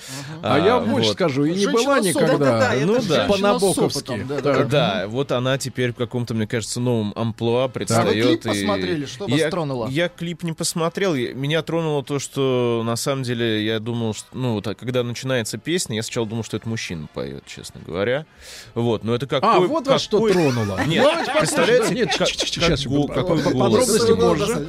[0.42, 2.74] А я больше скажу, и не Женщина была никогда.
[2.86, 3.16] Ну это да.
[3.16, 3.28] женщина с
[3.62, 4.24] По-набоковски.
[4.28, 4.68] да, Так.
[4.70, 8.08] Да, вот она теперь в каком-то, мне кажется, новом амплуа предстает.
[8.08, 9.06] А вы клип и- посмотрели?
[9.06, 9.88] Что вас я, тронуло?
[9.88, 11.14] Я клип не посмотрел.
[11.16, 15.58] Меня тронуло то, что на самом деле я думал, что, ну, вот, а когда начинается
[15.58, 18.26] песня, я сначала думал, что это мужчина поет, честно говоря.
[18.74, 19.50] Вот, но это какой...
[19.50, 20.80] А, вот вас что какой- тронуло.
[20.86, 21.08] Нет,
[21.40, 21.94] представляете.
[21.94, 23.88] Нет, как- как сейчас, гол- по- какой по- голос.
[23.88, 24.68] подробности позже.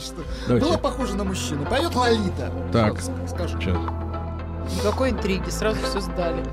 [0.60, 1.64] Было похоже на мужчину.
[1.66, 2.52] Поет Лолита.
[2.72, 3.00] Так.
[3.28, 3.58] Скажу.
[3.60, 3.76] Сейчас.
[4.78, 6.44] Никакой интриги, сразу все сдали.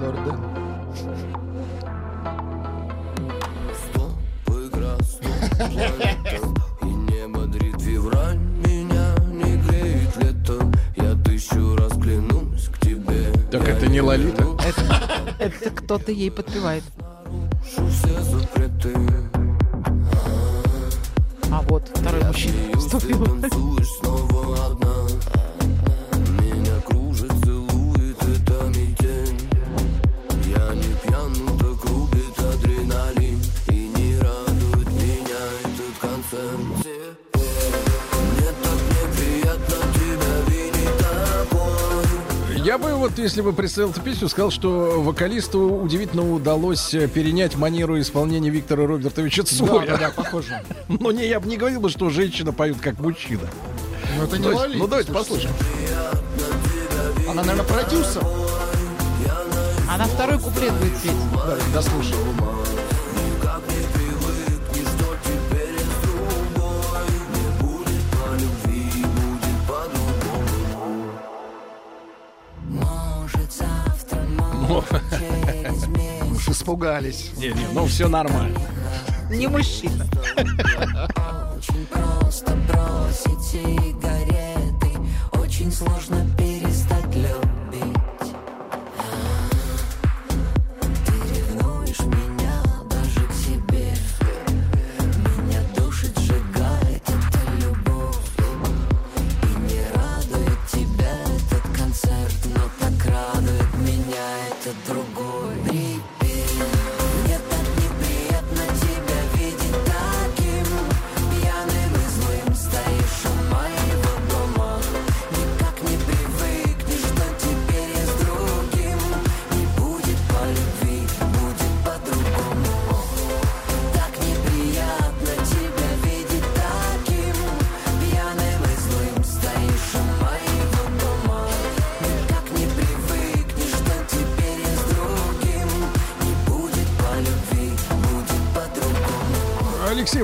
[0.00, 0.38] Лорден.
[6.82, 13.68] И не бодрит февраль меня, не греет лето Я тысячу раз клянусь к тебе Так
[13.68, 14.44] это не Лолита.
[15.38, 16.82] Это кто-то ей подпевает.
[17.68, 18.96] Все запреты
[21.50, 23.26] А вот второй мужчина вступил.
[42.80, 47.56] Я бы вот, если бы представил эту песню, сказал, что вокалисту удивительно удалось э, перенять
[47.56, 49.86] манеру исполнения Виктора Робертовича Да, Цоя.
[49.86, 50.62] да, да, похоже.
[50.88, 53.42] Но не, я бы не говорил бы, что женщина поет как мужчина.
[54.16, 54.78] Но это не То есть- Лолита.
[54.78, 55.48] ну давайте слушайте.
[55.48, 57.28] послушаем.
[57.28, 58.22] Она, наверное, продюсер.
[59.90, 61.12] Она второй куплет будет петь.
[61.34, 62.14] Да, дослушай.
[76.34, 77.30] Уж испугались.
[77.36, 78.58] Не, не, ну все нормально.
[79.30, 80.06] Не мужчина.
[81.56, 84.90] Очень просто бросить сигареты
[85.32, 86.24] Очень сложно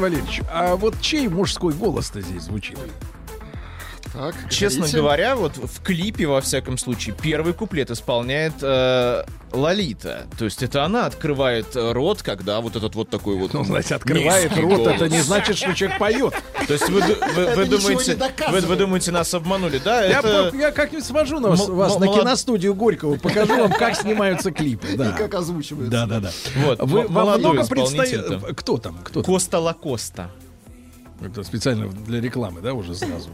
[0.05, 2.79] Валерьевич, а вот чей мужской голос-то здесь звучит?
[4.13, 4.97] Так, Честно говорите.
[4.99, 10.27] говоря, вот в клипе, во всяком случае, первый куплет исполняет э, Лолита.
[10.39, 13.55] То есть это она открывает э, рот, когда вот этот вот такой вот...
[13.55, 14.95] Ну, знаете, открывает рот, голос.
[14.95, 16.35] это не значит, что человек поет.
[16.67, 20.05] То есть вы, вы- Это вы думаете, не вы, вы думаете, нас обманули, да?
[20.05, 20.51] Я, это...
[20.57, 24.51] я как-нибудь свожу на вас, М- вас м- на киностудию Горького, покажу вам, как снимаются
[24.51, 24.89] клипы.
[24.93, 25.91] И Да, как озвучивается.
[25.91, 26.21] да, да.
[26.21, 26.31] да.
[26.57, 28.57] Вот, Вы, м- вам молодой много исполнитель предстоит...
[28.57, 28.99] Кто там?
[29.05, 29.23] Кто?
[29.23, 30.31] Коста Лакоста.
[31.21, 33.31] Это специально для рекламы, да, уже сразу.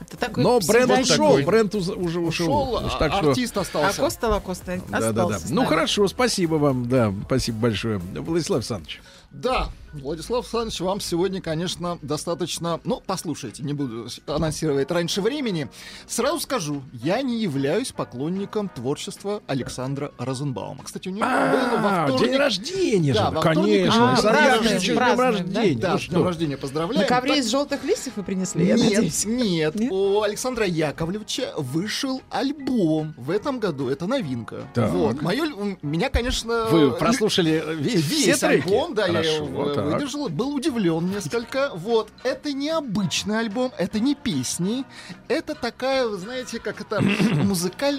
[0.00, 2.26] Это такой Но бренд ушел, бренд уже ушел.
[2.28, 4.00] Ушел, а так что- артист А остался.
[4.00, 5.22] Коста Лакоста Да, да, да.
[5.24, 7.98] остался с Ну хорошо, спасибо вам, да, спасибо большое.
[7.98, 9.00] Владислав Александрович.
[9.32, 9.68] Да,
[10.02, 12.80] Владислав Александрович, вам сегодня, конечно, достаточно...
[12.84, 15.68] Ну, послушайте, не буду анонсировать раньше времени.
[16.06, 20.84] Сразу скажу, я не являюсь поклонником творчества Александра Розенбаума.
[20.84, 22.28] Кстати, у него было во А, вторник...
[22.30, 23.34] день рождения Да, же.
[23.36, 24.12] во вторник Конечно.
[24.12, 25.16] А, празднуем, днем да?
[25.16, 25.80] рождения.
[25.80, 27.08] Да, с днем рождения На поздравляем.
[27.08, 29.92] ковре из желтых листьев вы принесли, я Нет, нет?
[29.92, 33.88] У Александра Яковлевича вышел альбом в этом году.
[33.88, 34.62] Это новинка.
[34.74, 35.22] Вот.
[35.22, 36.66] Моё, у меня, конечно...
[36.70, 39.85] Вы прослушали весь, альбом, да, я его.
[39.94, 41.70] Выдержал, был удивлен несколько.
[41.74, 44.84] Вот, это не обычный альбом, это не песни,
[45.28, 47.00] это такая, вы знаете, как это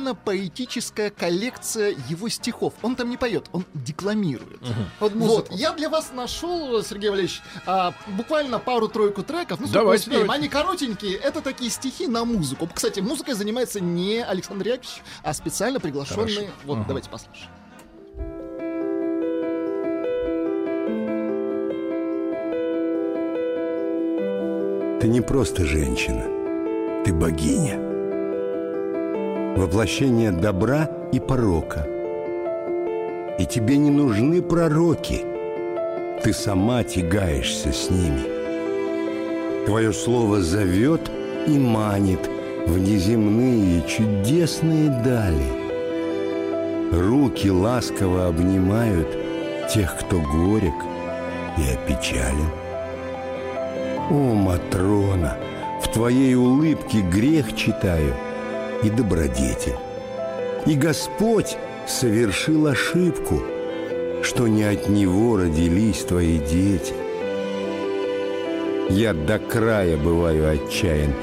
[0.02, 2.74] музыкально-поэтическая коллекция его стихов.
[2.82, 4.60] Он там не поет, он декламирует.
[5.00, 5.48] Под Вот, музыку.
[5.56, 9.60] я для вас нашел, Сергей Валерьевич, а, буквально пару-тройку треков.
[9.60, 10.22] Ну, Давайте, успеем.
[10.24, 10.40] давайте.
[10.40, 12.68] Они коротенькие, это такие стихи на музыку.
[12.74, 16.36] Кстати, музыкой занимается не Александр Яковлевич, а специально приглашенный.
[16.36, 16.52] Хорошо.
[16.66, 16.86] Вот, Ага.
[16.88, 17.50] давайте послушаем.
[25.00, 26.24] Ты не просто женщина,
[27.06, 27.80] ты богиня.
[29.56, 31.88] Воплощение добра и порока.
[33.38, 35.24] И тебе не нужны пророки.
[36.24, 38.24] ты сама тягаешься с ними.
[39.68, 41.12] Твое слово зовет
[41.46, 42.28] и манит
[42.66, 45.52] в неземные чудесные дали.
[46.92, 49.16] Руки ласково обнимают
[49.72, 50.74] тех, кто горек
[51.60, 52.50] и опечален.
[54.10, 55.38] О, Матрона,
[55.82, 58.16] в твоей улыбке грех читаю
[58.82, 59.76] и добродетель.
[60.66, 63.42] И Господь совершил ошибку,
[64.24, 66.94] что не от Него родились твои дети.
[68.90, 71.14] Я до края бываю отчаян,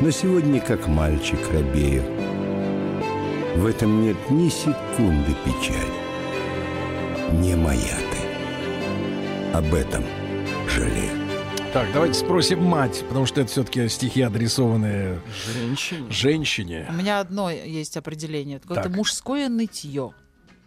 [0.00, 2.02] но сегодня как мальчик робею.
[3.54, 7.38] В этом нет ни секунды печали.
[7.40, 9.56] Не моя ты.
[9.56, 10.02] Об этом
[10.68, 11.21] жалею.
[11.72, 15.20] Так, давайте спросим мать, потому что это все-таки стихи, адресованные
[15.54, 16.10] Женщине.
[16.10, 16.86] женщине.
[16.90, 18.58] У меня одно есть определение.
[18.58, 20.12] Это какое-то мужское нытье.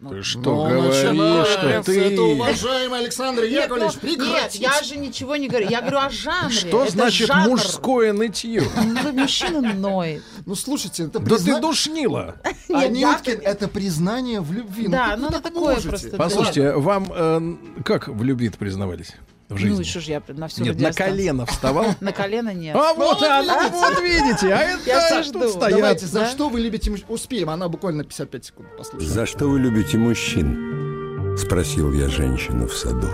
[0.02, 2.02] Ну, Ты что Ну, говоришь, что ты...
[2.02, 4.64] Это, уважаемый Александр Нет, Яковлевич, ну, нет, прекратите.
[4.64, 5.70] я же ничего не говорю.
[5.70, 6.50] Я говорю о жанре.
[6.54, 7.50] Что Это значит жанр.
[7.50, 8.64] мужское нытье?
[8.86, 10.22] Ну, Мужчина ноет.
[10.46, 12.36] Ну, слушайте, это Да ты призна- душнила.
[12.74, 14.88] А Нет, Нюткин, это признание в любви.
[14.88, 15.90] Да, ну вы оно так такое можете?
[15.90, 16.18] просто.
[16.18, 19.14] Послушайте, вам э, как в любви признавались
[19.50, 19.76] в жизни?
[19.76, 21.86] Ну, и что ж я на всю Нет, на колено вставал.
[22.00, 22.76] На колено нет.
[22.76, 23.78] А вот она, видите.
[23.78, 25.48] вот видите, а это жду.
[25.50, 25.80] стоят.
[25.80, 27.06] Давайте, за что вы любите мужчин?
[27.10, 28.70] Успеем, она буквально 55 секунд.
[28.78, 29.14] Послушаем.
[29.14, 31.36] За что вы любите мужчин?
[31.38, 33.10] Спросил я женщину в саду.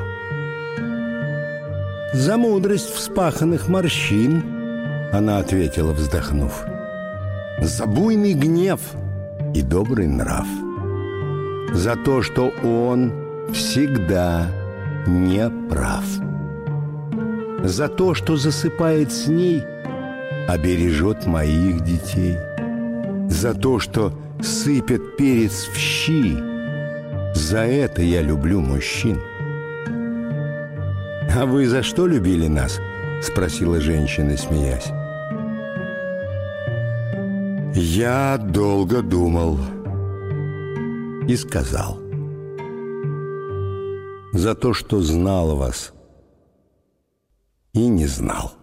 [2.13, 4.43] За мудрость вспаханных морщин,
[5.13, 6.63] она ответила, вздохнув.
[7.59, 8.79] За буйный гнев
[9.55, 10.47] и добрый нрав.
[11.73, 13.13] За то, что он
[13.53, 14.49] всегда
[15.07, 16.05] не прав.
[17.63, 19.63] За то, что засыпает с ней,
[20.47, 22.37] а бережет моих детей.
[23.29, 26.37] За то, что сыпет перец в щи,
[27.35, 29.19] за это я люблю мужчин.
[31.33, 32.79] «А вы за что любили нас?»—
[33.21, 34.91] спросила женщина, смеясь.
[37.73, 39.57] Я долго думал
[41.27, 42.00] и сказал.
[44.33, 45.93] За то, что знал вас
[47.73, 48.60] и не знал.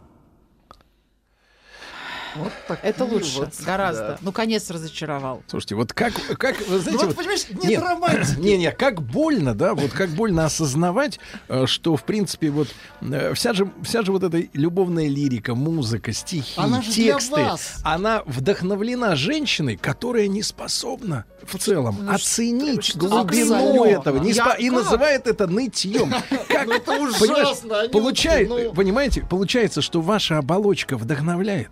[2.39, 2.79] Вот так.
[2.83, 4.03] Это лучше, вот, гораздо.
[4.09, 4.19] да.
[4.21, 5.43] Ну, конец разочаровал.
[5.49, 8.39] Слушайте, вот как, как вы знаете, Ну, вот, вот- понимаешь, нет нет, романтики.
[8.41, 12.69] Не, не, как больно, да, вот как больно осознавать, э, что в принципе вот
[13.03, 17.47] э, вся же вся же вот эта любовная лирика, музыка, стихи, Она тексты,
[17.85, 23.85] она вдохновлена женщиной, которая не способна в целом Ну, оценить что- глубину абсолютно.
[23.89, 24.79] этого, не Я спо- и как?
[24.85, 26.13] называет это нытьем.
[26.49, 28.73] Как, Ну, это понимаешь, ужасно, ну.
[28.75, 31.71] понимаете, получается, что ваша оболочка вдохновляет.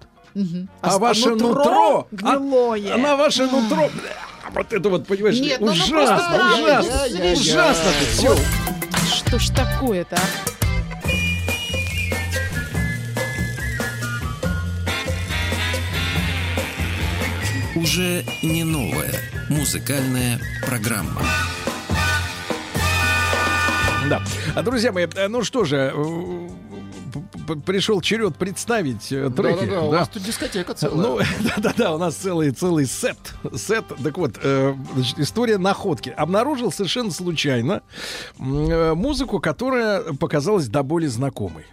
[0.82, 2.92] А, с- ваше нутро, гнилое.
[2.92, 3.88] а- она ваше нутро,
[4.52, 5.94] вот это вот, понимаешь, Нет, ну, ну, ужасно,
[6.54, 8.36] ужасно, ужасно я- все.
[9.16, 10.20] Что ж такое-то, а?
[17.74, 19.12] Уже не новая
[19.50, 21.22] музыкальная программа.
[24.08, 24.22] Да.
[24.54, 26.48] А, друзья мои, э, ну что же, э,
[27.64, 29.66] пришел черед представить э, треки.
[29.66, 29.98] Да-да-да, у да.
[29.98, 30.96] вас тут дискотека целая.
[30.96, 33.18] Ну, да-да-да, у нас целый, целый сет.
[33.54, 33.84] Сет.
[34.02, 36.10] Так вот, э, значит, история находки.
[36.10, 37.82] Обнаружил совершенно случайно
[38.38, 41.66] э, музыку, которая показалась до боли знакомой.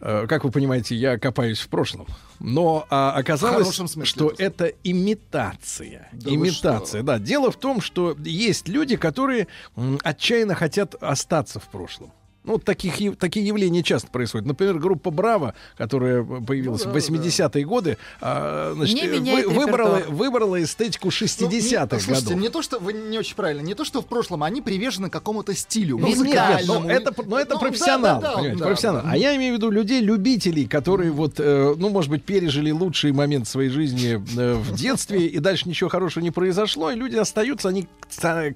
[0.00, 2.06] Э, как вы понимаете, я копаюсь в прошлом.
[2.40, 6.08] Но а, оказалось, смысле что это имитация.
[6.12, 7.18] Да имитация, да.
[7.18, 9.46] Дело в том, что есть люди, которые
[9.76, 12.12] м, отчаянно хотят остаться в прошлом.
[12.44, 14.46] Ну, таких, такие явления часто происходят.
[14.48, 19.98] Например, группа «Браво», которая появилась Ну в да, 80-е годы, а, значит, э, вы- выбрала,
[19.98, 20.16] репертуар.
[20.16, 22.40] выбрала эстетику 60-х Ну, не- Слушайте, годов.
[22.42, 25.54] не то, что вы не очень правильно, не то, что в прошлом они привержены какому-то
[25.54, 26.80] стилю Ну, Нет, музыкальному.
[26.80, 29.02] но это, но это Ну, профессионал, да, да, да, да, профессионал.
[29.04, 29.10] да.
[29.12, 33.46] А я имею в виду людей-любителей, которые вот, э, ну, может быть, пережили лучший момент
[33.46, 37.86] своей жизни э, в детстве, и дальше ничего хорошего не произошло, и люди остаются, они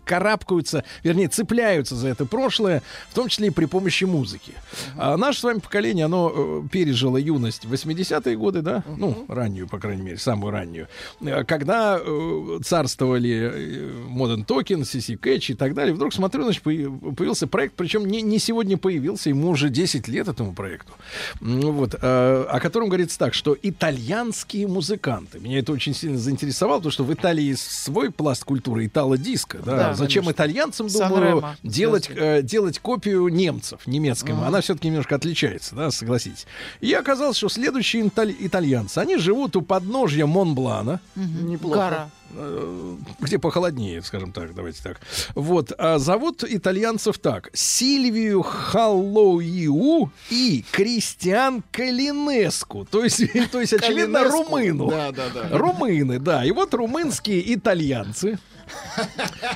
[0.05, 4.53] карабкаются, вернее, цепляются за это прошлое, в том числе и при помощи музыки.
[4.97, 9.69] А наше с вами поколение, оно э, пережило юность в 80-е годы, да, ну, раннюю,
[9.69, 10.89] по крайней мере, самую раннюю,
[11.21, 17.15] э, когда э, царствовали Modern Token, CC Catch и так далее, вдруг смотрю, значит, появ-
[17.15, 20.93] появился проект, причем не, не сегодня появился, ему уже 10 лет этому проекту,
[21.41, 26.93] вот, э, о котором говорится так, что итальянские музыканты, меня это очень сильно заинтересовало, потому
[26.93, 30.37] что в Италии свой пласт культуры, итало-диско, да, Да, зачем конечно.
[30.37, 34.45] итальянцам, думаю, делать, э, делать копию немцев, немцев, немецкому.
[34.45, 36.47] Она все-таки немножко отличается, да, согласитесь.
[36.81, 41.01] И оказалось, что следующие италь- итальянцы, они живут у подножья Монблана.
[41.17, 41.77] Неплохо.
[41.77, 42.11] Гора.
[42.35, 45.01] э, где похолоднее, скажем так, давайте так.
[45.35, 47.51] Вот, а зовут итальянцев так.
[47.53, 52.85] Сильвию Халлоиу и Кристиан Калинеску.
[52.85, 54.89] То есть, то есть очевидно, румыну.
[54.91, 55.57] Да, да, да.
[55.59, 56.45] Румыны, да.
[56.45, 58.39] И вот румынские итальянцы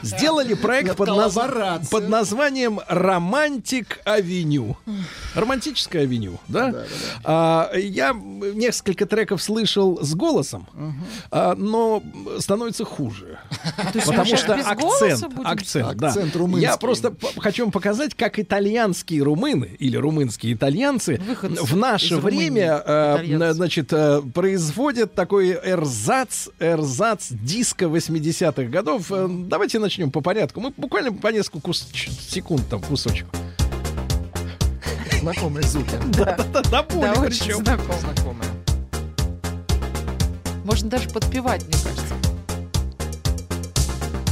[0.02, 4.76] сделали проект под, наз- под названием Романтик Авеню.
[5.34, 6.84] Романтическая авеню, да?
[7.24, 10.66] А, я несколько треков слышал с голосом,
[11.30, 12.02] а, но
[12.38, 13.38] становится хуже.
[14.06, 16.08] Потому что акцент, акцент, да.
[16.08, 16.68] Акцент румынский.
[16.68, 22.82] Я просто хочу вам показать, как итальянские румыны или румынские итальянцы Выходцы в наше время,
[22.84, 28.99] э, значит, э, производят такой эрзац, эрзац диска 80-х годов.
[29.10, 30.60] Э, Давайте начнем по порядку.
[30.60, 33.26] Мы буквально по несколько кус- секунд там кусочек.
[35.20, 35.90] Знакомые звуки.
[36.16, 37.64] Да, да, да, Да, очень причем.
[37.64, 38.50] Знакомые.
[40.64, 42.14] Можно даже подпевать, мне кажется.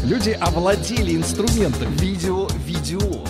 [0.05, 1.95] Люди овладели инструментами.
[1.99, 3.25] Видео, видео.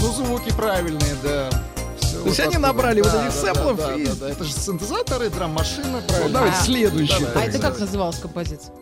[0.00, 1.50] Ну, звуки правильные, да.
[2.22, 3.78] То есть они набрали вот этих сэмплов.
[3.80, 7.24] Это же синтезаторы, драм-машина, Ну, давайте А, следующий.
[7.34, 8.74] А это как называлась композиция?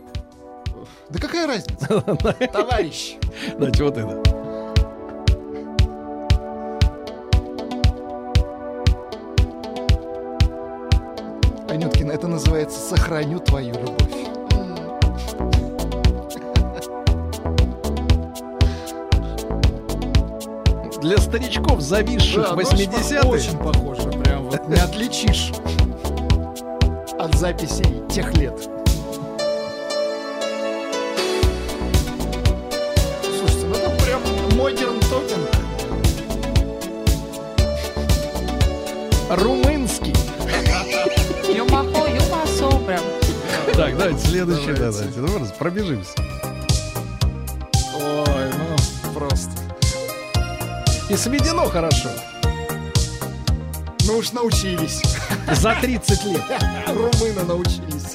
[1.08, 1.86] Да какая разница?
[2.52, 3.16] Товарищ.
[3.58, 4.22] Давайте вот это.
[11.68, 14.21] Анюткин, это называется «Сохраню твою любовь».
[21.02, 23.20] Для старичков, зависших Да, в ну, 80-е.
[23.22, 25.50] Очень похоже, прям вот не отличишь
[27.18, 28.54] от записей тех лет.
[33.36, 34.22] Слушайте, ну это прям
[34.56, 35.48] модерн токинг.
[39.30, 40.14] Румынский.
[41.52, 43.02] Юмахо, юмасо, прям.
[43.74, 44.72] Так, давайте следующий.
[44.72, 45.08] Да, Давайте.
[45.16, 45.20] давайте.
[45.20, 46.12] Ну, пробежимся.
[51.12, 52.08] И сведено хорошо.
[54.06, 55.02] Ну уж научились.
[55.52, 56.42] За 30 лет.
[56.88, 58.14] Румыны научились.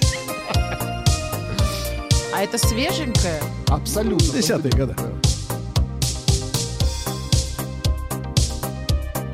[2.33, 3.39] А это свеженькое?
[3.67, 4.33] Абсолютно.
[4.33, 4.95] Десятые годы.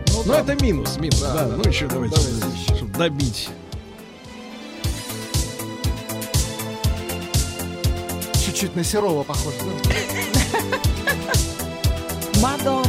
[0.10, 0.42] Ну, да.
[0.42, 1.34] это минус, минус, да.
[1.34, 1.70] Да, да, ну, да.
[1.70, 2.76] еще давайте, Давайте еще.
[2.76, 3.50] чтобы добить.
[8.46, 9.72] Чуть-чуть на Серова похоже, да?
[12.42, 12.83] Мадонна.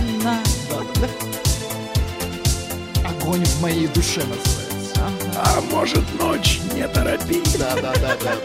[3.24, 5.10] Огонь в моей душе называется.
[5.34, 7.42] А может, ночь не торопи.
[7.58, 8.36] Да, да, да, да.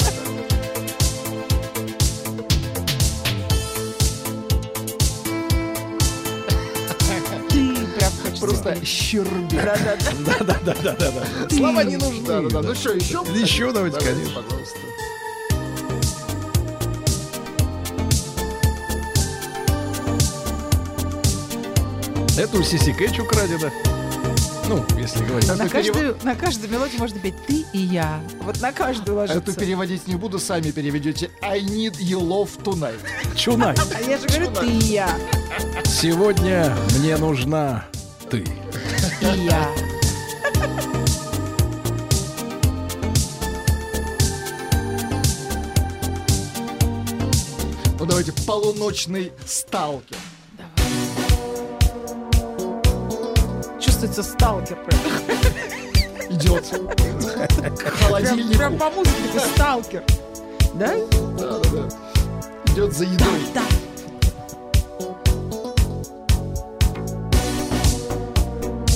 [7.49, 8.39] Ты прям хочется.
[8.39, 9.49] Просто щербет.
[9.51, 9.75] Да,
[10.39, 11.49] да, да, да, да, да.
[11.53, 12.25] Слова не нужны.
[12.25, 12.61] Да, да, да.
[12.61, 13.21] Ну что, еще?
[13.35, 14.41] Еще давайте, конечно.
[14.41, 14.79] пожалуйста.
[22.37, 23.69] Это у Сиси Кэтч украдено.
[24.69, 25.47] Ну, если говорить.
[25.49, 28.21] На Эту каждую, на каждую мелодию можно петь ты и я.
[28.41, 29.59] Вот на каждую Эту ложится.
[29.59, 31.31] переводить не буду, сами переведете.
[31.41, 32.99] I need your love tonight.
[33.35, 33.75] Чунай.
[33.95, 35.09] А я же говорю ты и я.
[35.85, 37.83] Сегодня мне нужна
[38.29, 38.45] ты.
[39.21, 39.67] И я.
[47.97, 50.17] Ну давайте полуночный сталкер.
[53.99, 54.99] Чувствуется сталкер прям.
[56.29, 58.57] Идет к Прям, холодильнику.
[58.57, 60.03] прям по музыке такой сталкер.
[60.75, 60.93] Да?
[61.37, 62.71] Да, да, да.
[62.71, 63.41] Идет за едой.
[63.53, 63.61] Да.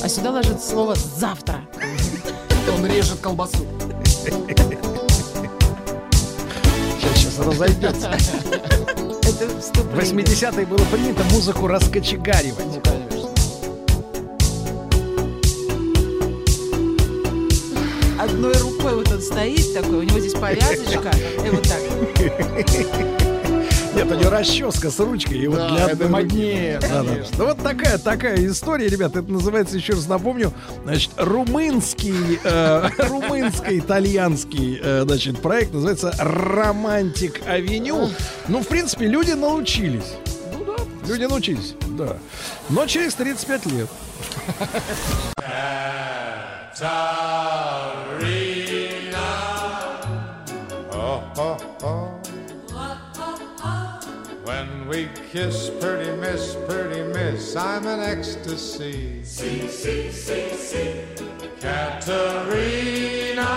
[0.02, 1.60] А сюда ложится слово завтра.
[2.74, 3.58] Он режет колбасу.
[6.98, 8.10] Сейчас, сейчас разойдется.
[8.10, 10.24] Это В вступление.
[10.26, 12.66] 80-е было принято музыку раскочегаривать.
[12.66, 13.13] Ну, конечно.
[18.24, 21.12] Одной рукой вот он стоит такой, у него здесь повязочка,
[21.46, 21.82] и вот так.
[23.96, 25.40] Нет, у него расческа с ручкой.
[25.40, 27.16] И вот Да, для это моднее, Да, да.
[27.38, 29.20] Ну вот такая, такая история, ребята.
[29.20, 30.54] Это называется, еще раз напомню,
[30.86, 38.10] значит, румынский, э, румынско-итальянский, э, значит, проект называется Романтик Авеню.
[38.48, 40.14] Ну, в принципе, люди научились.
[40.54, 40.76] Ну да.
[41.10, 42.16] Люди научились, да.
[42.70, 43.90] Но через 35 лет.
[54.94, 59.24] We kiss, pretty miss, pretty miss, I'm an ecstasy.
[59.24, 61.02] See, see, see, see.
[61.60, 63.48] Katerina.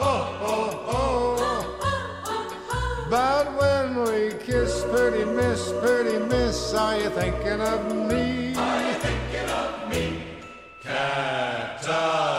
[0.00, 1.36] Oh, oh, oh.
[3.10, 8.54] But when we kiss, pretty miss, pretty miss, are you thinking of me?
[8.54, 10.22] Are you thinking of me?
[10.80, 12.33] Katerina.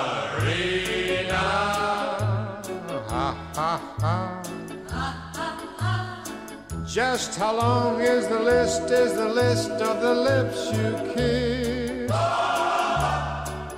[3.55, 4.43] Ha, ha.
[6.85, 12.11] Just how long is the list, is the list of the lips you kiss?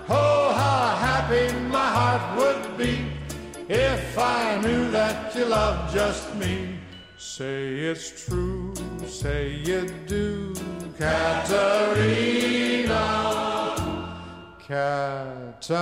[0.10, 3.06] Oh, how happy my heart would be
[3.70, 6.80] if I knew that you loved just me.
[7.18, 8.74] Say it's true,
[9.06, 10.56] say you do,
[10.98, 12.16] Katerina.
[14.58, 15.78] Katerina.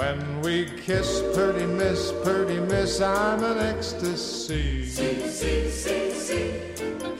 [0.00, 4.86] When we kiss, pretty miss, pretty miss, I'm an ecstasy.
[4.86, 6.54] See, see, see, see.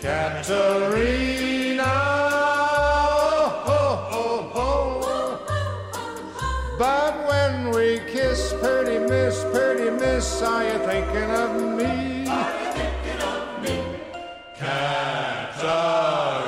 [0.00, 1.84] Katerina.
[3.66, 5.02] Oh, oh, oh,
[5.44, 6.76] oh.
[6.78, 12.26] But when we kiss, pretty miss, pretty miss, are you thinking of me?
[12.30, 13.76] Are you thinking of me?
[14.56, 16.39] Katerina.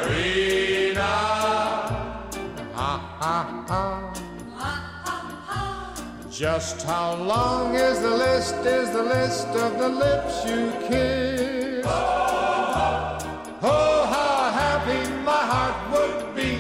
[6.43, 11.87] Just how long is the list, is the list of the lips you kiss?
[11.87, 16.59] Oh, how happy my heart would be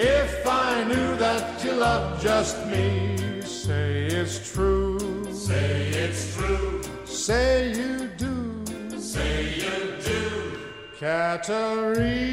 [0.00, 3.42] if I knew that you loved just me.
[3.42, 4.98] Say it's true.
[5.30, 6.80] Say it's true.
[7.04, 8.64] Say you do.
[8.98, 10.58] Say you do.
[10.98, 12.32] Katerina.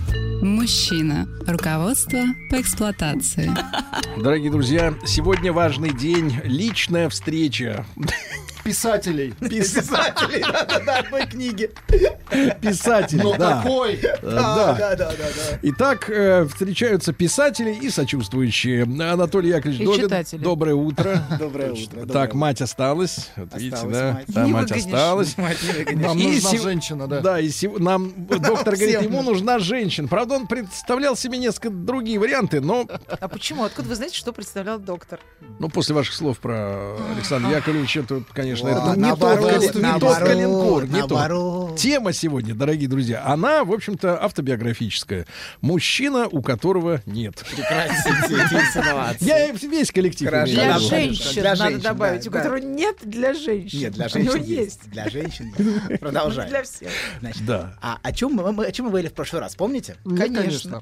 [0.41, 1.27] Мужчина.
[1.47, 2.19] Руководство
[2.49, 3.51] по эксплуатации.
[4.17, 6.39] Дорогие друзья, сегодня важный день.
[6.43, 7.85] Личная встреча.
[8.63, 9.33] Писателей.
[9.39, 11.71] Писателей, да-да-да, одной книги.
[12.61, 13.55] Писателей, Ну да.
[13.63, 13.95] какой?
[13.95, 14.73] Э, Да, Да.
[14.73, 15.59] да, да, да, да.
[15.63, 18.83] Итак, э, встречаются писатели и сочувствующие.
[18.83, 20.39] Анатолий Яковлевич И Добин, читатели.
[20.39, 21.23] доброе утро.
[21.39, 22.05] Доброе утро.
[22.05, 23.31] Так, мать осталась.
[23.35, 24.13] Вот видите, да?
[24.13, 24.25] мать.
[24.27, 25.35] Да, мать осталась.
[25.37, 27.19] Нам нужна женщина, да.
[27.21, 27.49] Да, и
[27.79, 29.90] нам доктор говорит, ему нужна женщина.
[30.07, 32.87] Правда, он представлял себе несколько другие варианты, но
[33.19, 33.63] А почему?
[33.63, 35.19] Откуда вы знаете, что представлял доктор?
[35.59, 41.77] ну, после ваших слов про Александра Яковлевича, тут, конечно, это не тот, калинкор, не наоборот.
[41.77, 45.25] Тема сегодня, дорогие друзья, она, в общем-то, автобиографическая.
[45.61, 47.43] Мужчина, у которого нет.
[49.19, 53.79] Я весь коллектив Для женщин, надо женщин, добавить, у которого нет для женщин.
[53.79, 54.89] Нет, для У женщин него есть.
[54.89, 55.53] Для женщин.
[55.61, 56.49] Ну, Продолжаем.
[56.49, 56.89] Для всех.
[57.41, 57.77] Да.
[57.81, 59.80] а о чем мы, мы- о чем мы говорили в прошлый раз, помните?
[60.03, 60.81] Ну, Конечно.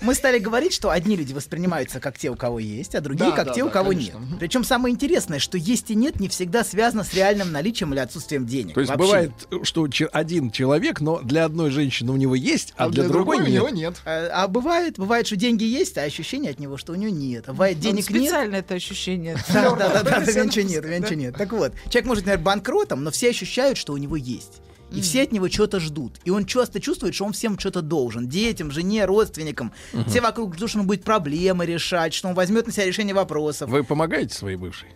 [0.00, 3.36] Мы стали говорить, что одни люди воспринимаются как те, у кого есть, а другие Да,
[3.36, 4.18] как да, те, у да, кого конечно.
[4.18, 4.38] нет.
[4.38, 8.46] Причем самое интересное, что есть и нет не всегда связано с реальным наличием или отсутствием
[8.46, 8.74] денег.
[8.74, 9.06] То есть Вообще.
[9.06, 9.32] бывает,
[9.64, 13.50] что один человек, но для одной женщины у него есть, а, для, другой, у нет.
[13.50, 13.96] него нет.
[14.04, 17.44] А, а бывает, бывает, что деньги есть, а ощущение от него, что у него нет.
[17.48, 18.22] А Бывает, Он денег нет.
[18.22, 19.36] специально это ощущение.
[19.48, 21.36] Да, да, да, да, нет, ничего нет.
[21.36, 24.60] Так вот, человек может, например, банкротом, но все ощущают, что у него есть.
[24.90, 26.18] И все от него что-то ждут.
[26.24, 28.28] И он часто чувствует, что он всем что-то должен.
[28.28, 29.72] Детям, жене, родственникам.
[30.06, 33.68] Все вокруг ждут, что он будет проблемы решать, что он возьмет на себя решение вопросов.
[33.68, 34.88] Вы помогаете своей бывшей?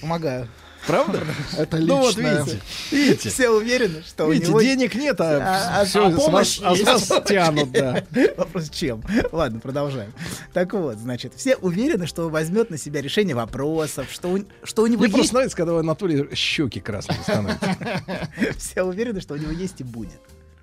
[0.00, 0.48] Помогаю.
[0.86, 1.20] Правда?
[1.56, 2.42] Это Ну вот личное.
[2.44, 2.60] видите,
[2.90, 3.30] видите.
[3.30, 4.62] Все уверены, что Видите, у него...
[4.62, 5.38] денег нет, а,
[5.76, 7.10] А- а- всё а с вас- помощь а с есть.
[7.10, 8.04] вас тянут, да.
[8.36, 9.02] Вопрос чем?
[9.30, 10.12] Ладно, продолжаем.
[10.52, 14.82] Так вот, значит, все уверены, что он возьмет на себя решение вопросов, что у, что
[14.82, 15.32] у него Мне просто есть...
[15.32, 17.76] нравится, когда у Анатолия щеки красные становятся.
[18.58, 20.20] Все уверены, что у него есть и будет.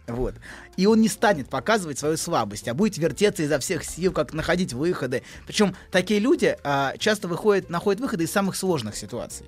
[0.08, 0.34] Вот.
[0.76, 4.74] И он не станет показывать свою слабость, а будет вертеться изо всех сил, как находить
[4.74, 5.22] выходы.
[5.46, 9.46] Причем такие люди а, часто выходят, находят выходы из самых сложных ситуаций.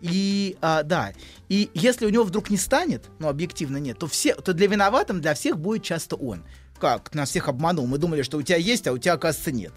[0.00, 1.12] И а, да,
[1.48, 5.20] и если у него вдруг не станет, ну объективно нет, то все, то для виноватым
[5.20, 6.44] для всех будет часто он.
[6.78, 9.72] Как нас всех обманул, мы думали, что у тебя есть, а у тебя оказывается нет.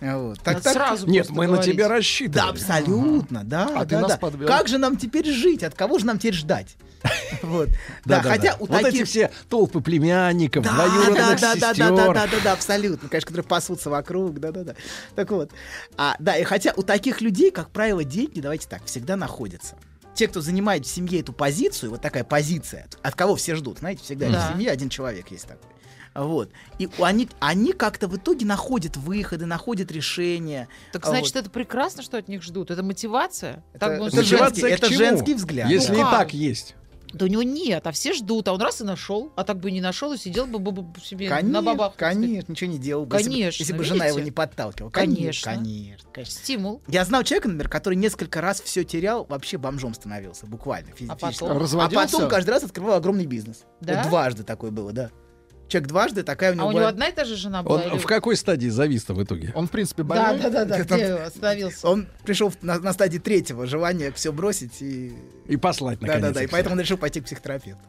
[0.00, 0.44] Вот.
[0.44, 1.72] Надо сразу Нет, мы на говорить.
[1.72, 2.50] тебя Да, рассчитывали.
[2.50, 4.18] абсолютно, да, А ты да, нас да.
[4.18, 4.46] подвел.
[4.48, 5.62] Как же нам теперь жить?
[5.62, 6.76] От кого же нам теперь ждать?
[7.42, 7.68] Вот.
[8.04, 9.06] Да, хотя у вот эти таких...
[9.06, 11.76] все толпы племянников, Да, двоюродных да, да, да, сестер.
[11.90, 14.74] да, да, да, да, да, абсолютно, конечно, которые пасутся вокруг, да, да, да.
[15.14, 15.50] Так вот,
[15.96, 19.76] а, да, и хотя у таких людей, как правило, деньги, давайте так, всегда находятся.
[20.14, 24.02] Те, кто занимает в семье эту позицию, вот такая позиция, от кого все ждут, знаете,
[24.02, 24.48] всегда Да.
[24.48, 25.68] в семье один человек есть такой.
[26.14, 26.50] Вот.
[26.78, 30.68] И они, они как-то в итоге находят выходы, находят решения.
[30.92, 31.40] Так А значит, вот.
[31.40, 32.70] это прекрасно, что от них ждут.
[32.70, 33.64] Это мотивация.
[33.72, 34.24] Это- так это сказал.
[34.48, 35.68] женский- это женский взгляд.
[35.68, 36.10] Если Ну и как?
[36.12, 36.76] так есть.
[37.12, 39.68] Да у него нет, а все ждут, а он раз и нашел, а так бы
[39.68, 41.94] и не нашел и сидел бы, бы- бы себе Конечно, на бабах.
[41.94, 43.06] конечно, ничего не делал.
[43.06, 44.90] бы, если бы- Конечно, Если бы, жена его не подталкивала.
[44.90, 45.52] Конечно.
[45.52, 46.34] Конечно, конечно.
[46.40, 46.82] Стимул.
[46.88, 51.20] Я знал человека, например, который несколько раз все терял, вообще бомжом становился, буквально, А физически.
[51.40, 51.80] потом?
[51.82, 53.62] А потом каждый раз открывал огромный бизнес.
[53.80, 54.00] Да?
[54.00, 55.10] Вот дважды такое было, да.
[55.74, 57.82] Человек дважды, такая у него А у была- него одна и та же жена была?
[57.82, 59.50] Он или- в какой стадии завис-то в итоге?
[59.56, 60.40] Он, в принципе, Да, больной.
[60.42, 61.88] да, да, да, Это- где остановился?
[61.88, 65.12] Он пришел на, на стадии третьего желания все бросить и...
[65.48, 66.28] И послать, Да, наконец.
[66.28, 67.82] да, да, и их поэтому он решил пойти к психотерапевту.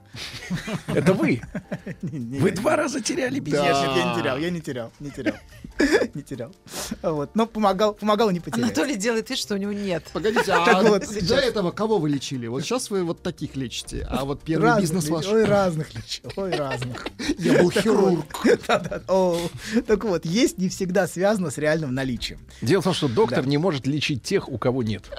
[0.88, 1.42] Это вы?
[2.02, 3.64] Вы два раза теряли бизнес.
[3.64, 5.36] нет, я не терял, я не терял, не терял.
[6.16, 6.56] Не терял.
[7.02, 7.36] Вот.
[7.36, 8.64] Но помогал, помогал не потерять.
[8.78, 10.06] Анатолий делает вид, что у него нет.
[10.14, 12.48] Погодите, а до этого кого вы лечили?
[12.48, 15.28] Вот сейчас вы вот таких лечите, а вот первый бизнес ваш...
[15.28, 17.06] Ой, разных лечил, ой, разных.
[17.38, 18.26] Я был хирург.
[19.88, 22.40] Так вот, есть не всегда связано с реальным наличием.
[22.62, 25.04] Дело в том, что доктор не может лечить тех, у кого нет.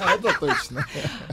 [0.00, 0.86] Это точно.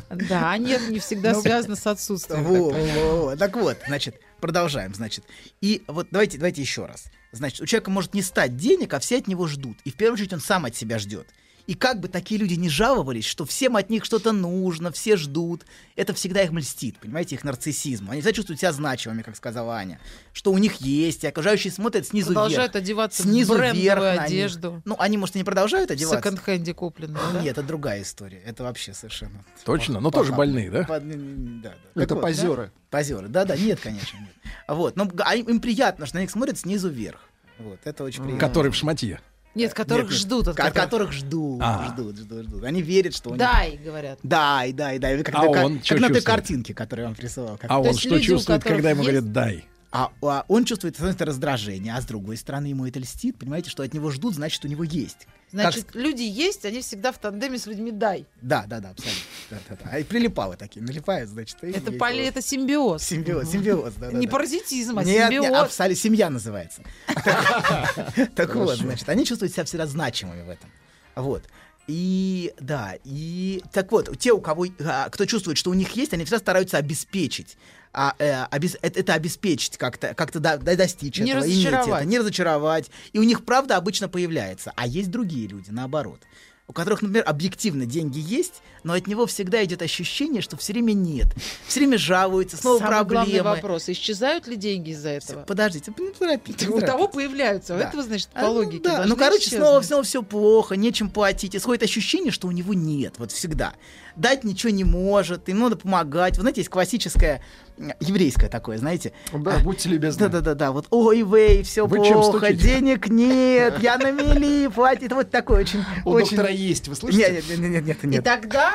[0.10, 3.38] Да, нет, не всегда Ну, связано с отсутствием.
[3.38, 5.26] Так вот, значит, продолжаем, значит.
[5.62, 7.06] И вот давайте, давайте еще раз.
[7.32, 9.78] Значит, у человека может не стать денег, а все от него ждут.
[9.84, 11.28] И в первую очередь он сам от себя ждет.
[11.68, 15.66] И как бы такие люди не жаловались, что всем от них что-то нужно, все ждут,
[15.96, 18.10] это всегда их мльстит, понимаете, их нарциссизм.
[18.12, 20.00] Они всегда чувствуют себя значимыми, как сказала Аня,
[20.32, 22.84] что у них есть, и окружающие смотрят снизу Продолжают вверх.
[22.84, 24.22] одеваться снизу в брендовую вверх на них.
[24.22, 24.82] одежду.
[24.86, 26.18] Ну, они, может, и не продолжают В одеваться.
[26.22, 27.42] секонд-хенде купленную, да?
[27.42, 28.42] Нет, это другая история.
[28.46, 29.44] Это вообще совершенно.
[29.64, 30.00] Точно?
[30.00, 30.84] Но тоже больные, да?
[30.84, 32.02] По- Да, да.
[32.04, 32.72] Это вот, позеры.
[32.92, 34.30] Позеры, да, да, нет, конечно, нет.
[34.68, 37.20] Вот, но а им, им приятно, что на них смотрят снизу вверх.
[37.58, 38.40] Вот, это очень приятно.
[38.48, 39.20] Который в шматье.
[39.56, 40.48] Нет, которых Нет, ждут.
[40.50, 40.84] От От которых...
[40.84, 41.88] которых ждут, А.
[41.94, 42.64] ждут, ждут, ждут.
[42.66, 43.40] Они верят, что у них...
[43.40, 44.20] Дай, говорят.
[44.22, 45.24] Дай, дай, дай.
[45.24, 47.58] Как, А на- как- он как чё на той картинке, которую я вам присылал.
[47.58, 49.66] Как- А он что чувствует, когда ему есть- говорят «дай»?
[49.98, 53.38] А, а он чувствует, с одной стороны, раздражение, а с другой стороны, ему это льстит.
[53.40, 55.26] Понимаете, что от него ждут, значит, у него есть.
[55.54, 58.26] Значит, Как- люди есть, они всегда в тандеме с людьми дай.
[58.42, 59.22] Да, да, да, абсолютно.
[59.52, 59.90] Да, да, да.
[59.94, 61.64] А и прилипалы такие, налипают, значит.
[61.64, 62.28] и Это, поли, вот.
[62.28, 63.04] это симбиоз.
[63.04, 64.18] Симбиоз, симбиоз, да, да.
[64.18, 65.46] Не паразитизм, а Нет, симбиоз.
[65.46, 66.82] нет, абсолютно, семья называется.
[67.24, 67.96] Так-
[68.36, 70.70] Так вот, значит, они чувствуют себя всегда значимыми в этом.
[71.16, 71.44] Вот.
[71.88, 76.14] И да, и так вот, те, у кого, а, кто чувствует, что у них есть,
[76.14, 77.58] они всегда стараются обеспечить.
[77.98, 82.02] А, э, обес- это, это обеспечить как-то, как-то до- до- достичь Не этого, иметь разочаровать.
[82.02, 82.92] это, не разочаровать.
[83.14, 84.74] И у них правда обычно появляется.
[84.76, 86.20] А есть другие люди, наоборот.
[86.68, 88.56] У которых, например, объективно деньги есть,
[88.86, 91.26] но от него всегда идет ощущение, что все время нет.
[91.68, 93.50] Все время жалуются, снова Самый главный проблемы.
[93.50, 93.90] вопрос.
[93.90, 95.44] Исчезают ли деньги из-за этого?
[95.44, 97.90] Подождите, не торопитесь, У того появляются, у Да.
[97.90, 99.60] этого, значит, по А, ну логике да, ну, короче, исчезнуть.
[99.62, 101.56] снова, снова все плохо, нечем платить.
[101.56, 103.74] И сходит ощущение, что у него нет, вот всегда.
[104.16, 106.38] Дать ничего не может, ему надо помогать.
[106.38, 107.42] Вы знаете, есть классическое
[107.78, 109.12] м, еврейское такое, знаете.
[109.34, 110.30] Да, А, будьте любезны.
[110.30, 115.12] Да-да-да, вот ой, вей, все Вы плохо, денег нет, я на мели платит.
[115.12, 115.84] Вот такое очень...
[116.06, 116.38] У очень...
[116.38, 117.30] доктора есть, вы слышите?
[117.34, 118.24] Нет, нет, нет, нет, нет, И нет.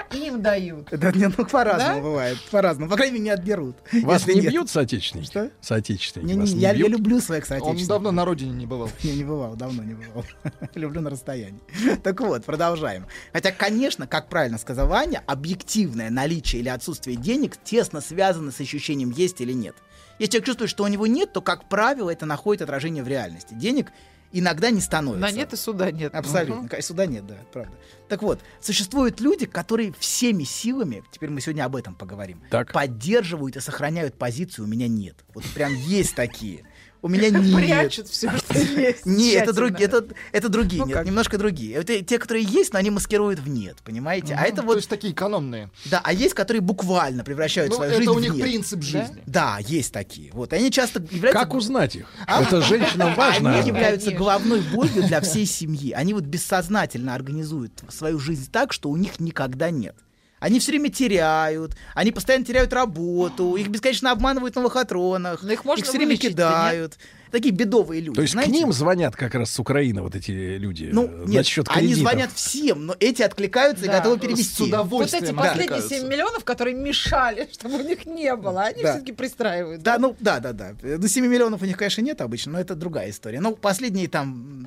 [0.09, 0.89] Тогда им дают.
[0.91, 2.01] Да, нет, ну по-разному Да?
[2.03, 2.91] бывает, по-разному.
[2.91, 3.77] По крайней мере, не отберут.
[4.03, 4.51] Вас не нет.
[4.51, 5.27] бьют соотечественники?
[5.27, 5.51] Что?
[5.61, 6.89] Соотечественники Не, не, вас не, не я, я бьют?
[6.91, 7.89] люблю своих Он соотечественников.
[7.89, 8.91] давно на родине не бывал.
[9.03, 10.25] Не, не бывал, давно не бывал.
[10.75, 11.61] Люблю на расстоянии.
[12.03, 13.07] Так вот, продолжаем.
[13.33, 19.11] Хотя, конечно, как правильно сказал Аня, объективное наличие или отсутствие денег тесно связано с ощущением
[19.11, 19.75] есть или нет.
[20.19, 23.55] Если человек чувствует, что у него нет, то, как правило, это находит отражение в реальности.
[23.55, 23.91] Денег
[24.33, 25.21] иногда не становится.
[25.21, 26.15] На нет и суда нет.
[26.15, 26.69] Абсолютно.
[26.69, 27.73] Конечно, Сюда нет, да, правда.
[28.09, 32.73] Так вот, существуют люди, которые всеми силами, теперь мы сегодня об этом поговорим, Так.
[32.73, 35.17] поддерживают и сохраняют позицию «у меня нет».
[35.35, 36.65] Вот прям есть такие.
[37.03, 37.55] У меня нет.
[37.57, 39.07] Прячут все, что есть.
[39.07, 41.07] Не, это другие, это, это другие, Ну нет, как?
[41.07, 41.75] немножко другие.
[41.77, 44.35] Это те, которые есть, но они маскируют в нет, понимаете?
[44.39, 45.71] А это То вот, есть такие экономные.
[45.87, 48.43] да, а есть, которые буквально превращают Ну, свою это жизнь у в них нет.
[48.43, 49.23] принцип жизни.
[49.27, 50.31] Да, есть такие.
[50.33, 51.43] Вот, и они часто являются...
[51.43, 52.07] Как узнать их?
[52.27, 53.55] Это женщинам важно.
[53.59, 55.93] Они являются головной болью для всей семьи.
[55.93, 59.97] Они вот бессознательно организуют свою жизнь так, что у них никогда нет.
[60.41, 65.65] Они все время теряют, они постоянно теряют работу, их бесконечно обманывают на лохотронах, Но их
[65.65, 66.99] можно все время кидают.
[67.31, 68.17] Такие бедовые люди.
[68.17, 68.51] То есть знаете?
[68.51, 71.89] к ним звонят как раз с Украины вот эти люди Ну, э, нет, насчет они
[71.89, 72.01] кредитов.
[72.01, 73.99] звонят всем, но эти откликаются и Да.
[73.99, 74.63] готовы С перевести.
[74.63, 75.89] Вот эти удовольствием последние откликаются.
[75.91, 78.95] 7 миллионов, которые мешали, чтобы у них не было, они Да.
[78.95, 79.81] все-таки пристраивают.
[79.83, 80.73] Да, ну, да, да, да.
[80.99, 83.41] До 7 миллионов у них, конечно, нет обычно, но это другая история.
[83.41, 84.67] Ну, последние там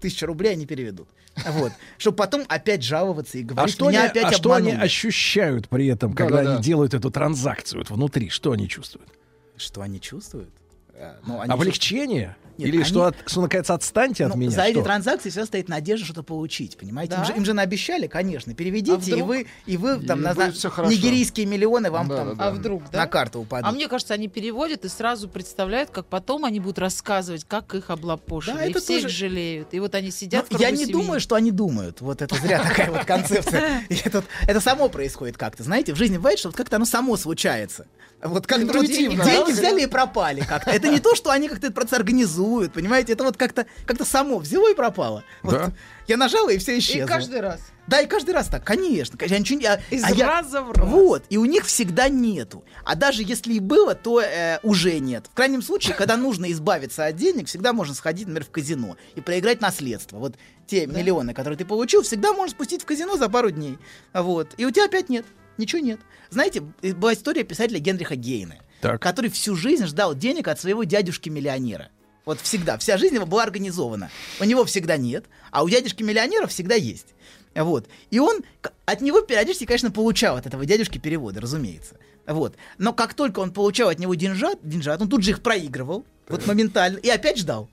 [0.00, 1.08] тысяча рублей они переведут.
[1.46, 1.72] Вот.
[1.98, 4.86] Чтобы потом опять жаловаться и А говорить, что, они, меня опять а что они обманули.
[4.86, 6.54] ощущают при этом, когда Да-да-да.
[6.56, 8.28] они делают эту транзакцию вот внутри?
[8.30, 9.08] Что они чувствуют?
[9.56, 10.50] Что они чувствуют?
[10.94, 12.36] А, ну, они Облегчение?
[12.60, 14.50] Нет, Или они- что, от- что, наконец, отстаньте от Ну, меня?
[14.50, 14.82] За эти Что?
[14.84, 17.14] транзакции всегда стоит надежда что-то получить, понимаете?
[17.14, 17.24] Им, Да?
[17.26, 20.84] же, им же наобещали, конечно, переведите, А и вы, и вы И там, на- хорошо.
[20.86, 22.44] нигерийские миллионы вам Да, там да, да.
[22.48, 22.98] А вдруг, да?
[22.98, 23.66] на карту упадут.
[23.68, 27.90] А мне кажется, они переводят и сразу представляют, как потом они будут рассказывать, как их
[27.90, 28.54] облапошили.
[28.54, 29.68] Да, и это все их тоже- жалеют.
[29.72, 30.92] И вот они сидят Ну, в я не семьи.
[30.92, 32.00] думаю, что они думают.
[32.00, 33.84] Вот это зря такая вот концепция.
[33.88, 35.62] И это, само происходит как-то.
[35.62, 37.86] Знаете, в жизни бывает, что как-то оно само случается.
[38.22, 40.70] Вот как деньги взяли и пропали как-то.
[40.70, 42.30] Это не то, что они как-то этот процесс организуют,
[42.72, 43.12] понимаете?
[43.12, 45.24] Это вот как-то как само взяло и пропало.
[45.42, 45.72] Вот Да.
[46.06, 47.06] Я нажала, и все И исчезло.
[47.06, 47.60] каждый раз.
[47.86, 49.18] Да, и каждый раз так, конечно.
[49.26, 50.88] Я ничего не- я- Из а я- раза в раз.
[50.88, 52.64] Вот, и у них всегда нету.
[52.84, 55.26] А даже если и было, то э, уже нет.
[55.30, 59.20] В крайнем случае, когда нужно избавиться от денег, всегда можно сходить, например, в казино и
[59.20, 60.18] проиграть наследство.
[60.18, 60.34] Вот
[60.66, 63.78] те миллионы, которые ты получил, всегда можно спустить в казино за пару дней.
[64.14, 64.48] Вот.
[64.56, 65.26] И у тебя опять нет.
[65.58, 66.00] Ничего нет.
[66.30, 69.02] Знаете, была история писателя Генриха Гейна, Так.
[69.02, 71.88] который всю жизнь ждал денег от своего дядюшки-миллионера.
[72.24, 72.78] Вот всегда.
[72.78, 74.10] Вся жизнь его была организована.
[74.40, 77.06] У него всегда нет, а у дядюшки-миллионера всегда есть.
[77.54, 77.86] Вот.
[78.10, 78.40] И он
[78.84, 81.96] от него периодически, конечно, получал от этого дядюшки переводы, разумеется.
[82.26, 82.54] Вот.
[82.78, 86.46] Но как только он получал от него деньжат, деньжат он тут же их проигрывал, вот
[86.46, 87.68] моментально, и опять ждал.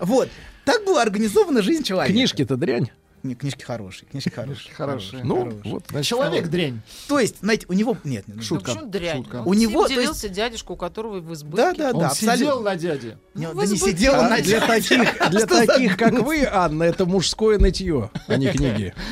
[0.00, 0.28] Вот.
[0.64, 2.12] Так была организована жизнь человека.
[2.12, 2.90] Книжки-то дрянь.
[3.22, 4.74] Не, книжки хорошие, книжки хорошие.
[4.74, 5.24] Хорошие.
[5.24, 6.80] Ну, вот, значит, Человек дрянь.
[7.08, 7.96] То есть, знаете, у него...
[8.04, 8.72] Нет, нет, Ну, шутка.
[8.72, 9.16] почему дрянь?
[9.18, 9.42] шутка.
[9.44, 11.56] У него, делился дядюшка, у которого в избытке.
[11.56, 12.60] Да, да, Он да, сидел абсолютно.
[12.70, 13.18] на дяде.
[13.34, 14.66] Не, Ну, да не сидел он А на для дяде.
[14.66, 18.94] таких, для Что за таких, как вы, Анна, это мужское нытье, а не книги.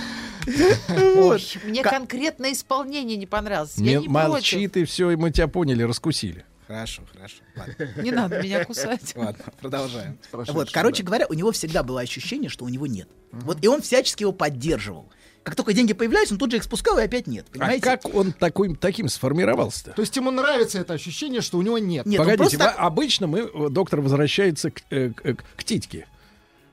[1.14, 1.42] Вот.
[1.64, 3.76] Мне конкретное исполнение не понравилось.
[3.76, 6.44] Не, Я не молчи ты, все, и мы тебя поняли, раскусили.
[6.68, 7.36] Хорошо, хорошо.
[7.56, 7.88] Ладно.
[8.02, 9.12] Не надо меня кусать.
[9.16, 10.18] Ладно, продолжаем.
[10.30, 13.08] Вот, короче говоря, у него всегда было ощущение, что у него нет.
[13.32, 15.10] Вот, и он всячески его поддерживал.
[15.44, 17.46] Как только деньги появлялись, он тут же их спускал, и опять нет.
[17.48, 17.82] А Понимаете?
[17.82, 19.92] как он такой, таким сформировался-то?
[19.92, 22.04] То есть ему нравится это ощущение, что у него нет.
[22.04, 25.12] Нет, Погодите, просто обычно мы, э, доктор возвращается к, к- э,
[25.56, 26.06] к титьке.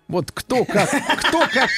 [0.08, 1.70] Вот кто как, кто как,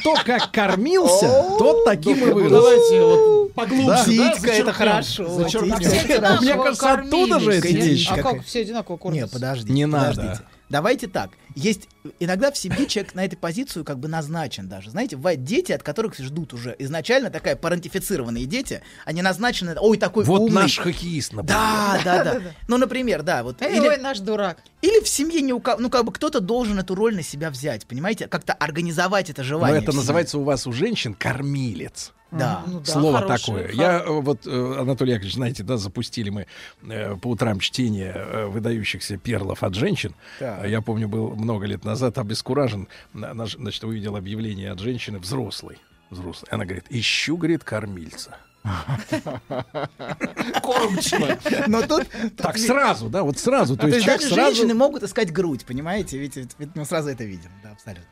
[0.00, 2.50] кто как кормился, тот таким и Ну, вырос.
[2.50, 3.86] давайте вот поглубже.
[3.86, 4.04] Да.
[4.04, 5.22] да, Титька, это хорошо.
[5.28, 8.08] Мне кажется, оттуда же эти.
[8.10, 9.26] А Какая- как все одинаково кормились?
[9.26, 9.72] Не, подождите.
[9.72, 10.40] Не надо.
[10.68, 11.30] Давайте так.
[11.54, 11.88] Есть
[12.18, 14.90] иногда в семье человек на этой позицию как бы назначен даже.
[14.90, 20.24] Знаете, бывают дети, от которых ждут уже изначально такая парентифицированные дети, они назначены, ой, такой
[20.24, 20.62] Вот умный.
[20.62, 21.56] наш хоккеист, например.
[21.56, 22.40] Да, да, да.
[22.68, 23.62] Ну, например, да, вот.
[23.62, 24.58] Эй, Или- ой, наш дурак.
[24.82, 27.50] Или в семье не у кого, ну как бы кто-то должен эту роль на себя
[27.50, 29.80] взять, понимаете, как-то организовать это Но желание.
[29.80, 32.12] в это называется у вас у женщин кормилец.
[32.32, 32.64] Да.
[32.66, 33.62] Ну да, Слово хорошее, такое.
[33.68, 36.46] хор- Я э, вот, э, Анатолий Яковлевич, знаете, да, запустили мы
[36.82, 40.14] э, по утрам чтение э, выдающихся перлов от женщин.
[40.40, 40.60] Так.
[40.62, 42.88] А Я помню, был много лет назад обескуражен.
[43.12, 45.78] На- на- Значит, увидел объявление от женщины взрослой.
[46.10, 46.48] Взрослой.
[46.50, 48.36] Она говорит, ищу, говорит, кормильца.
[50.62, 51.38] Кормчиво.
[51.68, 52.06] Но тут...
[52.36, 53.76] Так сразу, да, вот сразу.
[53.76, 54.56] То То есть даже сразу...
[54.56, 56.18] женщины могут искать грудь, понимаете?
[56.18, 58.04] Ведь, ведь- ведь мы сразу это видим, да, абсолютно.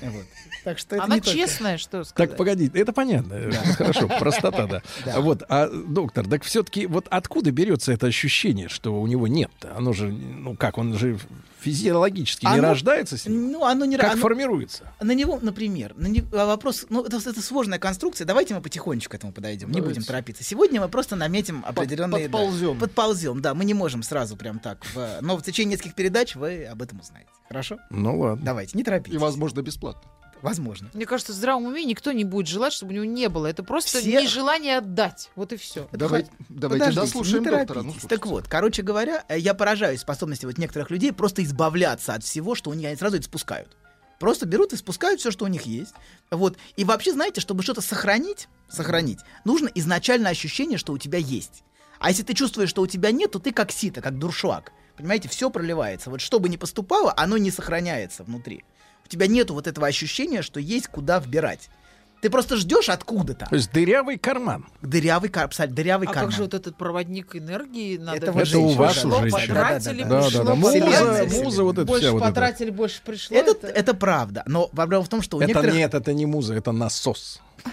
[0.00, 0.24] Вот.
[0.64, 2.30] Так что это Она не только- честная, что сказать.
[2.30, 3.38] Так, погоди, это понятно.
[3.76, 4.82] Хорошо, простота, да.
[5.04, 5.20] Да.
[5.20, 9.74] Вот, а, доктор, так все-таки вот откуда берется это ощущение, что у него нет-то?
[9.76, 11.18] Оно же, ну как, он же
[11.62, 13.52] физиологически не Оно- рождается с ним?
[13.52, 14.92] Ну, оно не Как оно- формируется?
[15.00, 19.12] На него, например, на не- а вопрос, ну, это, это сложная конструкция, давайте мы потихонечку
[19.12, 20.00] к этому подойдем, не Давайте.
[20.00, 20.44] будем торопиться.
[20.44, 22.28] Сегодня мы просто наметим определенные...
[22.28, 22.78] да, подползем.
[22.78, 26.64] подползем, да, мы не можем сразу прям так, в- но в течение нескольких передач вы
[26.64, 27.30] об этом узнаете.
[27.48, 27.78] Хорошо?
[27.90, 28.44] Ну ладно.
[28.44, 29.14] Давайте, не торопитесь.
[29.14, 30.10] И, возможно, бесплатно.
[30.42, 30.90] Возможно.
[30.92, 33.46] Мне кажется, в здравом уме никто не будет желать, чтобы у него не было.
[33.46, 35.30] Это просто Все- нежелание отдать.
[35.36, 35.88] Вот и все.
[35.92, 37.82] Давайте, давайте Подождите, дослушаем доктора.
[37.82, 42.24] Ну, так вот, короче говоря, э, я поражаюсь способности вот некоторых людей просто избавляться от
[42.24, 43.76] всего, что у них они сразу это спускают.
[44.18, 45.94] Просто берут и спускают все, что у них есть.
[46.30, 46.56] Вот.
[46.76, 51.64] И вообще, знаете, чтобы что-то сохранить, сохранить, нужно изначально ощущение, что у тебя есть.
[51.98, 54.72] А если ты чувствуешь, что у тебя нет, то ты как сито, как дуршлаг.
[54.96, 56.10] Понимаете, все проливается.
[56.10, 58.64] Вот что бы ни поступало, оно не сохраняется внутри.
[59.12, 61.68] У тебя нету вот этого ощущения, что есть куда вбирать.
[62.22, 63.44] Ты просто ждешь откуда-то.
[63.46, 64.64] То есть дырявый карман.
[64.80, 66.30] Дырявый, кар- абсолютно, дырявый А карман.
[66.30, 68.48] как же вот этот проводник энергии надо Это вот?
[68.48, 69.28] Это у вас уже.
[69.30, 70.54] потратили, Да, да, пришло, да.
[70.54, 71.42] Муза, потратили.
[71.42, 72.28] муза, вот это Больше вся вот это.
[72.28, 73.36] потратили, больше пришло.
[73.36, 74.44] Это, это правда.
[74.46, 75.74] Но проблема в том, что у Это некоторых...
[75.74, 77.40] нет, это не муза, это насос.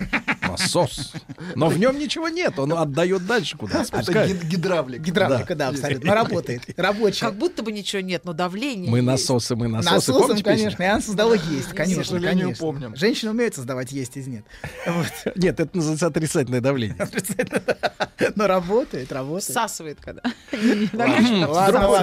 [0.59, 1.13] Насос.
[1.55, 4.43] Но в нем ничего нет, он отдает дальше куда спускает.
[4.43, 5.01] гидравлик.
[5.01, 6.07] Гидравлика, да, абсолютно.
[6.07, 6.61] Но работает.
[6.77, 7.25] Рабочая.
[7.25, 9.07] Как будто бы ничего нет, но давление Мы есть.
[9.07, 10.11] насосы, мы насосы.
[10.11, 12.55] Насосом, конечно, и она создала есть, конечно, конечно.
[12.55, 12.95] помним.
[12.95, 14.45] Женщины умеют создавать есть из нет.
[14.85, 15.35] Вот.
[15.35, 16.97] Нет, это называется отрицательное давление.
[18.35, 19.49] Но работает, работает.
[19.49, 20.21] Всасывает когда.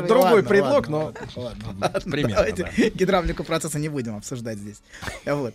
[0.07, 1.13] Другой- предлог, но
[2.05, 4.81] примерно, гидравлику процесса не будем обсуждать здесь.
[5.25, 5.55] Вот.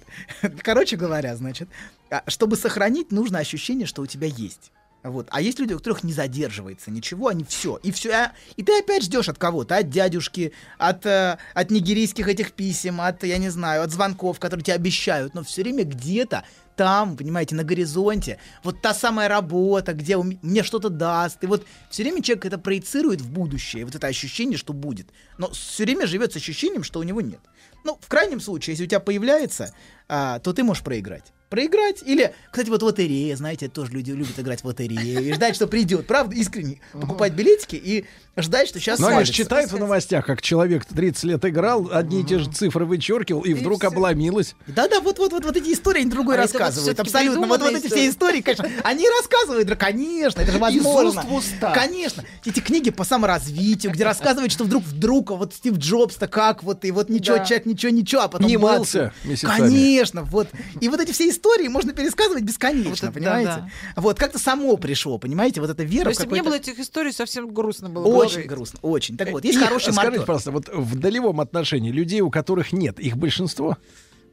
[0.61, 1.69] Короче говоря, значит,
[2.09, 4.71] а, чтобы сохранить, нужно ощущение, что у тебя есть.
[5.03, 5.27] Вот.
[5.31, 7.77] А есть люди, у которых не задерживается ничего, они все.
[7.77, 8.31] И все.
[8.55, 13.23] И ты опять ждешь от кого-то, от дядюшки, от, э, от нигерийских этих писем, от,
[13.23, 16.43] я не знаю, от звонков, которые тебе обещают, но все время где-то
[16.75, 21.43] там, понимаете, на горизонте, вот та самая работа, где у мне что-то даст.
[21.43, 25.07] И вот все время человек это проецирует в будущее, вот это ощущение, что будет.
[25.37, 27.41] Но все время живет с ощущением, что у него нет.
[27.83, 29.73] Ну, в крайнем случае, если у тебя появляется,
[30.07, 31.33] а, то ты можешь проиграть.
[31.51, 35.67] Проиграть или, кстати, вот лотерея, знаете, тоже люди любят играть в лотерею и ждать, что
[35.67, 38.05] придет, правда, искренне покупать билетики и
[38.37, 39.43] ждать, что сейчас Ну, они же свалится.
[39.43, 43.53] читают в новостях, как человек 30 лет играл, одни и те же цифры вычеркивал, и
[43.53, 44.55] вдруг обломилось.
[44.67, 46.99] Да-да, вот, вот, вот, вот эти истории они другой А рассказывают.
[46.99, 47.45] Абсолютно.
[47.47, 51.25] Вот, вот эти все истории, конечно, они рассказывают, да, конечно, это же возможно.
[51.73, 52.23] Конечно.
[52.45, 56.85] Эти книги по саморазвитию, где рассказывают, что вдруг вдруг а вот Стив Джобс-то как вот,
[56.85, 57.45] и вот ничего, Да.
[57.45, 59.57] человек, ничего, ничего, а потом Не мылся месяцами.
[59.57, 60.47] Конечно, вот.
[60.79, 63.69] И вот эти все истории можно пересказывать бесконечно, Вот понимаете?
[63.95, 67.11] Вот, как-то само пришло, понимаете, вот эта вера есть, если бы не было этих историй,
[67.11, 68.20] совсем грустно было бы.
[68.27, 69.17] Очень грустно, очень.
[69.17, 70.21] Так вот, есть хороший Скажите, маркер.
[70.21, 73.77] пожалуйста, вот в долевом отношении людей, у которых нет, их большинство?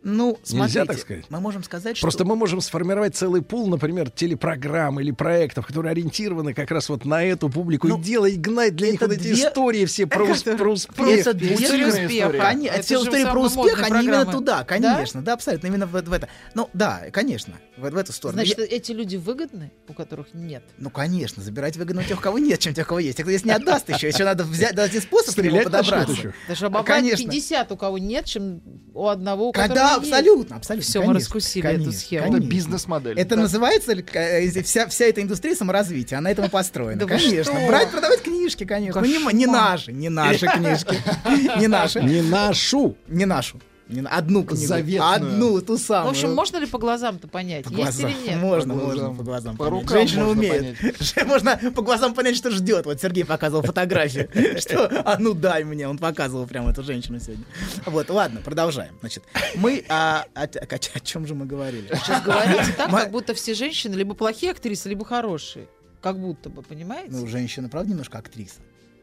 [0.04, 1.24] Ну, Нельзя смотрите, так сказать?
[1.28, 2.28] мы можем сказать, Просто что...
[2.28, 7.24] мы можем сформировать целый пул, например, телепрограмм или проектов, которые ориентированы как раз вот на
[7.24, 10.24] эту публику и делать, гнать для них Ну, это вот эти две- истории все про,
[10.24, 11.08] ус- про успех.
[11.08, 12.30] Это две успеха.
[12.38, 15.92] Коне- Это все же истории про успех, они именно туда, конечно, да, абсолютно, именно в,
[15.92, 16.28] в это.
[16.54, 18.38] Ну, да, конечно, в, в эту сторону.
[18.38, 20.62] Значит, Я- эти люди выгодны, у которых нет.
[20.78, 23.18] ну, конечно, забирать выгодно у тех, у кого нет, чем тех, у кого есть.
[23.18, 26.12] А кто если не отдаст еще, еще надо взять, найти способ Стрелять подобраться.
[26.12, 26.32] еще.
[26.46, 27.24] Даже обобрать Конечно.
[27.24, 28.62] 50 у кого нет, чем
[28.94, 30.88] у одного, у Когда которого абсолютно, абсолютно.
[30.88, 32.22] Все, мы раскусили конечно, эту схему.
[32.24, 32.38] конечно.
[32.44, 33.18] Это бизнес-модель.
[33.18, 33.42] Это Да.
[33.42, 36.98] называется э, вся, вся эта индустрия саморазвития, она этому построена.
[37.00, 37.54] Да конечно.
[37.66, 39.00] Брать, продавать книжки, конечно.
[39.00, 40.96] Ну, не, не наши, не наши книжки.
[41.58, 42.00] Не наши.
[42.00, 42.96] Не нашу.
[43.08, 43.60] Не нашу.
[43.88, 44.66] Не на- Одну книгу.
[44.66, 45.12] Заветную.
[45.12, 46.10] Одну, ту В самую.
[46.10, 48.10] общем, можно ли по глазам-то понять, По есть глазам.
[48.10, 48.36] или нет?
[48.38, 49.88] Можно, По можно по глазам По понять.
[49.88, 50.76] Женщина можно умеет.
[51.26, 52.84] Можно по глазам понять, что ждет.
[52.86, 54.28] Вот Сергей показывал фотографию.
[54.60, 55.88] Что, а ну дай мне.
[55.88, 57.44] Он показывал прям эту женщину сегодня.
[57.86, 58.94] Вот, ладно, продолжаем.
[59.00, 59.22] Значит,
[59.56, 59.84] мы...
[59.88, 60.46] а, о, о-
[60.94, 61.88] о чем же мы говорили?
[61.94, 65.66] Сейчас говорите так, как будто все женщины либо плохие актрисы, либо хорошие.
[66.02, 67.08] Как будто бы, понимаете?
[67.10, 68.60] Ну, женщина, правда, немножко актриса.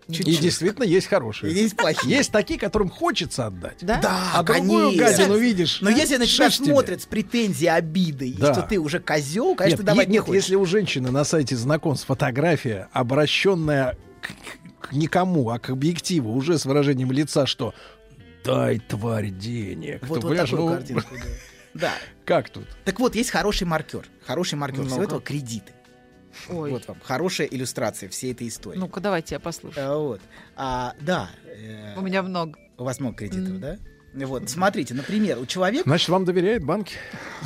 [0.07, 0.39] И Чуть-чуть.
[0.39, 1.51] действительно есть хорошие.
[1.51, 2.17] И есть плохие.
[2.17, 3.77] Есть такие, которым хочется отдать.
[3.81, 3.99] да?
[4.01, 5.05] Да, А другую конечно.
[5.05, 5.79] гадину видишь.
[5.81, 8.49] Но если на тебя смотрят с претензией, обидой, Да.
[8.49, 10.43] и что ты уже козел, конечно, Нет, давать не нет, хочешь.
[10.43, 16.59] если у женщины на сайте знакомств фотография, обращенная к, к никому, а к объективу, уже
[16.59, 17.73] с выражением лица, что
[18.43, 20.05] дай, тварь, денег.
[20.07, 21.03] Вот, то, вот такую ну, картинку.
[21.15, 21.21] да.
[21.73, 21.91] Да.
[22.25, 22.65] Как тут?
[22.85, 24.05] Так вот, есть хороший маркер.
[24.25, 25.03] Хороший маркер всего Ну-ка.
[25.05, 25.73] этого кредиты.
[26.49, 26.71] Ой.
[26.71, 28.77] Вот вам хорошая иллюстрация всей этой истории.
[28.79, 29.85] Ну-ка, давайте я послушаю.
[29.91, 30.21] А, вот.
[30.55, 31.29] А, да.
[31.45, 32.59] э, У меня много.
[32.77, 33.59] у вас много кредитов, М.
[33.59, 33.77] да?
[34.15, 36.95] Вот, смотрите, например, у человека Значит, вам доверяет банки?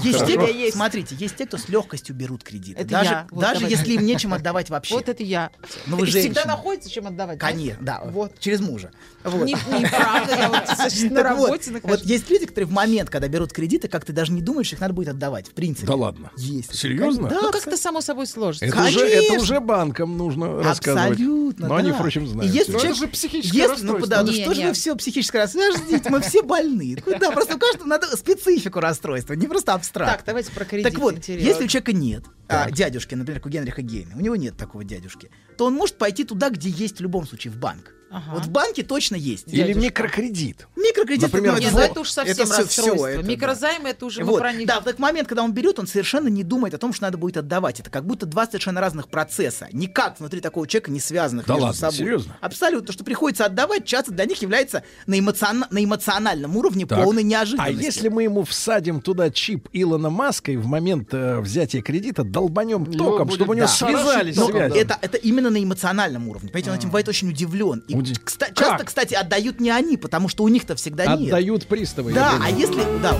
[0.03, 2.79] есть те, кто- смотрите, есть те, кто с легкостью берут кредиты.
[2.81, 3.27] Это даже я.
[3.31, 4.93] Вот даже если им нечем отдавать вообще.
[4.93, 5.49] Вот это я.
[5.87, 6.45] Ну вы И всегда женщина.
[6.55, 7.39] находится, чем отдавать.
[7.39, 7.47] да?
[7.47, 8.39] Конечно, да, Вот.
[8.39, 8.91] через мужа.
[9.23, 9.45] Вот.
[9.45, 12.05] Не- Неправда, я вот на вот, работе вот нахожусь.
[12.05, 14.93] есть люди, которые в момент, когда берут кредиты, как ты даже не думаешь, их надо
[14.93, 15.87] будет отдавать, в принципе.
[15.87, 16.31] Да ладно.
[16.37, 16.75] Есть.
[16.75, 17.27] Серьезно?
[17.29, 18.65] Да, Ну, как-то само собой сложится.
[18.65, 21.11] Это уже, это уже банкам нужно рассказывать.
[21.13, 21.97] Абсолютно, Но они, да.
[21.97, 22.53] впрочем, знают.
[22.53, 23.99] Если Ну, это же психическое если- расстройство.
[23.99, 25.79] Ну, да, ну что же вы все психическое расстройство?
[25.83, 26.97] Подождите, мы все больны.
[27.19, 30.17] Да, просто у каждого надо специфику расстройства, не просто абстракт.
[30.17, 30.91] Так, давайте про кредит.
[30.91, 31.47] Так вот, интересно.
[31.47, 35.29] если у человека нет а, дядюшки, например, у Генриха Гейна, у него нет такого дядюшки,
[35.57, 37.93] то он может пойти туда, где есть в любом случае, в банк.
[38.11, 38.31] Ага.
[38.33, 39.47] Вот в банке точно есть.
[39.47, 39.79] Или дядюшка.
[39.81, 40.67] микрокредит.
[40.75, 43.05] Микрокредит, Например, ну, Нет, это ну вот- это уж совсем это расстройство.
[43.05, 43.27] это, да.
[43.29, 44.67] Микрозаймы это уже мы Вот, про них.
[44.67, 47.17] Да, в тот момент, когда он берет, он совершенно не думает о том, что надо
[47.17, 47.79] будет отдавать.
[47.79, 49.67] Это как будто два совершенно разных процесса.
[49.71, 51.97] Никак внутри такого человека не связанных Да между ладно, собой.
[51.97, 52.37] серьезно?
[52.41, 52.87] Абсолютно.
[52.87, 57.03] То, что приходится отдавать, часто для них является на, эмоцион- на эмоциональном уровне Так.
[57.03, 57.83] полной А неожиданностью.
[57.85, 62.85] если мы ему всадим туда чип Илона Маска и в момент э, взятия кредита долбанем
[62.85, 63.71] током, будет, чтобы у него да.
[63.71, 64.77] связались Но связи?
[64.77, 66.49] это, это именно на эмоциональном уровне.
[66.49, 67.83] Понимаете, он этим бывает очень удивлен.
[67.87, 68.57] И, Уди- кста- Как?
[68.57, 71.27] часто, кстати, отдают не они, потому что у них-то всегда нет.
[71.27, 72.13] Отдают приставы.
[72.13, 72.81] Да, а если...
[73.01, 73.17] Да,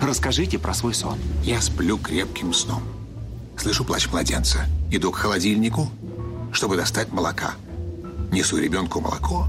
[0.00, 1.18] Расскажите про свой сон.
[1.42, 2.82] Я сплю крепким сном.
[3.58, 4.60] Слышу плач младенца.
[4.90, 5.90] Иду к холодильнику,
[6.52, 7.52] чтобы достать молока.
[8.32, 9.46] Несу ребенку молоко.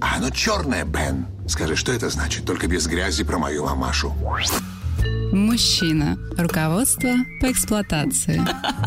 [0.00, 1.26] А оно черное, Бен.
[1.48, 2.44] Скажи, что это значит?
[2.44, 4.14] Только без грязи про мою мамашу.
[5.32, 6.18] Мужчина.
[6.36, 8.40] Руководство по эксплуатации.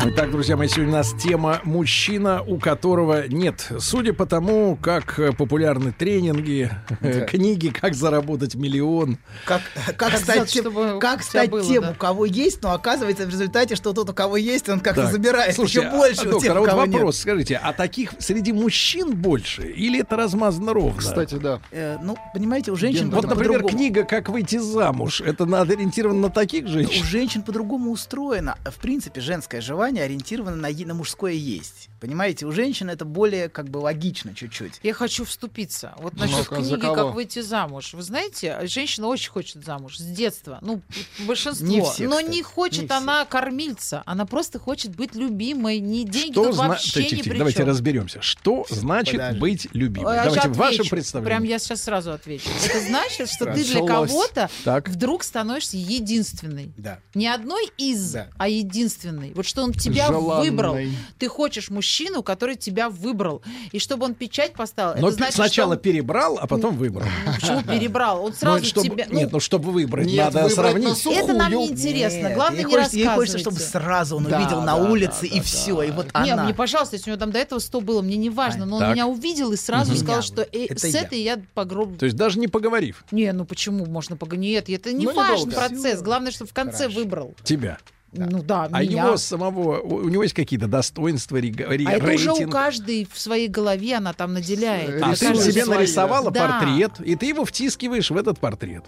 [0.06, 3.70] Итак, друзья мои, сегодня у нас тема «Мужчина, у которого нет».
[3.80, 6.70] Судя по тому, как популярны тренинги,
[7.00, 7.22] Да.
[7.28, 9.20] книги «Как заработать миллион».
[9.46, 11.92] Как, как, Как стать, тем, чтобы как стать было, тем, да.
[11.92, 15.56] у кого есть, но оказывается в результате, что тот, у кого есть, он как-то забирает
[15.56, 17.22] слушайте, еще больше а, у доктор, тех, а у вот кого вопрос, нет.
[17.22, 21.00] скажите, а таких среди мужчин больше или это размазано ровно?
[21.00, 21.60] Кстати, да.
[21.72, 25.22] Э, ну, понимаете, у женщин Вот, например, книга «Как выйти замуж».
[25.22, 27.04] Это надо ориентировано на таких У женщин?
[27.06, 28.58] женщин по-другому устроено.
[28.66, 31.90] В принципе, женское желание ориентировано на, на мужское есть.
[32.00, 34.80] Понимаете, у женщин это более как бы логично чуть-чуть.
[34.84, 35.94] Я хочу вступиться.
[36.00, 36.82] Вот Ну, насчет за книги?
[36.96, 37.94] «Как выйти замуж».
[37.94, 40.60] Вы знаете, женщина очень хочет замуж с детства.
[40.62, 40.82] Ну,
[41.26, 41.66] большинство.
[41.66, 42.98] Не все, но кстати, не хочет не все.
[42.98, 44.04] она кормильца.
[44.06, 45.80] Она просто хочет быть любимой.
[45.80, 47.68] Не деньги Что зна- вообще Тихо, ни тихо, при давайте чём.
[47.70, 48.22] разберемся.
[48.22, 49.40] Что значит Подожди.
[49.40, 50.16] быть любимой?
[50.16, 51.30] Я Давайте в вашем представлении.
[51.30, 52.50] Прям я сейчас сразу отвечу.
[52.66, 54.50] Это значит, что ты для кого-то
[54.88, 56.72] вдруг становишься единственной.
[56.78, 57.00] Да.
[57.14, 58.28] Не одной из, Да.
[58.38, 59.34] а единственной.
[59.34, 60.50] Вот что он тебя Желанной.
[60.50, 60.78] выбрал.
[61.20, 63.42] Ты хочешь мужчину, который тебя выбрал.
[63.72, 67.06] И чтобы он печать поставил, Но это значит, сначала он- перебрал, а потом выбрал.
[67.26, 68.24] Ну, Почему перебрал?
[68.26, 69.06] Он Ну, сразу это чтобы- тебя...
[69.10, 70.90] ну, Нет, ну чтобы выбрать, Нет, надо выбрать сравнить.
[70.90, 71.24] на сухую.
[71.24, 72.18] это нам не Нет, интересно.
[72.28, 75.22] Нет, Главное, ей не хочется, ей хочется, чтобы сразу он Да, увидел на да, улице
[75.22, 75.76] да, и да, все.
[75.78, 75.86] да.
[75.86, 76.44] И вот Не, она.
[76.46, 78.82] мне, пожалуйста, если у него там до этого 100 было, мне не важно, но он
[78.82, 78.94] Так.
[78.94, 80.00] меня увидел и сразу Мгм.
[80.02, 81.02] сказал, что э, Это с я.
[81.02, 81.98] этой я по гробу...
[81.98, 84.68] То есть даже не поговорив Не, ну почему можно погонять?
[84.68, 85.56] Нет, это не Ну, важен недолго.
[85.84, 86.02] Процесс.
[86.02, 87.00] Главное, чтобы в конце Хорошо.
[87.00, 87.36] выбрал.
[87.44, 87.78] тебя.
[88.16, 89.06] Ну да, А меня.
[89.08, 92.52] его самого, у него есть какие-то достоинства, ри- А это уже у рейтинг?
[92.52, 95.02] каждой в своей голове она там наделяет.
[95.02, 96.60] А ты себе нарисовала Да.
[96.60, 98.84] портрет, и ты его втискиваешь в этот портрет.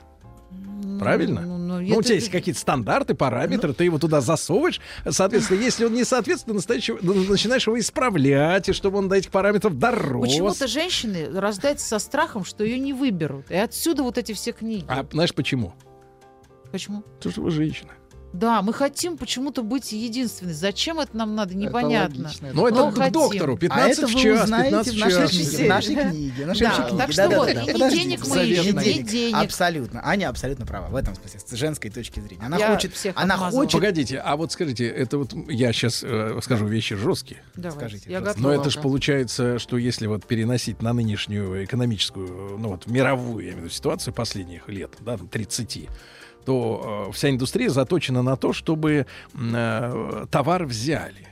[1.00, 1.42] Правильно?
[1.42, 4.80] Ну, Ну, ну, у это- тебя есть какие-то стандарты, параметры, ты его туда засовываешь.
[5.10, 9.16] Соответственно, если он не соответствует, ты настоящего- ну, начинаешь его исправлять, и чтобы он до
[9.16, 10.28] этих параметров дорос.
[10.30, 13.50] Почему-то женщины рождаются со страхом, что ее не выберут.
[13.52, 14.86] И отсюда вот эти все книги.
[14.88, 15.74] А знаешь почему?
[16.76, 17.02] Почему?
[17.18, 17.92] Потому что вы женщина.
[18.34, 20.52] Да, мы хотим почему-то быть единственной.
[20.52, 22.26] Зачем это нам надо, непонятно.
[22.26, 23.14] логично, Ну, это Но к хотим.
[23.14, 23.54] доктору.
[23.54, 25.32] А 15 это в вы час, узнаете 15 в нашей час.
[25.32, 25.58] книге.
[25.64, 26.46] В нашей книге.
[26.46, 26.98] нашей Да, книге.
[26.98, 28.04] так что Да-да-да, вот, да, и ни подождите.
[28.04, 29.06] денег мы ищем, ни денег.
[29.08, 29.36] денег.
[29.38, 30.02] Абсолютно.
[30.06, 32.44] Аня абсолютно права в этом смысле, с женской точки зрения.
[32.46, 33.62] Она Я хочет, всех она отмазала.
[33.64, 33.72] хочет.
[33.80, 36.04] Погодите, а вот скажите, это вот я сейчас
[36.44, 37.42] скажу вещи жесткие.
[37.56, 38.42] Давайте, Скажите, я пожалуйста.
[38.42, 38.62] Но готова.
[38.64, 43.62] это же получается, что если вот переносить на нынешнюю экономическую, ну вот мировую, я имею
[43.62, 45.88] в виду, ситуацию последних лет, да, там 30,
[46.46, 51.28] то э, вся индустрия заточена на то, чтобы э, товар взяли.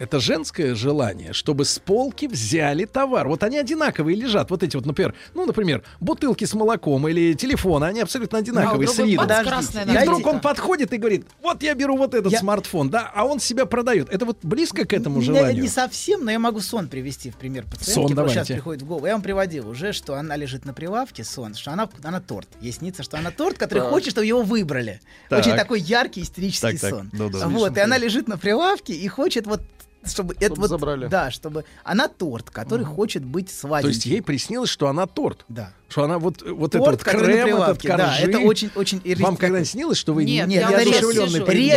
[0.00, 3.28] Это женское желание, чтобы с полки взяли товар.
[3.28, 4.50] Вот они одинаковые лежат.
[4.50, 8.90] Вот эти вот, например, ну, например, бутылки с молоком или телефоны, они абсолютно одинаковые а
[8.90, 9.24] у с другой виду.
[9.26, 13.12] красная И вдруг он подходит и говорит, вот я беру вот этот Я- смартфон, да,
[13.14, 14.08] а он себя продает.
[14.08, 15.62] Это вот близко к этому желанию?
[15.62, 17.92] Не совсем, но я могу сон привести в пример пациентки.
[17.92, 18.54] Сон просто сейчас давайте.
[18.54, 19.04] приходит в голову.
[19.04, 22.48] Я вам приводил уже, что она лежит на прилавке, сон, что она, она торт.
[22.62, 23.90] Ей снится, что она торт, который Так.
[23.90, 25.02] хочет, чтобы его выбрали.
[25.28, 25.40] Так.
[25.40, 26.90] Очень такой яркий истерический Так, так.
[26.90, 27.10] сон.
[27.12, 27.48] Ну-да.
[27.48, 29.60] Вот, и она лежит на прилавке и хочет вот
[30.04, 31.08] чтобы это вот забрали.
[31.08, 33.88] да, чтобы она торт, который хочет быть То сладеньким.
[33.94, 35.44] есть ей приснилось, что она торт.
[35.48, 35.72] Да.
[35.88, 38.22] Что она вот, вот Торт, этот вот крем, этот прилавке, да, коржи.
[38.30, 40.60] это очень- очень Вам когда-нибудь снилось, что вы Нет, не я?
[40.70, 40.70] Я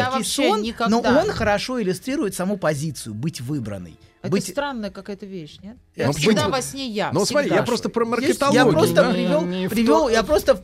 [0.02, 0.90] редкий вообще сон, никогда.
[0.90, 3.98] но он хорошо иллюстрирует саму позицию быть выбранной.
[4.22, 5.76] Это быть странная какая-то вещь, нет?
[5.98, 7.12] Ну, Я всегда быть- во сне я.
[7.12, 8.66] Ну, смотри, я просто про Есть- маркетологию.
[8.66, 9.12] Я просто да?
[9.12, 10.62] привел, Не привел то- я просто в,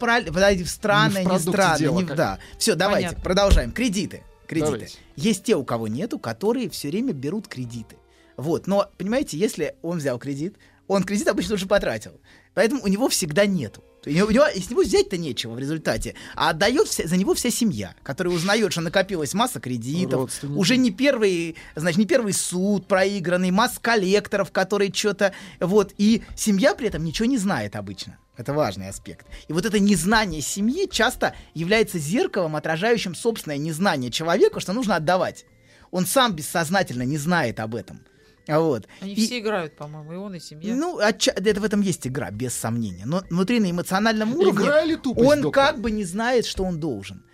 [0.64, 2.40] в странное, Не в не, странное, не в- да.
[2.58, 3.24] Все, давайте, Понятно.
[3.24, 3.72] продолжаем.
[3.74, 4.24] Кредиты.
[4.50, 4.72] Кредиты.
[4.72, 4.98] Давайте.
[5.16, 7.96] Есть те, у кого нету, которые все время берут кредиты.
[8.36, 10.56] Вот, но, понимаете, если он взял кредит,
[10.88, 12.20] он кредит обычно уже потратил.
[12.56, 13.84] Поэтому у него всегда нету.
[14.06, 16.16] У него, у него- и с него взять-то нечего в результате.
[16.36, 20.90] А отдает вся- за него вся семья, которая узнает, что накопилась масса кредитов, уже не
[20.90, 25.34] первый, значит, не первый суд проигранный, масса коллекторов, которые что-то...
[25.60, 28.18] Вот, и семья при этом ничего не знает обычно.
[28.40, 29.28] Это важный аспект.
[29.50, 35.46] И вот это незнание семьи часто является зеркалом, отражающим собственное незнание человека, что нужно отдавать.
[35.92, 38.00] Он сам бессознательно не знает об этом.
[38.48, 38.88] А Вот.
[39.02, 40.74] Они И- все играют, по-моему, и он, и семья.
[40.74, 43.04] ну, отча- это в этом есть игра, без сомнения.
[43.06, 45.66] Но внутри на эмоциональном уровне Игра или тупость, он доктор?
[45.66, 47.26] как бы не знает, что он должен.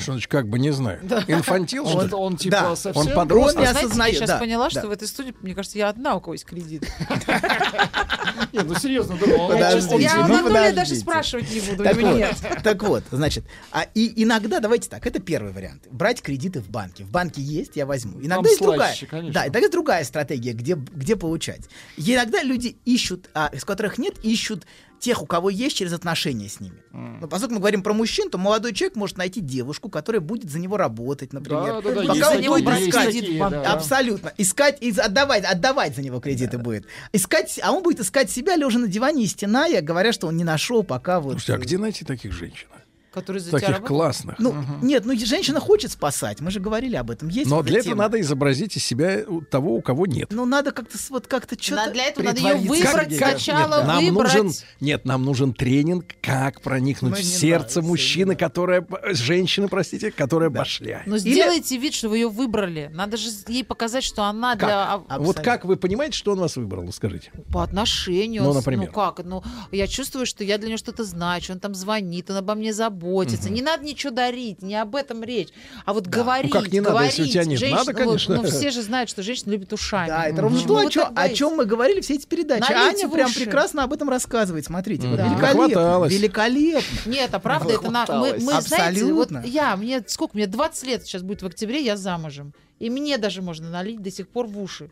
[0.00, 1.00] Что значит, как бы не знаю.
[1.28, 2.12] Инфантил, что Он, ли?
[2.12, 2.76] он типа Да.
[2.76, 3.00] совсем...
[3.08, 3.56] Он подросток.
[3.58, 4.70] Он не А знаете, я сейчас да, поняла, да.
[4.70, 6.84] что в этой студии, мне кажется, я одна, у кого есть кредит.
[8.52, 9.56] Нет, ну серьезно, да, он-
[10.00, 12.36] Я ну, Анатолия даже спрашивать не буду, у Так вот, нет.
[12.64, 15.86] так вот, значит, а, и иногда, давайте так, это первый вариант.
[15.90, 17.04] Брать кредиты в банке.
[17.04, 18.20] В банке есть, я возьму.
[18.20, 18.94] Иногда есть другая.
[19.10, 21.62] Да, иногда есть другая стратегия, где, где получать.
[21.96, 24.66] Иногда люди ищут, а из которых нет, ищут
[25.00, 26.76] тех, у кого есть, через отношения с ними.
[26.92, 30.58] Но поскольку мы говорим про мужчин, то молодой человек может найти девушку, которая будет за
[30.58, 31.64] него работать, например.
[31.64, 33.72] Да, да, да, Пока есть он такие, будет искать- такие, да.
[33.72, 34.32] Абсолютно.
[34.38, 36.84] Искать, и отдавать, отдавать за него кредиты будет.
[37.12, 40.44] Искать, а он будет искать себя, лежа на диване и стеная, говоря, что он не
[40.44, 41.32] нашел пока вот.
[41.32, 42.66] Слушайте, а где найти таких женщин?
[43.12, 43.88] Которые за Таких тебя работают.
[43.98, 44.38] классных.
[44.38, 47.28] Ну, нет, ну женщина хочет спасать, мы же говорили об этом.
[47.28, 48.04] Есть Но для этого тема.
[48.04, 50.28] надо изобразить из себя того, у кого нет.
[50.30, 51.90] Ну, надо как-то вот как-то что-то.
[51.90, 54.34] Для этого надо ее выбрать Как- сначала, нет, нам выбрать.
[54.34, 60.50] нужен, нет, нам нужен тренинг, как проникнуть Ну, в сердце мужчины, которая, женщины, простите, которая
[60.50, 61.06] башляет.
[61.06, 62.90] Но сделайте вид, что вы ее выбрали.
[62.94, 64.94] Надо же ей показать, что она для...
[65.08, 67.30] а, Вот как вы понимаете, что он вас выбрал, скажите?
[67.52, 68.42] По отношению.
[68.44, 68.88] Ну, с- например.
[68.88, 69.24] Ну как?
[69.24, 71.52] Ну, я чувствую, что я для него что-то значу.
[71.52, 73.50] Он там звонит, он обо мне заботится.
[73.50, 75.48] Не надо ничего дарить, не об этом речь.
[75.84, 77.18] А вот говорить, Ну, как не надо, говорить.
[77.18, 77.58] если у тебя нет?
[77.58, 78.36] Женщина- Надо, ну, конечно.
[78.36, 80.08] Ну, все же знают, что женщина любит ушами.
[80.08, 82.60] Да, это ровно то, о так о чем мы говорили все эти передачи.
[82.72, 84.64] Налейте Аня прям прекрасно об этом рассказывает.
[84.64, 85.26] Смотрите, вот Да.
[85.28, 86.06] великолепно.
[86.08, 87.10] Великолепно.
[87.10, 88.06] Нет, а правда, это на...
[88.08, 89.42] Мы, мы, знаете, вот Абсолютно.
[89.48, 92.52] я, мне сколько, мне 20 лет сейчас будет в октябре, я замужем.
[92.78, 94.90] И мне даже можно налить до сих пор в уши.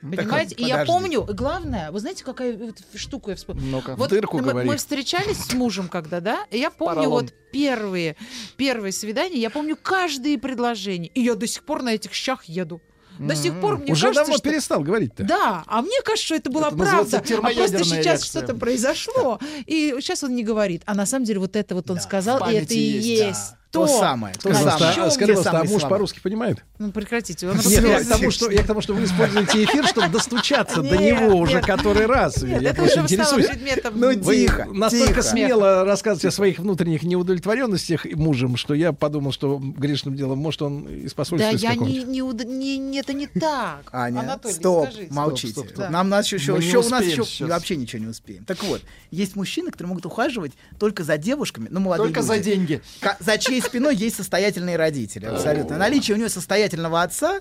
[0.00, 0.54] Так, Понимаете?
[0.54, 0.92] И я подождите.
[0.92, 3.66] помню, главное, вы знаете, какая вот штуку я вспомнила?
[3.66, 4.68] Ну-ка, вот дырку мы, говори.
[4.68, 6.46] мы встречались с мужем когда, да?
[6.50, 7.24] И я помню Поролон.
[7.24, 8.16] вот первые,
[8.56, 11.08] первые свидания, я помню каждые предложения.
[11.08, 12.80] И я до сих пор на этих щах еду.
[13.18, 14.48] До сих пор мне Уже кажется, давно что...
[14.48, 15.24] перестал говорить-то.
[15.24, 17.18] Да, а мне кажется, что это была Это правда.
[17.18, 20.82] А просто сейчас что-то произошло, и сейчас он не говорит.
[20.86, 23.54] А на самом деле вот это вот он сказал, и это и есть, есть.
[23.72, 23.78] Да.
[23.78, 24.74] То самое, то Скажи, самое.
[24.74, 26.64] а- скажи, пожалуйста, а муж по-русски понимает?
[26.78, 27.48] Ну, прекратите.
[27.48, 30.82] Он Нет, я к, тому, что, я к тому, что вы используете эфир, чтобы достучаться
[30.82, 32.42] до него уже который раз.
[32.42, 33.46] Я это просто интересуюсь.
[33.46, 39.58] предметом Ну, тихо, настолько смело рассказываете о своих внутренних неудовлетворенностях мужем, что я подумал, что
[39.60, 42.46] грешным делом, может, он из Да посольства я какого-нибудь.
[42.46, 43.88] не, это не так.
[43.92, 45.62] Аня, стоп, молчите.
[45.90, 48.44] Нам нас еще, еще у нас еще вообще ничего не успеем.
[48.44, 52.82] Так вот, есть мужчины, которые могут ухаживать только за девушками, ну молодые Только за деньги.
[53.20, 55.26] За чьей спиной есть состоятельные родители.
[55.26, 55.76] Абсолютно.
[55.76, 57.40] Наличие у него состоятельного отца,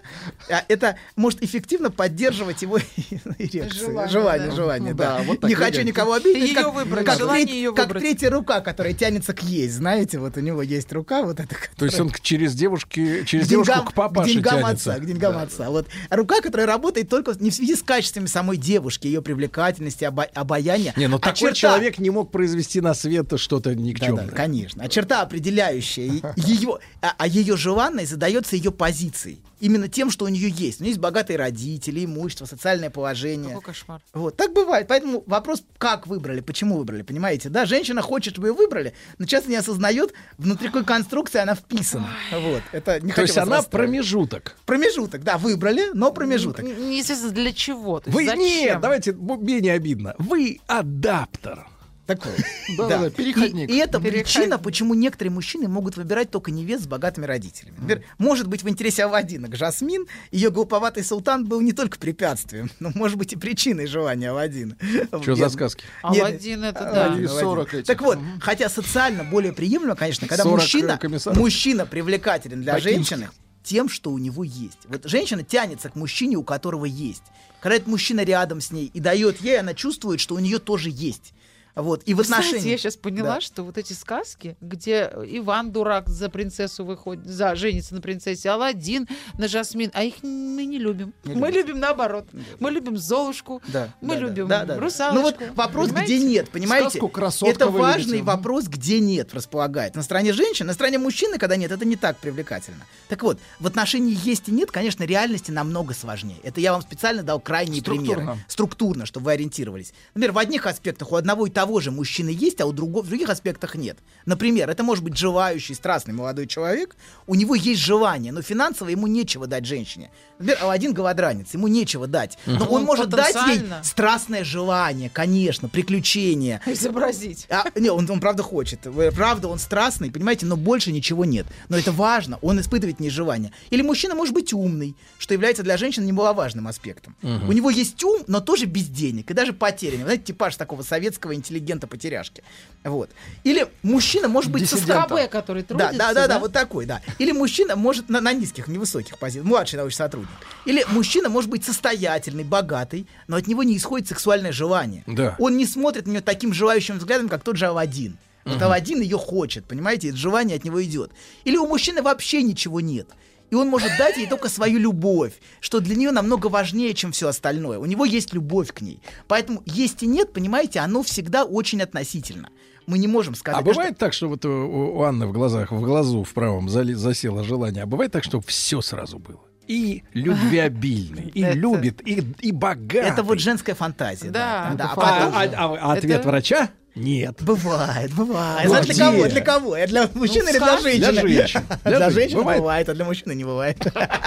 [0.49, 2.80] а, это может эффективно поддерживать его
[3.39, 4.07] эрекцию.
[4.09, 5.22] Желание, Желание, да.
[5.43, 6.53] Не хочу никого обидеть.
[6.53, 9.75] Как, выбрать, желание третья рука, которая тянется к есть.
[9.75, 13.45] Знаете, вот у него есть рука, вот эта, То есть он к- через девушки, через
[13.48, 14.93] к девушку деньгам, к папаше деньгам тянется.
[14.93, 15.69] отца, к деньгам отца.
[15.69, 20.93] Вот рука, которая работает только не в связи с качествами самой девушки, ее привлекательности, обаяния.
[20.95, 24.25] Не, ну а такой человек не мог произвести на свет что-то Да, никчемное.
[24.27, 24.83] да, конечно.
[24.83, 29.41] А черта определяющая ее, а, а ее желанной задается ее позицией.
[29.59, 30.79] Именно тем, что у нее есть.
[30.79, 33.49] У нее есть богатые родители, имущество, социальное положение.
[33.49, 34.01] Какой кошмар.
[34.13, 34.88] Вот, так бывает.
[34.88, 37.49] Поэтому вопрос, как выбрали, почему выбрали, понимаете?
[37.49, 42.09] Да, женщина хочет, чтобы ее выбрали, но часто не осознает, внутри какой конструкции она вписана.
[42.31, 44.55] Вот, это не То есть она промежуток.
[44.65, 46.63] Промежуток, да, выбрали, но промежуток.
[46.63, 48.01] Неизвестно для чего.
[48.05, 48.39] Вы зачем?
[48.39, 50.15] нет, давайте менее обидно.
[50.17, 51.67] Вы адаптер.
[52.09, 52.31] Такой.
[52.75, 53.09] Да-да-да, Да.
[53.11, 53.69] переходник.
[53.69, 54.25] И, и это Переходник.
[54.25, 57.75] причина, почему некоторые мужчины могут выбирать только невест с богатыми родителями.
[57.77, 62.91] Например, может быть, в интересе Авадинок Жасмин, ее глуповатый султан был не только препятствием, но,
[62.95, 64.75] может быть, и причиной желания Авадина.
[65.21, 65.83] Что за сказки?
[66.11, 67.05] Нет, Аладдин это да.
[67.05, 67.29] И Аладдин.
[67.29, 67.85] 40 этих.
[67.85, 70.99] Так вот, хотя социально более приемлемо, конечно, когда 40 мужчина,
[71.35, 73.29] мужчина привлекателен для женщины
[73.61, 74.79] тем, что у него есть.
[74.88, 77.21] Вот женщина тянется к мужчине, у которого есть.
[77.61, 80.89] Когда этот мужчина рядом с ней и дает ей, она чувствует, что у нее тоже
[80.91, 81.33] есть.
[81.82, 82.03] Вот.
[82.03, 82.72] И в знаете, отношениях...
[82.72, 83.41] я сейчас поняла, Да.
[83.41, 89.08] что вот эти сказки, где Иван дурак за принцессу выходит, за женится на принцессе, Аладдин
[89.38, 91.14] на Жасмин, а их мы не любим.
[91.24, 92.27] Не мы любим наоборот.
[92.59, 94.80] Мы любим Золушку, Да, мы да, да, любим да, да, да.
[94.80, 95.16] русалочку.
[95.16, 96.16] Ну вот вопрос, Понимаете?
[96.17, 96.90] где нет, понимаете?
[96.99, 97.11] Сказку
[97.48, 98.24] это важный любите.
[98.24, 99.95] вопрос, где нет, располагает.
[99.95, 102.85] На стороне женщин, на стороне мужчины, когда нет, это не так привлекательно.
[103.08, 106.38] Так вот, в отношении есть и нет, конечно, реальности намного сложнее.
[106.43, 108.16] Это я вам специально дал крайние Структурно.
[108.16, 108.38] примеры.
[108.48, 109.93] Структурно, чтобы вы ориентировались.
[110.14, 113.07] Например, в одних аспектах у одного и того же мужчины есть, а у другого, в
[113.07, 113.99] других аспектах нет.
[114.25, 116.95] Например, это может быть желающий, страстный молодой человек,
[117.27, 120.09] у него есть желание, но финансово ему нечего дать женщине.
[120.39, 122.39] Например, один голодранец, ему нечего дать.
[122.48, 126.61] Но он Он может дать ей страстное желание, конечно, приключения.
[126.65, 127.45] Изобразить.
[127.49, 128.88] А, не, он, он правда хочет.
[129.15, 131.45] Правда, он страстный, понимаете, но больше ничего нет.
[131.67, 133.51] Но это важно, он испытывает не желание.
[133.69, 137.15] Или мужчина может быть умный, что является для женщины немаловажным аспектом.
[137.22, 140.03] У него есть ум, но тоже без денег и даже потерянный.
[140.03, 142.43] Знаете, типаж такого советского интеллигента-потеряшки.
[142.83, 143.09] Вот.
[143.43, 145.07] Или мужчина может быть Диссидента.
[145.07, 146.39] КБ, который трудится, да, да, да, да?
[146.39, 147.01] вот такой, да.
[147.17, 150.29] Или мужчина может на, на низких, невысоких позициях, младший научный сотрудник.
[150.65, 155.03] Или мужчина может быть состоятельный, богатый, но от него не исходит сексуальное желание.
[155.07, 155.35] Да.
[155.39, 158.17] Он не смотрит на нее таким желающим взглядом, как тот же Авадин.
[158.45, 161.11] Вот Авадин ее хочет, понимаете, это желание от него идет.
[161.43, 163.07] Или у мужчины вообще ничего нет.
[163.51, 167.27] И он может дать ей только свою любовь, что для нее намного важнее, чем все
[167.27, 167.79] остальное.
[167.79, 169.01] У него есть любовь к ней.
[169.27, 172.49] Поэтому есть и нет, понимаете, оно всегда очень относительно.
[172.85, 173.59] Мы не можем сказать.
[173.59, 174.49] А бывает так, что вот у,
[174.97, 178.41] у Анны в глазах, в глазу в правом зали- засело желание, а бывает так, что
[178.41, 179.41] все сразу было.
[179.67, 183.07] И любвеобильный, и Это- любит, и, и богатый.
[183.09, 184.29] Это вот женская фантазия.
[184.31, 184.71] Да.
[184.75, 184.93] Да, да.
[184.95, 186.69] А, А а- а- а ответ Это- врача?
[186.99, 187.37] Нет.
[187.41, 188.63] Бывает, бывает.
[188.65, 189.27] Ну, Знаешь, для кого?
[189.27, 189.77] Для кого?
[189.77, 190.83] Я для мужчины или для скажи.
[190.83, 191.11] женщины?
[191.11, 191.61] Для женщин.
[191.67, 192.13] Для Для женщин.
[192.19, 192.59] женщин Бывает.
[192.59, 193.77] бывает, а для мужчины не бывает.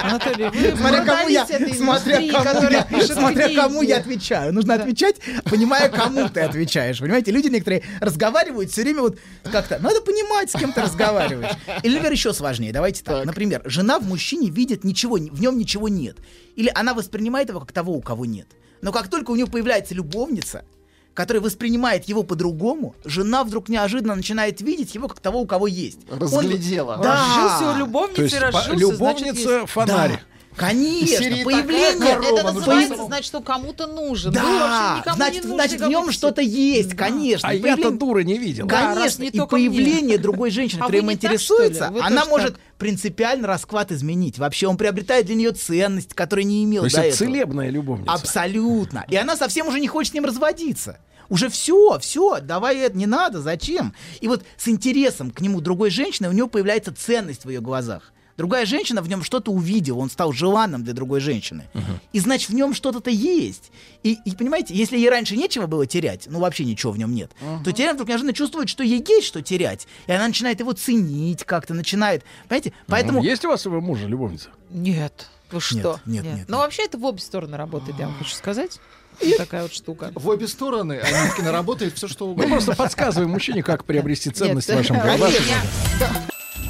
[0.01, 4.53] Анатолий, вы Смотря кому я, смотря кому я, смотря кому я отвечаю.
[4.53, 6.99] Нужно отвечать, понимая, кому ты отвечаешь.
[6.99, 9.17] Понимаете, люди некоторые разговаривают все время вот
[9.51, 9.77] как-то.
[9.79, 11.51] Надо понимать, с кем ты разговариваешь.
[11.83, 12.73] Или, например, еще сложнее.
[12.73, 13.25] Давайте так.
[13.25, 16.17] Например, жена в мужчине видит ничего, в нем ничего нет.
[16.55, 18.47] Или она воспринимает его как того, у кого нет.
[18.81, 20.65] Но как только у нее появляется любовница,
[21.13, 25.99] которая воспринимает его по-другому, жена вдруг неожиданно начинает видеть его как того, у кого есть.
[26.11, 26.97] Он- Разглядела.
[27.01, 27.13] Да.
[27.13, 27.77] Разжился у
[28.15, 29.69] То есть по- разжился, любовница значит, есть.
[29.71, 30.11] фонарь.
[30.11, 30.19] Да.
[30.57, 31.93] Конечно, серии появление...
[31.93, 34.31] такая Это корова, называется, появ- значит, что кому-то нужен.
[34.33, 37.49] Вообще Да, никому значит, не нужны, значит в нем что-то есть, конечно.
[37.49, 38.65] А И я-то появление- дура не видел.
[38.67, 39.69] Да, Конечно, не и только мне.
[39.69, 42.61] появление другой женщины, А которая им так, интересуется, Вы она может так.
[42.77, 44.37] принципиально расклад изменить.
[44.39, 47.27] Вообще он приобретает для нее ценность, которую не имел То есть до это этого.
[47.29, 48.11] целебная любовница.
[48.11, 49.05] Абсолютно.
[49.09, 50.97] И она совсем уже не хочет с ним разводиться.
[51.29, 53.93] Уже все, все, давай это не надо, зачем?
[54.21, 58.11] И вот с интересом к нему другой женщины у него появляется ценность в ее глазах.
[58.37, 61.65] Другая женщина в нем что-то увидела, он стал желанным для другой женщины.
[62.13, 63.71] И значит, в нем что-то-то есть.
[64.03, 67.31] И, и понимаете, если ей раньше нечего было терять, ну вообще ничего в нем нет,
[67.63, 69.87] то теперь она вдруг неожиданно чувствует, что ей есть что терять.
[70.07, 72.23] И она начинает его ценить как-то, начинает.
[72.47, 72.73] Понимаете?
[72.87, 73.23] Поэтому.
[73.23, 74.49] Есть у вас своего мужа любовница?
[74.69, 75.27] Нет.
[75.51, 75.99] Вы что?
[76.05, 78.79] нет, нет, Ну, вообще, это в обе стороны работает, я вам хочу сказать.
[79.21, 80.11] Вот такая вот штука.
[80.15, 82.49] В обе стороны Анюткина работает все что Мы угодно.
[82.53, 84.97] просто подсказываем мужчине, как приобрести ценность в Нет, вашем-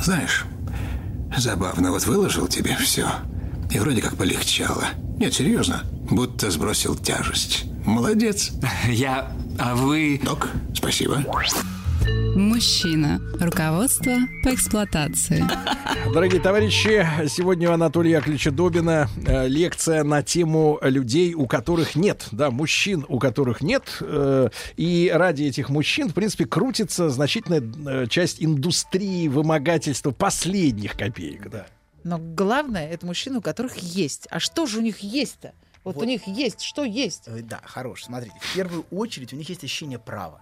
[0.02, 0.44] Знаешь,
[1.38, 3.08] забавно, вот выложил тебе все.
[3.72, 4.86] И вроде как полегчало.
[5.18, 7.66] Нет, серьезно, будто сбросил тяжесть.
[7.86, 8.52] Молодец.
[8.88, 9.32] Я...
[9.60, 10.20] А вы...
[10.24, 11.24] Док, спасибо.
[12.36, 13.22] Мужчина.
[13.40, 15.44] Руководство по эксплуатации.
[16.14, 22.28] Дорогие товарищи, сегодня у Анатолия Яковлевича Добина э, лекция на тему людей, у которых нет,
[22.32, 23.98] да, мужчин, у которых нет.
[24.02, 27.62] э, и ради этих мужчин, в принципе, крутится значительная
[28.04, 31.68] э, часть индустрии вымогательства последних копеек, да.
[32.04, 34.28] Но главное, это мужчины, у которых есть.
[34.30, 35.54] А что же у них есть-то?
[35.84, 36.04] Вот, Вот.
[36.04, 37.30] у них есть, что есть?
[37.48, 38.06] Да, хорош.
[38.06, 40.42] Смотрите, в первую очередь у них есть ощущение права.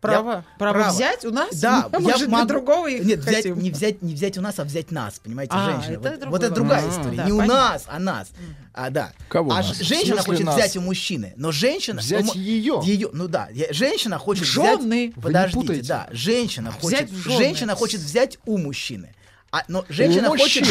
[0.00, 1.58] Право, Я- право, взять у нас?
[1.58, 3.58] Да, Мы, я может, могу- для другого их Нет, взять, хотим.
[3.58, 5.94] не взять, не взять у нас, а взять нас, понимаете, А, женщина.
[5.94, 6.98] это вот, вот это другая вопрос.
[6.98, 7.16] история.
[7.16, 7.54] Да, не у понятно.
[7.54, 8.28] нас, а нас.
[8.74, 9.12] А, да.
[9.28, 9.78] Кого а нас?
[9.78, 10.54] женщина хочет нас?
[10.54, 12.00] взять у мужчины, но женщина...
[12.00, 12.80] Взять ну, ее.
[12.84, 13.08] ее.
[13.12, 14.76] Ну да, я- женщина хочет Жены.
[14.76, 14.80] взять...
[14.86, 17.10] Вы не Подождите, да, женщина Взять хочет...
[17.10, 19.14] Женщина хочет взять у мужчины.
[19.56, 20.66] А, но женщина хочет,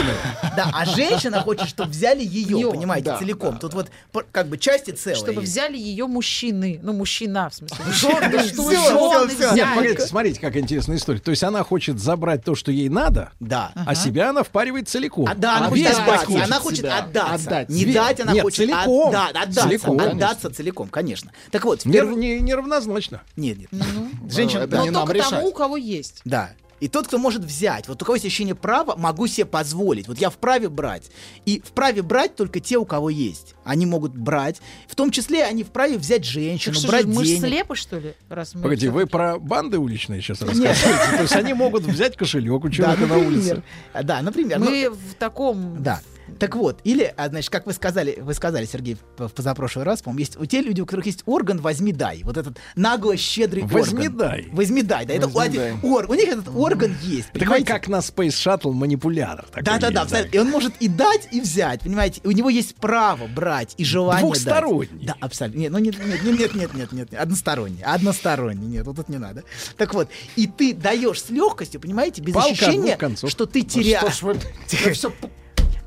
[0.56, 3.58] да, а женщина хочет, чтобы взяли ее, Её, понимаете, да, целиком.
[3.58, 5.18] Тут вот пор- как бы части целые.
[5.18, 5.52] Чтобы есть.
[5.52, 6.80] взяли ее мужчины.
[6.84, 7.78] Ну, мужчина, в смысле.
[7.92, 9.56] Жены, что.
[9.56, 11.20] Нет, погодите, смотрите, какая интересная история.
[11.20, 13.72] То есть она хочет забрать то, что ей надо, Да.
[13.76, 15.28] а себя она впаривает целиком.
[15.28, 16.44] А, да, она А хочет пакет.
[16.44, 16.98] Она хочет себя.
[17.00, 17.34] отдаться.
[17.48, 17.70] Отдать.
[17.70, 19.08] Не дать, она Нет, хочет целиком.
[19.10, 19.62] отда- отдаться.
[19.64, 21.32] Целиком, отдаться целиком, конечно.
[21.52, 23.22] Так вот, в Не, неравнозначно.
[23.36, 23.70] Нет, нет.
[23.72, 26.22] Ну, Женщина, это но только тому, у кого есть.
[26.26, 26.52] да.
[26.80, 30.08] И тот, кто может взять, вот у кого есть ощущение права, могу себе позволить.
[30.08, 31.10] Вот я вправе брать.
[31.46, 33.56] И вправе брать только те, у кого есть.
[33.64, 34.62] Они могут брать.
[34.88, 37.42] В том числе они вправе взять женщину, Так что брать же, мы денег.
[37.48, 38.14] слепы, что ли?
[38.30, 41.16] Раз мы Погоди, вы про банды уличные сейчас рассказываете?
[41.16, 43.64] То есть они могут взять кошелек у человека на улице.
[43.94, 44.60] Да, например.
[44.60, 45.82] Ну, Мы в таком...
[45.82, 46.02] Да.
[46.40, 50.20] Так вот, или, а, значит, как вы сказали, вы сказали, Сергей, в позапрошлый раз, по-моему,
[50.20, 52.22] есть у те люди, у которых есть орган «возьми дай».
[52.24, 54.18] Вот этот нагло щедрый Возьми орган.
[54.18, 54.48] дай.
[54.52, 55.14] «Возьми дай», да.
[55.14, 55.74] Это Возьми дай.
[55.84, 57.30] ор- у них этот орган есть.
[57.30, 57.66] Это такой, понимаете?
[57.68, 59.46] как на Space Shuttle манипулятор.
[59.46, 60.36] такой Да, да, да, есть, абсолютно.
[60.36, 62.22] И он может и дать, и взять, понимаете?
[62.24, 64.88] У него есть право брать и желание Двухсторонний.
[64.94, 65.06] дать.
[65.08, 65.60] Да, абсолютно.
[65.60, 69.18] Нет, ну нет, нет, нет, нет, нет, нет, нет, односторонний, односторонний, нет, вот тут не
[69.18, 69.44] надо.
[69.78, 72.98] Так вот, и ты даешь с легкостью, понимаете, без Палка ощущения,
[73.28, 74.20] что ты Что теряешь.
[74.20, 74.36] ж вы...
[74.68, 74.94] Тихо.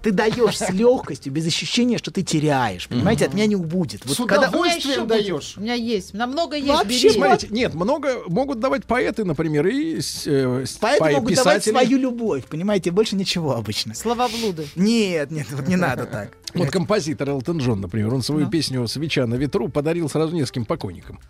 [0.08, 2.88] Ты даешь с легкостью, без ощущения, что ты теряешь.
[2.88, 4.00] Понимаете, от меня не убудет.
[4.06, 5.54] Вот С когда- У меня еще удовольствием даешь.
[5.58, 6.14] У меня есть.
[6.14, 6.68] Намного есть.
[6.68, 7.10] Вообще, бери.
[7.10, 11.72] Смотрите, нет, много могут давать поэты, например, и э, с- Поэтому поэ- могут давать писатели.
[11.72, 13.94] свою любовь, понимаете, больше ничего обычно.
[13.94, 14.66] Словоблуды.
[14.76, 16.32] Нет, нет, вот не надо так.
[16.54, 21.20] Вот композитор Элтон Джон, например, он свою песню «Свеча на ветру» подарил сразу нескольким покойникам.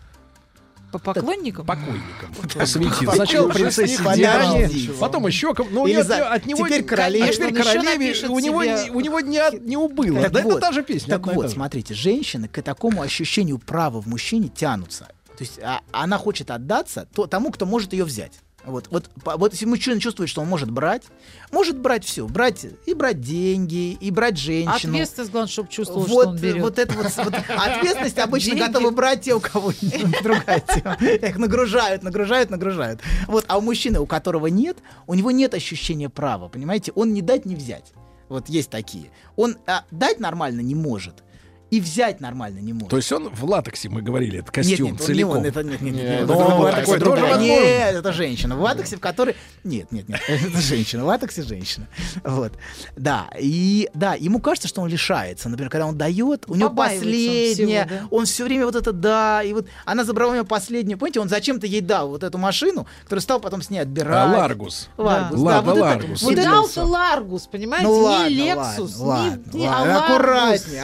[0.91, 1.65] По поклонникам?
[1.65, 2.33] Покойникам.
[2.53, 3.11] Посвятил.
[3.11, 3.97] Сначала принцессе.
[4.15, 4.69] Диане,
[4.99, 5.69] потом еще кому.
[5.71, 7.25] Ну, Или от, за- от него теперь королеве.
[7.29, 8.15] А теперь королеве.
[8.27, 10.21] У него, у него не, не убыло.
[10.21, 11.17] Так Да вот, это та же песня.
[11.19, 15.05] Так вот, смотрите, женщины к такому ощущению права в мужчине тянутся.
[15.37, 18.39] То есть а- она хочет отдаться то, тому, кто может ее взять.
[18.69, 21.03] Вот, вот, вот если мужчина чувствует, что он может брать,
[21.51, 24.93] может брать все, брать и брать деньги, и брать женщину.
[24.93, 26.61] Ответственность, главное, чтобы чувствовал, вот, что он берет.
[26.61, 28.67] вот это вот, вот ответственность обычно Деньги.
[28.67, 29.73] готовы брать те, у кого
[30.23, 30.97] другая тема.
[31.01, 33.01] Их нагружают, нагружают, нагружают.
[33.27, 36.91] Вот, а у мужчины, у которого нет, у него нет ощущения права, понимаете?
[36.95, 37.93] Он не дать, не взять.
[38.29, 39.11] Вот есть такие.
[39.35, 41.23] Он а, дать нормально не может.
[41.71, 42.89] И взять нормально не может.
[42.89, 45.37] То есть он в латексе, мы говорили, это Нет, костюм нет, он не целиком.
[45.37, 47.39] он, это нет, нет, нет, Нет, нет, ну, это.
[47.39, 48.55] Нет, это женщина.
[48.55, 49.35] В латексе, в которой...
[49.63, 51.03] Нет, нет, нет, это женщина.
[51.03, 51.87] В латексе женщина.
[52.23, 52.53] Вот.
[52.95, 55.49] Да, и да, ему кажется, что он лишается.
[55.49, 58.07] Например, когда он дает, у него Побаивается он последнее, всего, да?
[58.09, 60.97] он все время вот это да, и вот она забрала у него последнее.
[60.97, 64.33] Помните, он зачем-то ей дал вот эту машину, которую стал потом с ней отбирать.
[64.33, 64.89] А, Ларгус.
[64.97, 66.21] Ларгус, да, вот это- Ларгус.
[66.21, 67.87] вот это- Ларгус, понимаете?
[67.87, 70.05] Ну ладно, не ладно, Лексус, ладно, не, не ладно.
[70.07, 70.65] а Ларгус.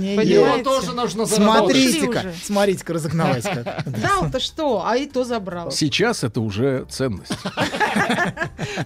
[0.00, 0.56] Понимаете?
[0.58, 0.64] Ей.
[0.64, 1.76] тоже нужно заработать.
[1.76, 3.84] Смотрите-ка, смотрите-ка, разогналась как.
[4.00, 5.70] Дал-то что, а и то забрал.
[5.70, 7.32] Сейчас это уже ценность.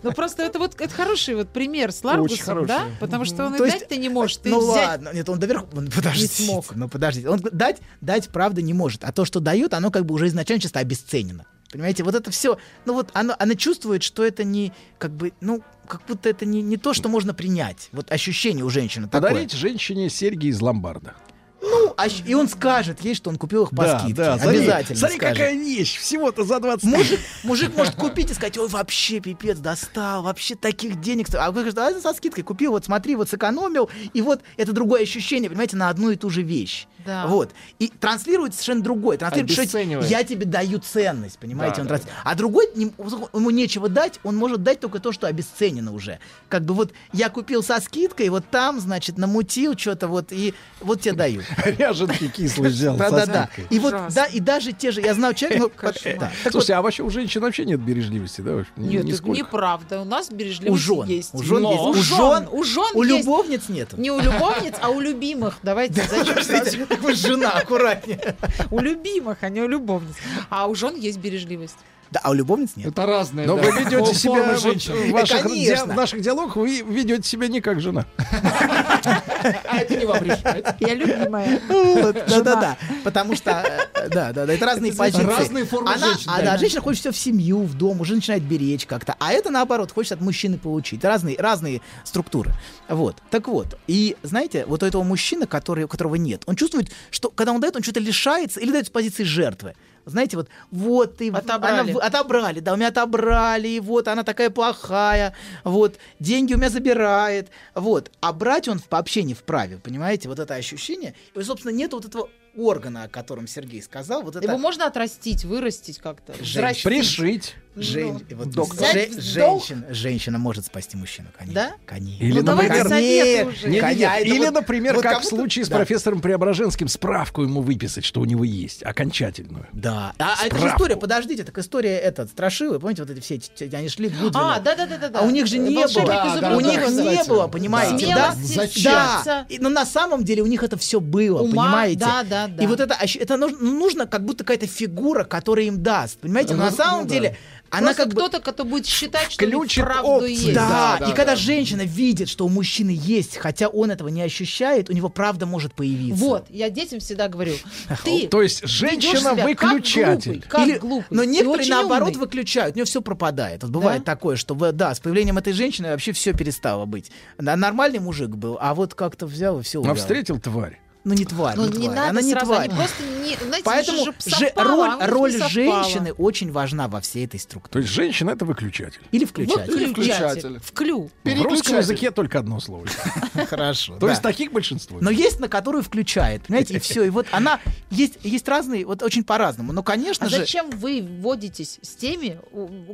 [0.02, 2.86] Ну просто это вот это хороший вот пример с Ларгусом, да?
[3.00, 4.42] Потому что он и дать-то не может.
[4.42, 6.74] Ты ну ладно, нет, он доверху, он- подождите, Не смог.
[6.74, 10.14] ну подождите, он дать, дать правда не может, а то, что дает, оно как бы
[10.14, 11.44] уже изначально чисто обесценено.
[11.74, 15.60] Понимаете, вот это все, ну вот оно, она чувствует, что это не, как бы, ну,
[15.88, 17.88] как будто это не, не то, что можно принять.
[17.90, 19.30] Вот ощущение у женщины такое.
[19.30, 21.14] Подарить женщине серьги из ломбарда.
[21.84, 24.14] Ну, а и он скажет ей, что он купил их по Да, скидке.
[24.14, 25.36] да, смотри, Обязательно смотри, скажет.
[25.38, 30.22] какая вещь, всего-то за 20 Мужик, мужик может купить и сказать, ой, вообще пипец достал,
[30.22, 31.28] вообще таких денег.
[31.28, 31.38] сто-».
[31.40, 35.02] А вы говорите, а со скидкой купил, вот смотри, вот сэкономил, и вот это другое
[35.02, 36.86] ощущение, понимаете, на одну и ту же вещь.
[37.04, 37.26] Да.
[37.26, 37.50] Вот.
[37.78, 39.18] И транслирует совершенно другое.
[39.18, 41.76] Транслирует, что я тебе даю ценность, понимаете?
[41.76, 42.92] Да, он да, транс- А другой, не-
[43.34, 46.18] ему нечего дать, он может дать только то, что обесценено уже.
[46.48, 51.02] Как бы вот я купил со скидкой, вот там, значит, намутил что-то вот, и вот
[51.02, 51.42] тебе даю.
[51.78, 53.50] Ряженки кислый взял Да, да, да.
[53.70, 57.10] И вот, да, и даже те же, я знаю человека, ну, Слушайте, а вообще у
[57.10, 58.64] женщин вообще нет бережливости, да?
[58.76, 60.00] Нет, это неправда.
[60.00, 61.34] У нас бережливость есть.
[61.34, 63.96] у жен есть, У жен, у жен у любовниц нету.
[63.96, 65.58] Не у любовниц, а у любимых.
[65.62, 66.86] Давайте зачем сразу?
[66.86, 68.36] Так вы жена, аккуратнее.
[68.70, 70.14] У любимых, а не у любовниц.
[70.50, 71.76] А у жен есть бережливость.
[72.10, 72.88] Да, а у любовниц нет.
[72.88, 73.44] Это разные.
[73.46, 75.86] Но да, вы ведете фо- себя вот в ваших, конечно.
[75.86, 78.04] ди- в наших диалогах, вы ведете себя не как жена.
[79.44, 80.64] А это не вам решать.
[80.80, 81.60] Я любимая.
[81.68, 82.76] Да-да-да.
[83.02, 83.50] Потому что,
[83.94, 85.24] э, да, да, да, это разные позиции.
[85.24, 88.42] разные формы Она, женщин, а, да, женщина хочет все в семью, в дом, уже начинает
[88.42, 89.14] беречь как-то.
[89.18, 91.04] А это, наоборот, хочет от мужчины получить.
[91.04, 92.52] Разные, разные структуры.
[92.88, 93.16] Вот.
[93.30, 93.78] Так вот.
[93.86, 97.60] И, знаете, вот у этого мужчины, который, у которого нет, он чувствует, что когда он
[97.60, 99.74] дает, он что-то лишается или дает с позиции жертвы.
[100.06, 101.30] Знаете, вот, вот ты...
[101.30, 101.90] Отобрали.
[101.90, 105.34] она отобрали, да, у меня отобрали, и вот она такая плохая,
[105.64, 108.10] вот, деньги у меня забирает, вот.
[108.20, 111.14] А брать он вообще не вправе, понимаете, вот это ощущение.
[111.34, 114.46] И, собственно, нет вот этого органа, о котором Сергей сказал, вот это...
[114.46, 116.32] Его можно отрастить, вырастить как-то.
[116.40, 116.84] Взрастить.
[116.84, 117.54] Пришить.
[117.76, 118.86] Жен- Ну, вот доктор.
[118.92, 121.54] же- в женщина, женщина может спасти мужчину, конечно.
[121.54, 121.74] Да?
[121.86, 122.22] Конечно.
[122.24, 123.66] Или, Ну, например, Нет, уже.
[123.66, 123.80] Не, не, не.
[123.80, 125.76] Коня, это Или, вот- например, вот как в случае с да.
[125.78, 129.66] профессором Преображенским, справку ему выписать, что у него есть, окончательную.
[129.72, 130.12] Да.
[130.20, 133.40] А, а это же история, подождите, так история этот, страшилы, помните, вот эти все,
[133.76, 134.32] они шли к Гудвину.
[134.46, 135.18] А, да, да, да, да, да.
[135.18, 136.06] А у них же не было.
[136.06, 138.34] Да, да, у них не было, понимаете, да?
[138.36, 138.92] Зачем?
[138.92, 139.46] Да.
[139.58, 141.98] но на самом деле у них это все было, Ума, понимаете?
[142.00, 142.62] да, да, да.
[142.62, 146.54] И вот это, это нужно, ну, нужно как будто какая-то фигура, которая им даст, понимаете?
[146.54, 147.14] Но Ну, на самом ну, да.
[147.14, 147.36] деле
[147.70, 150.30] она Просто как кто-то, кто будет считать, что Включит вправду опции.
[150.32, 150.54] есть.
[150.54, 151.36] Да, Да, и да, когда да.
[151.36, 155.74] женщина видит, что у мужчины есть, хотя он этого не ощущает, у него правда может
[155.74, 156.24] появиться.
[156.24, 157.54] Вот, я детям всегда говорю,
[158.04, 160.32] ты То есть женщина себя как выключатель.
[160.32, 161.06] глупый, как Или- глупый.
[161.10, 162.20] Но некоторые наоборот умный.
[162.20, 163.62] выключают, у нее все пропадает.
[163.62, 164.12] Вот бывает Да?
[164.12, 167.10] такое, что да, с появлением этой женщины вообще все перестало быть.
[167.38, 170.78] Да, Нормальный мужик был, а вот как-то взял и все А встретил тварь.
[171.04, 171.96] Ну не тварь, Ну, не, не тварь.
[171.96, 172.68] надо Она не сразу, тварь.
[172.68, 175.50] они просто не, знаете, Поэтому же же совпало, роль, а роль совпало.
[175.50, 177.84] женщины очень важна во всей этой То структуре.
[177.84, 179.02] есть женщина это выключатель.
[179.12, 179.90] Или Вот включатель.
[179.92, 180.60] включатель.
[180.64, 181.10] В клю.
[181.22, 182.86] В русском языке только одно слово.
[183.48, 183.98] Хорошо.
[183.98, 184.98] То есть таких большинство.
[185.00, 187.04] Но есть, на которую включает, понимаете, и все.
[187.04, 187.60] И вот она
[187.90, 189.72] есть, есть разные, вот очень по-разному.
[189.72, 192.38] Но, конечно А же, зачем вы водитесь с теми,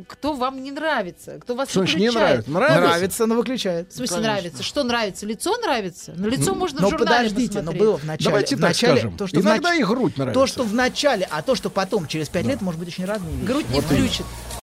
[0.09, 2.51] кто вам не нравится, кто вас не нравится?
[2.51, 2.81] Нравится?
[2.81, 3.93] нравится, но выключает.
[3.93, 4.63] В смысле нравится?
[4.65, 5.27] Что нравится?
[5.27, 6.13] Лицо нравится?
[6.17, 8.25] Ну, лицо можно Но в журнале подождите, но было в начале.
[8.31, 9.17] Давайте в так начале, скажем.
[9.17, 10.41] То, что в Иногда нач- и грудь нравится.
[10.41, 13.35] То, что в начале, а то, что потом, через пять лет, может быть очень разные
[13.35, 13.47] вещи.
[13.47, 14.27] Грудь не включит.